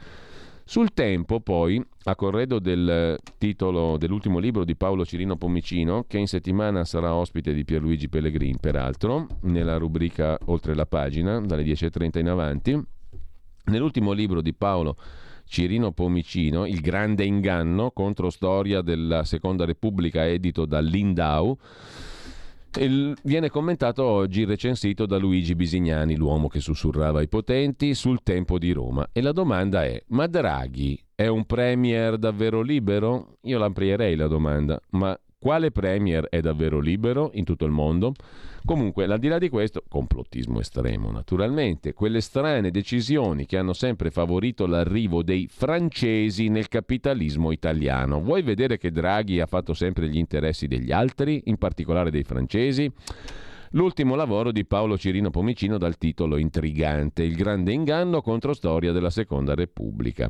Sul 0.67 0.93
tempo, 0.93 1.41
poi, 1.41 1.79
a 2.05 2.15
corredo 2.15 2.57
del 2.57 3.19
titolo 3.37 3.97
dell'ultimo 3.97 4.39
libro 4.39 4.65
di 4.65 4.75
Paolo 4.75 5.05
Cirino 5.05 5.37
Pomicino, 5.37 6.05
che 6.07 6.17
in 6.17 6.25
settimana 6.25 6.83
sarà 6.85 7.13
ospite 7.13 7.53
di 7.53 7.63
Pierluigi 7.63 8.09
Pellegrin, 8.09 8.57
peraltro, 8.57 9.27
nella 9.41 9.77
rubrica 9.77 10.35
Oltre 10.45 10.73
la 10.73 10.87
pagina, 10.87 11.39
dalle 11.39 11.61
10.30 11.61 12.17
in 12.17 12.29
avanti, 12.29 12.83
nell'ultimo 13.65 14.11
libro 14.11 14.41
di 14.41 14.55
Paolo 14.55 14.97
Cirino 15.45 15.91
Pomicino, 15.91 16.65
Il 16.65 16.81
grande 16.81 17.23
inganno, 17.25 17.91
contro 17.91 18.31
storia 18.31 18.81
della 18.81 19.23
Seconda 19.23 19.65
Repubblica, 19.65 20.25
edito 20.25 20.65
da 20.65 20.79
Lindau, 20.79 21.55
il, 22.80 23.15
viene 23.23 23.49
commentato 23.49 24.03
oggi, 24.03 24.45
recensito 24.45 25.06
da 25.06 25.18
Luigi 25.18 25.56
Bisignani, 25.56 26.15
l'uomo 26.15 26.47
che 26.47 26.60
sussurrava 26.60 27.19
ai 27.19 27.27
potenti, 27.27 27.93
sul 27.93 28.22
tempo 28.23 28.57
di 28.57 28.72
Roma. 28.72 29.07
E 29.11 29.22
la 29.22 29.31
domanda 29.31 29.84
è, 29.84 30.02
ma 30.07 30.27
Draghi 30.27 31.02
è 31.14 31.27
un 31.27 31.45
premier 31.45 32.18
davvero 32.18 32.61
libero? 32.61 33.38
Io 33.43 33.57
l'amplierei 33.57 34.15
la 34.15 34.27
domanda, 34.27 34.80
ma 34.91 35.18
quale 35.45 35.69
premier 35.69 36.26
è 36.30 36.39
davvero 36.39 36.80
libero 36.80 37.30
in 37.35 37.43
tutto 37.43 37.65
il 37.65 37.72
mondo? 37.72 38.15
Comunque, 38.65 39.03
al 39.03 39.19
di 39.19 39.27
là 39.27 39.38
di 39.38 39.47
questo, 39.49 39.84
complottismo 39.88 40.59
estremo 40.59 41.11
naturalmente, 41.11 41.93
quelle 41.93 42.19
strane 42.19 42.72
decisioni 42.72 43.45
che 43.45 43.55
hanno 43.55 43.73
sempre 43.73 44.09
favorito 44.09 44.65
l'arrivo 44.65 45.22
dei 45.22 45.47
francesi 45.47 46.47
nel 46.47 46.67
capitalismo 46.67 47.51
italiano. 47.51 48.23
Vuoi 48.23 48.41
vedere 48.41 48.80
che 48.80 48.89
Draghi 48.89 49.39
ha 49.39 49.45
fatto 49.45 49.76
sempre 49.76 50.09
gli 50.09 50.17
interessi 50.17 50.65
degli 50.65 50.91
altri, 50.91 51.43
in 51.45 51.57
particolare 51.57 52.09
dei 52.09 52.23
francesi? 52.23 52.91
L'ultimo 53.73 54.15
lavoro 54.15 54.51
di 54.51 54.65
Paolo 54.65 54.97
Cirino 54.97 55.30
Pomicino 55.30 55.77
dal 55.77 55.99
titolo 55.99 56.38
intrigante 56.38 57.22
Il 57.22 57.35
grande 57.35 57.72
inganno 57.72 58.23
contro 58.23 58.55
storia 58.55 58.91
della 58.91 59.11
Seconda 59.11 59.53
Repubblica. 59.53 60.27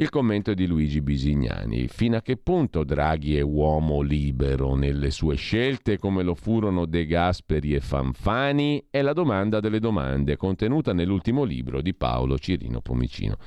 Il 0.00 0.10
commento 0.10 0.54
di 0.54 0.68
Luigi 0.68 1.00
Bisignani. 1.00 1.88
Fino 1.88 2.18
a 2.18 2.22
che 2.22 2.36
punto 2.36 2.84
Draghi 2.84 3.36
è 3.36 3.40
uomo 3.40 4.00
libero 4.00 4.76
nelle 4.76 5.10
sue 5.10 5.34
scelte 5.34 5.98
come 5.98 6.22
lo 6.22 6.36
furono 6.36 6.86
De 6.86 7.04
Gasperi 7.04 7.74
e 7.74 7.80
Fanfani? 7.80 8.84
È 8.90 9.02
la 9.02 9.12
domanda 9.12 9.58
delle 9.58 9.80
domande 9.80 10.36
contenuta 10.36 10.92
nell'ultimo 10.92 11.42
libro 11.42 11.80
di 11.80 11.94
Paolo 11.94 12.38
Cirino 12.38 12.80
Pomicino. 12.80 13.38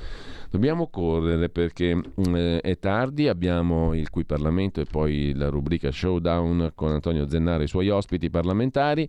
Dobbiamo 0.49 0.90
correre 0.90 1.48
perché 1.48 1.98
eh, 2.18 2.60
è 2.60 2.78
tardi, 2.80 3.30
abbiamo 3.30 3.94
il 3.94 4.10
qui 4.10 4.26
Parlamento 4.26 4.82
e 4.82 4.86
poi 4.86 5.32
la 5.34 5.48
rubrica 5.48 5.90
Showdown 5.90 6.73
con 6.76 6.91
Antonio 6.91 7.30
Zennare 7.30 7.61
e 7.61 7.65
i 7.68 7.69
suoi 7.69 7.88
ospiti 7.88 8.30
parlamentari. 8.30 9.07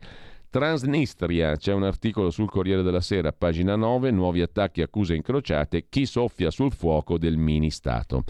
Transnistria, 0.53 1.57
c'è 1.57 1.73
un 1.73 1.83
articolo 1.83 2.29
sul 2.29 2.51
Corriere 2.51 2.83
della 2.83 3.01
Sera, 3.01 3.33
pagina 3.33 3.75
9, 3.75 4.11
nuovi 4.11 4.43
attacchi, 4.43 4.83
accuse 4.83 5.15
incrociate, 5.15 5.87
chi 5.89 6.05
soffia 6.05 6.51
sul 6.51 6.75
fuoco 6.75 7.17
del 7.17 7.39
mini-stato. 7.39 8.23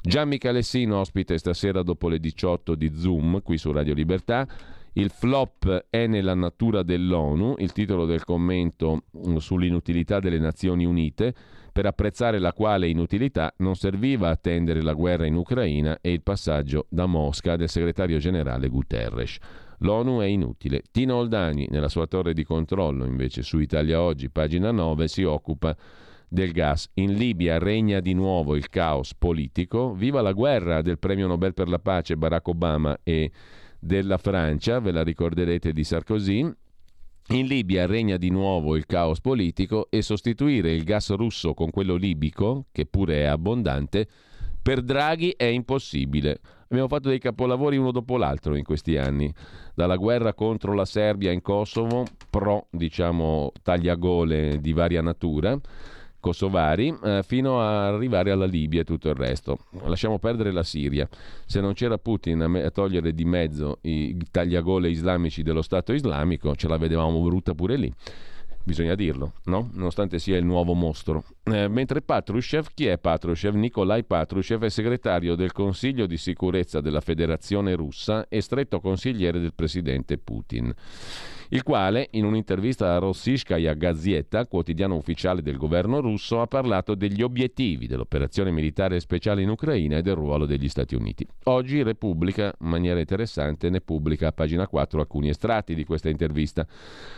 Gian 0.00 0.26
Michalessino 0.26 0.98
ospite 0.98 1.36
stasera 1.36 1.82
dopo 1.82 2.08
le 2.08 2.18
18 2.18 2.74
di 2.76 2.94
Zoom 2.96 3.42
qui 3.42 3.58
su 3.58 3.72
Radio 3.72 3.92
Libertà. 3.92 4.48
Il 4.94 5.10
flop 5.10 5.88
è 5.90 6.06
nella 6.06 6.34
natura 6.34 6.82
dell'ONU, 6.82 7.56
il 7.58 7.72
titolo 7.72 8.06
del 8.06 8.24
commento 8.24 9.02
mm, 9.14 9.36
sull'inutilità 9.36 10.18
delle 10.18 10.38
Nazioni 10.38 10.86
Unite, 10.86 11.34
per 11.70 11.84
apprezzare 11.84 12.38
la 12.38 12.54
quale 12.54 12.88
inutilità 12.88 13.52
non 13.58 13.74
serviva 13.74 14.30
attendere 14.30 14.80
la 14.80 14.94
guerra 14.94 15.26
in 15.26 15.34
Ucraina 15.34 15.98
e 16.00 16.10
il 16.10 16.22
passaggio 16.22 16.86
da 16.88 17.04
Mosca 17.04 17.56
del 17.56 17.68
segretario 17.68 18.16
generale 18.16 18.68
Guterres. 18.68 19.38
L'ONU 19.78 20.20
è 20.20 20.26
inutile. 20.26 20.82
Tino 20.90 21.16
Oldani, 21.16 21.66
nella 21.70 21.88
sua 21.88 22.06
torre 22.06 22.32
di 22.32 22.44
controllo, 22.44 23.04
invece, 23.04 23.42
su 23.42 23.58
Italia 23.58 24.00
Oggi, 24.00 24.30
pagina 24.30 24.70
9, 24.70 25.08
si 25.08 25.22
occupa 25.22 25.76
del 26.28 26.52
gas. 26.52 26.90
In 26.94 27.14
Libia 27.14 27.58
regna 27.58 28.00
di 28.00 28.12
nuovo 28.12 28.56
il 28.56 28.68
caos 28.68 29.14
politico. 29.14 29.92
Viva 29.94 30.20
la 30.20 30.32
guerra 30.32 30.82
del 30.82 30.98
premio 30.98 31.26
Nobel 31.26 31.54
per 31.54 31.68
la 31.68 31.78
pace 31.78 32.16
Barack 32.16 32.48
Obama 32.48 32.98
e 33.02 33.30
della 33.78 34.18
Francia, 34.18 34.80
ve 34.80 34.90
la 34.90 35.02
ricorderete 35.02 35.72
di 35.72 35.84
Sarkozy. 35.84 36.52
In 37.28 37.46
Libia 37.46 37.86
regna 37.86 38.16
di 38.16 38.30
nuovo 38.30 38.76
il 38.76 38.86
caos 38.86 39.20
politico 39.20 39.88
e 39.90 40.00
sostituire 40.00 40.72
il 40.72 40.84
gas 40.84 41.12
russo 41.14 41.54
con 41.54 41.70
quello 41.70 41.96
libico, 41.96 42.66
che 42.70 42.86
pure 42.86 43.22
è 43.22 43.24
abbondante, 43.24 44.06
per 44.62 44.82
Draghi 44.82 45.34
è 45.36 45.44
impossibile. 45.44 46.40
Abbiamo 46.68 46.88
fatto 46.88 47.08
dei 47.08 47.20
capolavori 47.20 47.76
uno 47.76 47.92
dopo 47.92 48.16
l'altro 48.16 48.56
in 48.56 48.64
questi 48.64 48.96
anni, 48.96 49.32
dalla 49.74 49.96
guerra 49.96 50.34
contro 50.34 50.72
la 50.74 50.84
Serbia 50.84 51.30
in 51.30 51.40
Kosovo, 51.40 52.04
pro 52.28 52.66
diciamo 52.70 53.52
tagliagole 53.62 54.60
di 54.60 54.72
varia 54.72 55.00
natura, 55.00 55.56
kosovari, 56.18 56.92
eh, 57.04 57.22
fino 57.24 57.60
a 57.60 57.86
arrivare 57.86 58.32
alla 58.32 58.46
Libia 58.46 58.80
e 58.80 58.84
tutto 58.84 59.08
il 59.08 59.14
resto. 59.14 59.58
Lasciamo 59.84 60.18
perdere 60.18 60.50
la 60.50 60.64
Siria. 60.64 61.08
Se 61.44 61.60
non 61.60 61.72
c'era 61.74 61.98
Putin 61.98 62.42
a, 62.42 62.48
me- 62.48 62.64
a 62.64 62.70
togliere 62.72 63.12
di 63.12 63.24
mezzo 63.24 63.78
i 63.82 64.16
tagliagole 64.28 64.90
islamici 64.90 65.44
dello 65.44 65.62
Stato 65.62 65.92
islamico, 65.92 66.56
ce 66.56 66.66
la 66.66 66.78
vedevamo 66.78 67.22
brutta 67.22 67.54
pure 67.54 67.76
lì 67.76 67.92
bisogna 68.66 68.96
dirlo, 68.96 69.34
no? 69.44 69.70
nonostante 69.74 70.18
sia 70.18 70.36
il 70.36 70.44
nuovo 70.44 70.74
mostro. 70.74 71.22
Eh, 71.44 71.68
mentre 71.68 72.02
Patrushev, 72.02 72.66
chi 72.74 72.86
è 72.86 72.98
Patrushev? 72.98 73.54
Nikolai 73.54 74.02
Patrushev 74.02 74.64
è 74.64 74.68
segretario 74.68 75.36
del 75.36 75.52
Consiglio 75.52 76.06
di 76.06 76.16
sicurezza 76.16 76.80
della 76.80 77.00
Federazione 77.00 77.76
russa 77.76 78.26
e 78.28 78.40
stretto 78.40 78.80
consigliere 78.80 79.38
del 79.38 79.54
presidente 79.54 80.18
Putin 80.18 80.74
il 81.50 81.62
quale, 81.62 82.08
in 82.12 82.24
un'intervista 82.24 82.94
a 82.94 82.98
Rossishkaya 82.98 83.74
Gazzetta, 83.74 84.46
quotidiano 84.46 84.96
ufficiale 84.96 85.42
del 85.42 85.56
governo 85.56 86.00
russo, 86.00 86.40
ha 86.40 86.46
parlato 86.46 86.94
degli 86.94 87.22
obiettivi 87.22 87.86
dell'operazione 87.86 88.50
militare 88.50 88.98
speciale 89.00 89.42
in 89.42 89.48
Ucraina 89.48 89.98
e 89.98 90.02
del 90.02 90.14
ruolo 90.14 90.46
degli 90.46 90.68
Stati 90.68 90.94
Uniti. 90.94 91.26
Oggi 91.44 91.82
Repubblica, 91.82 92.54
in 92.60 92.68
maniera 92.68 92.98
interessante, 92.98 93.70
ne 93.70 93.80
pubblica 93.80 94.28
a 94.28 94.32
pagina 94.32 94.66
4 94.66 95.00
alcuni 95.00 95.28
estratti 95.28 95.74
di 95.74 95.84
questa 95.84 96.08
intervista. 96.08 96.66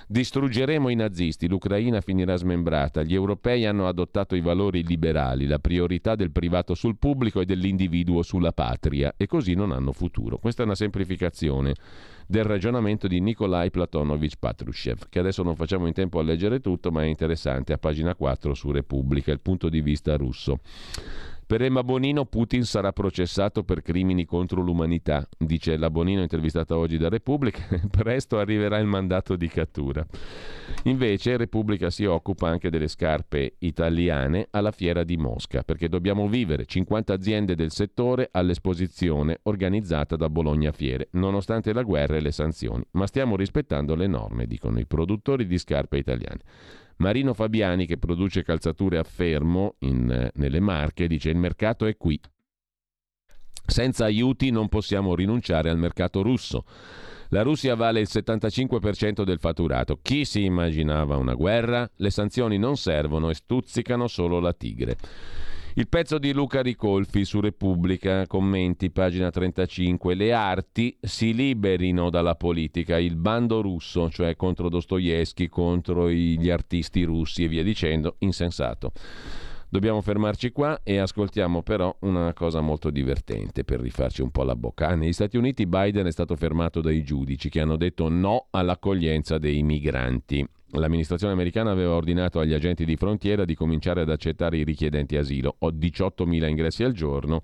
Distruggeremo 0.07 0.89
i 0.89 0.95
nazisti, 0.95 1.49
l'Ucraina 1.49 2.01
finirà 2.01 2.37
smembrata, 2.37 3.03
gli 3.03 3.15
europei 3.15 3.65
hanno 3.65 3.87
adottato 3.87 4.35
i 4.35 4.41
valori 4.41 4.85
liberali, 4.85 5.47
la 5.47 5.59
priorità 5.59 6.15
del 6.15 6.31
privato 6.31 6.75
sul 6.75 6.97
pubblico 6.99 7.41
e 7.41 7.45
dell'individuo 7.45 8.23
sulla 8.23 8.53
patria 8.53 9.15
e 9.17 9.27
così 9.27 9.55
non 9.55 9.73
hanno 9.73 9.93
futuro. 9.93 10.39
Questa 10.39 10.63
è 10.63 10.65
una 10.67 10.75
semplificazione 10.75 11.75
del 12.31 12.45
ragionamento 12.45 13.09
di 13.09 13.21
Nikolai 13.21 13.71
Platonovich 13.71 14.35
Patrushev, 14.39 15.09
che 15.09 15.19
adesso 15.19 15.43
non 15.43 15.57
facciamo 15.57 15.87
in 15.87 15.95
tempo 15.95 16.19
a 16.19 16.23
leggere 16.23 16.61
tutto, 16.61 16.91
ma 16.91 17.03
è 17.03 17.07
interessante, 17.07 17.73
a 17.73 17.79
pagina 17.79 18.15
4 18.15 18.53
su 18.53 18.71
Repubblica, 18.71 19.33
il 19.33 19.41
punto 19.41 19.71
di 19.71 19.81
vista 19.81 20.15
russo. 20.15 20.61
Per 21.49 21.63
Emma 21.63 21.83
Bonino 21.83 22.27
Putin 22.27 22.63
sarà 22.63 22.93
processato 22.93 23.65
per 23.65 23.81
crimini 23.81 24.27
contro 24.27 24.61
l'umanità, 24.61 25.27
dice 25.39 25.79
la 25.79 25.89
Bonino 25.89 26.21
intervistata 26.21 26.77
oggi 26.77 26.99
da 26.99 27.09
Repubblica, 27.09 27.63
presto 27.89 28.39
arriverà 28.39 28.77
il 28.77 28.85
mandato 28.85 29.35
di 29.35 29.49
cattura. 29.49 30.07
Invece 30.83 31.39
Repubblica 31.39 31.89
si 31.89 32.05
occupa 32.05 32.51
anche 32.51 32.69
delle 32.69 32.87
scarpe 32.87 33.55
italiane 33.61 34.49
alla 34.51 34.73
fiera 34.73 35.05
di 35.05 35.17
Mosca, 35.17 35.63
perché 35.63 35.89
dobbiamo 35.89 36.29
vivere 36.29 36.67
50 36.67 37.15
aziende 37.15 37.55
del 37.55 37.71
settore 37.71 38.29
all'esposizione 38.31 39.39
organizzata 39.45 40.17
da 40.17 40.29
Bologna 40.29 40.71
Fiere, 40.71 41.09
nonostante 41.13 41.73
la 41.73 41.83
guerra 41.83 42.17
e 42.17 42.21
le 42.21 42.31
sanzioni, 42.31 42.85
ma 42.91 43.07
stiamo 43.07 43.37
rispettando 43.37 43.95
le 43.95 44.07
norme, 44.07 44.47
dicono 44.47 44.81
i 44.81 44.87
produttori 44.87 45.47
di 45.47 45.57
scarpe 45.57 45.97
italiane. 45.97 46.41
Marino 46.99 47.35
Fabiani, 47.35 47.87
che 47.87 47.99
produce 47.99 48.43
calzature 48.43 48.99
a 48.99 49.05
fermo 49.05 49.75
in, 49.81 50.31
nelle 50.35 50.61
Marche, 50.61 51.07
dice 51.07 51.31
il 51.31 51.37
mercato 51.37 51.87
è 51.87 51.97
qui. 51.97 52.21
Senza 53.67 54.05
aiuti 54.05 54.51
non 54.51 54.69
possiamo 54.69 55.15
rinunciare 55.15 55.71
al 55.71 55.79
mercato 55.79 56.23
russo. 56.23 56.65
La 57.31 57.43
Russia 57.43 57.75
vale 57.75 58.01
il 58.01 58.09
75% 58.11 59.23
del 59.23 59.39
fatturato. 59.39 59.99
Chi 60.01 60.25
si 60.25 60.45
immaginava 60.45 61.17
una 61.17 61.35
guerra? 61.35 61.89
Le 61.97 62.11
sanzioni 62.11 62.57
non 62.57 62.77
servono 62.77 63.29
e 63.29 63.35
stuzzicano 63.35 64.07
solo 64.07 64.41
la 64.41 64.55
tigre. 64.55 64.97
Il 65.79 65.87
pezzo 65.87 66.19
di 66.19 66.33
Luca 66.33 66.61
Ricolfi 66.61 67.25
su 67.25 67.39
Repubblica, 67.39 68.27
commenti, 68.27 68.91
pagina 68.91 69.31
35. 69.31 70.17
Le 70.17 70.33
arti 70.33 70.99
si 71.01 71.33
liberino 71.33 72.11
dalla 72.11 72.35
politica, 72.35 72.99
il 72.99 73.15
bando 73.15 73.61
russo, 73.61 74.11
cioè 74.11 74.35
contro 74.35 74.69
Dostoevsky, 74.69 75.47
contro 75.47 76.11
gli 76.11 76.51
artisti 76.51 77.05
russi 77.05 77.45
e 77.45 77.49
via 77.49 77.63
dicendo, 77.63 78.17
insensato. 78.19 78.91
Dobbiamo 79.71 80.01
fermarci 80.01 80.51
qua 80.51 80.81
e 80.83 80.97
ascoltiamo 80.97 81.63
però 81.63 81.95
una 82.01 82.33
cosa 82.33 82.63
molto 82.63 82.89
divertente 82.89 83.65
per 83.65 83.81
rifarci 83.81 84.23
un 84.23 84.31
po' 84.31 84.43
la 84.43 84.57
bocca. 84.57 84.89
Ah, 84.89 84.95
negli 84.95 85.13
Stati 85.13 85.37
Uniti 85.37 85.67
Biden 85.67 86.07
è 86.07 86.11
stato 86.11 86.37
fermato 86.37 86.81
dai 86.81 87.05
giudici 87.05 87.51
che 87.51 87.61
hanno 87.61 87.77
detto 87.77 88.09
no 88.09 88.47
all'accoglienza 88.51 89.37
dei 89.37 89.63
migranti. 89.63 90.47
L'amministrazione 90.73 91.35
americana 91.35 91.71
aveva 91.71 91.93
ordinato 91.93 92.41
agli 92.41 92.55
agenti 92.55 92.87
di 92.87 92.97
frontiera 92.97 93.45
di 93.45 93.55
cominciare 93.55 94.01
ad 94.01 94.09
accettare 94.09 94.57
i 94.57 94.65
richiedenti 94.65 95.19
asilo. 95.19 95.57
Ho 95.59 95.71
18.000 95.71 96.49
ingressi 96.49 96.83
al 96.83 96.93
giorno. 96.93 97.43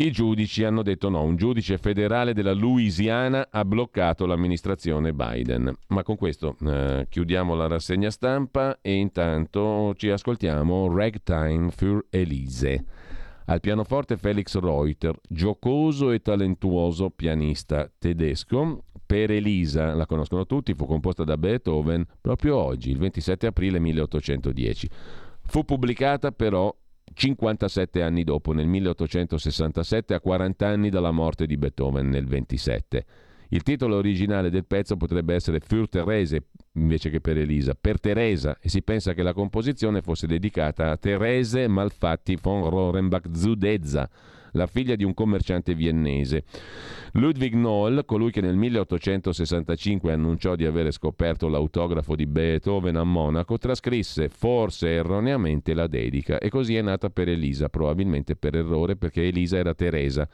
I 0.00 0.12
giudici 0.12 0.62
hanno 0.62 0.84
detto 0.84 1.08
no, 1.08 1.24
un 1.24 1.34
giudice 1.34 1.76
federale 1.76 2.32
della 2.32 2.52
Louisiana 2.52 3.48
ha 3.50 3.64
bloccato 3.64 4.26
l'amministrazione 4.26 5.12
Biden. 5.12 5.76
Ma 5.88 6.04
con 6.04 6.14
questo 6.14 6.54
eh, 6.64 7.08
chiudiamo 7.10 7.56
la 7.56 7.66
rassegna 7.66 8.08
stampa 8.08 8.78
e 8.80 8.94
intanto 8.94 9.92
ci 9.96 10.08
ascoltiamo 10.08 10.94
Ragtime 10.94 11.72
für 11.72 12.06
Elise. 12.10 12.84
Al 13.46 13.58
pianoforte 13.58 14.16
Felix 14.16 14.56
Reuter, 14.56 15.18
giocoso 15.28 16.12
e 16.12 16.22
talentuoso 16.22 17.10
pianista 17.10 17.90
tedesco, 17.98 18.84
per 19.04 19.32
Elisa, 19.32 19.94
la 19.94 20.06
conoscono 20.06 20.46
tutti, 20.46 20.74
fu 20.74 20.86
composta 20.86 21.24
da 21.24 21.36
Beethoven 21.36 22.06
proprio 22.20 22.54
oggi, 22.54 22.90
il 22.90 22.98
27 22.98 23.48
aprile 23.48 23.80
1810. 23.80 24.88
Fu 25.42 25.64
pubblicata 25.64 26.30
però 26.30 26.72
57 27.18 28.00
anni 28.00 28.22
dopo, 28.22 28.52
nel 28.52 28.68
1867, 28.68 30.14
a 30.14 30.20
40 30.20 30.68
anni 30.68 30.88
dalla 30.88 31.10
morte 31.10 31.46
di 31.46 31.56
Beethoven 31.56 32.08
nel 32.08 32.26
27. 32.26 33.04
Il 33.48 33.64
titolo 33.64 33.96
originale 33.96 34.50
del 34.50 34.64
pezzo 34.64 34.96
potrebbe 34.96 35.34
essere 35.34 35.58
Für 35.58 35.88
Therese 35.88 36.44
invece 36.74 37.10
che 37.10 37.20
per 37.20 37.36
Elisa, 37.36 37.74
per 37.74 37.98
Teresa 37.98 38.56
e 38.60 38.68
si 38.68 38.82
pensa 38.82 39.14
che 39.14 39.24
la 39.24 39.32
composizione 39.32 40.00
fosse 40.00 40.28
dedicata 40.28 40.92
a 40.92 40.96
Therese 40.96 41.66
Malfatti 41.66 42.38
von 42.40 42.70
Rohrenbach-Zudezza, 42.70 44.08
la 44.52 44.66
figlia 44.66 44.96
di 44.96 45.04
un 45.04 45.14
commerciante 45.14 45.74
viennese. 45.74 46.44
Ludwig 47.12 47.54
Noll, 47.54 48.04
colui 48.04 48.30
che 48.30 48.40
nel 48.40 48.56
1865 48.56 50.12
annunciò 50.12 50.54
di 50.56 50.64
avere 50.64 50.90
scoperto 50.90 51.48
l'autografo 51.48 52.14
di 52.14 52.26
Beethoven 52.26 52.96
a 52.96 53.04
Monaco, 53.04 53.58
trascrisse 53.58 54.28
forse 54.28 54.90
erroneamente 54.90 55.74
la 55.74 55.86
dedica 55.86 56.38
e 56.38 56.48
così 56.50 56.76
è 56.76 56.82
nata 56.82 57.10
per 57.10 57.28
Elisa, 57.28 57.68
probabilmente 57.68 58.36
per 58.36 58.54
errore 58.54 58.96
perché 58.96 59.26
Elisa 59.26 59.56
era 59.56 59.74
Teresa. 59.74 60.28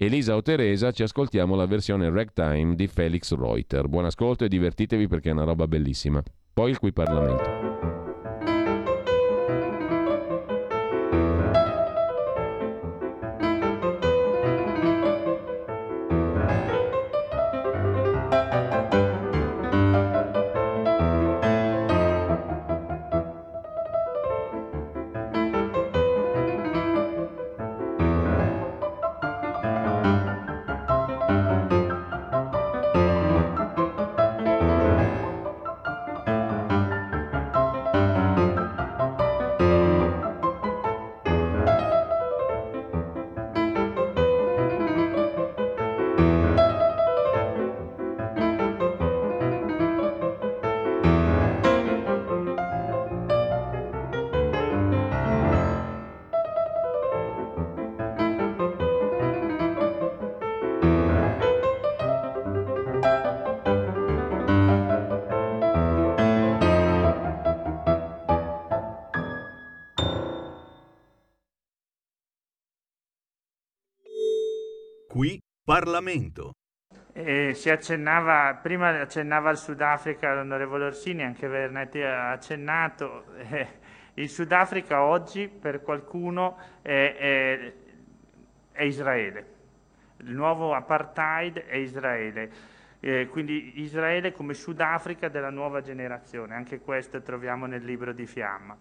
Elisa 0.00 0.36
o 0.36 0.42
Teresa, 0.42 0.92
ci 0.92 1.02
ascoltiamo 1.02 1.56
la 1.56 1.66
versione 1.66 2.08
ragtime 2.08 2.76
di 2.76 2.86
Felix 2.86 3.34
Reuter. 3.34 3.88
Buon 3.88 4.04
ascolto 4.04 4.44
e 4.44 4.48
divertitevi 4.48 5.08
perché 5.08 5.30
è 5.30 5.32
una 5.32 5.42
roba 5.42 5.66
bellissima. 5.66 6.22
Poi 6.52 6.70
il 6.70 6.78
qui 6.78 6.92
Parlamento. 6.92 8.07
Parlamento. 75.88 76.52
Eh, 77.14 77.54
si 77.54 77.70
accennava, 77.70 78.58
prima 78.62 79.00
accennava 79.00 79.48
al 79.48 79.56
Sudafrica 79.56 80.34
l'onorevole 80.34 80.84
Orsini, 80.84 81.22
anche 81.22 81.48
Vernetti 81.48 82.02
ha 82.02 82.30
accennato, 82.30 83.24
eh, 83.36 83.66
il 84.14 84.28
Sudafrica 84.28 85.02
oggi 85.02 85.48
per 85.48 85.80
qualcuno 85.80 86.58
è, 86.82 87.16
è, 87.18 87.72
è 88.72 88.82
Israele, 88.82 89.46
il 90.18 90.34
nuovo 90.34 90.74
apartheid 90.74 91.64
è 91.64 91.76
Israele, 91.76 92.50
eh, 93.00 93.26
quindi 93.28 93.80
Israele 93.80 94.32
come 94.32 94.52
Sudafrica 94.52 95.28
della 95.28 95.50
nuova 95.50 95.80
generazione, 95.80 96.54
anche 96.54 96.80
questo 96.80 97.22
troviamo 97.22 97.64
nel 97.64 97.82
libro 97.82 98.12
di 98.12 98.26
Fiamma. 98.26 98.76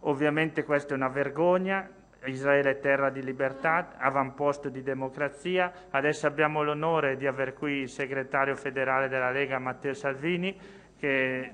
Ovviamente 0.00 0.64
questa 0.64 0.94
è 0.94 0.96
una 0.96 1.08
vergogna, 1.08 1.88
Israele 2.24 2.70
è 2.70 2.80
terra 2.80 3.10
di 3.10 3.22
libertà, 3.22 3.94
avamposto 3.96 4.68
di 4.68 4.82
democrazia. 4.82 5.72
Adesso 5.90 6.26
abbiamo 6.26 6.62
l'onore 6.62 7.16
di 7.16 7.26
aver 7.26 7.54
qui 7.54 7.82
il 7.82 7.88
segretario 7.88 8.56
federale 8.56 9.08
della 9.08 9.30
Lega 9.30 9.58
Matteo 9.58 9.94
Salvini 9.94 10.58
che 10.98 11.50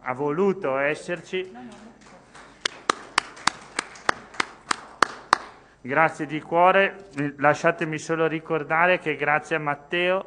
ha 0.00 0.12
voluto 0.12 0.76
esserci. 0.76 1.50
Grazie 5.80 6.26
di 6.26 6.40
cuore. 6.40 7.06
Lasciatemi 7.38 7.98
solo 7.98 8.26
ricordare 8.26 8.98
che 8.98 9.16
grazie 9.16 9.56
a 9.56 9.60
Matteo 9.60 10.26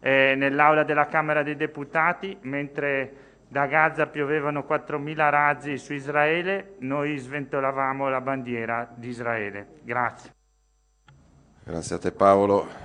eh, 0.00 0.34
nell'aula 0.36 0.84
della 0.84 1.06
Camera 1.06 1.42
dei 1.42 1.56
Deputati, 1.56 2.36
mentre 2.42 3.25
da 3.48 3.66
Gaza 3.66 4.06
piovevano 4.06 4.64
4.000 4.68 5.30
razzi 5.30 5.78
su 5.78 5.92
Israele, 5.92 6.74
noi 6.80 7.16
sventolavamo 7.16 8.08
la 8.08 8.20
bandiera 8.20 8.92
di 8.94 9.08
Israele. 9.08 9.80
Grazie. 9.82 10.34
Grazie 11.62 11.96
a 11.96 11.98
te 11.98 12.12
Paolo. 12.12 12.84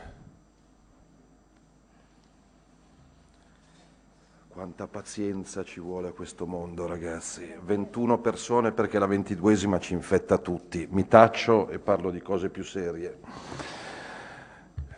Quanta 4.50 4.86
pazienza 4.86 5.64
ci 5.64 5.80
vuole 5.80 6.10
a 6.10 6.12
questo 6.12 6.46
mondo, 6.46 6.86
ragazzi. 6.86 7.52
21 7.64 8.20
persone 8.20 8.72
perché 8.72 9.00
la 9.00 9.08
ventiduesima 9.08 9.80
ci 9.80 9.94
infetta 9.94 10.38
tutti. 10.38 10.88
Mi 10.92 11.08
taccio 11.08 11.70
e 11.70 11.80
parlo 11.80 12.12
di 12.12 12.22
cose 12.22 12.50
più 12.50 12.64
serie. 12.64 13.18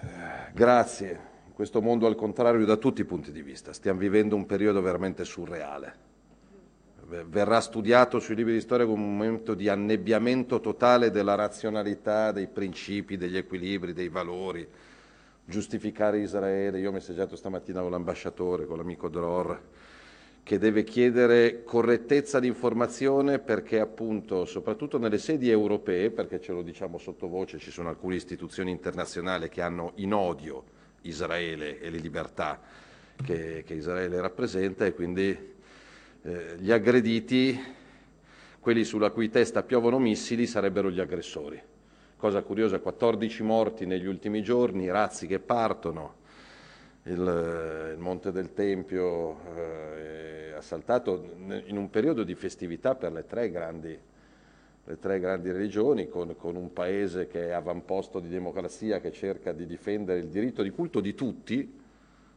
Eh, 0.02 0.52
grazie 0.54 1.32
questo 1.64 1.82
mondo 1.82 2.08
al 2.08 2.16
contrario 2.16 2.66
da 2.66 2.76
tutti 2.76 3.00
i 3.00 3.06
punti 3.06 3.32
di 3.32 3.42
vista. 3.42 3.72
Stiamo 3.72 3.98
vivendo 3.98 4.36
un 4.36 4.46
periodo 4.46 4.82
veramente 4.82 5.24
surreale, 5.24 5.96
verrà 7.30 7.62
studiato 7.62 8.20
sui 8.20 8.36
libri 8.36 8.52
di 8.52 8.60
storia 8.60 8.86
come 8.86 9.02
un 9.02 9.16
momento 9.16 9.54
di 9.54 9.70
annebbiamento 9.70 10.60
totale 10.60 11.10
della 11.10 11.36
razionalità, 11.36 12.34
dei 12.34 12.48
principi, 12.48 13.16
degli 13.16 13.38
equilibri, 13.38 13.94
dei 13.94 14.10
valori, 14.10 14.68
giustificare 15.46 16.20
Israele. 16.20 16.80
Io 16.80 16.90
ho 16.90 16.92
messaggiato 16.92 17.38
stamattina 17.38 17.80
con 17.80 17.92
l'ambasciatore, 17.92 18.66
con 18.66 18.76
l'amico 18.76 19.08
Dror, 19.08 19.62
che 20.44 20.58
deve 20.58 20.84
chiedere 20.84 21.64
correttezza 21.64 22.42
di 22.42 22.48
informazione 22.48 23.40
perché 23.40 23.80
appunto, 23.80 24.44
soprattutto 24.44 24.98
nelle 24.98 25.18
sedi 25.18 25.50
europee, 25.50 26.12
perché 26.12 26.42
ce 26.42 26.52
lo 26.52 26.62
diciamo 26.62 26.98
sottovoce, 26.98 27.58
ci 27.58 27.72
sono 27.72 27.88
alcune 27.88 28.16
istituzioni 28.16 28.70
internazionali 28.70 29.48
che 29.48 29.62
hanno 29.62 29.94
in 29.96 30.14
odio 30.14 30.82
Israele 31.04 31.80
e 31.80 31.90
le 31.90 31.98
libertà 31.98 32.60
che, 33.24 33.64
che 33.66 33.74
Israele 33.74 34.20
rappresenta 34.22 34.86
e 34.86 34.94
quindi 34.94 35.54
eh, 36.22 36.56
gli 36.58 36.72
aggrediti, 36.72 37.60
quelli 38.60 38.84
sulla 38.84 39.12
cui 39.12 39.30
testa 39.30 39.64
piovono 39.64 40.00
missili, 40.00 40.46
sarebbero 40.46 40.90
gli 40.90 41.00
aggressori. 41.00 41.62
Cosa 42.16 42.42
curiosa, 42.42 42.80
14 42.80 43.44
morti 43.44 43.86
negli 43.86 44.06
ultimi 44.06 44.42
giorni, 44.42 44.90
razzi 44.90 45.28
che 45.28 45.40
partono, 45.40 46.22
il, 47.04 47.92
il 47.94 48.00
Monte 48.00 48.32
del 48.32 48.54
Tempio 48.54 49.40
eh, 49.58 50.54
assaltato 50.56 51.36
in 51.66 51.76
un 51.76 51.90
periodo 51.90 52.24
di 52.24 52.36
festività 52.36 52.96
per 52.96 53.12
le 53.12 53.26
tre 53.26 53.52
grandi, 53.52 54.00
le 54.86 55.00
tre 55.00 55.20
grandi 55.20 55.52
religioni, 55.52 56.10
con, 56.10 56.36
con, 56.36 56.56
un 56.56 56.74
paese 56.74 57.28
che 57.28 57.48
è 57.48 57.52
avamposto 57.52 58.20
di 58.20 58.28
democrazia, 58.28 59.00
che 59.00 59.12
cerca 59.12 59.54
di 59.54 59.66
difendere 59.66 60.20
il 60.20 60.28
diritto 60.28 60.62
di 60.62 60.72
culto 60.72 61.00
di 61.00 61.16
tutti, 61.16 61.80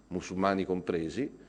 musulmani 0.09 0.65
compresi, 0.65 1.45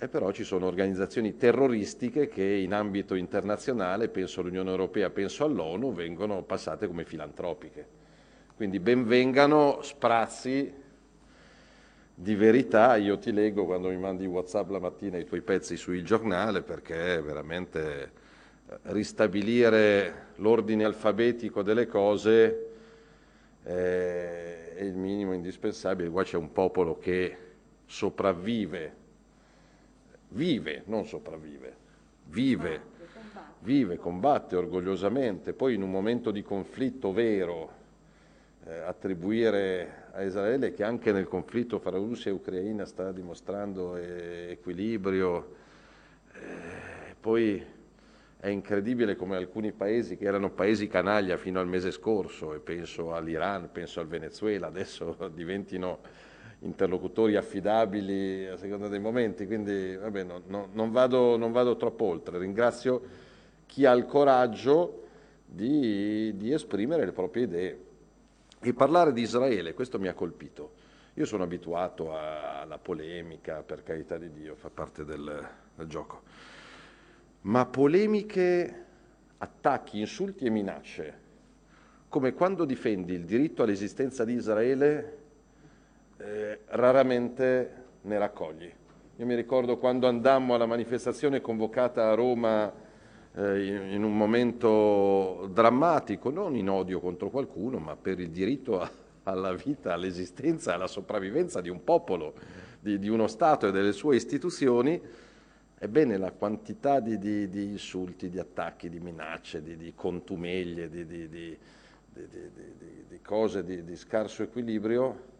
e 0.00 0.08
però 0.08 0.30
ci 0.30 0.44
sono 0.44 0.66
organizzazioni 0.66 1.36
terroristiche 1.36 2.28
che 2.28 2.44
in 2.44 2.72
ambito 2.72 3.16
internazionale, 3.16 4.08
penso 4.08 4.40
all'Unione 4.40 4.70
Europea, 4.70 5.10
penso 5.10 5.44
all'ONU, 5.44 5.92
vengono 5.92 6.42
passate 6.42 6.86
come 6.86 7.04
filantropiche. 7.04 7.96
Quindi 8.54 8.78
benvengano 8.78 9.80
sprazzi 9.82 10.72
di 12.14 12.34
verità, 12.36 12.96
io 12.96 13.18
ti 13.18 13.32
leggo 13.32 13.64
quando 13.64 13.88
mi 13.88 13.96
mandi 13.96 14.26
Whatsapp 14.26 14.70
la 14.70 14.80
mattina 14.80 15.18
i 15.18 15.24
tuoi 15.24 15.40
pezzi 15.40 15.76
sul 15.76 16.02
giornale 16.02 16.62
perché 16.62 17.20
veramente 17.20 18.26
ristabilire 18.82 20.26
l'ordine 20.36 20.84
alfabetico 20.84 21.62
delle 21.62 21.86
cose 21.86 22.66
è 23.62 24.78
il 24.80 24.94
minimo 24.94 25.32
indispensabile. 25.32 26.08
Qua 26.08 26.22
c'è 26.22 26.36
un 26.36 26.52
popolo 26.52 26.98
che 26.98 27.36
sopravvive 27.86 28.98
vive, 30.30 30.82
non 30.86 31.06
sopravvive, 31.06 31.76
vive, 32.26 32.80
vive, 33.60 33.96
combatte 33.96 34.56
orgogliosamente, 34.56 35.52
poi 35.52 35.74
in 35.74 35.82
un 35.82 35.90
momento 35.90 36.30
di 36.30 36.42
conflitto 36.42 37.12
vero 37.12 37.70
eh, 38.66 38.78
attribuire 38.80 40.06
a 40.12 40.22
Israele 40.22 40.72
che 40.72 40.84
anche 40.84 41.12
nel 41.12 41.26
conflitto 41.26 41.78
fra 41.78 41.96
Russia 41.96 42.30
e 42.30 42.34
Ucraina 42.34 42.84
sta 42.84 43.12
dimostrando 43.12 43.96
eh, 43.96 44.48
equilibrio, 44.50 45.54
eh, 46.34 47.14
poi 47.18 47.64
è 48.40 48.48
incredibile 48.48 49.16
come 49.16 49.36
alcuni 49.36 49.72
paesi 49.72 50.16
che 50.16 50.24
erano 50.24 50.50
paesi 50.50 50.86
canaglia 50.86 51.36
fino 51.36 51.58
al 51.58 51.66
mese 51.66 51.90
scorso, 51.90 52.54
e 52.54 52.60
penso 52.60 53.12
all'Iran, 53.12 53.70
penso 53.72 53.98
al 53.98 54.06
Venezuela, 54.06 54.68
adesso 54.68 55.16
diventino 55.34 55.98
interlocutori 56.60 57.36
affidabili 57.36 58.46
a 58.46 58.56
seconda 58.56 58.86
dei 58.88 59.00
momenti, 59.00 59.46
quindi 59.46 59.96
vabbè, 59.96 60.22
no, 60.22 60.42
no, 60.46 60.68
non, 60.72 60.92
vado, 60.92 61.36
non, 61.36 61.50
vado, 61.50 61.76
troppo 61.76 62.04
oltre. 62.04 62.38
Ringrazio 62.38 63.02
chi 63.66 63.84
ha 63.84 63.92
il 63.92 64.06
coraggio 64.06 65.06
di, 65.44 66.36
di, 66.36 66.52
esprimere 66.52 67.04
le 67.04 67.12
proprie 67.12 67.44
idee. 67.44 67.84
E 68.60 68.72
parlare 68.72 69.12
di 69.12 69.22
Israele, 69.22 69.74
questo 69.74 69.98
mi 69.98 70.08
ha 70.08 70.14
colpito. 70.14 70.72
Io 71.14 71.24
sono 71.24 71.42
abituato 71.42 72.16
alla 72.16 72.78
polemica, 72.78 73.62
per 73.62 73.82
carità 73.82 74.16
di 74.16 74.32
Dio, 74.32 74.54
fa 74.54 74.70
parte 74.70 75.04
del, 75.04 75.48
del 75.74 75.86
gioco. 75.86 76.22
Ma 77.42 77.66
polemiche, 77.66 78.84
attacchi, 79.38 80.00
insulti 80.00 80.44
e 80.44 80.50
minacce, 80.50 81.18
come 82.08 82.32
quando 82.34 82.64
difendi 82.64 83.12
il 83.12 83.24
diritto 83.24 83.62
all'esistenza 83.62 84.24
di 84.24 84.34
Israele 84.34 85.18
eh, 86.18 86.60
raramente 86.66 87.84
ne 88.02 88.18
raccogli. 88.18 88.72
Io 89.16 89.26
mi 89.26 89.34
ricordo 89.34 89.78
quando 89.78 90.06
andammo 90.06 90.54
alla 90.54 90.66
manifestazione 90.66 91.40
convocata 91.40 92.08
a 92.08 92.14
Roma 92.14 92.72
eh, 93.34 93.66
in, 93.66 93.92
in, 93.92 94.04
un 94.04 94.16
momento 94.16 95.48
drammatico, 95.52 96.30
non 96.30 96.54
in 96.56 96.68
odio 96.68 97.00
contro 97.00 97.30
qualcuno, 97.30 97.78
ma 97.78 97.96
per 97.96 98.20
il 98.20 98.30
diritto 98.30 98.80
a, 98.80 98.90
alla 99.24 99.52
vita, 99.52 99.92
all'esistenza, 99.92 100.74
alla 100.74 100.86
sopravvivenza 100.86 101.60
di 101.60 101.68
un 101.68 101.84
popolo, 101.84 102.34
di, 102.80 102.98
di, 102.98 103.08
uno 103.08 103.26
Stato 103.26 103.68
e 103.68 103.72
delle 103.72 103.92
sue 103.92 104.16
istituzioni, 104.16 105.00
ebbene 105.78 106.16
la 106.16 106.32
quantità 106.32 107.00
di, 107.00 107.18
di, 107.18 107.48
di 107.48 107.64
insulti, 107.64 108.28
di 108.28 108.38
attacchi, 108.38 108.88
di 108.88 108.98
minacce, 108.98 109.62
di, 109.62 109.92
contumeglie, 109.94 110.88
di, 110.88 111.58
cose 113.22 113.64
di 113.64 113.96
scarso 113.96 114.42
equilibrio 114.42 115.36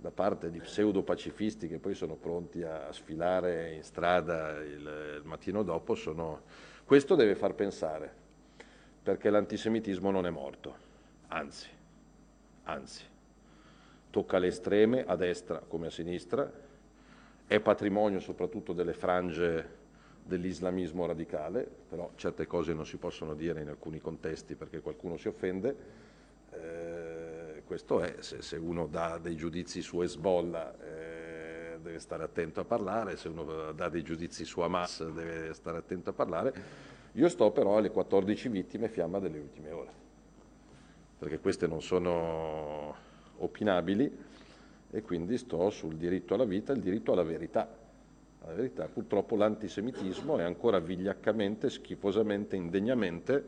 da 0.00 0.10
parte 0.10 0.50
di 0.50 0.60
pseudo-pacifisti 0.60 1.66
che 1.66 1.78
poi 1.78 1.94
sono 1.94 2.14
pronti 2.14 2.62
a 2.62 2.92
sfilare 2.92 3.74
in 3.74 3.82
strada 3.82 4.58
il, 4.58 5.16
il 5.16 5.22
mattino 5.24 5.64
dopo, 5.64 5.96
sono... 5.96 6.42
questo 6.84 7.16
deve 7.16 7.34
far 7.34 7.54
pensare, 7.54 8.12
perché 9.02 9.28
l'antisemitismo 9.28 10.10
non 10.10 10.26
è 10.26 10.30
morto, 10.30 10.76
anzi, 11.28 11.68
anzi, 12.64 13.04
tocca 14.10 14.36
alle 14.36 14.46
estreme, 14.48 15.04
a 15.04 15.16
destra 15.16 15.58
come 15.66 15.88
a 15.88 15.90
sinistra, 15.90 16.48
è 17.46 17.58
patrimonio 17.60 18.20
soprattutto 18.20 18.72
delle 18.72 18.92
frange 18.92 19.77
dell'islamismo 20.28 21.06
radicale, 21.06 21.66
però 21.88 22.12
certe 22.14 22.46
cose 22.46 22.74
non 22.74 22.84
si 22.84 22.98
possono 22.98 23.34
dire 23.34 23.62
in 23.62 23.68
alcuni 23.68 23.98
contesti 23.98 24.54
perché 24.54 24.80
qualcuno 24.80 25.16
si 25.16 25.26
offende. 25.26 25.76
Eh, 26.50 27.62
questo 27.64 28.00
è, 28.00 28.16
se, 28.20 28.42
se, 28.42 28.56
uno 28.56 28.86
dà 28.86 29.18
dei 29.18 29.36
giudizi 29.36 29.80
su 29.80 30.00
Hezbollah 30.02 30.78
eh, 30.80 31.78
deve 31.80 31.98
stare 31.98 32.24
attento 32.24 32.60
a 32.60 32.64
parlare, 32.64 33.16
se 33.16 33.28
uno 33.28 33.72
dà 33.72 33.88
dei 33.88 34.02
giudizi 34.02 34.44
su 34.44 34.60
Hamas 34.60 35.08
deve 35.10 35.54
stare 35.54 35.78
attento 35.78 36.10
a 36.10 36.12
parlare. 36.12 36.54
Io 37.12 37.28
sto 37.28 37.50
però 37.50 37.78
alle 37.78 37.90
14 37.90 38.48
vittime 38.48 38.88
fiamma 38.88 39.18
delle 39.18 39.38
ultime 39.38 39.70
ore, 39.70 39.90
perché 41.18 41.38
queste 41.38 41.66
non 41.66 41.80
sono 41.80 42.94
opinabili 43.38 44.26
e 44.90 45.02
quindi 45.02 45.38
sto 45.38 45.70
sul 45.70 45.96
diritto 45.96 46.34
alla 46.34 46.44
vita 46.44 46.72
e 46.72 46.76
il 46.76 46.82
diritto 46.82 47.12
alla 47.12 47.22
verità. 47.22 47.77
La 48.48 48.54
verità, 48.54 48.86
purtroppo 48.86 49.36
l'antisemitismo 49.36 50.38
è 50.38 50.42
ancora 50.42 50.78
vigliaccamente, 50.78 51.68
schifosamente, 51.68 52.56
indegnamente 52.56 53.46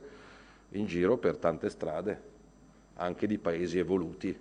in 0.72 0.84
giro 0.84 1.16
per 1.16 1.38
tante 1.38 1.70
strade 1.70 2.28
anche 2.96 3.26
di 3.26 3.38
paesi 3.38 3.78
evoluti 3.78 4.38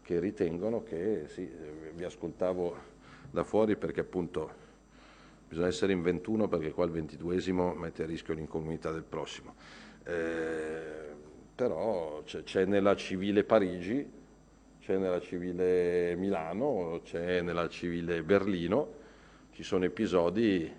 che 0.00 0.20
ritengono 0.20 0.84
che, 0.84 1.24
sì, 1.26 1.50
vi 1.92 2.04
ascoltavo 2.04 2.76
da 3.32 3.42
fuori 3.42 3.74
perché 3.74 3.98
appunto 3.98 4.48
bisogna 5.48 5.66
essere 5.66 5.92
in 5.92 6.02
21 6.02 6.46
perché 6.46 6.70
qua 6.70 6.84
il 6.84 6.92
22esimo 6.92 7.74
mette 7.74 8.04
a 8.04 8.06
rischio 8.06 8.34
l'incolumità 8.34 8.92
del 8.92 9.02
prossimo. 9.02 9.56
Eh, 10.04 11.16
però 11.52 12.22
c'è, 12.24 12.44
c'è 12.44 12.64
nella 12.64 12.94
civile 12.94 13.42
Parigi, 13.42 14.08
c'è 14.78 14.98
nella 14.98 15.20
civile 15.20 16.14
Milano, 16.14 17.00
c'è 17.02 17.40
nella 17.40 17.68
civile 17.68 18.22
Berlino, 18.22 19.06
ci 19.58 19.64
sono 19.64 19.84
episodi 19.84 20.72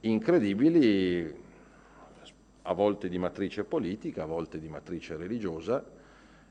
incredibili 0.00 1.32
a 2.62 2.72
volte 2.72 3.08
di 3.08 3.18
matrice 3.18 3.62
politica, 3.62 4.24
a 4.24 4.26
volte 4.26 4.58
di 4.58 4.68
matrice 4.68 5.14
religiosa 5.14 5.84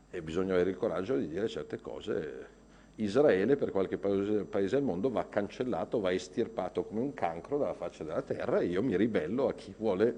e 0.10 0.22
bisogna 0.22 0.54
avere 0.54 0.70
il 0.70 0.78
coraggio 0.78 1.18
di 1.18 1.28
dire 1.28 1.50
certe 1.50 1.82
cose. 1.82 2.48
Israele 2.96 3.58
per 3.58 3.72
qualche 3.72 3.98
paese, 3.98 4.46
paese 4.46 4.78
del 4.78 4.86
mondo 4.86 5.10
va 5.10 5.28
cancellato, 5.28 6.00
va 6.00 6.14
estirpato 6.14 6.86
come 6.86 7.02
un 7.02 7.14
cancro 7.14 7.58
dalla 7.58 7.74
faccia 7.74 8.06
della 8.06 8.22
terra 8.22 8.62
e 8.62 8.68
io 8.68 8.82
mi 8.82 8.96
ribello 8.96 9.50
a 9.50 9.54
chi 9.54 9.76
vuole 9.78 10.18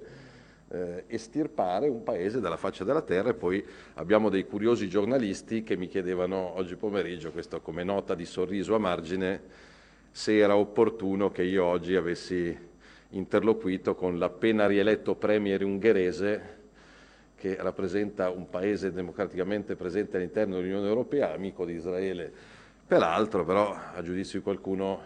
eh, 0.68 1.06
estirpare 1.08 1.88
un 1.88 2.04
paese 2.04 2.40
dalla 2.40 2.58
faccia 2.58 2.84
della 2.84 3.02
terra 3.02 3.30
e 3.30 3.34
poi 3.34 3.66
abbiamo 3.96 4.30
dei 4.30 4.46
curiosi 4.46 4.88
giornalisti 4.88 5.64
che 5.64 5.76
mi 5.76 5.88
chiedevano 5.88 6.56
oggi 6.56 6.76
pomeriggio, 6.76 7.32
questo 7.32 7.62
come 7.62 7.84
nota 7.84 8.14
di 8.14 8.26
sorriso 8.26 8.76
a 8.76 8.78
margine, 8.78 9.72
se 10.16 10.38
era 10.38 10.56
opportuno 10.56 11.32
che 11.32 11.42
io 11.42 11.66
oggi 11.66 11.96
avessi 11.96 12.56
interloquito 13.10 13.96
con 13.96 14.20
l'appena 14.20 14.68
rieletto 14.68 15.16
premier 15.16 15.64
ungherese 15.64 16.62
che 17.36 17.58
rappresenta 17.60 18.30
un 18.30 18.48
paese 18.48 18.92
democraticamente 18.92 19.76
presente 19.76 20.18
all'interno 20.18 20.56
dell'Unione 20.56 20.88
Europea, 20.88 21.34
amico 21.34 21.66
di 21.66 21.74
Israele 21.74 22.32
peraltro, 22.86 23.44
però 23.44 23.76
a 23.76 24.04
giudizio 24.04 24.38
di 24.38 24.44
qualcuno 24.44 25.02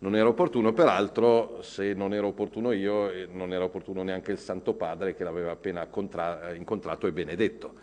non 0.00 0.16
era 0.16 0.26
opportuno, 0.26 0.72
peraltro 0.72 1.62
se 1.62 1.94
non 1.94 2.12
era 2.12 2.26
opportuno 2.26 2.72
io, 2.72 3.12
non 3.30 3.52
era 3.52 3.62
opportuno 3.62 4.02
neanche 4.02 4.32
il 4.32 4.38
Santo 4.38 4.74
Padre 4.74 5.14
che 5.14 5.22
l'aveva 5.22 5.52
appena 5.52 5.86
contra- 5.86 6.52
incontrato 6.52 7.06
e 7.06 7.12
benedetto. 7.12 7.74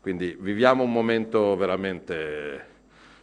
Quindi 0.00 0.36
viviamo 0.38 0.84
un 0.84 0.92
momento 0.92 1.56
veramente 1.56 2.66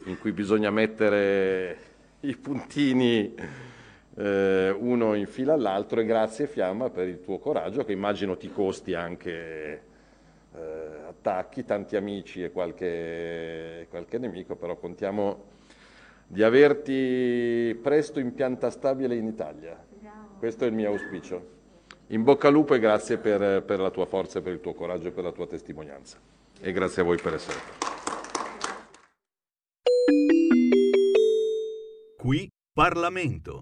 in 0.06 0.20
cui 0.20 0.34
bisogna 0.34 0.72
mettere 0.72 1.91
i 2.22 2.36
puntini 2.36 3.34
eh, 4.16 4.76
uno 4.78 5.14
in 5.16 5.28
fila 5.28 5.54
all'altro 5.54 6.00
e 6.00 6.06
grazie 6.06 6.48
Fiamma 6.48 6.90
per 6.90 7.08
il 7.08 7.22
tuo 7.22 7.40
coraggio 7.40 7.84
che 7.84 7.92
immagino 7.92 8.38
ti 8.38 8.52
costi 8.52 8.94
anche 8.94 9.82
eh, 10.54 10.60
attacchi, 11.08 11.64
tanti 11.64 11.96
amici 11.96 12.44
e 12.44 12.52
qualche, 12.52 13.88
qualche 13.90 14.18
nemico, 14.18 14.56
però 14.56 14.76
contiamo 14.76 15.50
di 16.28 16.44
averti 16.44 17.78
presto 17.82 18.20
in 18.20 18.34
pianta 18.34 18.70
stabile 18.70 19.16
in 19.16 19.26
Italia. 19.26 19.90
Questo 20.38 20.64
è 20.64 20.68
il 20.68 20.74
mio 20.74 20.90
auspicio. 20.90 21.60
In 22.08 22.24
bocca 22.24 22.48
al 22.48 22.54
lupo 22.54 22.74
e 22.74 22.80
grazie 22.80 23.18
per, 23.18 23.64
per 23.64 23.80
la 23.80 23.92
tua 23.92 24.06
forza, 24.06 24.42
per 24.42 24.54
il 24.54 24.60
tuo 24.60 24.74
coraggio 24.74 25.10
e 25.10 25.12
per 25.12 25.24
la 25.24 25.32
tua 25.32 25.48
testimonianza. 25.48 26.18
E 26.60 26.72
grazie 26.72 27.02
a 27.02 27.06
voi 27.06 27.18
per 27.18 27.36
essere 27.36 27.58
qua. 27.78 28.11
Qui 32.22 32.48
Parlamento. 32.72 33.62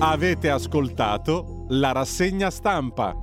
Avete 0.00 0.50
ascoltato 0.50 1.64
la 1.70 1.92
rassegna 1.92 2.50
stampa. 2.50 3.16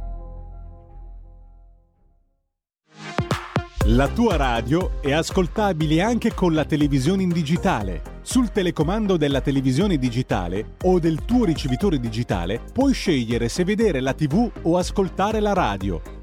La 3.85 4.07
tua 4.07 4.35
radio 4.35 4.99
è 4.99 5.11
ascoltabile 5.11 6.01
anche 6.01 6.33
con 6.33 6.55
la 6.55 6.65
televisione 6.65 7.21
in 7.21 7.29
digitale. 7.29 8.19
Sul 8.23 8.49
telecomando 8.49 9.15
della 9.15 9.41
televisione 9.41 9.97
digitale 9.97 10.77
o 10.85 10.97
del 10.97 11.23
tuo 11.23 11.45
ricevitore 11.45 11.99
digitale 11.99 12.59
puoi 12.73 12.93
scegliere 12.93 13.47
se 13.47 13.63
vedere 13.63 13.99
la 13.99 14.15
TV 14.15 14.49
o 14.63 14.75
ascoltare 14.75 15.39
la 15.39 15.53
radio. 15.53 16.20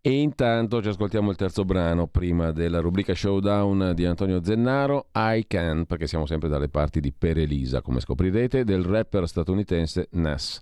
E 0.00 0.20
intanto 0.20 0.80
ci 0.80 0.88
ascoltiamo 0.88 1.30
il 1.30 1.36
terzo 1.36 1.64
brano 1.64 2.06
prima 2.06 2.52
della 2.52 2.78
rubrica 2.78 3.16
Showdown 3.16 3.94
di 3.96 4.04
Antonio 4.04 4.42
Zennaro, 4.44 5.08
I 5.12 5.44
Can, 5.48 5.86
perché 5.86 6.06
siamo 6.06 6.24
sempre 6.24 6.48
dalle 6.48 6.68
parti 6.68 7.00
di 7.00 7.12
Per 7.12 7.36
Elisa, 7.36 7.82
come 7.82 7.98
scoprirete, 7.98 8.62
del 8.62 8.84
rapper 8.84 9.26
statunitense 9.26 10.06
Nas. 10.12 10.60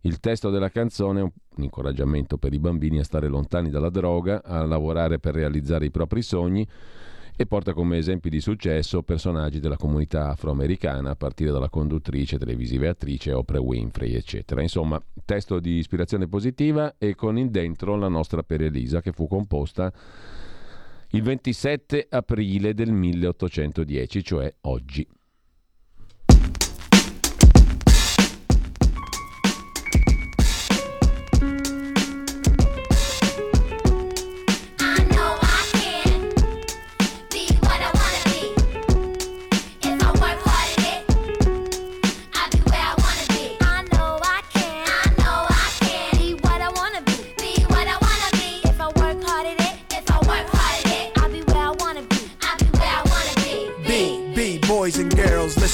Il 0.00 0.20
testo 0.20 0.48
della 0.48 0.70
canzone 0.70 1.20
è 1.20 1.22
un 1.22 1.30
incoraggiamento 1.56 2.38
per 2.38 2.54
i 2.54 2.58
bambini 2.58 2.98
a 2.98 3.04
stare 3.04 3.28
lontani 3.28 3.68
dalla 3.68 3.90
droga, 3.90 4.42
a 4.42 4.64
lavorare 4.64 5.18
per 5.18 5.34
realizzare 5.34 5.84
i 5.84 5.90
propri 5.90 6.22
sogni 6.22 6.66
e 7.40 7.46
porta 7.46 7.72
come 7.72 7.98
esempi 7.98 8.30
di 8.30 8.40
successo 8.40 9.04
personaggi 9.04 9.60
della 9.60 9.76
comunità 9.76 10.30
afroamericana, 10.30 11.10
a 11.10 11.14
partire 11.14 11.52
dalla 11.52 11.68
conduttrice 11.68 12.36
televisiva 12.36 12.86
e 12.86 12.88
attrice 12.88 13.32
Oprah 13.32 13.60
Winfrey, 13.60 14.12
eccetera. 14.14 14.60
Insomma, 14.60 15.00
testo 15.24 15.60
di 15.60 15.78
ispirazione 15.78 16.26
positiva 16.26 16.96
e 16.98 17.14
con 17.14 17.38
in 17.38 17.52
dentro 17.52 17.94
la 17.94 18.08
nostra 18.08 18.42
Per 18.42 18.60
Elisa 18.62 19.00
che 19.00 19.12
fu 19.12 19.28
composta 19.28 19.92
il 21.10 21.22
27 21.22 22.08
aprile 22.10 22.74
del 22.74 22.90
1810, 22.90 24.24
cioè 24.24 24.52
oggi. 24.62 25.06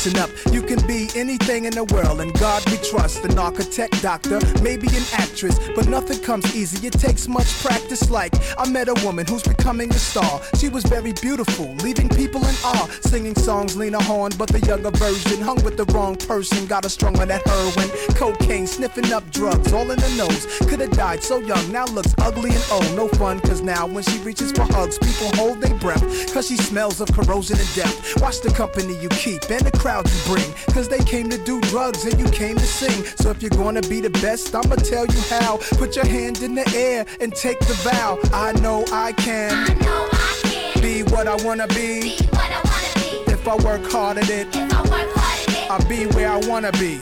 Listen 0.05 0.21
up. 0.21 0.31
You 0.53 0.63
can 0.63 0.84
anything 1.17 1.65
in 1.65 1.73
the 1.73 1.85
world, 1.85 2.21
and 2.21 2.33
God 2.39 2.69
we 2.71 2.77
trust. 2.79 3.25
An 3.25 3.39
architect, 3.39 4.03
doctor, 4.03 4.41
maybe 4.63 4.89
an 4.89 5.05
actress, 5.13 5.59
but 5.75 5.89
nothing 5.89 6.21
comes 6.21 6.55
easy. 6.55 6.87
It 6.87 6.95
takes 6.95 7.29
much 7.29 7.47
practice. 7.61 8.11
Like, 8.11 8.35
I 8.59 8.69
met 8.69 8.89
a 8.89 8.95
woman 9.05 9.27
who's 9.27 9.43
becoming 9.43 9.91
a 9.91 9.99
star. 9.99 10.41
She 10.59 10.69
was 10.69 10.85
very 10.85 11.13
beautiful, 11.13 11.75
leaving 11.77 12.09
people 12.09 12.43
in 12.45 12.55
awe. 12.65 12.89
Singing 13.03 13.35
songs, 13.35 13.77
Lena 13.77 14.03
Horne, 14.03 14.33
but 14.39 14.49
the 14.49 14.61
younger 14.61 14.91
version. 14.91 15.41
Hung 15.41 15.63
with 15.65 15.77
the 15.77 15.85
wrong 15.93 16.17
person, 16.17 16.67
got 16.67 16.85
her 16.85 16.91
strung 16.91 17.19
on 17.21 17.29
that 17.29 17.47
heroin. 17.47 17.89
Cocaine, 18.15 18.67
sniffing 18.67 19.13
up 19.13 19.29
drugs, 19.31 19.73
all 19.73 19.91
in 19.91 19.99
the 19.99 20.15
nose. 20.17 20.47
Could've 20.69 20.91
died 20.91 21.23
so 21.23 21.39
young, 21.39 21.71
now 21.71 21.85
looks 21.87 22.15
ugly 22.19 22.51
and 22.51 22.65
old. 22.71 22.97
No 22.97 23.09
fun, 23.09 23.41
cause 23.41 23.61
now 23.61 23.87
when 23.87 24.05
she 24.05 24.19
reaches 24.19 24.53
for 24.53 24.63
hugs, 24.63 24.99
people 24.99 25.29
hold 25.37 25.61
their 25.61 25.75
breath. 25.79 26.03
Cause 26.33 26.49
she 26.49 26.57
smells 26.57 27.01
of 27.01 27.13
corrosion 27.13 27.59
and 27.59 27.75
death. 27.75 28.21
Watch 28.21 28.41
the 28.41 28.51
company 28.51 29.01
you 29.01 29.09
keep 29.11 29.43
and 29.51 29.63
the 29.63 29.77
crowd 29.79 30.09
you 30.09 30.35
bring. 30.35 30.53
Cause 30.75 30.89
they 30.89 31.04
came 31.05 31.29
to 31.31 31.39
do 31.39 31.61
drugs 31.63 32.05
and 32.05 32.19
you 32.19 32.29
came 32.31 32.57
to 32.57 32.67
sing. 32.67 33.05
So 33.17 33.31
if 33.31 33.43
you're 33.43 33.51
gonna 33.51 33.83
be 33.83 34.01
the 34.01 34.11
best, 34.11 34.55
I'ma 34.55 34.77
tell 34.77 35.07
you 35.07 35.21
how. 35.29 35.59
Put 35.79 35.97
your 35.97 36.07
hand 36.07 36.43
in 36.43 36.55
the 36.55 36.67
air 36.75 37.07
and 37.21 37.35
take 37.35 37.59
the 37.61 37.75
vow. 37.85 38.19
I 38.33 38.53
know 38.61 38.85
I 38.93 39.13
can. 39.13 39.53
I 39.53 39.75
know 39.75 40.09
I 40.13 40.41
can 40.43 40.83
Be 40.83 41.03
what 41.05 41.27
I 41.29 41.37
wanna 41.45 41.67
be. 41.69 42.01
be 42.19 42.27
what 42.31 42.51
I 42.51 42.61
wanna 42.65 42.93
be. 43.27 43.33
If 43.33 43.47
I 43.49 43.57
work 43.57 43.91
hard 43.91 44.19
at 44.19 44.31
it, 44.31 44.49
If 44.55 44.73
I 44.73 44.83
work 44.83 45.11
hard 45.15 45.49
at 45.49 45.55
it, 45.55 45.71
I'll 45.71 45.89
be 45.89 46.07
where 46.15 46.31
I 46.31 46.39
wanna 46.49 46.73
be. 46.73 47.01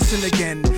Listen 0.00 0.22
again. 0.22 0.77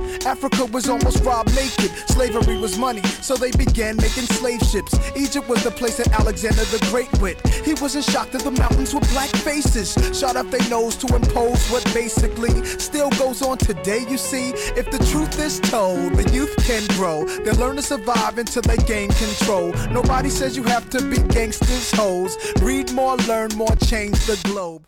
Africa 0.25 0.65
was 0.65 0.89
almost 0.89 1.23
robbed 1.23 1.55
naked. 1.55 1.91
Slavery 2.07 2.57
was 2.57 2.77
money, 2.77 3.03
so 3.21 3.35
they 3.35 3.51
began 3.51 3.97
making 3.97 4.23
slave 4.23 4.61
ships. 4.61 4.93
Egypt 5.15 5.47
was 5.47 5.63
the 5.63 5.71
place 5.71 5.97
that 5.97 6.07
Alexander 6.19 6.63
the 6.65 6.85
Great 6.89 7.11
went. 7.21 7.39
He 7.65 7.73
wasn't 7.75 8.05
shocked 8.05 8.33
that 8.33 8.43
the 8.43 8.51
mountains 8.51 8.93
were 8.93 9.01
black 9.11 9.29
faces. 9.29 9.93
Shot 10.17 10.35
up 10.35 10.49
their 10.49 10.67
nose 10.69 10.95
to 10.97 11.15
impose 11.15 11.67
what 11.69 11.83
basically 11.93 12.63
still 12.65 13.09
goes 13.11 13.41
on 13.41 13.57
today, 13.57 14.05
you 14.09 14.17
see. 14.17 14.51
If 14.75 14.91
the 14.91 14.99
truth 15.11 15.39
is 15.39 15.59
told, 15.59 16.13
the 16.13 16.29
youth 16.31 16.55
can 16.65 16.85
grow. 16.97 17.25
They 17.25 17.51
learn 17.51 17.75
to 17.77 17.81
survive 17.81 18.37
until 18.37 18.61
they 18.61 18.77
gain 18.77 19.09
control. 19.09 19.71
Nobody 19.91 20.29
says 20.29 20.55
you 20.57 20.63
have 20.63 20.89
to 20.91 21.01
be 21.03 21.17
gangsters, 21.33 21.91
hoes. 21.91 22.37
Read 22.61 22.91
more, 22.91 23.17
learn 23.17 23.49
more, 23.55 23.75
change 23.77 24.17
the 24.25 24.39
globe. 24.43 24.87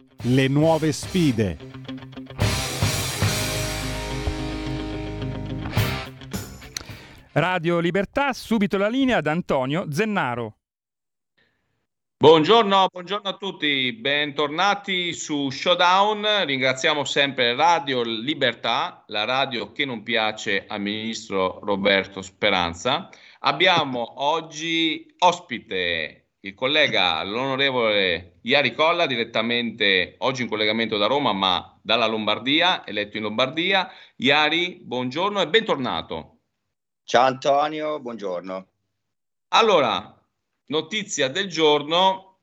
le 0.23 0.47
nuove 0.47 0.91
sfide. 0.91 1.57
Radio 7.33 7.79
Libertà, 7.79 8.33
subito 8.33 8.77
la 8.77 8.89
linea 8.89 9.17
ad 9.17 9.27
Antonio 9.27 9.87
Zennaro. 9.91 10.57
Buongiorno, 12.17 12.87
buongiorno 12.91 13.29
a 13.29 13.37
tutti, 13.37 13.93
bentornati 13.93 15.11
su 15.13 15.49
Showdown. 15.49 16.45
Ringraziamo 16.45 17.03
sempre 17.03 17.55
Radio 17.55 18.03
Libertà, 18.03 19.03
la 19.07 19.23
radio 19.23 19.71
che 19.71 19.85
non 19.85 20.03
piace 20.03 20.65
al 20.67 20.81
ministro 20.81 21.59
Roberto 21.63 22.21
Speranza. 22.21 23.09
Abbiamo 23.39 24.21
oggi 24.23 25.15
ospite 25.17 26.20
il 26.43 26.55
collega, 26.55 27.21
l'onorevole 27.23 28.39
Iari 28.41 28.73
Colla, 28.73 29.05
direttamente 29.05 30.15
oggi 30.19 30.41
in 30.41 30.49
collegamento 30.49 30.97
da 30.97 31.05
Roma, 31.05 31.33
ma 31.33 31.79
dalla 31.81 32.07
Lombardia, 32.07 32.85
eletto 32.85 33.17
in 33.17 33.23
Lombardia. 33.23 33.91
Iari, 34.15 34.79
buongiorno 34.81 35.39
e 35.39 35.47
bentornato. 35.47 36.39
Ciao 37.03 37.25
Antonio, 37.25 37.99
buongiorno. 37.99 38.67
Allora, 39.49 40.19
notizia 40.67 41.27
del 41.27 41.47
giorno, 41.47 42.39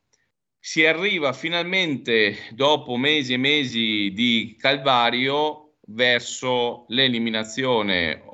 si 0.61 0.85
arriva 0.87 1.33
finalmente 1.33 2.37
dopo 2.51 2.97
mesi 2.97 3.33
e 3.33 3.39
mesi 3.39 4.13
di 4.13 4.57
calvario 4.59 5.79
verso 5.87 6.85
l'eliminazione 6.89 8.28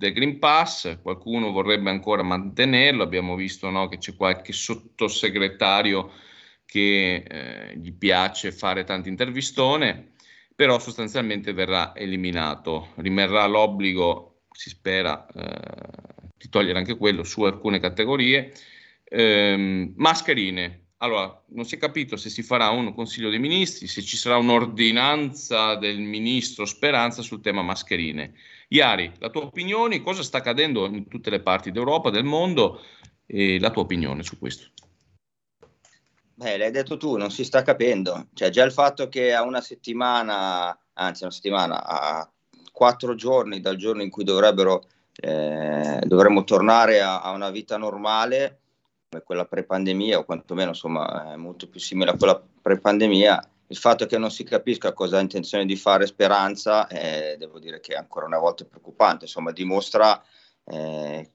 del 0.00 0.14
Green 0.14 0.38
Pass, 0.38 0.98
qualcuno 1.02 1.52
vorrebbe 1.52 1.90
ancora 1.90 2.22
mantenerlo, 2.22 3.02
abbiamo 3.02 3.36
visto 3.36 3.68
no, 3.68 3.86
che 3.86 3.98
c'è 3.98 4.16
qualche 4.16 4.54
sottosegretario 4.54 6.10
che 6.64 7.16
eh, 7.16 7.76
gli 7.76 7.92
piace 7.92 8.50
fare 8.50 8.84
tante 8.84 9.10
intervistone, 9.10 10.12
però 10.54 10.78
sostanzialmente 10.78 11.52
verrà 11.52 11.94
eliminato, 11.94 12.94
rimarrà 12.96 13.44
l'obbligo, 13.44 14.44
si 14.50 14.70
spera, 14.70 15.26
eh, 15.26 16.30
di 16.34 16.48
togliere 16.48 16.78
anche 16.78 16.96
quello 16.96 17.22
su 17.22 17.42
alcune 17.42 17.78
categorie. 17.78 18.54
Ehm, 19.04 19.92
mascherine, 19.96 20.92
allora 21.02 21.44
non 21.48 21.66
si 21.66 21.74
è 21.74 21.78
capito 21.78 22.16
se 22.16 22.30
si 22.30 22.42
farà 22.42 22.70
un 22.70 22.94
consiglio 22.94 23.28
dei 23.28 23.38
ministri, 23.38 23.86
se 23.86 24.00
ci 24.00 24.16
sarà 24.16 24.38
un'ordinanza 24.38 25.74
del 25.74 25.98
ministro 25.98 26.64
Speranza 26.64 27.20
sul 27.20 27.42
tema 27.42 27.60
mascherine. 27.60 28.32
Iari, 28.72 29.12
la 29.18 29.30
tua 29.30 29.42
opinione, 29.42 30.00
cosa 30.00 30.22
sta 30.22 30.38
accadendo 30.38 30.86
in 30.86 31.08
tutte 31.08 31.30
le 31.30 31.40
parti 31.40 31.72
d'Europa, 31.72 32.10
del 32.10 32.22
mondo 32.22 32.80
e 33.26 33.58
la 33.58 33.70
tua 33.70 33.82
opinione 33.82 34.22
su 34.22 34.38
questo? 34.38 34.68
Beh, 36.34 36.56
l'hai 36.56 36.70
detto 36.70 36.96
tu, 36.96 37.16
non 37.16 37.32
si 37.32 37.44
sta 37.44 37.62
capendo. 37.62 38.28
Cioè, 38.32 38.50
già 38.50 38.64
il 38.64 38.70
fatto 38.70 39.08
che 39.08 39.34
a 39.34 39.42
una 39.42 39.60
settimana, 39.60 40.78
anzi 40.92 41.24
una 41.24 41.32
settimana, 41.32 41.84
a 41.84 42.30
quattro 42.70 43.16
giorni 43.16 43.60
dal 43.60 43.76
giorno 43.76 44.02
in 44.02 44.10
cui 44.10 44.22
dovrebbero, 44.22 44.86
eh, 45.16 46.00
dovremmo 46.06 46.44
tornare 46.44 47.00
a, 47.00 47.22
a 47.22 47.32
una 47.32 47.50
vita 47.50 47.76
normale, 47.76 48.60
come 49.10 49.24
quella 49.24 49.46
pre-pandemia, 49.46 50.18
o 50.18 50.24
quantomeno 50.24 50.68
insomma 50.68 51.34
molto 51.36 51.68
più 51.68 51.80
simile 51.80 52.12
a 52.12 52.16
quella 52.16 52.40
pre-pandemia, 52.62 53.50
il 53.70 53.76
fatto 53.76 54.06
che 54.06 54.18
non 54.18 54.30
si 54.30 54.42
capisca 54.42 54.92
cosa 54.92 55.18
ha 55.18 55.20
intenzione 55.20 55.64
di 55.64 55.76
fare 55.76 56.06
Speranza, 56.06 56.88
eh, 56.88 57.36
devo 57.38 57.60
dire 57.60 57.78
che 57.78 57.94
è 57.94 57.96
ancora 57.96 58.26
una 58.26 58.38
volta 58.38 58.64
preoccupante, 58.64 59.26
insomma 59.26 59.52
dimostra 59.52 60.20
eh, 60.64 61.30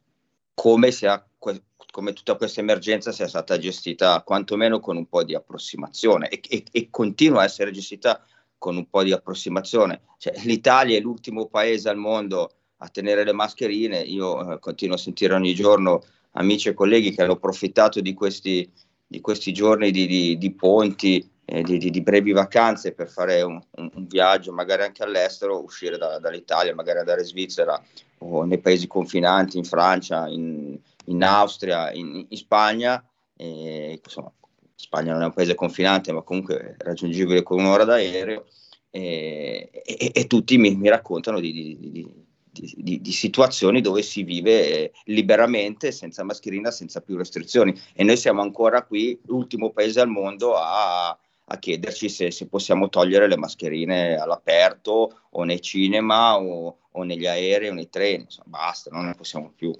come, 0.53 0.91
sia, 0.91 1.25
come, 1.37 2.13
tutta 2.13 2.35
questa 2.35 2.59
emergenza 2.59 3.13
sia 3.13 3.29
stata 3.29 3.57
gestita 3.57 4.21
quantomeno 4.21 4.81
con 4.81 4.97
un 4.97 5.07
po' 5.07 5.23
di 5.23 5.33
approssimazione 5.33 6.27
e, 6.27 6.41
e, 6.49 6.63
e 6.71 6.89
continua 6.89 7.41
a 7.41 7.45
essere 7.45 7.71
gestita 7.71 8.21
con 8.57 8.75
un 8.75 8.89
po' 8.89 9.03
di 9.03 9.13
approssimazione. 9.13 10.01
Cioè, 10.17 10.33
L'Italia 10.43 10.97
è 10.97 11.01
l'ultimo 11.01 11.47
paese 11.47 11.87
al 11.87 11.97
mondo 11.97 12.51
a 12.77 12.89
tenere 12.89 13.23
le 13.23 13.33
mascherine, 13.33 13.99
io 13.99 14.53
eh, 14.55 14.59
continuo 14.59 14.95
a 14.95 14.99
sentire 14.99 15.33
ogni 15.33 15.53
giorno 15.53 16.03
amici 16.31 16.67
e 16.67 16.73
colleghi 16.73 17.11
che 17.11 17.21
hanno 17.21 17.33
approfittato 17.33 18.01
di 18.01 18.13
questi, 18.13 18.69
di 19.07 19.21
questi 19.21 19.53
giorni 19.53 19.91
di, 19.91 20.05
di, 20.05 20.37
di 20.37 20.53
ponti, 20.53 21.29
eh, 21.45 21.61
di, 21.61 21.77
di, 21.77 22.01
brevi 22.01 22.31
vacanze 22.31 22.93
per 22.93 23.07
fare 23.07 23.41
un, 23.43 23.61
un, 23.75 23.89
un, 23.93 24.07
viaggio, 24.07 24.51
magari 24.51 24.81
anche 24.83 25.03
all'estero, 25.03 25.63
uscire 25.63 25.97
da, 25.97 26.17
dall'Italia, 26.17 26.73
magari 26.73 26.99
andare 26.99 27.21
in 27.21 27.27
Svizzera 27.27 27.81
o 28.19 28.43
nei 28.43 28.57
paesi 28.57 28.87
confinanti, 28.87 29.57
in 29.57 29.63
Francia, 29.63 30.27
in, 30.27 30.77
in 31.05 31.23
Austria, 31.23 31.91
in, 31.91 32.25
in 32.27 32.37
Spagna. 32.37 33.03
E, 33.37 34.01
insomma, 34.03 34.31
Spagna 34.75 35.13
non 35.13 35.21
è 35.21 35.25
un 35.25 35.33
paese 35.33 35.53
confinante, 35.53 36.11
ma 36.11 36.21
comunque 36.21 36.75
raggiungibile 36.79 37.43
con 37.43 37.59
un'ora 37.59 37.83
d'aereo. 37.83 38.45
E, 38.89 39.69
e, 39.83 40.11
e 40.13 40.27
tutti 40.27 40.57
mi, 40.57 40.75
mi 40.75 40.89
raccontano 40.89 41.39
di, 41.39 41.51
di, 41.51 41.77
di 41.79 42.23
di, 42.55 43.01
di, 43.01 43.11
situazioni 43.11 43.81
dove 43.81 44.01
si 44.01 44.23
vive 44.23 44.69
eh, 44.69 44.91
liberamente, 45.07 45.91
senza 45.91 46.23
mascherina, 46.23 46.71
senza 46.71 47.01
più 47.01 47.17
restrizioni. 47.17 47.77
E 47.93 48.05
noi 48.05 48.15
siamo 48.15 48.41
ancora 48.41 48.83
qui, 48.83 49.19
l'ultimo 49.25 49.71
paese 49.71 49.99
al 49.99 50.07
mondo 50.07 50.55
a, 50.55 51.17
a 51.47 51.57
chiederci 51.57 52.09
se, 52.09 52.31
se, 52.31 52.47
possiamo 52.47 52.89
togliere 52.89 53.27
le 53.27 53.37
mascherine 53.37 54.15
all'aperto 54.15 55.21
o 55.29 55.43
nei 55.43 55.61
cinema 55.61 56.37
o, 56.37 56.77
o 56.91 57.03
negli 57.03 57.27
aerei 57.27 57.69
o 57.69 57.73
nei 57.73 57.89
treni. 57.89 58.23
Insomma, 58.23 58.57
basta, 58.57 58.89
non 58.91 59.05
ne 59.05 59.15
possiamo 59.15 59.51
più. 59.55 59.71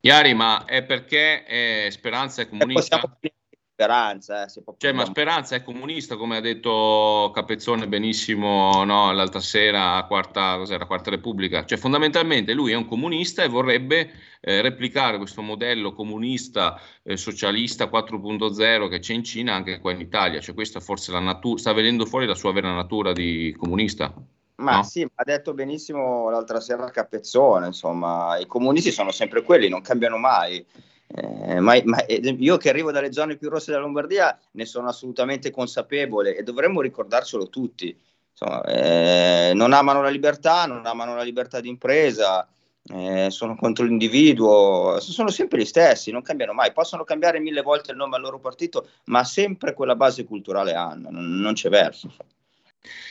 Iari, 0.00 0.34
ma 0.34 0.64
è 0.64 0.84
perché 0.84 1.46
eh, 1.46 1.90
Speranza 1.90 2.42
è 2.42 2.48
comunista? 2.48 3.00
Speranza, 3.76 4.44
eh, 4.44 4.48
cioè, 4.76 4.92
ma 4.92 5.04
Speranza 5.04 5.56
è 5.56 5.64
comunista, 5.64 6.14
come 6.14 6.36
ha 6.36 6.40
detto 6.40 7.32
Capezzone 7.34 7.88
benissimo 7.88 8.84
no, 8.84 9.10
l'altra 9.10 9.40
sera 9.40 9.96
a 9.96 10.06
quarta, 10.06 10.62
quarta, 10.86 11.10
Repubblica. 11.10 11.64
Cioè, 11.64 11.76
fondamentalmente 11.76 12.52
lui 12.52 12.70
è 12.70 12.76
un 12.76 12.86
comunista 12.86 13.42
e 13.42 13.48
vorrebbe 13.48 14.12
eh, 14.40 14.62
replicare 14.62 15.18
questo 15.18 15.42
modello 15.42 15.92
comunista 15.92 16.80
eh, 17.02 17.16
socialista 17.16 17.86
4.0 17.86 18.88
che 18.88 19.00
c'è 19.00 19.12
in 19.12 19.24
Cina 19.24 19.54
anche 19.54 19.80
qua 19.80 19.90
in 19.90 20.00
Italia. 20.00 20.40
Cioè, 20.40 20.54
questa 20.54 20.78
forse 20.78 21.10
la 21.10 21.18
natura, 21.18 21.58
sta 21.58 21.72
venendo 21.72 22.06
fuori 22.06 22.26
la 22.26 22.36
sua 22.36 22.52
vera 22.52 22.72
natura 22.72 23.12
di 23.12 23.52
comunista. 23.58 24.14
Ma 24.56 24.76
no? 24.76 24.82
sì, 24.84 25.02
ha 25.02 25.24
detto 25.24 25.52
benissimo 25.52 26.30
l'altra 26.30 26.60
sera 26.60 26.88
Capezzone, 26.90 27.66
insomma, 27.66 28.38
i 28.38 28.46
comunisti 28.46 28.92
sono 28.92 29.10
sempre 29.10 29.42
quelli, 29.42 29.68
non 29.68 29.82
cambiano 29.82 30.16
mai. 30.16 30.64
Eh, 31.16 31.60
ma, 31.60 31.80
ma, 31.84 32.04
io 32.08 32.56
che 32.56 32.70
arrivo 32.70 32.90
dalle 32.90 33.12
zone 33.12 33.36
più 33.36 33.48
rosse 33.48 33.70
della 33.70 33.82
Lombardia 33.82 34.36
ne 34.52 34.64
sono 34.64 34.88
assolutamente 34.88 35.50
consapevole 35.50 36.36
e 36.36 36.42
dovremmo 36.42 36.80
ricordarcelo 36.80 37.48
tutti. 37.48 37.96
Insomma, 38.32 38.62
eh, 38.64 39.52
non 39.54 39.72
amano 39.72 40.02
la 40.02 40.08
libertà, 40.08 40.66
non 40.66 40.84
amano 40.84 41.14
la 41.14 41.22
libertà 41.22 41.60
di 41.60 41.68
impresa, 41.68 42.48
eh, 42.92 43.30
sono 43.30 43.54
contro 43.54 43.84
l'individuo, 43.84 44.98
sono 44.98 45.30
sempre 45.30 45.60
gli 45.60 45.64
stessi, 45.64 46.10
non 46.10 46.22
cambiano 46.22 46.52
mai. 46.52 46.72
Possono 46.72 47.04
cambiare 47.04 47.38
mille 47.38 47.62
volte 47.62 47.92
il 47.92 47.96
nome 47.96 48.16
al 48.16 48.22
loro 48.22 48.40
partito, 48.40 48.88
ma 49.04 49.22
sempre 49.22 49.72
quella 49.72 49.94
base 49.94 50.24
culturale 50.24 50.74
hanno, 50.74 51.10
non, 51.10 51.38
non 51.38 51.54
c'è 51.54 51.68
verso. 51.68 52.12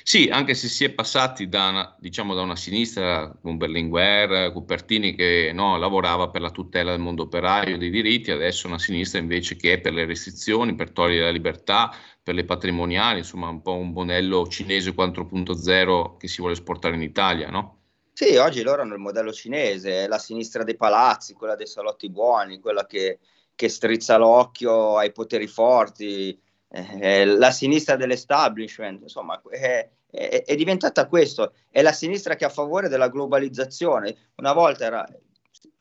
Sì, 0.03 0.29
anche 0.29 0.53
se 0.53 0.67
si 0.67 0.83
è 0.83 0.91
passati 0.91 1.47
da 1.47 1.69
una, 1.69 1.95
diciamo, 1.99 2.35
da 2.35 2.41
una 2.41 2.55
sinistra 2.55 3.35
con 3.41 3.57
Berlinguer, 3.57 4.51
Cupertini 4.51 5.15
che 5.15 5.51
no, 5.53 5.77
lavorava 5.77 6.29
per 6.29 6.41
la 6.41 6.51
tutela 6.51 6.91
del 6.91 6.99
mondo 6.99 7.23
operaio, 7.23 7.77
dei 7.77 7.89
diritti, 7.89 8.29
adesso 8.29 8.67
una 8.67 8.77
sinistra 8.77 9.19
invece 9.19 9.55
che 9.55 9.73
è 9.73 9.79
per 9.79 9.93
le 9.93 10.05
restrizioni, 10.05 10.75
per 10.75 10.91
togliere 10.91 11.25
la 11.25 11.31
libertà, 11.31 11.91
per 12.21 12.35
le 12.35 12.45
patrimoniali, 12.45 13.19
insomma 13.19 13.49
un 13.49 13.61
po' 13.61 13.75
un 13.75 13.91
modello 13.91 14.47
cinese 14.47 14.93
4.0 14.93 16.17
che 16.17 16.27
si 16.27 16.37
vuole 16.37 16.53
esportare 16.53 16.95
in 16.95 17.01
Italia, 17.01 17.49
no? 17.49 17.79
Sì, 18.13 18.35
oggi 18.35 18.61
loro 18.61 18.83
hanno 18.83 18.93
il 18.93 18.99
modello 18.99 19.33
cinese, 19.33 20.07
la 20.07 20.19
sinistra 20.19 20.63
dei 20.63 20.75
palazzi, 20.75 21.33
quella 21.33 21.55
dei 21.55 21.65
salotti 21.65 22.11
buoni, 22.11 22.59
quella 22.59 22.85
che, 22.85 23.19
che 23.55 23.69
strizza 23.69 24.17
l'occhio 24.17 24.97
ai 24.97 25.11
poteri 25.11 25.47
forti, 25.47 26.39
eh, 26.73 27.25
la 27.25 27.51
sinistra 27.51 27.95
dell'establishment, 27.95 29.03
insomma, 29.03 29.39
è, 29.47 29.87
è, 30.09 30.43
è, 30.43 30.55
diventata 30.55 31.05
questo, 31.07 31.53
è 31.69 31.83
la 31.83 31.91
sinistra 31.91 32.35
che 32.35 32.45
è 32.45 32.47
a 32.47 32.51
favore 32.51 32.89
della 32.89 33.09
globalizzazione. 33.09 34.15
Una 34.37 34.53
volta 34.53 34.85
era, 34.85 35.07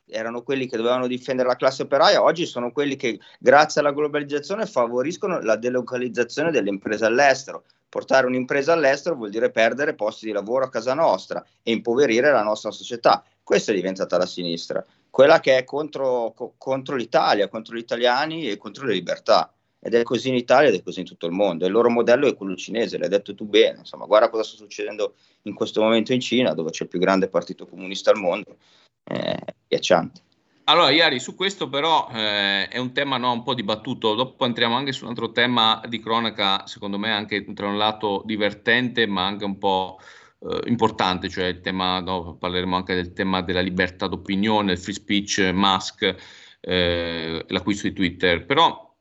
erano 0.07 0.43
quelli 0.43 0.67
che 0.69 0.77
dovevano 0.77 1.07
difendere 1.07 1.49
la 1.49 1.57
classe 1.57 1.83
operaia, 1.83 2.23
oggi 2.23 2.45
sono 2.45 2.73
quelli 2.73 2.97
che 2.97 3.19
grazie 3.39 3.81
alla 3.81 3.93
globalizzazione 3.93 4.67
favoriscono 4.67 5.41
la 5.41 5.57
delocalizzazione 5.57 6.51
delle 6.51 6.69
imprese 6.69 7.07
all'estero. 7.07 7.65
Portare 7.89 8.27
un'impresa 8.27 8.75
all'estero 8.75 9.17
vuol 9.17 9.31
dire 9.31 9.51
perdere 9.51 9.95
posti 9.95 10.27
di 10.27 10.33
lavoro 10.33 10.65
a 10.65 10.71
casa 10.71 10.93
nostra 10.93 11.43
e 11.63 11.73
impoverire 11.73 12.31
la 12.31 12.43
nostra 12.43 12.71
società. 12.71 13.25
Questa 13.43 13.73
è 13.73 13.75
diventata 13.75 14.19
la 14.19 14.27
sinistra, 14.27 14.85
quella 15.09 15.41
che 15.41 15.57
è 15.57 15.65
contro, 15.65 16.33
co- 16.35 16.55
contro 16.59 16.97
l'Italia, 16.97 17.49
contro 17.49 17.77
gli 17.77 17.81
italiani 17.81 18.49
e 18.49 18.59
contro 18.59 18.87
le 18.87 18.93
libertà. 18.93 19.53
Ed 19.85 19.95
è 19.95 20.05
così 20.05 20.29
in 20.29 20.37
Italia 20.37 20.69
ed 20.69 20.77
è 20.77 20.83
così 20.83 21.01
in 21.01 21.07
tutto 21.07 21.27
il 21.27 21.33
mondo. 21.33 21.67
Il 21.67 21.73
loro 21.73 21.91
modello 21.91 22.29
è 22.29 22.37
quello 22.37 22.55
cinese, 22.55 22.99
l'hai 22.99 23.09
detto 23.09 23.35
tu 23.35 23.47
bene. 23.47 23.79
Insomma, 23.79 24.07
guarda 24.07 24.31
cosa 24.31 24.45
sta 24.45 24.57
succedendo 24.57 25.15
in 25.43 25.55
questo 25.55 25.83
momento 25.83 26.13
in 26.13 26.21
Cina, 26.21 26.55
dove 26.55 26.71
c'è 26.71 26.85
il 26.85 26.89
più 26.89 27.01
grande 27.01 27.27
partito 27.29 27.67
comunista 27.67 28.11
al 28.13 28.19
mondo. 28.19 28.59
È 29.03 29.37
ghiacciante. 29.67 30.21
Allora, 30.65 30.91
Iari, 30.91 31.19
su 31.19 31.35
questo 31.35 31.69
però 31.69 32.09
eh, 32.13 32.69
è 32.69 32.79
un 32.79 32.93
tema 32.93 33.17
no, 33.17 33.33
un 33.33 33.43
po' 33.43 33.55
dibattuto. 33.55 34.15
Dopo 34.15 34.45
entriamo 34.45 34.77
anche 34.77 34.93
su 34.93 35.03
un 35.03 35.11
altro 35.11 35.33
tema 35.33 35.83
di 35.89 35.99
cronaca, 35.99 36.65
secondo 36.69 36.99
me 36.99 37.11
anche 37.11 37.45
tra 37.53 37.67
un 37.67 37.77
lato 37.77 38.23
divertente, 38.25 39.07
ma 39.07 39.27
anche 39.27 39.45
un 39.45 39.59
po' 39.59 39.99
eh, 40.39 40.61
importante, 40.67 41.29
cioè 41.29 41.47
il 41.47 41.61
tema, 41.61 41.99
no, 41.99 42.37
parleremo 42.37 42.77
anche 42.77 42.95
del 42.95 43.13
tema 43.13 43.43
della 43.43 43.61
libertà 43.61 44.07
d'opinione, 44.07 44.73
il 44.73 44.79
free 44.79 44.95
speech, 44.95 45.51
Musk, 45.53 46.15
eh, 46.61 47.45
l'acquisto 47.49 47.89
di 47.89 47.95
Twitter. 47.95 48.47
Però 48.47 48.92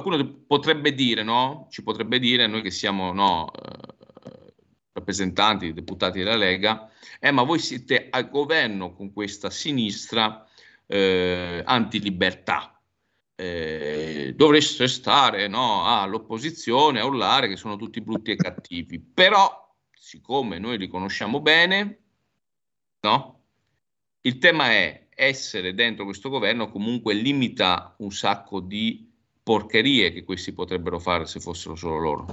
qualcuno 0.00 0.42
potrebbe 0.46 0.92
dire, 0.92 1.22
no? 1.22 1.68
Ci 1.70 1.82
potrebbe 1.82 2.18
dire, 2.18 2.46
noi 2.46 2.62
che 2.62 2.70
siamo 2.70 3.12
no, 3.12 3.52
eh, 3.52 4.54
rappresentanti, 4.92 5.72
deputati 5.72 6.18
della 6.18 6.36
Lega, 6.36 6.90
eh, 7.20 7.30
ma 7.30 7.42
voi 7.42 7.58
siete 7.58 8.08
al 8.10 8.28
governo 8.28 8.92
con 8.92 9.12
questa 9.12 9.50
sinistra 9.50 10.46
eh, 10.86 11.62
antilibertà. 11.64 12.70
Eh, 13.36 14.32
dovreste 14.36 14.86
stare 14.86 15.48
no, 15.48 15.86
all'opposizione 15.86 17.00
a 17.00 17.04
urlare 17.04 17.48
che 17.48 17.56
sono 17.56 17.76
tutti 17.76 18.00
brutti 18.00 18.30
e 18.30 18.36
cattivi, 18.36 19.00
però 19.00 19.74
siccome 19.92 20.58
noi 20.58 20.78
li 20.78 20.88
conosciamo 20.88 21.40
bene, 21.40 21.98
no? 23.00 23.42
Il 24.22 24.38
tema 24.38 24.70
è 24.70 25.08
essere 25.14 25.74
dentro 25.74 26.04
questo 26.04 26.28
governo 26.28 26.70
comunque 26.70 27.14
limita 27.14 27.94
un 27.98 28.10
sacco 28.10 28.60
di 28.60 29.12
porcherie 29.44 30.10
che 30.10 30.24
questi 30.24 30.52
potrebbero 30.52 30.98
fare 30.98 31.26
se 31.26 31.38
fossero 31.38 31.76
solo 31.76 31.98
loro. 31.98 32.26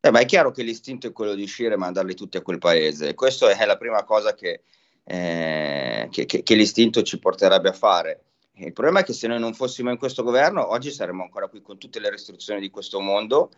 Eh, 0.00 0.10
ma 0.10 0.20
è 0.20 0.26
chiaro 0.26 0.52
che 0.52 0.62
l'istinto 0.62 1.08
è 1.08 1.12
quello 1.12 1.34
di 1.34 1.42
uscire 1.42 1.74
e 1.74 1.78
mandarli 1.78 2.14
tutti 2.14 2.36
a 2.36 2.42
quel 2.42 2.58
paese. 2.58 3.14
Questa 3.14 3.48
è 3.48 3.64
la 3.64 3.78
prima 3.78 4.04
cosa 4.04 4.34
che, 4.34 4.62
eh, 5.02 6.08
che, 6.10 6.26
che, 6.26 6.42
che 6.42 6.54
l'istinto 6.54 7.02
ci 7.02 7.18
porterebbe 7.18 7.70
a 7.70 7.72
fare. 7.72 8.22
Il 8.58 8.72
problema 8.72 9.00
è 9.00 9.04
che 9.04 9.12
se 9.12 9.26
noi 9.26 9.40
non 9.40 9.54
fossimo 9.54 9.90
in 9.90 9.98
questo 9.98 10.22
governo, 10.22 10.70
oggi 10.70 10.90
saremmo 10.90 11.22
ancora 11.22 11.48
qui 11.48 11.62
con 11.62 11.78
tutte 11.78 12.00
le 12.00 12.10
restrizioni 12.10 12.60
di 12.60 12.70
questo 12.70 13.00
mondo, 13.00 13.50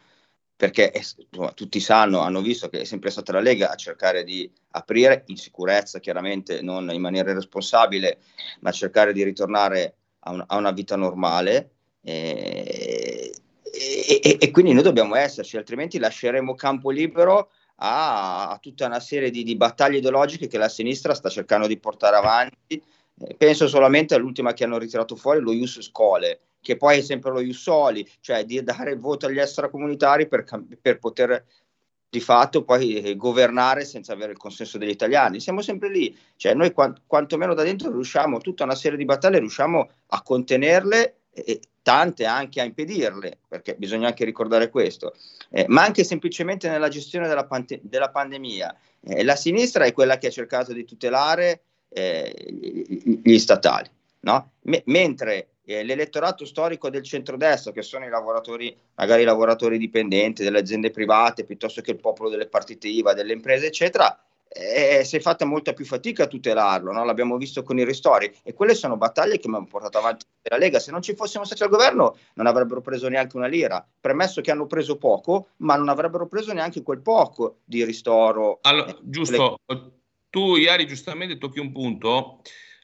perché 0.54 0.92
insomma, 0.94 1.52
tutti 1.52 1.80
sanno, 1.80 2.20
hanno 2.20 2.42
visto 2.42 2.68
che 2.68 2.82
è 2.82 2.84
sempre 2.84 3.10
stata 3.10 3.32
la 3.32 3.40
Lega 3.40 3.70
a 3.70 3.76
cercare 3.76 4.24
di 4.24 4.50
aprire 4.72 5.24
in 5.26 5.36
sicurezza, 5.36 6.00
chiaramente 6.00 6.60
non 6.60 6.90
in 6.90 7.00
maniera 7.00 7.30
irresponsabile, 7.30 8.18
ma 8.60 8.70
cercare 8.70 9.14
di 9.14 9.24
ritornare 9.24 9.94
a, 10.20 10.32
un, 10.32 10.44
a 10.46 10.56
una 10.56 10.70
vita 10.70 10.96
normale. 10.96 11.70
Eh, 12.02 13.32
e, 13.62 14.20
e, 14.22 14.36
e, 14.40 14.50
quindi 14.50 14.72
noi 14.72 14.82
dobbiamo 14.82 15.14
esserci, 15.14 15.56
altrimenti 15.56 15.98
lasceremo 15.98 16.54
campo 16.54 16.90
libero 16.90 17.50
a, 17.76 18.50
a 18.50 18.58
tutta 18.58 18.86
una 18.86 19.00
serie 19.00 19.30
di, 19.30 19.42
di, 19.42 19.56
battaglie 19.56 19.98
ideologiche 19.98 20.48
che 20.48 20.58
la 20.58 20.68
sinistra 20.68 21.14
sta 21.14 21.28
cercando 21.28 21.66
di 21.66 21.78
portare 21.78 22.16
avanti. 22.16 22.82
Eh, 23.22 23.34
penso 23.36 23.68
solamente 23.68 24.14
all'ultima 24.14 24.52
che 24.52 24.64
hanno 24.64 24.78
ritirato 24.78 25.14
fuori, 25.14 25.40
lo 25.40 25.52
Ius 25.52 25.80
Scole, 25.80 26.40
che 26.60 26.76
poi 26.76 26.98
è 26.98 27.02
sempre 27.02 27.30
lo 27.30 27.40
Ius 27.40 27.60
Soli, 27.60 28.08
cioè 28.20 28.44
di 28.44 28.62
dare 28.62 28.92
il 28.92 28.98
voto 28.98 29.26
agli 29.26 29.38
extracomunitari 29.38 30.26
per, 30.26 30.44
per 30.80 30.98
poter 30.98 31.44
di 32.10 32.20
fatto 32.20 32.64
poi 32.64 32.96
eh, 32.96 33.14
governare 33.14 33.84
senza 33.84 34.12
avere 34.12 34.32
il 34.32 34.38
consenso 34.38 34.78
degli 34.78 34.90
italiani. 34.90 35.38
Siamo 35.38 35.62
sempre 35.62 35.88
lì, 35.90 36.16
cioè 36.36 36.54
noi 36.54 36.72
quant- 36.72 37.02
quantomeno 37.06 37.54
da 37.54 37.62
dentro 37.62 37.90
riusciamo, 37.90 38.40
tutta 38.40 38.64
una 38.64 38.74
serie 38.74 38.98
di 38.98 39.04
battaglie 39.04 39.38
riusciamo 39.38 39.90
a 40.08 40.22
contenerle 40.22 41.19
e 41.44 41.60
tante 41.82 42.24
anche 42.24 42.60
a 42.60 42.64
impedirle, 42.64 43.38
perché 43.48 43.74
bisogna 43.74 44.08
anche 44.08 44.24
ricordare 44.24 44.68
questo, 44.68 45.14
eh, 45.50 45.64
ma 45.68 45.82
anche 45.82 46.04
semplicemente 46.04 46.68
nella 46.68 46.88
gestione 46.88 47.26
della, 47.26 47.46
pante- 47.46 47.80
della 47.82 48.10
pandemia. 48.10 48.76
Eh, 49.02 49.24
la 49.24 49.36
sinistra 49.36 49.84
è 49.84 49.92
quella 49.92 50.18
che 50.18 50.26
ha 50.26 50.30
cercato 50.30 50.72
di 50.72 50.84
tutelare 50.84 51.62
eh, 51.88 52.32
gli 53.22 53.38
statali, 53.38 53.88
no? 54.20 54.52
M- 54.62 54.82
mentre 54.84 55.48
eh, 55.64 55.82
l'elettorato 55.82 56.44
storico 56.44 56.90
del 56.90 57.02
centrodestra, 57.02 57.72
che 57.72 57.82
sono 57.82 58.04
i 58.04 58.10
lavoratori, 58.10 58.76
magari 58.96 59.22
i 59.22 59.26
lavoratori 59.26 59.78
dipendenti 59.78 60.42
delle 60.42 60.58
aziende 60.58 60.90
private, 60.90 61.44
piuttosto 61.44 61.80
che 61.80 61.92
il 61.92 62.00
popolo 62.00 62.28
delle 62.28 62.46
partite 62.46 62.88
IVA, 62.88 63.14
delle 63.14 63.32
imprese, 63.32 63.66
eccetera, 63.66 64.22
eh, 64.52 65.04
si 65.04 65.16
è 65.16 65.20
fatta 65.20 65.44
molta 65.44 65.72
più 65.72 65.84
fatica 65.84 66.24
a 66.24 66.26
tutelarlo, 66.26 66.90
no? 66.90 67.04
l'abbiamo 67.04 67.36
visto 67.36 67.62
con 67.62 67.78
i 67.78 67.84
ristori 67.84 68.32
e 68.42 68.52
quelle 68.52 68.74
sono 68.74 68.96
battaglie 68.96 69.38
che 69.38 69.48
mi 69.48 69.54
hanno 69.54 69.66
portato 69.66 69.98
avanti 69.98 70.26
la 70.42 70.56
Lega. 70.56 70.80
Se 70.80 70.90
non 70.90 71.02
ci 71.02 71.14
fossimo 71.14 71.44
stati 71.44 71.62
al 71.62 71.68
governo 71.68 72.16
non 72.34 72.46
avrebbero 72.46 72.80
preso 72.80 73.08
neanche 73.08 73.36
una 73.36 73.46
lira, 73.46 73.86
premesso 74.00 74.40
che 74.40 74.50
hanno 74.50 74.66
preso 74.66 74.98
poco, 74.98 75.50
ma 75.58 75.76
non 75.76 75.88
avrebbero 75.88 76.26
preso 76.26 76.52
neanche 76.52 76.82
quel 76.82 77.00
poco 77.00 77.58
di 77.64 77.84
ristoro. 77.84 78.58
Allora, 78.62 78.96
giusto, 79.02 79.60
tu 80.30 80.56
ieri 80.56 80.86
giustamente 80.86 81.38
tocchi 81.38 81.60
un 81.60 81.70
punto. 81.70 82.42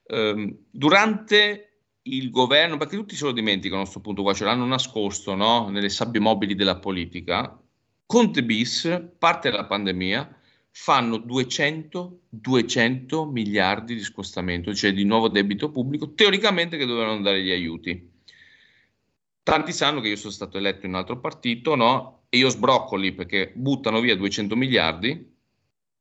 Um, 0.08 0.56
durante 0.70 1.80
il 2.02 2.30
governo, 2.30 2.76
perché 2.76 2.94
tutti 2.94 3.16
se 3.16 3.24
lo 3.24 3.32
dimenticano 3.32 3.80
a 3.80 3.84
questo 3.84 4.00
punto 4.00 4.22
qua, 4.22 4.32
ce 4.34 4.44
l'hanno 4.44 4.66
nascosto 4.66 5.34
no? 5.34 5.68
nelle 5.68 5.88
sabbie 5.88 6.20
mobili 6.20 6.54
della 6.54 6.78
politica, 6.78 7.60
Conte 8.06 8.44
bis, 8.44 9.08
parte 9.18 9.50
della 9.50 9.66
pandemia, 9.66 10.35
fanno 10.78 11.16
200, 11.16 12.20
200 12.28 13.24
miliardi 13.24 13.94
di 13.94 14.02
scostamento, 14.02 14.74
cioè 14.74 14.92
di 14.92 15.04
nuovo 15.04 15.28
debito 15.28 15.70
pubblico, 15.70 16.12
teoricamente 16.12 16.76
che 16.76 16.84
dovevano 16.84 17.22
dare 17.22 17.42
gli 17.42 17.50
aiuti. 17.50 18.12
Tanti 19.42 19.72
sanno 19.72 20.00
che 20.00 20.08
io 20.08 20.16
sono 20.16 20.32
stato 20.32 20.58
eletto 20.58 20.84
in 20.84 20.92
un 20.92 20.98
altro 20.98 21.18
partito, 21.18 21.76
no? 21.76 22.26
E 22.28 22.36
io 22.36 22.50
sbroccoli 22.50 23.14
perché 23.14 23.52
buttano 23.54 24.00
via 24.00 24.14
200 24.16 24.54
miliardi 24.54 25.34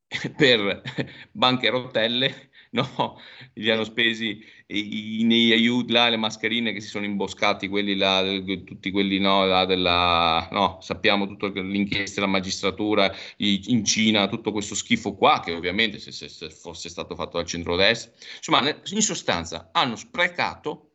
per 0.36 0.82
banche 1.32 1.68
a 1.68 1.72
rotelle 1.72 2.50
no, 2.98 3.22
gli 3.54 3.70
hanno 3.70 3.86
spesi 3.86 4.44
i, 4.68 5.24
nei 5.24 5.54
aiuti, 5.54 5.94
là, 5.94 6.10
le 6.10 6.18
mascherine 6.18 6.74
che 6.74 6.82
si 6.82 6.90
sono 6.90 7.06
imboscati, 7.06 7.70
quelli 7.70 7.96
là, 7.96 8.22
tutti 8.66 8.92
quelli 8.92 9.18
no, 9.18 9.46
là 9.46 9.66
della, 9.66 10.48
no, 10.52 10.80
sappiamo 10.82 11.26
tutto 11.26 11.48
l'inchiesta 11.48 12.20
della 12.20 12.32
magistratura 12.32 13.14
in 13.38 13.86
Cina, 13.86 14.28
tutto 14.28 14.52
questo 14.52 14.76
schifo 14.76 15.16
qua, 15.16 15.40
che 15.40 15.54
ovviamente 15.54 16.00
se, 16.00 16.12
se, 16.12 16.28
se 16.28 16.50
fosse 16.50 16.90
stato 16.90 17.16
fatto 17.16 17.38
dal 17.38 17.46
centrodestra, 17.46 18.12
insomma, 18.38 18.70
in 18.70 19.02
sostanza 19.02 19.70
hanno 19.72 19.96
sprecato, 19.96 20.92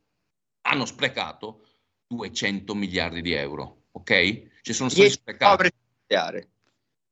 hanno 0.62 0.84
sprecato 0.84 1.66
200 2.08 2.74
miliardi 2.74 3.22
di 3.22 3.32
euro, 3.32 3.84
ok? 3.92 4.60
Cioè 4.60 4.74
sono 4.74 4.90
stati 4.90 5.10
sprecati. 5.10 5.70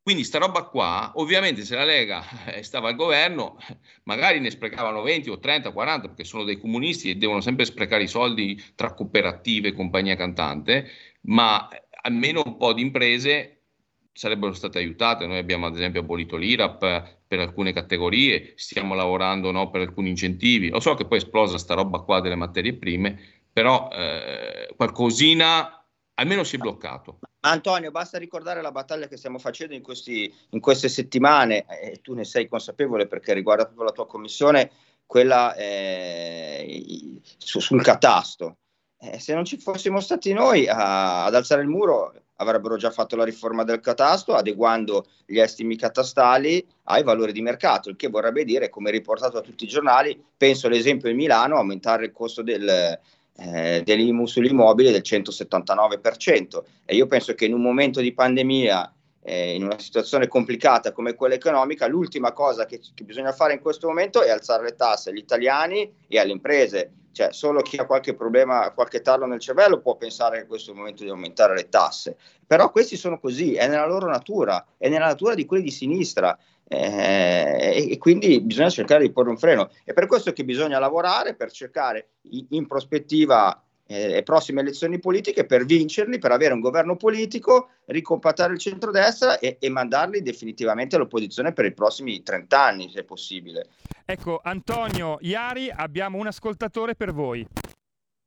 Quindi 0.08 0.24
sta 0.24 0.38
roba 0.38 0.62
qua, 0.62 1.12
ovviamente 1.16 1.66
se 1.66 1.76
la 1.76 1.84
Lega 1.84 2.24
eh, 2.48 2.62
stava 2.62 2.88
al 2.88 2.96
governo, 2.96 3.58
magari 4.04 4.40
ne 4.40 4.48
sprecavano 4.48 5.02
20 5.02 5.28
o 5.28 5.38
30, 5.38 5.70
40, 5.70 6.06
perché 6.06 6.24
sono 6.24 6.44
dei 6.44 6.58
comunisti 6.58 7.10
e 7.10 7.16
devono 7.16 7.42
sempre 7.42 7.66
sprecare 7.66 8.04
i 8.04 8.08
soldi 8.08 8.58
tra 8.74 8.94
cooperative 8.94 9.68
e 9.68 9.74
compagnia 9.74 10.16
cantante, 10.16 10.88
ma 11.24 11.68
almeno 12.00 12.42
un 12.42 12.56
po' 12.56 12.72
di 12.72 12.80
imprese 12.80 13.64
sarebbero 14.10 14.54
state 14.54 14.78
aiutate. 14.78 15.26
Noi 15.26 15.36
abbiamo 15.36 15.66
ad 15.66 15.74
esempio 15.74 16.00
abolito 16.00 16.38
l'IRAP, 16.38 17.18
per 17.26 17.40
alcune 17.40 17.74
categorie, 17.74 18.54
stiamo 18.56 18.94
lavorando 18.94 19.50
no, 19.50 19.68
per 19.68 19.82
alcuni 19.82 20.08
incentivi. 20.08 20.70
Lo 20.70 20.80
so 20.80 20.94
che 20.94 21.04
poi 21.04 21.18
esplosa 21.18 21.58
sta 21.58 21.74
roba 21.74 21.98
qua 21.98 22.22
delle 22.22 22.34
materie 22.34 22.72
prime, 22.72 23.20
però 23.52 23.90
eh, 23.92 24.72
qualcosina 24.74 25.77
almeno 26.18 26.44
si 26.44 26.56
è 26.56 26.58
bloccato. 26.58 27.18
Ma 27.20 27.50
Antonio, 27.50 27.90
basta 27.90 28.18
ricordare 28.18 28.60
la 28.60 28.72
battaglia 28.72 29.06
che 29.06 29.16
stiamo 29.16 29.38
facendo 29.38 29.74
in, 29.74 29.82
questi- 29.82 30.32
in 30.50 30.60
queste 30.60 30.88
settimane, 30.88 31.64
eh, 31.66 31.92
e 31.92 32.00
tu 32.00 32.14
ne 32.14 32.24
sei 32.24 32.48
consapevole 32.48 33.06
perché 33.06 33.32
riguarda 33.32 33.64
proprio 33.64 33.86
la 33.86 33.92
tua 33.92 34.06
commissione, 34.06 34.70
quella 35.06 35.54
eh, 35.54 37.20
su- 37.38 37.60
sul 37.60 37.82
catasto. 37.82 38.58
Eh, 39.00 39.20
se 39.20 39.32
non 39.32 39.44
ci 39.44 39.58
fossimo 39.58 40.00
stati 40.00 40.32
noi 40.32 40.66
a- 40.66 41.24
ad 41.24 41.34
alzare 41.34 41.62
il 41.62 41.68
muro, 41.68 42.12
avrebbero 42.40 42.76
già 42.76 42.90
fatto 42.90 43.16
la 43.16 43.24
riforma 43.24 43.62
del 43.62 43.80
catasto, 43.80 44.34
adeguando 44.34 45.06
gli 45.24 45.38
estimi 45.38 45.76
catastali 45.76 46.64
ai 46.84 47.02
valori 47.04 47.32
di 47.32 47.42
mercato, 47.42 47.88
il 47.88 47.96
che 47.96 48.08
vorrebbe 48.08 48.44
dire, 48.44 48.68
come 48.68 48.90
riportato 48.90 49.34
da 49.34 49.40
tutti 49.40 49.64
i 49.64 49.68
giornali, 49.68 50.20
penso 50.36 50.66
all'esempio 50.66 51.08
di 51.08 51.14
Milano, 51.14 51.56
aumentare 51.56 52.06
il 52.06 52.12
costo 52.12 52.42
del, 52.42 52.98
eh, 53.40 53.82
dell'IMU 53.84 54.26
sull'immobile 54.26 54.90
del 54.90 55.02
179%. 55.04 56.62
E 56.84 56.94
io 56.96 57.06
penso 57.06 57.34
che 57.34 57.44
in 57.44 57.54
un 57.54 57.62
momento 57.62 58.00
di 58.00 58.12
pandemia, 58.12 58.92
eh, 59.22 59.54
in 59.54 59.64
una 59.64 59.78
situazione 59.78 60.26
complicata 60.26 60.92
come 60.92 61.14
quella 61.14 61.34
economica, 61.34 61.86
l'ultima 61.86 62.32
cosa 62.32 62.66
che, 62.66 62.80
che 62.94 63.04
bisogna 63.04 63.32
fare 63.32 63.52
in 63.52 63.60
questo 63.60 63.86
momento 63.86 64.22
è 64.22 64.30
alzare 64.30 64.64
le 64.64 64.74
tasse 64.74 65.10
agli 65.10 65.18
italiani 65.18 65.92
e 66.08 66.18
alle 66.18 66.32
imprese. 66.32 66.92
Cioè, 67.12 67.32
solo 67.32 67.62
chi 67.62 67.76
ha 67.76 67.84
qualche 67.84 68.14
problema, 68.14 68.70
qualche 68.70 69.00
tarlo 69.00 69.26
nel 69.26 69.40
cervello 69.40 69.80
può 69.80 69.96
pensare 69.96 70.38
che 70.38 70.46
questo 70.46 70.70
è 70.70 70.72
il 70.72 70.78
momento 70.78 71.02
di 71.02 71.10
aumentare 71.10 71.54
le 71.54 71.68
tasse. 71.68 72.16
Però 72.46 72.70
questi 72.70 72.96
sono 72.96 73.18
così, 73.18 73.54
è 73.54 73.66
nella 73.66 73.86
loro 73.86 74.08
natura, 74.08 74.64
è 74.76 74.88
nella 74.88 75.06
natura 75.06 75.34
di 75.34 75.44
quelli 75.44 75.64
di 75.64 75.70
sinistra. 75.70 76.38
Eh, 76.68 77.88
e 77.90 77.98
quindi 77.98 78.40
bisogna 78.42 78.68
cercare 78.68 79.02
di 79.02 79.10
porre 79.10 79.30
un 79.30 79.38
freno. 79.38 79.70
È 79.84 79.92
per 79.94 80.06
questo 80.06 80.32
che 80.32 80.44
bisogna 80.44 80.78
lavorare 80.78 81.34
per 81.34 81.50
cercare 81.50 82.10
in 82.50 82.66
prospettiva 82.66 83.62
eh, 83.86 84.08
le 84.08 84.22
prossime 84.22 84.60
elezioni 84.60 84.98
politiche 84.98 85.46
per 85.46 85.64
vincerli, 85.64 86.18
per 86.18 86.30
avere 86.30 86.52
un 86.52 86.60
governo 86.60 86.96
politico, 86.96 87.70
ricompattare 87.86 88.52
il 88.52 88.58
centrodestra 88.58 89.38
e, 89.38 89.56
e 89.58 89.70
mandarli 89.70 90.20
definitivamente 90.20 90.96
all'opposizione 90.96 91.54
per 91.54 91.64
i 91.64 91.72
prossimi 91.72 92.22
30 92.22 92.62
anni, 92.62 92.90
se 92.90 93.02
possibile. 93.04 93.68
Ecco, 94.04 94.40
Antonio 94.42 95.16
Iari, 95.20 95.70
abbiamo 95.74 96.18
un 96.18 96.26
ascoltatore 96.26 96.94
per 96.94 97.12
voi. 97.12 97.46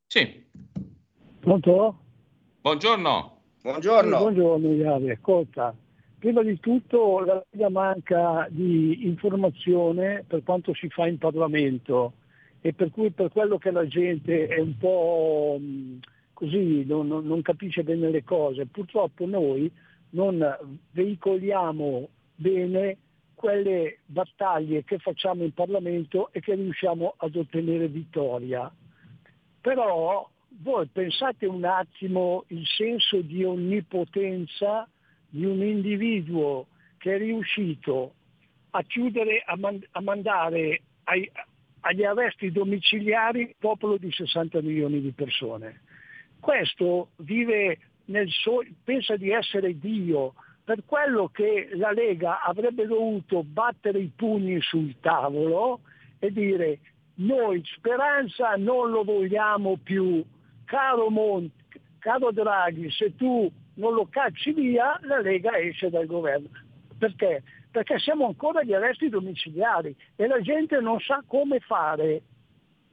Sì. 0.08 0.46
Pronto? 1.40 2.00
Buongiorno. 2.62 3.38
Buongiorno. 3.62 4.18
Sì, 4.18 4.24
buongiorno 4.24 4.74
Iavi, 4.74 5.12
ascolta. 5.12 5.76
Prima 6.22 6.44
di 6.44 6.60
tutto 6.60 7.22
la 7.22 7.44
Lega 7.50 7.70
manca 7.70 8.46
di 8.52 9.08
informazione 9.08 10.24
per 10.28 10.44
quanto 10.44 10.72
si 10.76 10.88
fa 10.88 11.08
in 11.08 11.18
Parlamento 11.18 12.14
e 12.62 12.74
per 12.74 12.92
cui 12.92 13.10
per 13.10 13.32
quello 13.32 13.58
che 13.58 13.72
la 13.72 13.88
gente 13.88 14.46
è 14.46 14.60
un 14.60 14.78
po' 14.78 15.58
mh, 15.60 15.98
così, 16.34 16.86
non- 16.86 17.08
non 17.08 17.42
capisce 17.42 17.82
bene 17.82 18.12
le 18.12 18.24
cose, 18.24 18.68
purtroppo 18.68 19.26
noi 19.26 19.72
non 20.12 20.46
veicoliamo 20.92 22.08
bene 22.36 22.98
quelle 23.34 24.02
battaglie 24.06 24.84
che 24.84 25.00
facciamo 25.00 25.44
in 25.44 25.56
Parlamento 25.56 26.32
e 26.34 26.40
che 26.40 26.54
riusciamo 26.54 27.16
ad 27.18 27.36
ottenere 27.36 27.88
vittoria. 27.88 28.72
Però 29.60 30.30
voi 30.62 30.86
pensate 30.86 31.48
un 31.48 31.66
attimo 31.66 32.44
il 32.50 32.64
senso 32.68 33.22
di 33.22 33.44
onnipotenza 33.44 34.88
di 35.32 35.46
un 35.46 35.62
individuo 35.64 36.68
che 36.98 37.16
è 37.16 37.18
riuscito 37.18 38.14
a 38.72 38.84
chiudere, 38.84 39.44
a, 39.46 39.58
man- 39.58 39.84
a 39.92 40.02
mandare 40.02 40.82
ai- 41.06 41.30
agli 41.82 42.04
arresti 42.04 42.52
domiciliari 42.52 43.42
il 43.42 43.56
popolo 43.58 43.98
di 43.98 44.12
60 44.12 44.62
milioni 44.62 45.02
di 45.02 45.12
persone. 45.12 45.82
Questo 46.40 47.10
vive 47.18 47.80
nel 48.06 48.30
suo, 48.30 48.64
pensa 48.84 49.16
di 49.16 49.32
essere 49.32 49.78
Dio, 49.80 50.34
per 50.64 50.84
quello 50.86 51.28
che 51.30 51.70
la 51.74 51.92
Lega 51.92 52.42
avrebbe 52.42 52.86
dovuto 52.86 53.44
battere 53.44 54.00
i 54.00 54.12
pugni 54.16 54.62
sul 54.62 54.96
tavolo 55.00 55.82
e 56.20 56.32
dire 56.32 56.80
noi 57.16 57.64
speranza 57.76 58.56
non 58.56 58.90
lo 58.92 59.04
vogliamo 59.04 59.78
più, 59.82 60.24
caro 60.66 61.10
Monti, 61.10 61.80
caro 62.00 62.32
Draghi, 62.32 62.90
se 62.92 63.16
tu 63.16 63.52
non 63.76 63.94
lo 63.94 64.08
cacci 64.08 64.54
via, 64.54 65.00
la 65.04 65.20
Lega 65.20 65.58
esce 65.58 65.90
dal 65.90 66.06
governo. 66.06 66.50
Perché? 66.98 67.44
Perché 67.72 68.00
siamo 68.00 68.26
ancora 68.26 68.60
agli 68.60 68.74
arresti 68.74 69.10
domiciliari 69.10 69.96
e 70.16 70.28
la 70.28 70.42
gente 70.42 70.80
non 70.80 71.00
sa 71.00 71.24
come 71.26 71.60
fare. 71.60 72.22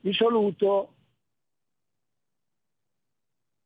Vi 0.00 0.12
saluto. 0.14 0.94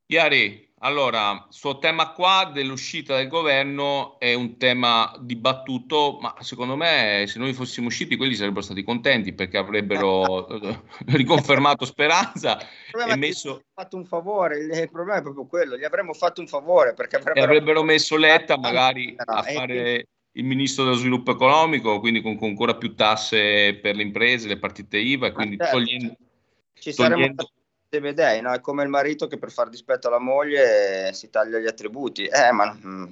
Iari, 0.06 0.71
allora, 0.84 1.46
sto 1.48 1.78
tema 1.78 2.10
qua 2.10 2.50
dell'uscita 2.52 3.16
del 3.16 3.28
governo 3.28 4.18
è 4.18 4.34
un 4.34 4.56
tema 4.56 5.14
dibattuto, 5.20 6.18
ma 6.20 6.34
secondo 6.40 6.76
me 6.76 7.24
se 7.28 7.38
noi 7.38 7.52
fossimo 7.52 7.86
usciti 7.86 8.16
quelli 8.16 8.34
sarebbero 8.34 8.62
stati 8.62 8.82
contenti 8.82 9.32
perché 9.32 9.58
avrebbero 9.58 10.46
riconfermato 11.06 11.84
Speranza 11.84 12.58
Il 12.92 13.12
e 13.12 13.16
messo, 13.16 13.62
fatto 13.72 13.96
un 13.96 14.04
favore, 14.04 14.58
il, 14.58 14.90
problema 14.90 15.18
è 15.18 15.22
proprio 15.22 15.46
quello, 15.46 15.76
gli 15.76 15.84
avremmo 15.84 16.14
fatto 16.14 16.40
un 16.40 16.48
favore 16.48 16.94
perché 16.94 17.16
avrebbero... 17.16 17.46
avrebbero 17.46 17.82
messo 17.84 18.16
Letta 18.16 18.58
magari 18.58 19.14
a 19.16 19.42
fare 19.42 20.06
il 20.32 20.44
ministro 20.44 20.82
dello 20.82 20.96
sviluppo 20.96 21.30
economico, 21.30 22.00
quindi 22.00 22.20
con, 22.22 22.36
con 22.36 22.48
ancora 22.48 22.74
più 22.74 22.96
tasse 22.96 23.78
per 23.80 23.94
le 23.94 24.02
imprese, 24.02 24.48
le 24.48 24.58
partite 24.58 24.98
IVA, 24.98 25.30
quindi 25.30 25.58
certo, 25.58 25.76
togliendo... 25.76 26.16
Ci 26.74 26.92
saremmo 26.92 27.14
togliendo- 27.14 27.50
stati 27.92 28.14
dei 28.14 28.40
no? 28.40 28.52
È 28.52 28.60
come 28.60 28.82
il 28.82 28.88
marito 28.88 29.26
che 29.26 29.36
per 29.36 29.52
far 29.52 29.68
dispetto 29.68 30.08
alla 30.08 30.18
moglie 30.18 31.08
eh, 31.08 31.12
si 31.12 31.28
taglia 31.28 31.58
gli 31.58 31.66
attributi. 31.66 32.24
Eh, 32.24 32.50
ma 32.52 32.72
mm, 32.72 33.04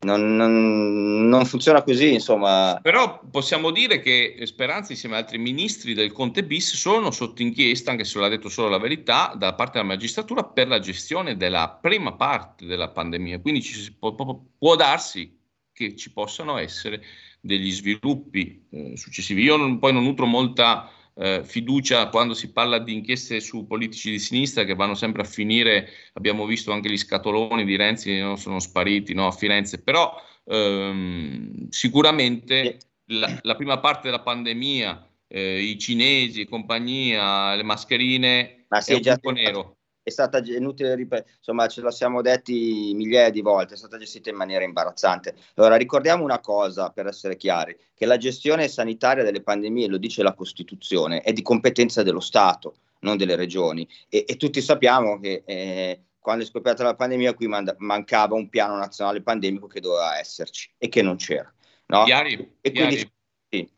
non, 0.00 0.36
non- 0.36 1.28
non 1.28 1.44
funziona 1.44 1.82
così, 1.82 2.12
insomma. 2.12 2.78
Però 2.80 3.20
possiamo 3.30 3.70
dire 3.70 4.00
che 4.00 4.38
Speranza 4.44 4.92
insieme 4.92 5.16
ad 5.16 5.22
altri 5.22 5.38
ministri 5.38 5.94
del 5.94 6.12
Conte 6.12 6.44
bis 6.44 6.74
sono 6.76 7.10
sotto 7.10 7.42
inchiesta, 7.42 7.90
anche 7.90 8.04
se 8.04 8.18
l'ha 8.20 8.28
detto 8.28 8.48
solo 8.48 8.68
la 8.68 8.78
verità, 8.78 9.34
da 9.36 9.54
parte 9.54 9.78
della 9.78 9.90
magistratura 9.90 10.44
per 10.44 10.68
la 10.68 10.78
gestione 10.78 11.36
della 11.36 11.76
prima 11.80 12.12
parte 12.12 12.66
della 12.66 12.90
pandemia. 12.90 13.40
Quindi 13.40 13.62
ci 13.62 13.92
può- 13.98 14.14
può 14.14 14.76
darsi 14.76 15.36
che 15.72 15.96
ci 15.96 16.12
possano 16.12 16.58
essere 16.58 17.02
degli 17.40 17.72
sviluppi 17.72 18.66
eh, 18.70 18.96
successivi. 18.96 19.42
Io 19.42 19.56
non- 19.56 19.80
poi 19.80 19.92
non 19.92 20.04
nutro 20.04 20.26
molta 20.26 20.88
eh, 21.16 21.42
fiducia 21.44 22.08
quando 22.08 22.34
si 22.34 22.50
parla 22.52 22.78
di 22.78 22.94
inchieste 22.94 23.40
su 23.40 23.66
politici 23.66 24.10
di 24.10 24.18
sinistra 24.18 24.64
che 24.64 24.74
vanno 24.74 24.94
sempre 24.94 25.22
a 25.22 25.26
finire, 25.26 25.88
abbiamo 26.14 26.46
visto 26.46 26.72
anche 26.72 26.90
gli 26.90 26.96
scatoloni 26.96 27.64
di 27.64 27.76
Renzi 27.76 28.18
no, 28.18 28.36
sono 28.36 28.58
spariti 28.58 29.14
no, 29.14 29.26
a 29.26 29.32
Firenze, 29.32 29.80
però 29.80 30.14
ehm, 30.46 31.68
sicuramente 31.68 32.78
la, 33.06 33.38
la 33.42 33.54
prima 33.54 33.78
parte 33.78 34.08
della 34.08 34.22
pandemia, 34.22 35.08
eh, 35.28 35.60
i 35.60 35.78
cinesi 35.78 36.42
e 36.42 36.48
compagnia, 36.48 37.54
le 37.54 37.62
mascherine, 37.62 38.66
Ma 38.68 38.82
è 38.82 38.94
un 38.94 39.00
buco 39.00 39.30
nero. 39.30 39.76
È 40.04 40.10
stata 40.10 40.36
inutile 40.38 40.94
ripetere, 40.94 41.32
insomma, 41.38 41.66
ce 41.66 41.80
lo 41.80 41.90
siamo 41.90 42.20
detti 42.20 42.92
migliaia 42.94 43.30
di 43.30 43.40
volte, 43.40 43.72
è 43.72 43.76
stata 43.78 43.96
gestita 43.96 44.28
in 44.28 44.36
maniera 44.36 44.62
imbarazzante. 44.62 45.34
Allora, 45.54 45.76
ricordiamo 45.76 46.22
una 46.22 46.40
cosa 46.40 46.90
per 46.90 47.06
essere 47.06 47.36
chiari, 47.36 47.74
che 47.94 48.04
la 48.04 48.18
gestione 48.18 48.68
sanitaria 48.68 49.24
delle 49.24 49.40
pandemie, 49.40 49.88
lo 49.88 49.96
dice 49.96 50.22
la 50.22 50.34
Costituzione, 50.34 51.22
è 51.22 51.32
di 51.32 51.40
competenza 51.40 52.02
dello 52.02 52.20
Stato, 52.20 52.76
non 53.00 53.16
delle 53.16 53.34
regioni. 53.34 53.88
E, 54.10 54.26
e 54.28 54.36
tutti 54.36 54.60
sappiamo 54.60 55.18
che 55.18 55.42
eh, 55.46 56.02
quando 56.18 56.44
è 56.44 56.46
scoppiata 56.46 56.82
la 56.82 56.94
pandemia 56.94 57.32
qui 57.32 57.46
manda- 57.46 57.74
mancava 57.78 58.34
un 58.34 58.50
piano 58.50 58.76
nazionale 58.76 59.22
pandemico 59.22 59.66
che 59.66 59.80
doveva 59.80 60.18
esserci 60.18 60.70
e 60.76 60.88
che 60.90 61.00
non 61.00 61.16
c'era. 61.16 61.50
No? 61.86 62.04
Chiari? 62.04 62.56
E 62.60 62.72
quindi 62.72 62.94
Chiari? 62.96 63.12
sì. 63.48 63.70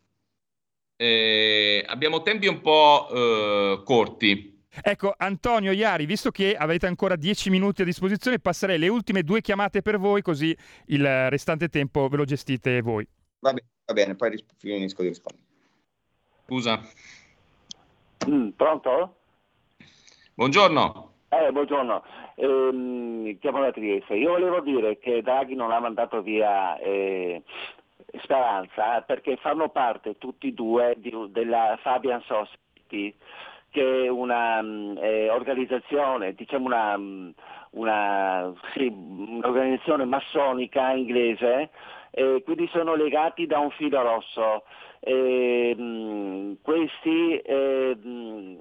Eh, 0.97 1.85
abbiamo 1.87 2.23
tempi 2.23 2.49
un 2.49 2.61
po' 2.61 3.09
eh, 3.13 3.83
corti. 3.85 4.56
Ecco, 4.83 5.15
Antonio 5.17 5.73
Iari, 5.73 6.07
visto 6.07 6.31
che 6.31 6.55
avete 6.55 6.87
ancora 6.87 7.17
10 7.17 7.51
minuti 7.51 7.83
a 7.83 7.85
disposizione, 7.85 8.39
passerei 8.39 8.79
le 8.79 8.89
ultime 8.89 9.23
due 9.23 9.41
chiamate 9.41 9.83
per 9.83 9.99
voi, 9.99 10.23
così 10.23 10.57
il 10.87 11.31
restante 11.31 11.69
tempo 11.69 12.09
ve 12.09 12.17
lo 12.17 12.25
gestite 12.25 12.81
voi. 12.83 13.07
Va 13.41 13.53
bene, 13.53 13.67
va 13.87 13.93
bene, 13.93 14.15
poi 14.15 14.31
ris- 14.31 14.45
finisco 14.59 15.03
di 15.03 15.09
rispondere. 15.09 15.45
Scusa. 16.47 16.81
Mm, 18.29 18.49
pronto? 18.51 19.17
Buongiorno. 20.35 21.13
Eh, 21.29 21.51
buongiorno, 21.53 22.03
Ehm, 22.37 23.39
chiamo 23.39 23.61
da 23.61 23.73
Trieste. 23.73 24.15
Io 24.15 24.31
volevo 24.31 24.61
dire 24.61 24.99
che 24.99 25.23
Draghi 25.23 25.55
non 25.55 25.73
ha 25.73 25.81
mandato 25.81 26.21
via 26.23 26.79
eh, 26.79 27.43
Speranza 28.23 28.99
eh, 28.99 29.03
perché 29.03 29.37
fanno 29.39 29.71
parte 29.71 30.17
tutti 30.19 30.49
e 30.49 30.53
due 30.53 30.95
di- 30.99 31.31
della 31.31 31.79
Fabian 31.83 32.23
Society, 32.23 33.15
che 33.77 34.09
una 34.09 34.63
mm, 34.63 34.97
eh, 34.99 36.35
diciamo 36.35 36.65
una, 36.65 36.97
mm, 36.97 37.29
una- 37.73 38.53
sì, 38.75 38.87
un'organizzazione 38.87 40.05
massonica 40.07 40.93
inglese 40.93 41.71
eh, 42.11 42.41
quindi 42.45 42.67
sono 42.73 42.95
legati 42.95 43.47
da 43.47 43.59
un 43.59 43.71
filo 43.73 44.01
rosso. 44.01 44.65
Questi, 46.63 47.37
eh, 47.37 47.95
mh, 47.95 48.59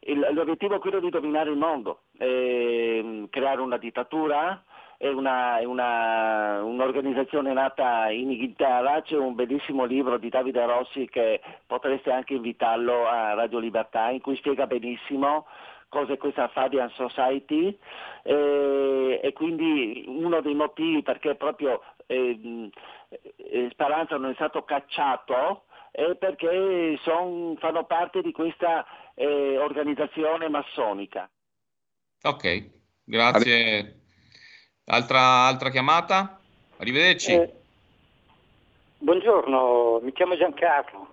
il- 0.00 0.28
l'obiettivo 0.32 0.74
è 0.74 0.78
quello 0.78 1.00
di 1.00 1.08
dominare 1.08 1.48
il 1.50 1.56
mondo, 1.56 2.00
eh, 2.18 3.26
creare 3.30 3.62
una 3.62 3.78
dittatura, 3.78 4.62
è 5.02 5.08
una- 5.08 5.58
è 5.58 5.64
una- 5.64 6.62
un'organizzazione 6.62 7.52
nata 7.52 8.08
in 8.10 8.30
Inghilterra, 8.30 9.02
c'è 9.02 9.16
un 9.16 9.34
bellissimo 9.34 9.84
libro 9.84 10.16
di 10.16 10.28
Davide 10.28 10.64
Rossi 10.64 11.08
che 11.08 11.40
potreste 11.66 12.12
anche 12.12 12.34
invitarlo 12.34 13.08
a 13.08 13.34
Radio 13.34 13.58
Libertà 13.58 14.10
in 14.10 14.20
cui 14.20 14.36
spiega 14.36 14.68
benissimo 14.68 15.46
cosa 15.88 16.12
è 16.12 16.16
questa 16.18 16.46
Fabian 16.46 16.88
Society 16.90 17.76
eh, 18.22 19.20
e 19.20 19.32
quindi 19.32 20.04
uno 20.06 20.40
dei 20.40 20.54
motivi 20.54 21.02
perché 21.02 21.34
proprio 21.34 21.82
ehm, 22.06 22.70
eh, 23.08 23.68
Speranza 23.72 24.16
non 24.18 24.30
è 24.30 24.34
stato 24.34 24.62
cacciato 24.62 25.64
è 25.90 26.14
perché 26.14 26.96
son- 27.02 27.56
fanno 27.58 27.86
parte 27.86 28.22
di 28.22 28.30
questa 28.30 28.86
eh, 29.14 29.58
organizzazione 29.58 30.48
massonica. 30.48 31.28
Ok, 32.22 32.70
grazie. 33.04 34.01
Altra, 34.84 35.46
altra 35.46 35.70
chiamata? 35.70 36.40
Arrivederci. 36.78 37.32
Eh, 37.32 37.52
buongiorno, 38.98 40.00
mi 40.02 40.12
chiamo 40.12 40.36
Giancarlo. 40.36 41.08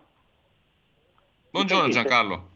Buongiorno 1.52 1.91
sentite? 1.91 2.02
Giancarlo. 2.10 2.48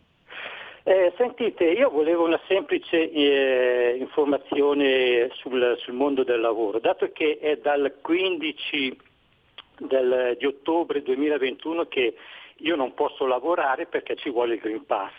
Eh, 0.85 1.13
sentite, 1.15 1.65
io 1.65 1.91
volevo 1.91 2.25
una 2.25 2.39
semplice 2.47 3.09
eh, 3.11 3.95
informazione 3.99 5.29
sul, 5.35 5.75
sul 5.79 5.93
mondo 5.93 6.23
del 6.23 6.41
lavoro, 6.41 6.79
dato 6.79 7.09
che 7.13 7.37
è 7.39 7.57
dal 7.57 7.93
15 8.01 8.97
del- 9.77 10.35
di 10.37 10.45
ottobre 10.45 11.03
2021 11.03 11.85
che 11.85 12.15
io 12.57 12.75
non 12.75 12.93
posso 12.95 13.25
lavorare 13.27 13.85
perché 13.85 14.15
ci 14.15 14.29
vuole 14.31 14.55
il 14.55 14.59
Green 14.59 14.85
Pass, 14.85 15.13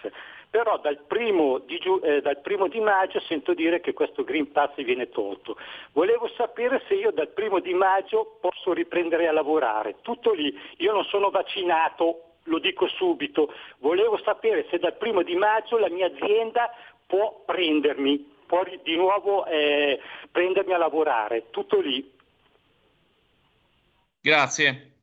però 0.54 0.78
dal 0.78 1.00
primo 1.08 1.58
di, 1.58 1.80
eh, 2.04 2.20
dal 2.20 2.40
primo 2.40 2.68
di 2.68 2.78
maggio 2.78 3.18
sento 3.22 3.54
dire 3.54 3.80
che 3.80 3.92
questo 3.92 4.22
Green 4.22 4.52
Pass 4.52 4.80
viene 4.84 5.08
tolto. 5.08 5.56
Volevo 5.90 6.30
sapere 6.36 6.80
se 6.86 6.94
io 6.94 7.10
dal 7.10 7.26
primo 7.30 7.58
di 7.58 7.74
maggio 7.74 8.38
posso 8.40 8.72
riprendere 8.72 9.26
a 9.26 9.32
lavorare, 9.32 9.96
tutto 10.02 10.32
lì, 10.32 10.56
io 10.76 10.92
non 10.92 11.02
sono 11.06 11.30
vaccinato, 11.30 12.34
lo 12.44 12.60
dico 12.60 12.86
subito, 12.86 13.52
volevo 13.78 14.16
sapere 14.18 14.64
se 14.70 14.78
dal 14.78 14.94
primo 14.96 15.24
di 15.24 15.34
maggio 15.34 15.76
la 15.76 15.90
mia 15.90 16.06
azienda 16.06 16.70
può 17.04 17.42
prendermi, 17.44 18.34
può 18.46 18.62
di 18.80 18.94
nuovo 18.94 19.44
eh, 19.46 19.98
prendermi 20.30 20.72
a 20.72 20.78
lavorare, 20.78 21.50
tutto 21.50 21.80
lì. 21.80 22.12
Grazie. 24.20 24.93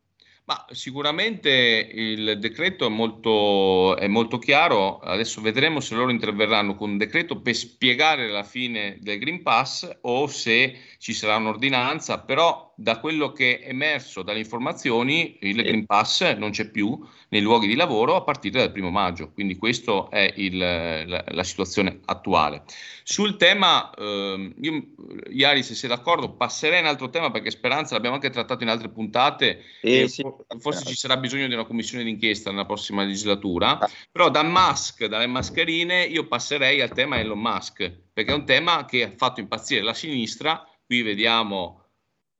Ma 0.52 0.66
sicuramente 0.72 1.50
il 1.50 2.38
decreto 2.38 2.86
è 2.86 2.90
molto, 2.90 3.96
è 3.96 4.08
molto 4.08 4.38
chiaro, 4.38 5.00
adesso 5.00 5.40
vedremo 5.40 5.80
se 5.80 5.96
loro 5.96 6.12
interverranno 6.12 6.76
con 6.76 6.90
un 6.90 6.98
decreto 6.98 7.40
per 7.40 7.56
spiegare 7.56 8.28
la 8.28 8.44
fine 8.44 8.98
del 9.00 9.18
Green 9.18 9.44
Pass 9.44 9.90
o 10.02 10.28
se 10.28 10.78
ci 10.98 11.14
sarà 11.14 11.38
un'ordinanza, 11.38 12.20
però 12.20 12.71
da 12.82 13.00
quello 13.00 13.32
che 13.32 13.60
è 13.60 13.70
emerso 13.70 14.24
dalle 14.24 14.40
informazioni 14.40 15.38
il 15.42 15.62
Green 15.62 15.86
Pass 15.86 16.36
non 16.36 16.50
c'è 16.50 16.70
più 16.70 17.00
nei 17.30 17.42
luoghi 17.42 17.68
di 17.68 17.76
lavoro 17.76 18.16
a 18.16 18.24
partire 18.24 18.60
dal 18.60 18.72
primo 18.72 18.90
maggio, 18.90 19.32
quindi 19.32 19.56
questa 19.56 20.10
è 20.10 20.34
il- 20.36 20.58
la, 20.58 21.24
la 21.28 21.44
situazione 21.44 22.00
attuale. 22.06 22.64
Sul 23.04 23.38
tema, 23.38 23.92
ehm, 23.92 24.54
io 24.62 24.84
Iari 25.30 25.64
se 25.64 25.76
sei 25.76 25.90
d'accordo 25.90 26.36
passerei 26.36 26.80
a 26.80 26.82
un 26.82 26.88
altro 26.88 27.10
tema 27.10 27.30
perché 27.30 27.52
Speranza 27.52 27.94
l'abbiamo 27.94 28.16
anche 28.16 28.30
trattato 28.30 28.64
in 28.64 28.70
altre 28.70 28.90
puntate 28.90 29.64
Sì, 29.82 30.02
e 30.02 30.08
sì. 30.08 30.22
fo- 30.24 30.46
forse 30.60 30.86
ci 30.86 30.96
sarà 30.96 31.18
bisogno 31.18 31.48
di 31.48 31.54
una 31.54 31.66
commissione 31.66 32.04
d'inchiesta 32.04 32.50
nella 32.50 32.66
prossima 32.66 33.04
legislatura, 33.04 33.80
però 34.12 34.30
da 34.30 34.44
Musk, 34.44 35.06
dalle 35.06 35.28
mascherine, 35.28 36.04
io 36.04 36.28
passerei 36.28 36.82
al 36.82 36.92
tema 36.92 37.20
Elon 37.20 37.40
Musk, 37.40 37.92
perché 38.12 38.32
è 38.32 38.36
un 38.36 38.46
tema 38.46 38.86
che 38.86 39.04
ha 39.04 39.14
fatto 39.16 39.40
impazzire 39.40 39.82
la 39.82 39.94
sinistra, 39.94 40.66
qui 40.86 41.02
vediamo, 41.04 41.81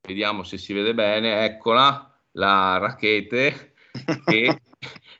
vediamo 0.02 0.44
se 0.44 0.58
si 0.58 0.74
vede 0.74 0.94
bene, 0.94 1.46
eccola, 1.46 2.12
la 2.34 2.78
rachete 2.78 3.74
che, 4.26 4.62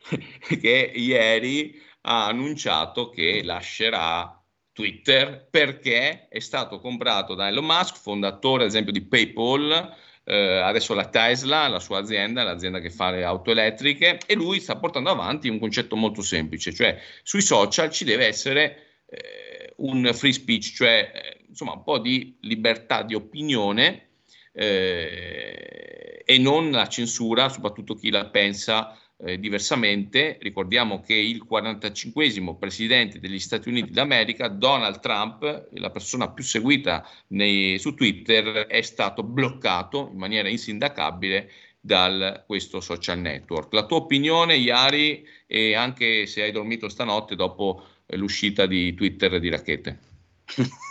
che 0.60 0.92
ieri 0.96 1.80
ha 2.02 2.28
annunciato 2.28 3.10
che 3.10 3.44
lascerà 3.44 4.36
Twitter 4.74 5.48
perché 5.50 6.28
è 6.28 6.40
stato 6.40 6.80
comprato 6.80 7.36
da 7.36 7.48
Elon 7.48 7.66
Musk, 7.66 7.98
fondatore 7.98 8.64
ad 8.64 8.70
esempio 8.70 8.92
di 8.92 9.06
PayPal, 9.06 9.96
eh, 10.24 10.58
adesso 10.58 10.94
la 10.94 11.10
Tesla, 11.10 11.68
la 11.68 11.80
sua 11.80 12.00
azienda, 12.00 12.44
l'azienda 12.44 12.80
che 12.80 12.90
fa 12.90 13.12
le 13.12 13.24
auto 13.24 13.52
elettriche, 13.52 14.20
e 14.26 14.36
lui 14.36 14.60
sta 14.60 14.78
portando 14.78 15.10
avanti 15.10 15.50
un 15.50 15.60
concetto 15.60 15.96
molto 15.96 16.22
semplice, 16.22 16.74
cioè 16.74 17.00
sui 17.22 17.42
social 17.42 17.92
ci 17.92 18.04
deve 18.04 18.26
essere 18.26 19.04
eh, 19.08 19.74
un 19.78 20.10
free 20.14 20.34
speech, 20.34 20.74
cioè 20.74 21.12
eh, 21.14 21.46
insomma 21.50 21.74
un 21.74 21.84
po' 21.84 22.00
di 22.00 22.38
libertà 22.42 23.04
di 23.04 23.14
opinione 23.14 24.11
eh, 24.52 26.24
e 26.26 26.38
non 26.38 26.72
la 26.72 26.88
censura, 26.88 27.50
soprattutto 27.50 27.96
chi 27.96 28.10
la 28.10 28.26
pensa 28.28 28.98
eh, 29.18 29.40
diversamente. 29.40 30.38
Ricordiamo 30.42 31.02
che 31.02 31.14
il 31.14 31.44
45 31.44 32.56
presidente 32.58 33.20
degli 33.20 33.40
Stati 33.40 33.70
Uniti 33.70 33.92
d'America, 33.92 34.48
Donald 34.48 35.00
Trump, 35.00 35.70
la 35.74 35.90
persona 35.90 36.30
più 36.32 36.44
seguita 36.44 37.08
nei- 37.28 37.80
su 37.80 37.94
Twitter, 37.94 38.68
è 38.68 38.82
stato 38.82 39.24
bloccato 39.24 40.10
in 40.12 40.18
maniera 40.18 40.50
insindacabile 40.50 41.52
da 41.80 42.44
questo 42.46 42.80
social 42.80 43.20
network. 43.20 43.74
La 43.74 43.86
tua 43.86 43.98
opinione, 43.98 44.56
Iari, 44.56 45.26
e 45.48 45.76
anche 45.76 46.28
se 46.28 46.44
hai 46.44 46.52
dormito 46.52 46.90
stanotte 46.90 47.36
dopo 47.36 47.84
eh, 48.06 48.18
l'uscita 48.18 48.66
di 48.66 48.94
Twitter 48.94 49.40
di 49.40 49.50
Racchete? 49.50 50.00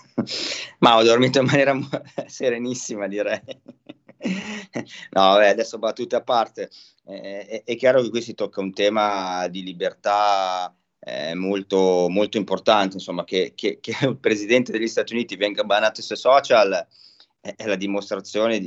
Ma 0.78 0.96
ho 0.96 1.02
dormito 1.02 1.40
in 1.40 1.46
maniera 1.46 1.78
serenissima, 2.26 3.06
direi. 3.08 3.40
No, 5.12 5.22
vabbè, 5.32 5.48
adesso 5.48 5.78
battute 5.78 6.16
a 6.16 6.22
parte, 6.22 6.70
eh, 7.06 7.62
è, 7.64 7.76
chiaro 7.76 8.02
che 8.02 8.10
qui 8.10 8.20
si 8.22 8.34
tocca 8.34 8.60
un 8.60 8.72
tema 8.72 9.48
di 9.48 9.62
libertà 9.62 10.74
eh, 10.98 11.34
molto, 11.34 12.06
molto 12.10 12.36
importante, 12.36 12.96
insomma, 12.96 13.24
che, 13.24 13.52
che- 13.54 13.78
che 13.80 13.96
il 14.06 14.18
presidente 14.18 14.72
degli 14.72 14.86
Stati 14.88 15.14
Uniti 15.14 15.36
venga 15.36 15.64
bannato 15.64 16.02
sui 16.02 16.16
social 16.16 16.86
è, 17.40 17.54
è 17.56 17.66
la 17.66 17.76
dimostrazione 17.76 18.58
di- 18.58 18.66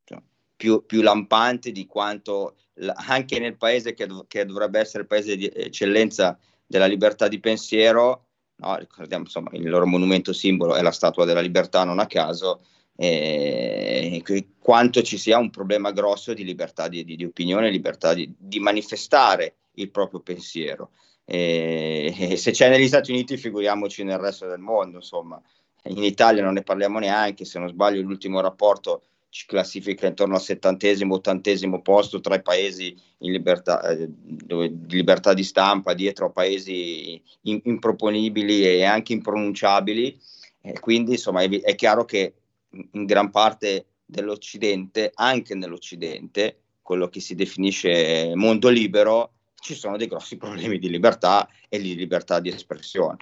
insomma, 0.00 0.22
più, 0.56 0.84
più 0.86 1.02
lampante 1.02 1.72
di 1.72 1.84
quanto 1.86 2.56
la- 2.74 2.94
anche 2.96 3.38
nel 3.38 3.56
paese 3.58 3.92
che, 3.94 4.06
dov- 4.06 4.26
che 4.26 4.44
dovrebbe 4.46 4.80
essere 4.80 5.02
il 5.02 5.08
paese 5.08 5.36
di 5.36 5.46
eccellenza 5.46 6.38
della 6.66 6.86
libertà 6.86 7.28
di 7.28 7.38
pensiero, 7.38 8.25
no, 8.56 8.76
ricordiamo 8.76 9.24
insomma 9.24 9.50
il 9.52 9.68
loro 9.68 9.86
monumento 9.86 10.32
simbolo 10.32 10.74
è 10.74 10.82
la 10.82 10.92
Statua 10.92 11.24
della 11.24 11.40
Libertà, 11.40 11.84
non 11.84 11.98
a 11.98 12.06
caso, 12.06 12.62
eh, 12.96 14.22
quanto 14.58 15.02
ci 15.02 15.18
sia 15.18 15.38
un 15.38 15.50
problema 15.50 15.92
grosso 15.92 16.32
di 16.34 16.44
libertà 16.44 16.88
di, 16.88 17.04
di- 17.04 17.16
di 17.16 17.24
opinione, 17.24 17.70
libertà 17.70 18.14
di, 18.14 18.32
di 18.36 18.58
manifestare 18.60 19.56
il 19.74 19.90
proprio 19.90 20.20
pensiero. 20.20 20.90
E, 21.24 22.14
e 22.16 22.36
se 22.36 22.52
c'è 22.52 22.68
negli 22.70 22.86
Stati 22.86 23.10
Uniti, 23.10 23.36
figuriamoci 23.36 24.04
nel 24.04 24.18
resto 24.18 24.46
del 24.46 24.60
mondo, 24.60 24.96
insomma. 24.98 25.40
In 25.88 26.02
Italia 26.02 26.42
non 26.42 26.54
ne 26.54 26.62
parliamo 26.62 26.98
neanche, 26.98 27.44
se 27.44 27.58
non 27.60 27.68
sbaglio 27.68 28.00
l'ultimo 28.02 28.40
rapporto 28.40 29.02
ci 29.36 29.44
classifica 29.44 30.06
intorno 30.06 30.36
al 30.36 30.40
settantesimo, 30.40 31.16
ottantesimo 31.16 31.82
posto 31.82 32.20
tra 32.20 32.36
i 32.36 32.42
paesi 32.42 32.96
in 33.18 33.32
libertà, 33.32 33.82
eh, 33.86 34.08
dove- 34.08 34.70
di 34.72 34.96
libertà 34.96 35.34
di 35.34 35.44
stampa, 35.44 35.92
dietro 35.92 36.26
a 36.26 36.30
paesi 36.30 37.20
in- 37.42 37.60
improponibili 37.64 38.64
e 38.64 38.84
anche 38.84 39.12
impronunciabili. 39.12 40.18
Eh, 40.62 40.80
quindi 40.80 41.12
insomma 41.12 41.42
è, 41.42 41.50
è 41.50 41.74
chiaro 41.74 42.06
che 42.06 42.32
in- 42.70 42.88
in 42.92 43.04
gran 43.04 43.30
parte 43.30 43.84
dell'Occidente, 44.06 45.10
anche 45.12 45.54
nell'Occidente, 45.54 46.60
quello 46.80 47.08
che 47.10 47.20
si 47.20 47.34
definisce 47.34 48.32
mondo 48.36 48.70
libero, 48.70 49.32
ci 49.60 49.74
sono 49.74 49.98
dei 49.98 50.06
grossi 50.06 50.38
problemi 50.38 50.78
di 50.78 50.88
libertà 50.88 51.46
e 51.68 51.78
di 51.78 51.94
libertà 51.94 52.40
di 52.40 52.48
espressione. 52.48 53.18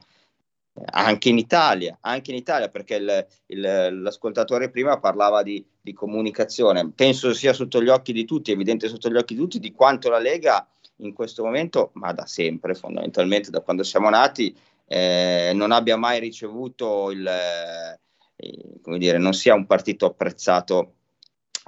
Anche 0.91 1.29
in 1.29 1.39
Italia, 1.39 1.97
anche 2.01 2.33
in 2.33 2.37
Italia, 2.37 2.69
perché 2.69 2.97
il- 2.97 3.27
il- 3.47 4.01
l'ascoltatore 4.03 4.71
prima 4.71 4.99
parlava 4.99 5.45
di, 5.45 5.65
di 5.81 5.93
comunicazione, 5.93 6.91
penso 6.91 7.33
sia 7.33 7.53
sotto 7.53 7.81
gli 7.81 7.89
occhi 7.89 8.13
di 8.13 8.25
tutti, 8.25 8.51
evidente 8.51 8.89
sotto 8.89 9.09
gli 9.09 9.17
occhi 9.17 9.35
di 9.35 9.41
tutti, 9.41 9.61
di 9.61 9.71
quanto 9.73 10.11
la 10.11 10.19
Lega 10.19 10.67
in 10.97 11.13
questo 11.13 11.45
momento, 11.45 11.91
ma 11.95 12.13
da 12.13 12.27
sempre, 12.27 12.75
fondamentalmente 12.75 13.51
da 13.51 13.61
quando 13.61 13.85
siamo 13.85 14.09
nati, 14.11 14.57
eh, 14.87 15.53
non 15.55 15.71
abbia 15.71 15.97
mai 15.97 16.19
ricevuto 16.19 17.11
il, 17.13 17.25
eh, 17.25 18.01
come 18.83 18.99
dire, 18.99 19.19
non 19.19 19.33
sia 19.33 19.55
un 19.55 19.67
partito 19.67 20.07
apprezzato 20.07 20.95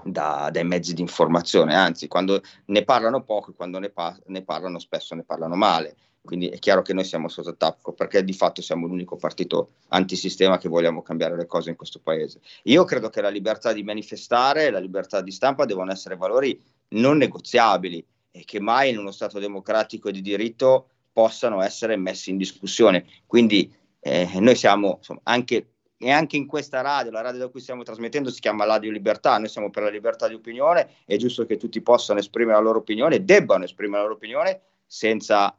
da- 0.02 0.48
dai 0.52 0.64
mezzi 0.64 0.94
di 0.94 1.00
informazione, 1.00 1.74
anzi 1.74 2.08
quando 2.08 2.42
ne 2.66 2.84
parlano 2.84 3.22
poco 3.22 3.54
quando 3.54 3.78
ne, 3.78 3.90
pa- 3.90 4.18
ne 4.26 4.42
parlano 4.42 4.78
spesso 4.80 5.14
ne 5.14 5.22
parlano 5.24 5.54
male. 5.54 5.96
Quindi 6.26 6.48
è 6.48 6.58
chiaro 6.58 6.82
che 6.82 6.92
noi 6.92 7.04
siamo 7.04 7.28
sotto 7.28 7.48
attacco 7.48 7.92
perché 7.94 8.22
di 8.22 8.34
fatto 8.34 8.60
siamo 8.60 8.86
l'unico 8.86 9.16
partito 9.16 9.70
antisistema 9.88 10.58
che 10.58 10.68
vogliamo 10.68 11.00
cambiare 11.00 11.36
le 11.36 11.46
cose 11.46 11.70
in 11.70 11.76
questo 11.76 12.00
paese. 12.00 12.40
Io 12.64 12.84
credo 12.84 13.08
che 13.08 13.22
la 13.22 13.30
libertà 13.30 13.72
di 13.72 13.82
manifestare 13.82 14.66
e 14.66 14.70
la 14.70 14.78
libertà 14.78 15.22
di 15.22 15.30
stampa 15.30 15.64
devono 15.64 15.90
essere 15.90 16.16
valori 16.16 16.60
non 16.88 17.16
negoziabili 17.16 18.04
e 18.30 18.44
che 18.44 18.60
mai 18.60 18.90
in 18.90 18.98
uno 18.98 19.10
Stato 19.10 19.38
democratico 19.38 20.08
e 20.10 20.12
di 20.12 20.20
diritto 20.20 20.88
possano 21.12 21.62
essere 21.62 21.96
messi 21.96 22.28
in 22.28 22.36
discussione. 22.36 23.06
Quindi 23.24 23.74
eh, 24.00 24.28
noi 24.40 24.54
siamo 24.54 24.96
insomma, 24.98 25.20
anche, 25.22 25.70
e 25.96 26.10
anche 26.10 26.36
in 26.36 26.46
questa 26.46 26.82
radio, 26.82 27.10
la 27.10 27.22
radio 27.22 27.40
da 27.40 27.48
cui 27.48 27.60
stiamo 27.60 27.82
trasmettendo 27.82 28.30
si 28.30 28.40
chiama 28.40 28.66
Radio 28.66 28.90
Libertà, 28.90 29.38
noi 29.38 29.48
siamo 29.48 29.70
per 29.70 29.84
la 29.84 29.88
libertà 29.88 30.28
di 30.28 30.34
opinione, 30.34 30.88
è 31.06 31.16
giusto 31.16 31.46
che 31.46 31.56
tutti 31.56 31.80
possano 31.80 32.18
esprimere 32.18 32.58
la 32.58 32.62
loro 32.62 32.80
opinione, 32.80 33.24
debbano 33.24 33.64
esprimere 33.64 33.96
la 33.96 34.02
loro 34.02 34.16
opinione 34.16 34.60
senza 34.84 35.56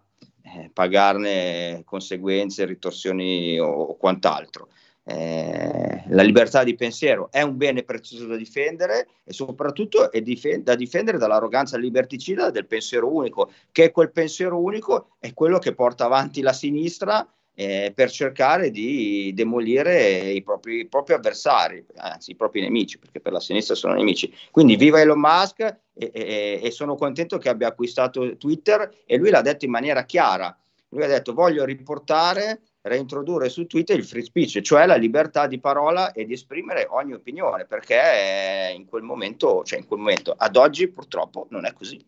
eh, 0.56 0.70
pagarne 0.72 1.82
conseguenze, 1.86 2.66
ritorsioni 2.66 3.60
o, 3.60 3.68
o 3.68 3.98
quant'altro. 3.98 4.70
Eh, 5.10 6.04
la 6.10 6.22
libertà 6.22 6.66
di 6.66 6.76
pensiero 6.76 7.30
è 7.32 7.42
un 7.42 7.56
bene 7.56 7.84
prezioso 7.84 8.28
da 8.28 8.36
difendere 8.36 9.08
e 9.24 9.32
soprattutto 9.32 10.12
è 10.12 10.22
difen- 10.22 10.64
da 10.64 10.76
difendere 10.76 11.18
dall'arroganza 11.18 11.78
liberticida 11.78 12.50
del 12.50 12.66
pensiero 12.66 13.14
unico, 13.14 13.52
che 13.72 13.92
quel 13.92 14.12
pensiero 14.12 14.60
unico 14.60 15.16
è 15.20 15.34
quello 15.34 15.60
che 15.60 15.74
porta 15.74 16.04
avanti 16.06 16.42
la 16.42 16.52
sinistra 16.52 17.26
eh, 17.60 17.92
per 17.96 18.12
cercare 18.12 18.70
di 18.70 19.32
demolire 19.34 20.30
i 20.30 20.44
propri, 20.44 20.82
i 20.82 20.86
propri 20.86 21.16
avversari, 21.16 21.84
anzi 21.96 22.32
i 22.32 22.36
propri 22.36 22.62
nemici, 22.62 23.00
perché 23.00 23.20
per 23.20 23.32
la 23.32 23.40
sinistra 23.40 23.74
sono 23.74 23.96
nemici. 23.96 24.32
Quindi 24.52 24.76
viva 24.76 25.02
Elon 25.02 25.20
Musk 25.20 25.62
e, 25.62 26.12
e- 26.14 26.60
e 26.62 26.70
sono 26.70 26.94
contento 26.94 27.40
che 27.40 27.50
abbia 27.50 27.70
acquistato 27.70 28.38
Twitter 28.38 29.02
e 29.08 29.18
lui 29.18 29.32
l'ha 29.32 29.42
detto 29.42 29.66
in 29.66 29.72
maniera 29.72 30.04
chiara. 30.04 30.56
Lui 30.90 31.04
ha 31.04 31.08
detto 31.08 31.34
voglio 31.34 31.66
riportare, 31.66 32.62
reintrodurre 32.82 33.50
su 33.50 33.66
Twitter 33.66 33.98
il 33.98 34.06
free 34.06 34.24
speech, 34.24 34.62
cioè 34.62 34.86
la 34.86 34.96
libertà 34.96 35.48
di 35.48 35.60
parola 35.60 36.12
e 36.12 36.26
di 36.26 36.34
esprimere 36.34 36.86
ogni 36.88 37.14
opinione, 37.14 37.66
perché 37.66 38.72
in 38.76 38.86
quel 38.86 39.02
momento, 39.02 39.64
cioè 39.64 39.80
in 39.80 39.88
quel 39.88 40.00
momento, 40.00 40.32
ad 40.38 40.56
oggi 40.58 40.88
purtroppo 40.90 41.48
non 41.50 41.66
è 41.66 41.74
così. 41.74 42.00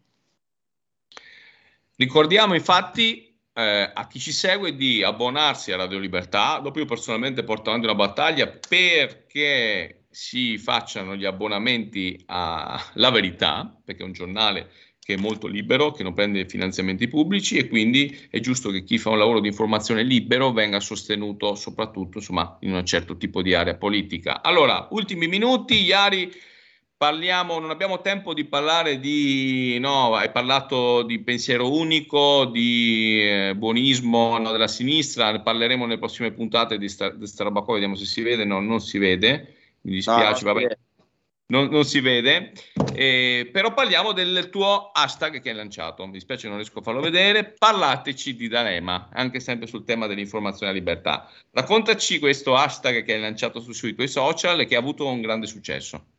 Ricordiamo 1.95 2.53
infatti 2.53 3.28
eh, 3.59 3.91
a 3.93 4.07
chi 4.07 4.19
ci 4.19 4.31
segue 4.31 4.75
di 4.75 5.03
abbonarsi 5.03 5.71
a 5.71 5.75
Radio 5.75 5.99
Libertà. 5.99 6.59
Dopo 6.59 6.79
io 6.79 6.85
personalmente 6.85 7.43
porto 7.43 7.69
avanti 7.69 7.87
una 7.87 7.95
battaglia 7.95 8.47
perché 8.47 10.05
si 10.09 10.57
facciano 10.57 11.15
gli 11.15 11.25
abbonamenti 11.25 12.23
a 12.27 12.81
La 12.93 13.11
Verità, 13.11 13.77
perché 13.83 14.03
è 14.03 14.05
un 14.05 14.13
giornale 14.13 14.71
che 14.99 15.15
è 15.15 15.17
molto 15.17 15.47
libero, 15.47 15.91
che 15.91 16.03
non 16.03 16.13
prende 16.13 16.47
finanziamenti 16.47 17.07
pubblici 17.07 17.57
e 17.57 17.67
quindi 17.67 18.27
è 18.29 18.39
giusto 18.39 18.69
che 18.69 18.83
chi 18.83 18.99
fa 18.99 19.09
un 19.09 19.17
lavoro 19.17 19.39
di 19.39 19.47
informazione 19.47 20.03
libero 20.03 20.51
venga 20.51 20.79
sostenuto 20.79 21.55
soprattutto 21.55 22.19
insomma, 22.19 22.57
in 22.61 22.73
un 22.73 22.85
certo 22.85 23.17
tipo 23.17 23.41
di 23.41 23.55
area 23.55 23.75
politica. 23.75 24.41
Allora, 24.43 24.87
ultimi 24.91 25.27
minuti, 25.27 25.81
Iari, 25.81 26.31
parliamo, 26.99 27.59
non 27.59 27.69
abbiamo 27.69 28.01
tempo 28.01 28.33
di 28.33 28.43
parlare 28.43 28.99
di, 28.99 29.77
no, 29.79 30.15
hai 30.15 30.31
parlato 30.31 31.01
di 31.03 31.23
pensiero 31.23 31.71
unico, 31.71 32.43
di 32.43 33.21
eh, 33.21 33.55
buonismo 33.55 34.37
no, 34.37 34.51
della 34.51 34.67
sinistra, 34.67 35.31
ne 35.31 35.41
parleremo 35.41 35.85
nelle 35.85 35.97
prossime 35.97 36.33
puntate 36.33 36.77
di 36.77 36.89
sta, 36.89 37.07
di 37.07 37.25
sta 37.25 37.45
roba 37.45 37.61
qua, 37.61 37.75
vediamo 37.75 37.95
se 37.95 38.03
si 38.03 38.21
vede, 38.21 38.43
no, 38.43 38.59
non 38.59 38.81
si 38.81 38.97
vede, 38.97 39.55
mi 39.83 39.93
dispiace, 39.93 40.43
No, 40.43 40.51
no, 40.51 40.59
vabbè. 40.59 40.77
Non, 41.51 41.69
non 41.69 41.85
si 41.85 42.01
vede, 42.01 42.51
Eh, 42.93 43.49
però 43.49 43.73
parliamo 43.73 44.11
del 44.11 44.49
tuo 44.51 44.91
hashtag 44.91 45.39
che 45.39 45.51
hai 45.51 45.55
lanciato. 45.55 46.05
Mi 46.05 46.11
dispiace, 46.11 46.47
non 46.49 46.57
riesco 46.57 46.79
a 46.79 46.81
farlo 46.81 46.99
vedere. 46.99 47.55
Parlateci 47.57 48.35
di 48.35 48.49
D'Alema, 48.49 49.07
anche 49.13 49.39
sempre 49.39 49.67
sul 49.67 49.85
tema 49.85 50.05
dell'informazione 50.05 50.73
e 50.73 50.75
libertà. 50.75 51.31
Raccontaci 51.51 52.19
questo 52.19 52.55
hashtag 52.55 53.03
che 53.05 53.13
hai 53.13 53.21
lanciato 53.21 53.61
su- 53.61 53.71
sui 53.71 53.95
tuoi 53.95 54.09
social 54.09 54.59
e 54.59 54.65
che 54.65 54.75
ha 54.75 54.79
avuto 54.79 55.07
un 55.07 55.21
grande 55.21 55.47
successo. 55.47 56.18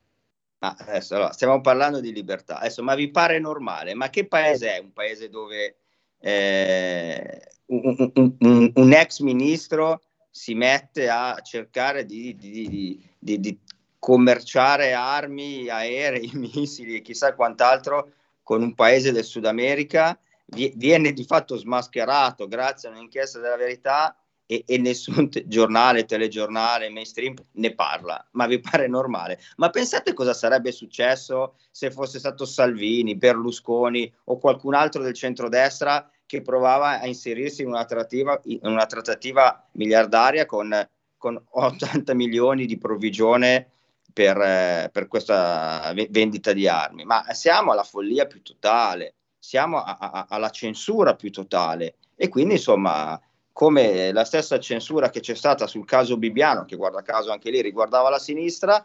Ma 0.60 0.76
adesso, 0.78 1.14
allora, 1.14 1.32
stiamo 1.32 1.60
parlando 1.62 2.00
di 2.00 2.12
libertà. 2.12 2.58
Adesso, 2.58 2.82
ma 2.82 2.94
vi 2.94 3.10
pare 3.10 3.38
normale? 3.38 3.94
Ma 3.94 4.10
che 4.10 4.26
paese 4.26 4.74
è? 4.76 4.78
Un 4.78 4.92
paese 4.92 5.28
dove 5.30 5.76
eh, 6.18 7.40
un, 7.66 8.10
un- 8.14 8.36
un- 8.40 8.72
un 8.74 8.92
ex 8.92 9.20
ministro 9.20 10.02
si 10.30 10.54
mette 10.54 11.08
a 11.08 11.40
cercare 11.42 12.04
di, 12.04 12.36
di- 12.36 13.02
di- 13.18 13.40
di- 13.40 13.58
commerciare 13.98 14.92
armi, 14.92 15.68
aerei, 15.68 16.30
missili 16.34 16.96
e 16.96 17.02
chissà 17.02 17.34
quant'altro 17.34 18.12
con 18.42 18.62
un 18.62 18.74
paese 18.74 19.12
del 19.12 19.24
Sud 19.24 19.44
America, 19.46 20.18
vi- 20.46 20.72
viene 20.76 21.12
di 21.12 21.24
fatto 21.24 21.56
smascherato 21.56 22.48
grazie 22.48 22.88
a 22.88 22.92
un'inchiesta 22.92 23.38
della 23.40 23.56
verità 23.56 24.14
e, 24.50 24.64
e 24.66 24.78
nessun 24.78 25.30
te- 25.30 25.46
giornale, 25.46 26.04
telegiornale, 26.04 26.90
mainstream 26.90 27.34
ne 27.52 27.72
parla. 27.72 28.26
Ma 28.32 28.48
vi 28.48 28.58
pare 28.58 28.88
normale? 28.88 29.38
Ma 29.58 29.70
pensate 29.70 30.12
cosa 30.12 30.34
sarebbe 30.34 30.72
successo 30.72 31.54
se 31.70 31.92
fosse 31.92 32.18
stato 32.18 32.44
Salvini, 32.44 33.14
Berlusconi 33.14 34.12
o 34.24 34.38
qualcun 34.38 34.74
altro 34.74 35.04
del 35.04 35.14
centrodestra 35.14 36.10
che 36.26 36.42
provava 36.42 36.98
a 36.98 37.06
inserirsi 37.06 37.62
in 37.62 37.68
una 37.68 37.84
trattativa, 37.84 38.40
in 38.46 38.58
una 38.62 38.86
trattativa 38.86 39.68
miliardaria 39.74 40.46
con, 40.46 40.74
con 41.16 41.40
80 41.50 42.12
milioni 42.14 42.66
di 42.66 42.76
provvigione 42.76 43.70
per, 44.12 44.36
eh, 44.40 44.88
per 44.90 45.06
questa 45.06 45.92
ve- 45.94 46.08
vendita 46.10 46.52
di 46.52 46.66
armi. 46.66 47.04
Ma 47.04 47.24
siamo 47.34 47.70
alla 47.70 47.84
follia 47.84 48.26
più 48.26 48.42
totale, 48.42 49.14
siamo 49.38 49.78
a- 49.80 49.96
a- 49.96 50.26
alla 50.28 50.50
censura 50.50 51.14
più 51.14 51.30
totale. 51.30 51.94
E 52.16 52.28
quindi, 52.28 52.54
insomma, 52.54 53.18
come 53.52 54.12
la 54.12 54.24
stessa 54.24 54.58
censura 54.58 55.10
che 55.10 55.20
c'è 55.20 55.34
stata 55.34 55.66
sul 55.66 55.84
caso 55.84 56.16
Bibbiano, 56.16 56.64
che 56.64 56.76
guarda 56.76 57.02
caso 57.02 57.30
anche 57.30 57.50
lì 57.50 57.60
riguardava 57.60 58.08
la 58.08 58.18
sinistra, 58.18 58.84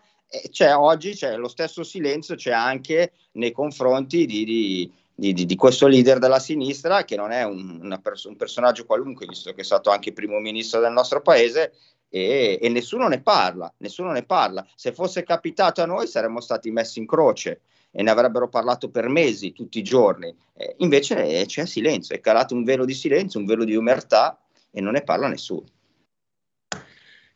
c'è 0.49 0.75
oggi 0.75 1.13
c'è 1.13 1.37
lo 1.37 1.47
stesso 1.47 1.83
silenzio, 1.83 2.35
c'è 2.35 2.51
anche 2.51 3.11
nei 3.33 3.51
confronti 3.51 4.25
di, 4.25 4.43
di- 4.43 4.91
di- 5.13 5.33
di- 5.33 5.45
di 5.45 5.55
questo 5.55 5.87
leader 5.87 6.19
della 6.19 6.39
sinistra, 6.39 7.05
che 7.05 7.15
non 7.15 7.31
è 7.31 7.43
un, 7.43 7.99
pers- 8.01 8.25
un 8.25 8.35
personaggio 8.35 8.85
qualunque, 8.85 9.27
visto 9.27 9.53
che 9.53 9.61
è 9.61 9.63
stato 9.63 9.91
anche 9.91 10.11
primo 10.11 10.39
ministro 10.39 10.81
del 10.81 10.91
nostro 10.91 11.21
paese, 11.21 11.73
e, 12.09 12.59
e 12.61 12.69
nessuno 12.69 13.07
ne 13.07 13.21
parla, 13.21 13.71
nessuno 13.77 14.11
ne 14.11 14.23
parla. 14.23 14.65
Se 14.75 14.91
fosse 14.91 15.23
capitato 15.23 15.81
a 15.81 15.85
noi 15.85 16.07
saremmo 16.07 16.41
stati 16.41 16.71
messi 16.71 16.99
in 16.99 17.05
croce 17.07 17.61
e 17.91 18.03
ne 18.03 18.09
avrebbero 18.09 18.49
parlato 18.49 18.89
per 18.89 19.07
mesi, 19.07 19.53
tutti 19.53 19.79
i 19.79 19.83
giorni. 19.83 20.33
Eh, 20.53 20.75
invece 20.79 21.23
eh, 21.25 21.45
c'è 21.45 21.65
silenzio, 21.65 22.15
è 22.15 22.19
calato 22.19 22.53
un 22.53 22.63
velo 22.63 22.83
di 22.83 22.93
silenzio, 22.93 23.39
un 23.39 23.45
velo 23.45 23.63
di 23.63 23.75
umertà 23.75 24.37
e 24.75 24.81
non 24.81 24.91
ne 24.91 25.03
parla 25.03 25.29
nessuno. 25.29 25.63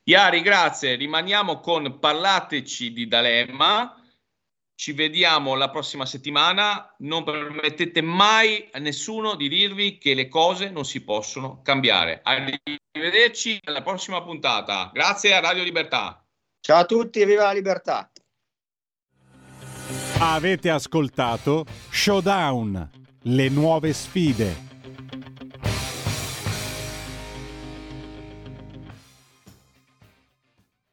Iari, 0.04 0.42
grazie. 0.42 0.96
Rimaniamo 0.96 1.62
con 1.62 2.00
Parlateci 2.00 2.92
di 2.92 3.08
D'Alema. 3.08 3.96
Ci 4.76 4.92
vediamo 4.92 5.56
la 5.56 5.70
prossima 5.70 6.06
settimana. 6.06 6.94
Non 7.00 7.24
permettete 7.24 8.02
mai 8.02 8.68
a 8.74 8.80
nessuno 8.80 9.36
di 9.36 9.48
dirvi 9.48 9.98
che 9.98 10.14
le 10.14 10.28
cose 10.28 10.70
non 10.70 10.84
si 10.84 11.04
possono 11.04 11.62
cambiare. 11.62 12.22
Arrivederci 12.24 13.60
alla 13.64 13.82
prossima 13.82 14.22
puntata. 14.22 14.90
Grazie 14.94 15.34
a 15.34 15.40
Radio 15.40 15.64
Libertà. 15.64 16.22
Ciao 16.60 16.80
a 16.80 16.86
tutti 16.86 17.22
e 17.22 17.26
viva 17.26 17.44
la 17.44 17.54
libertà! 17.54 18.12
Avete 20.20 20.70
ascoltato 20.70 21.66
Showdown, 21.90 22.90
le 23.24 23.50
nuove 23.50 23.94
sfide 23.94 24.69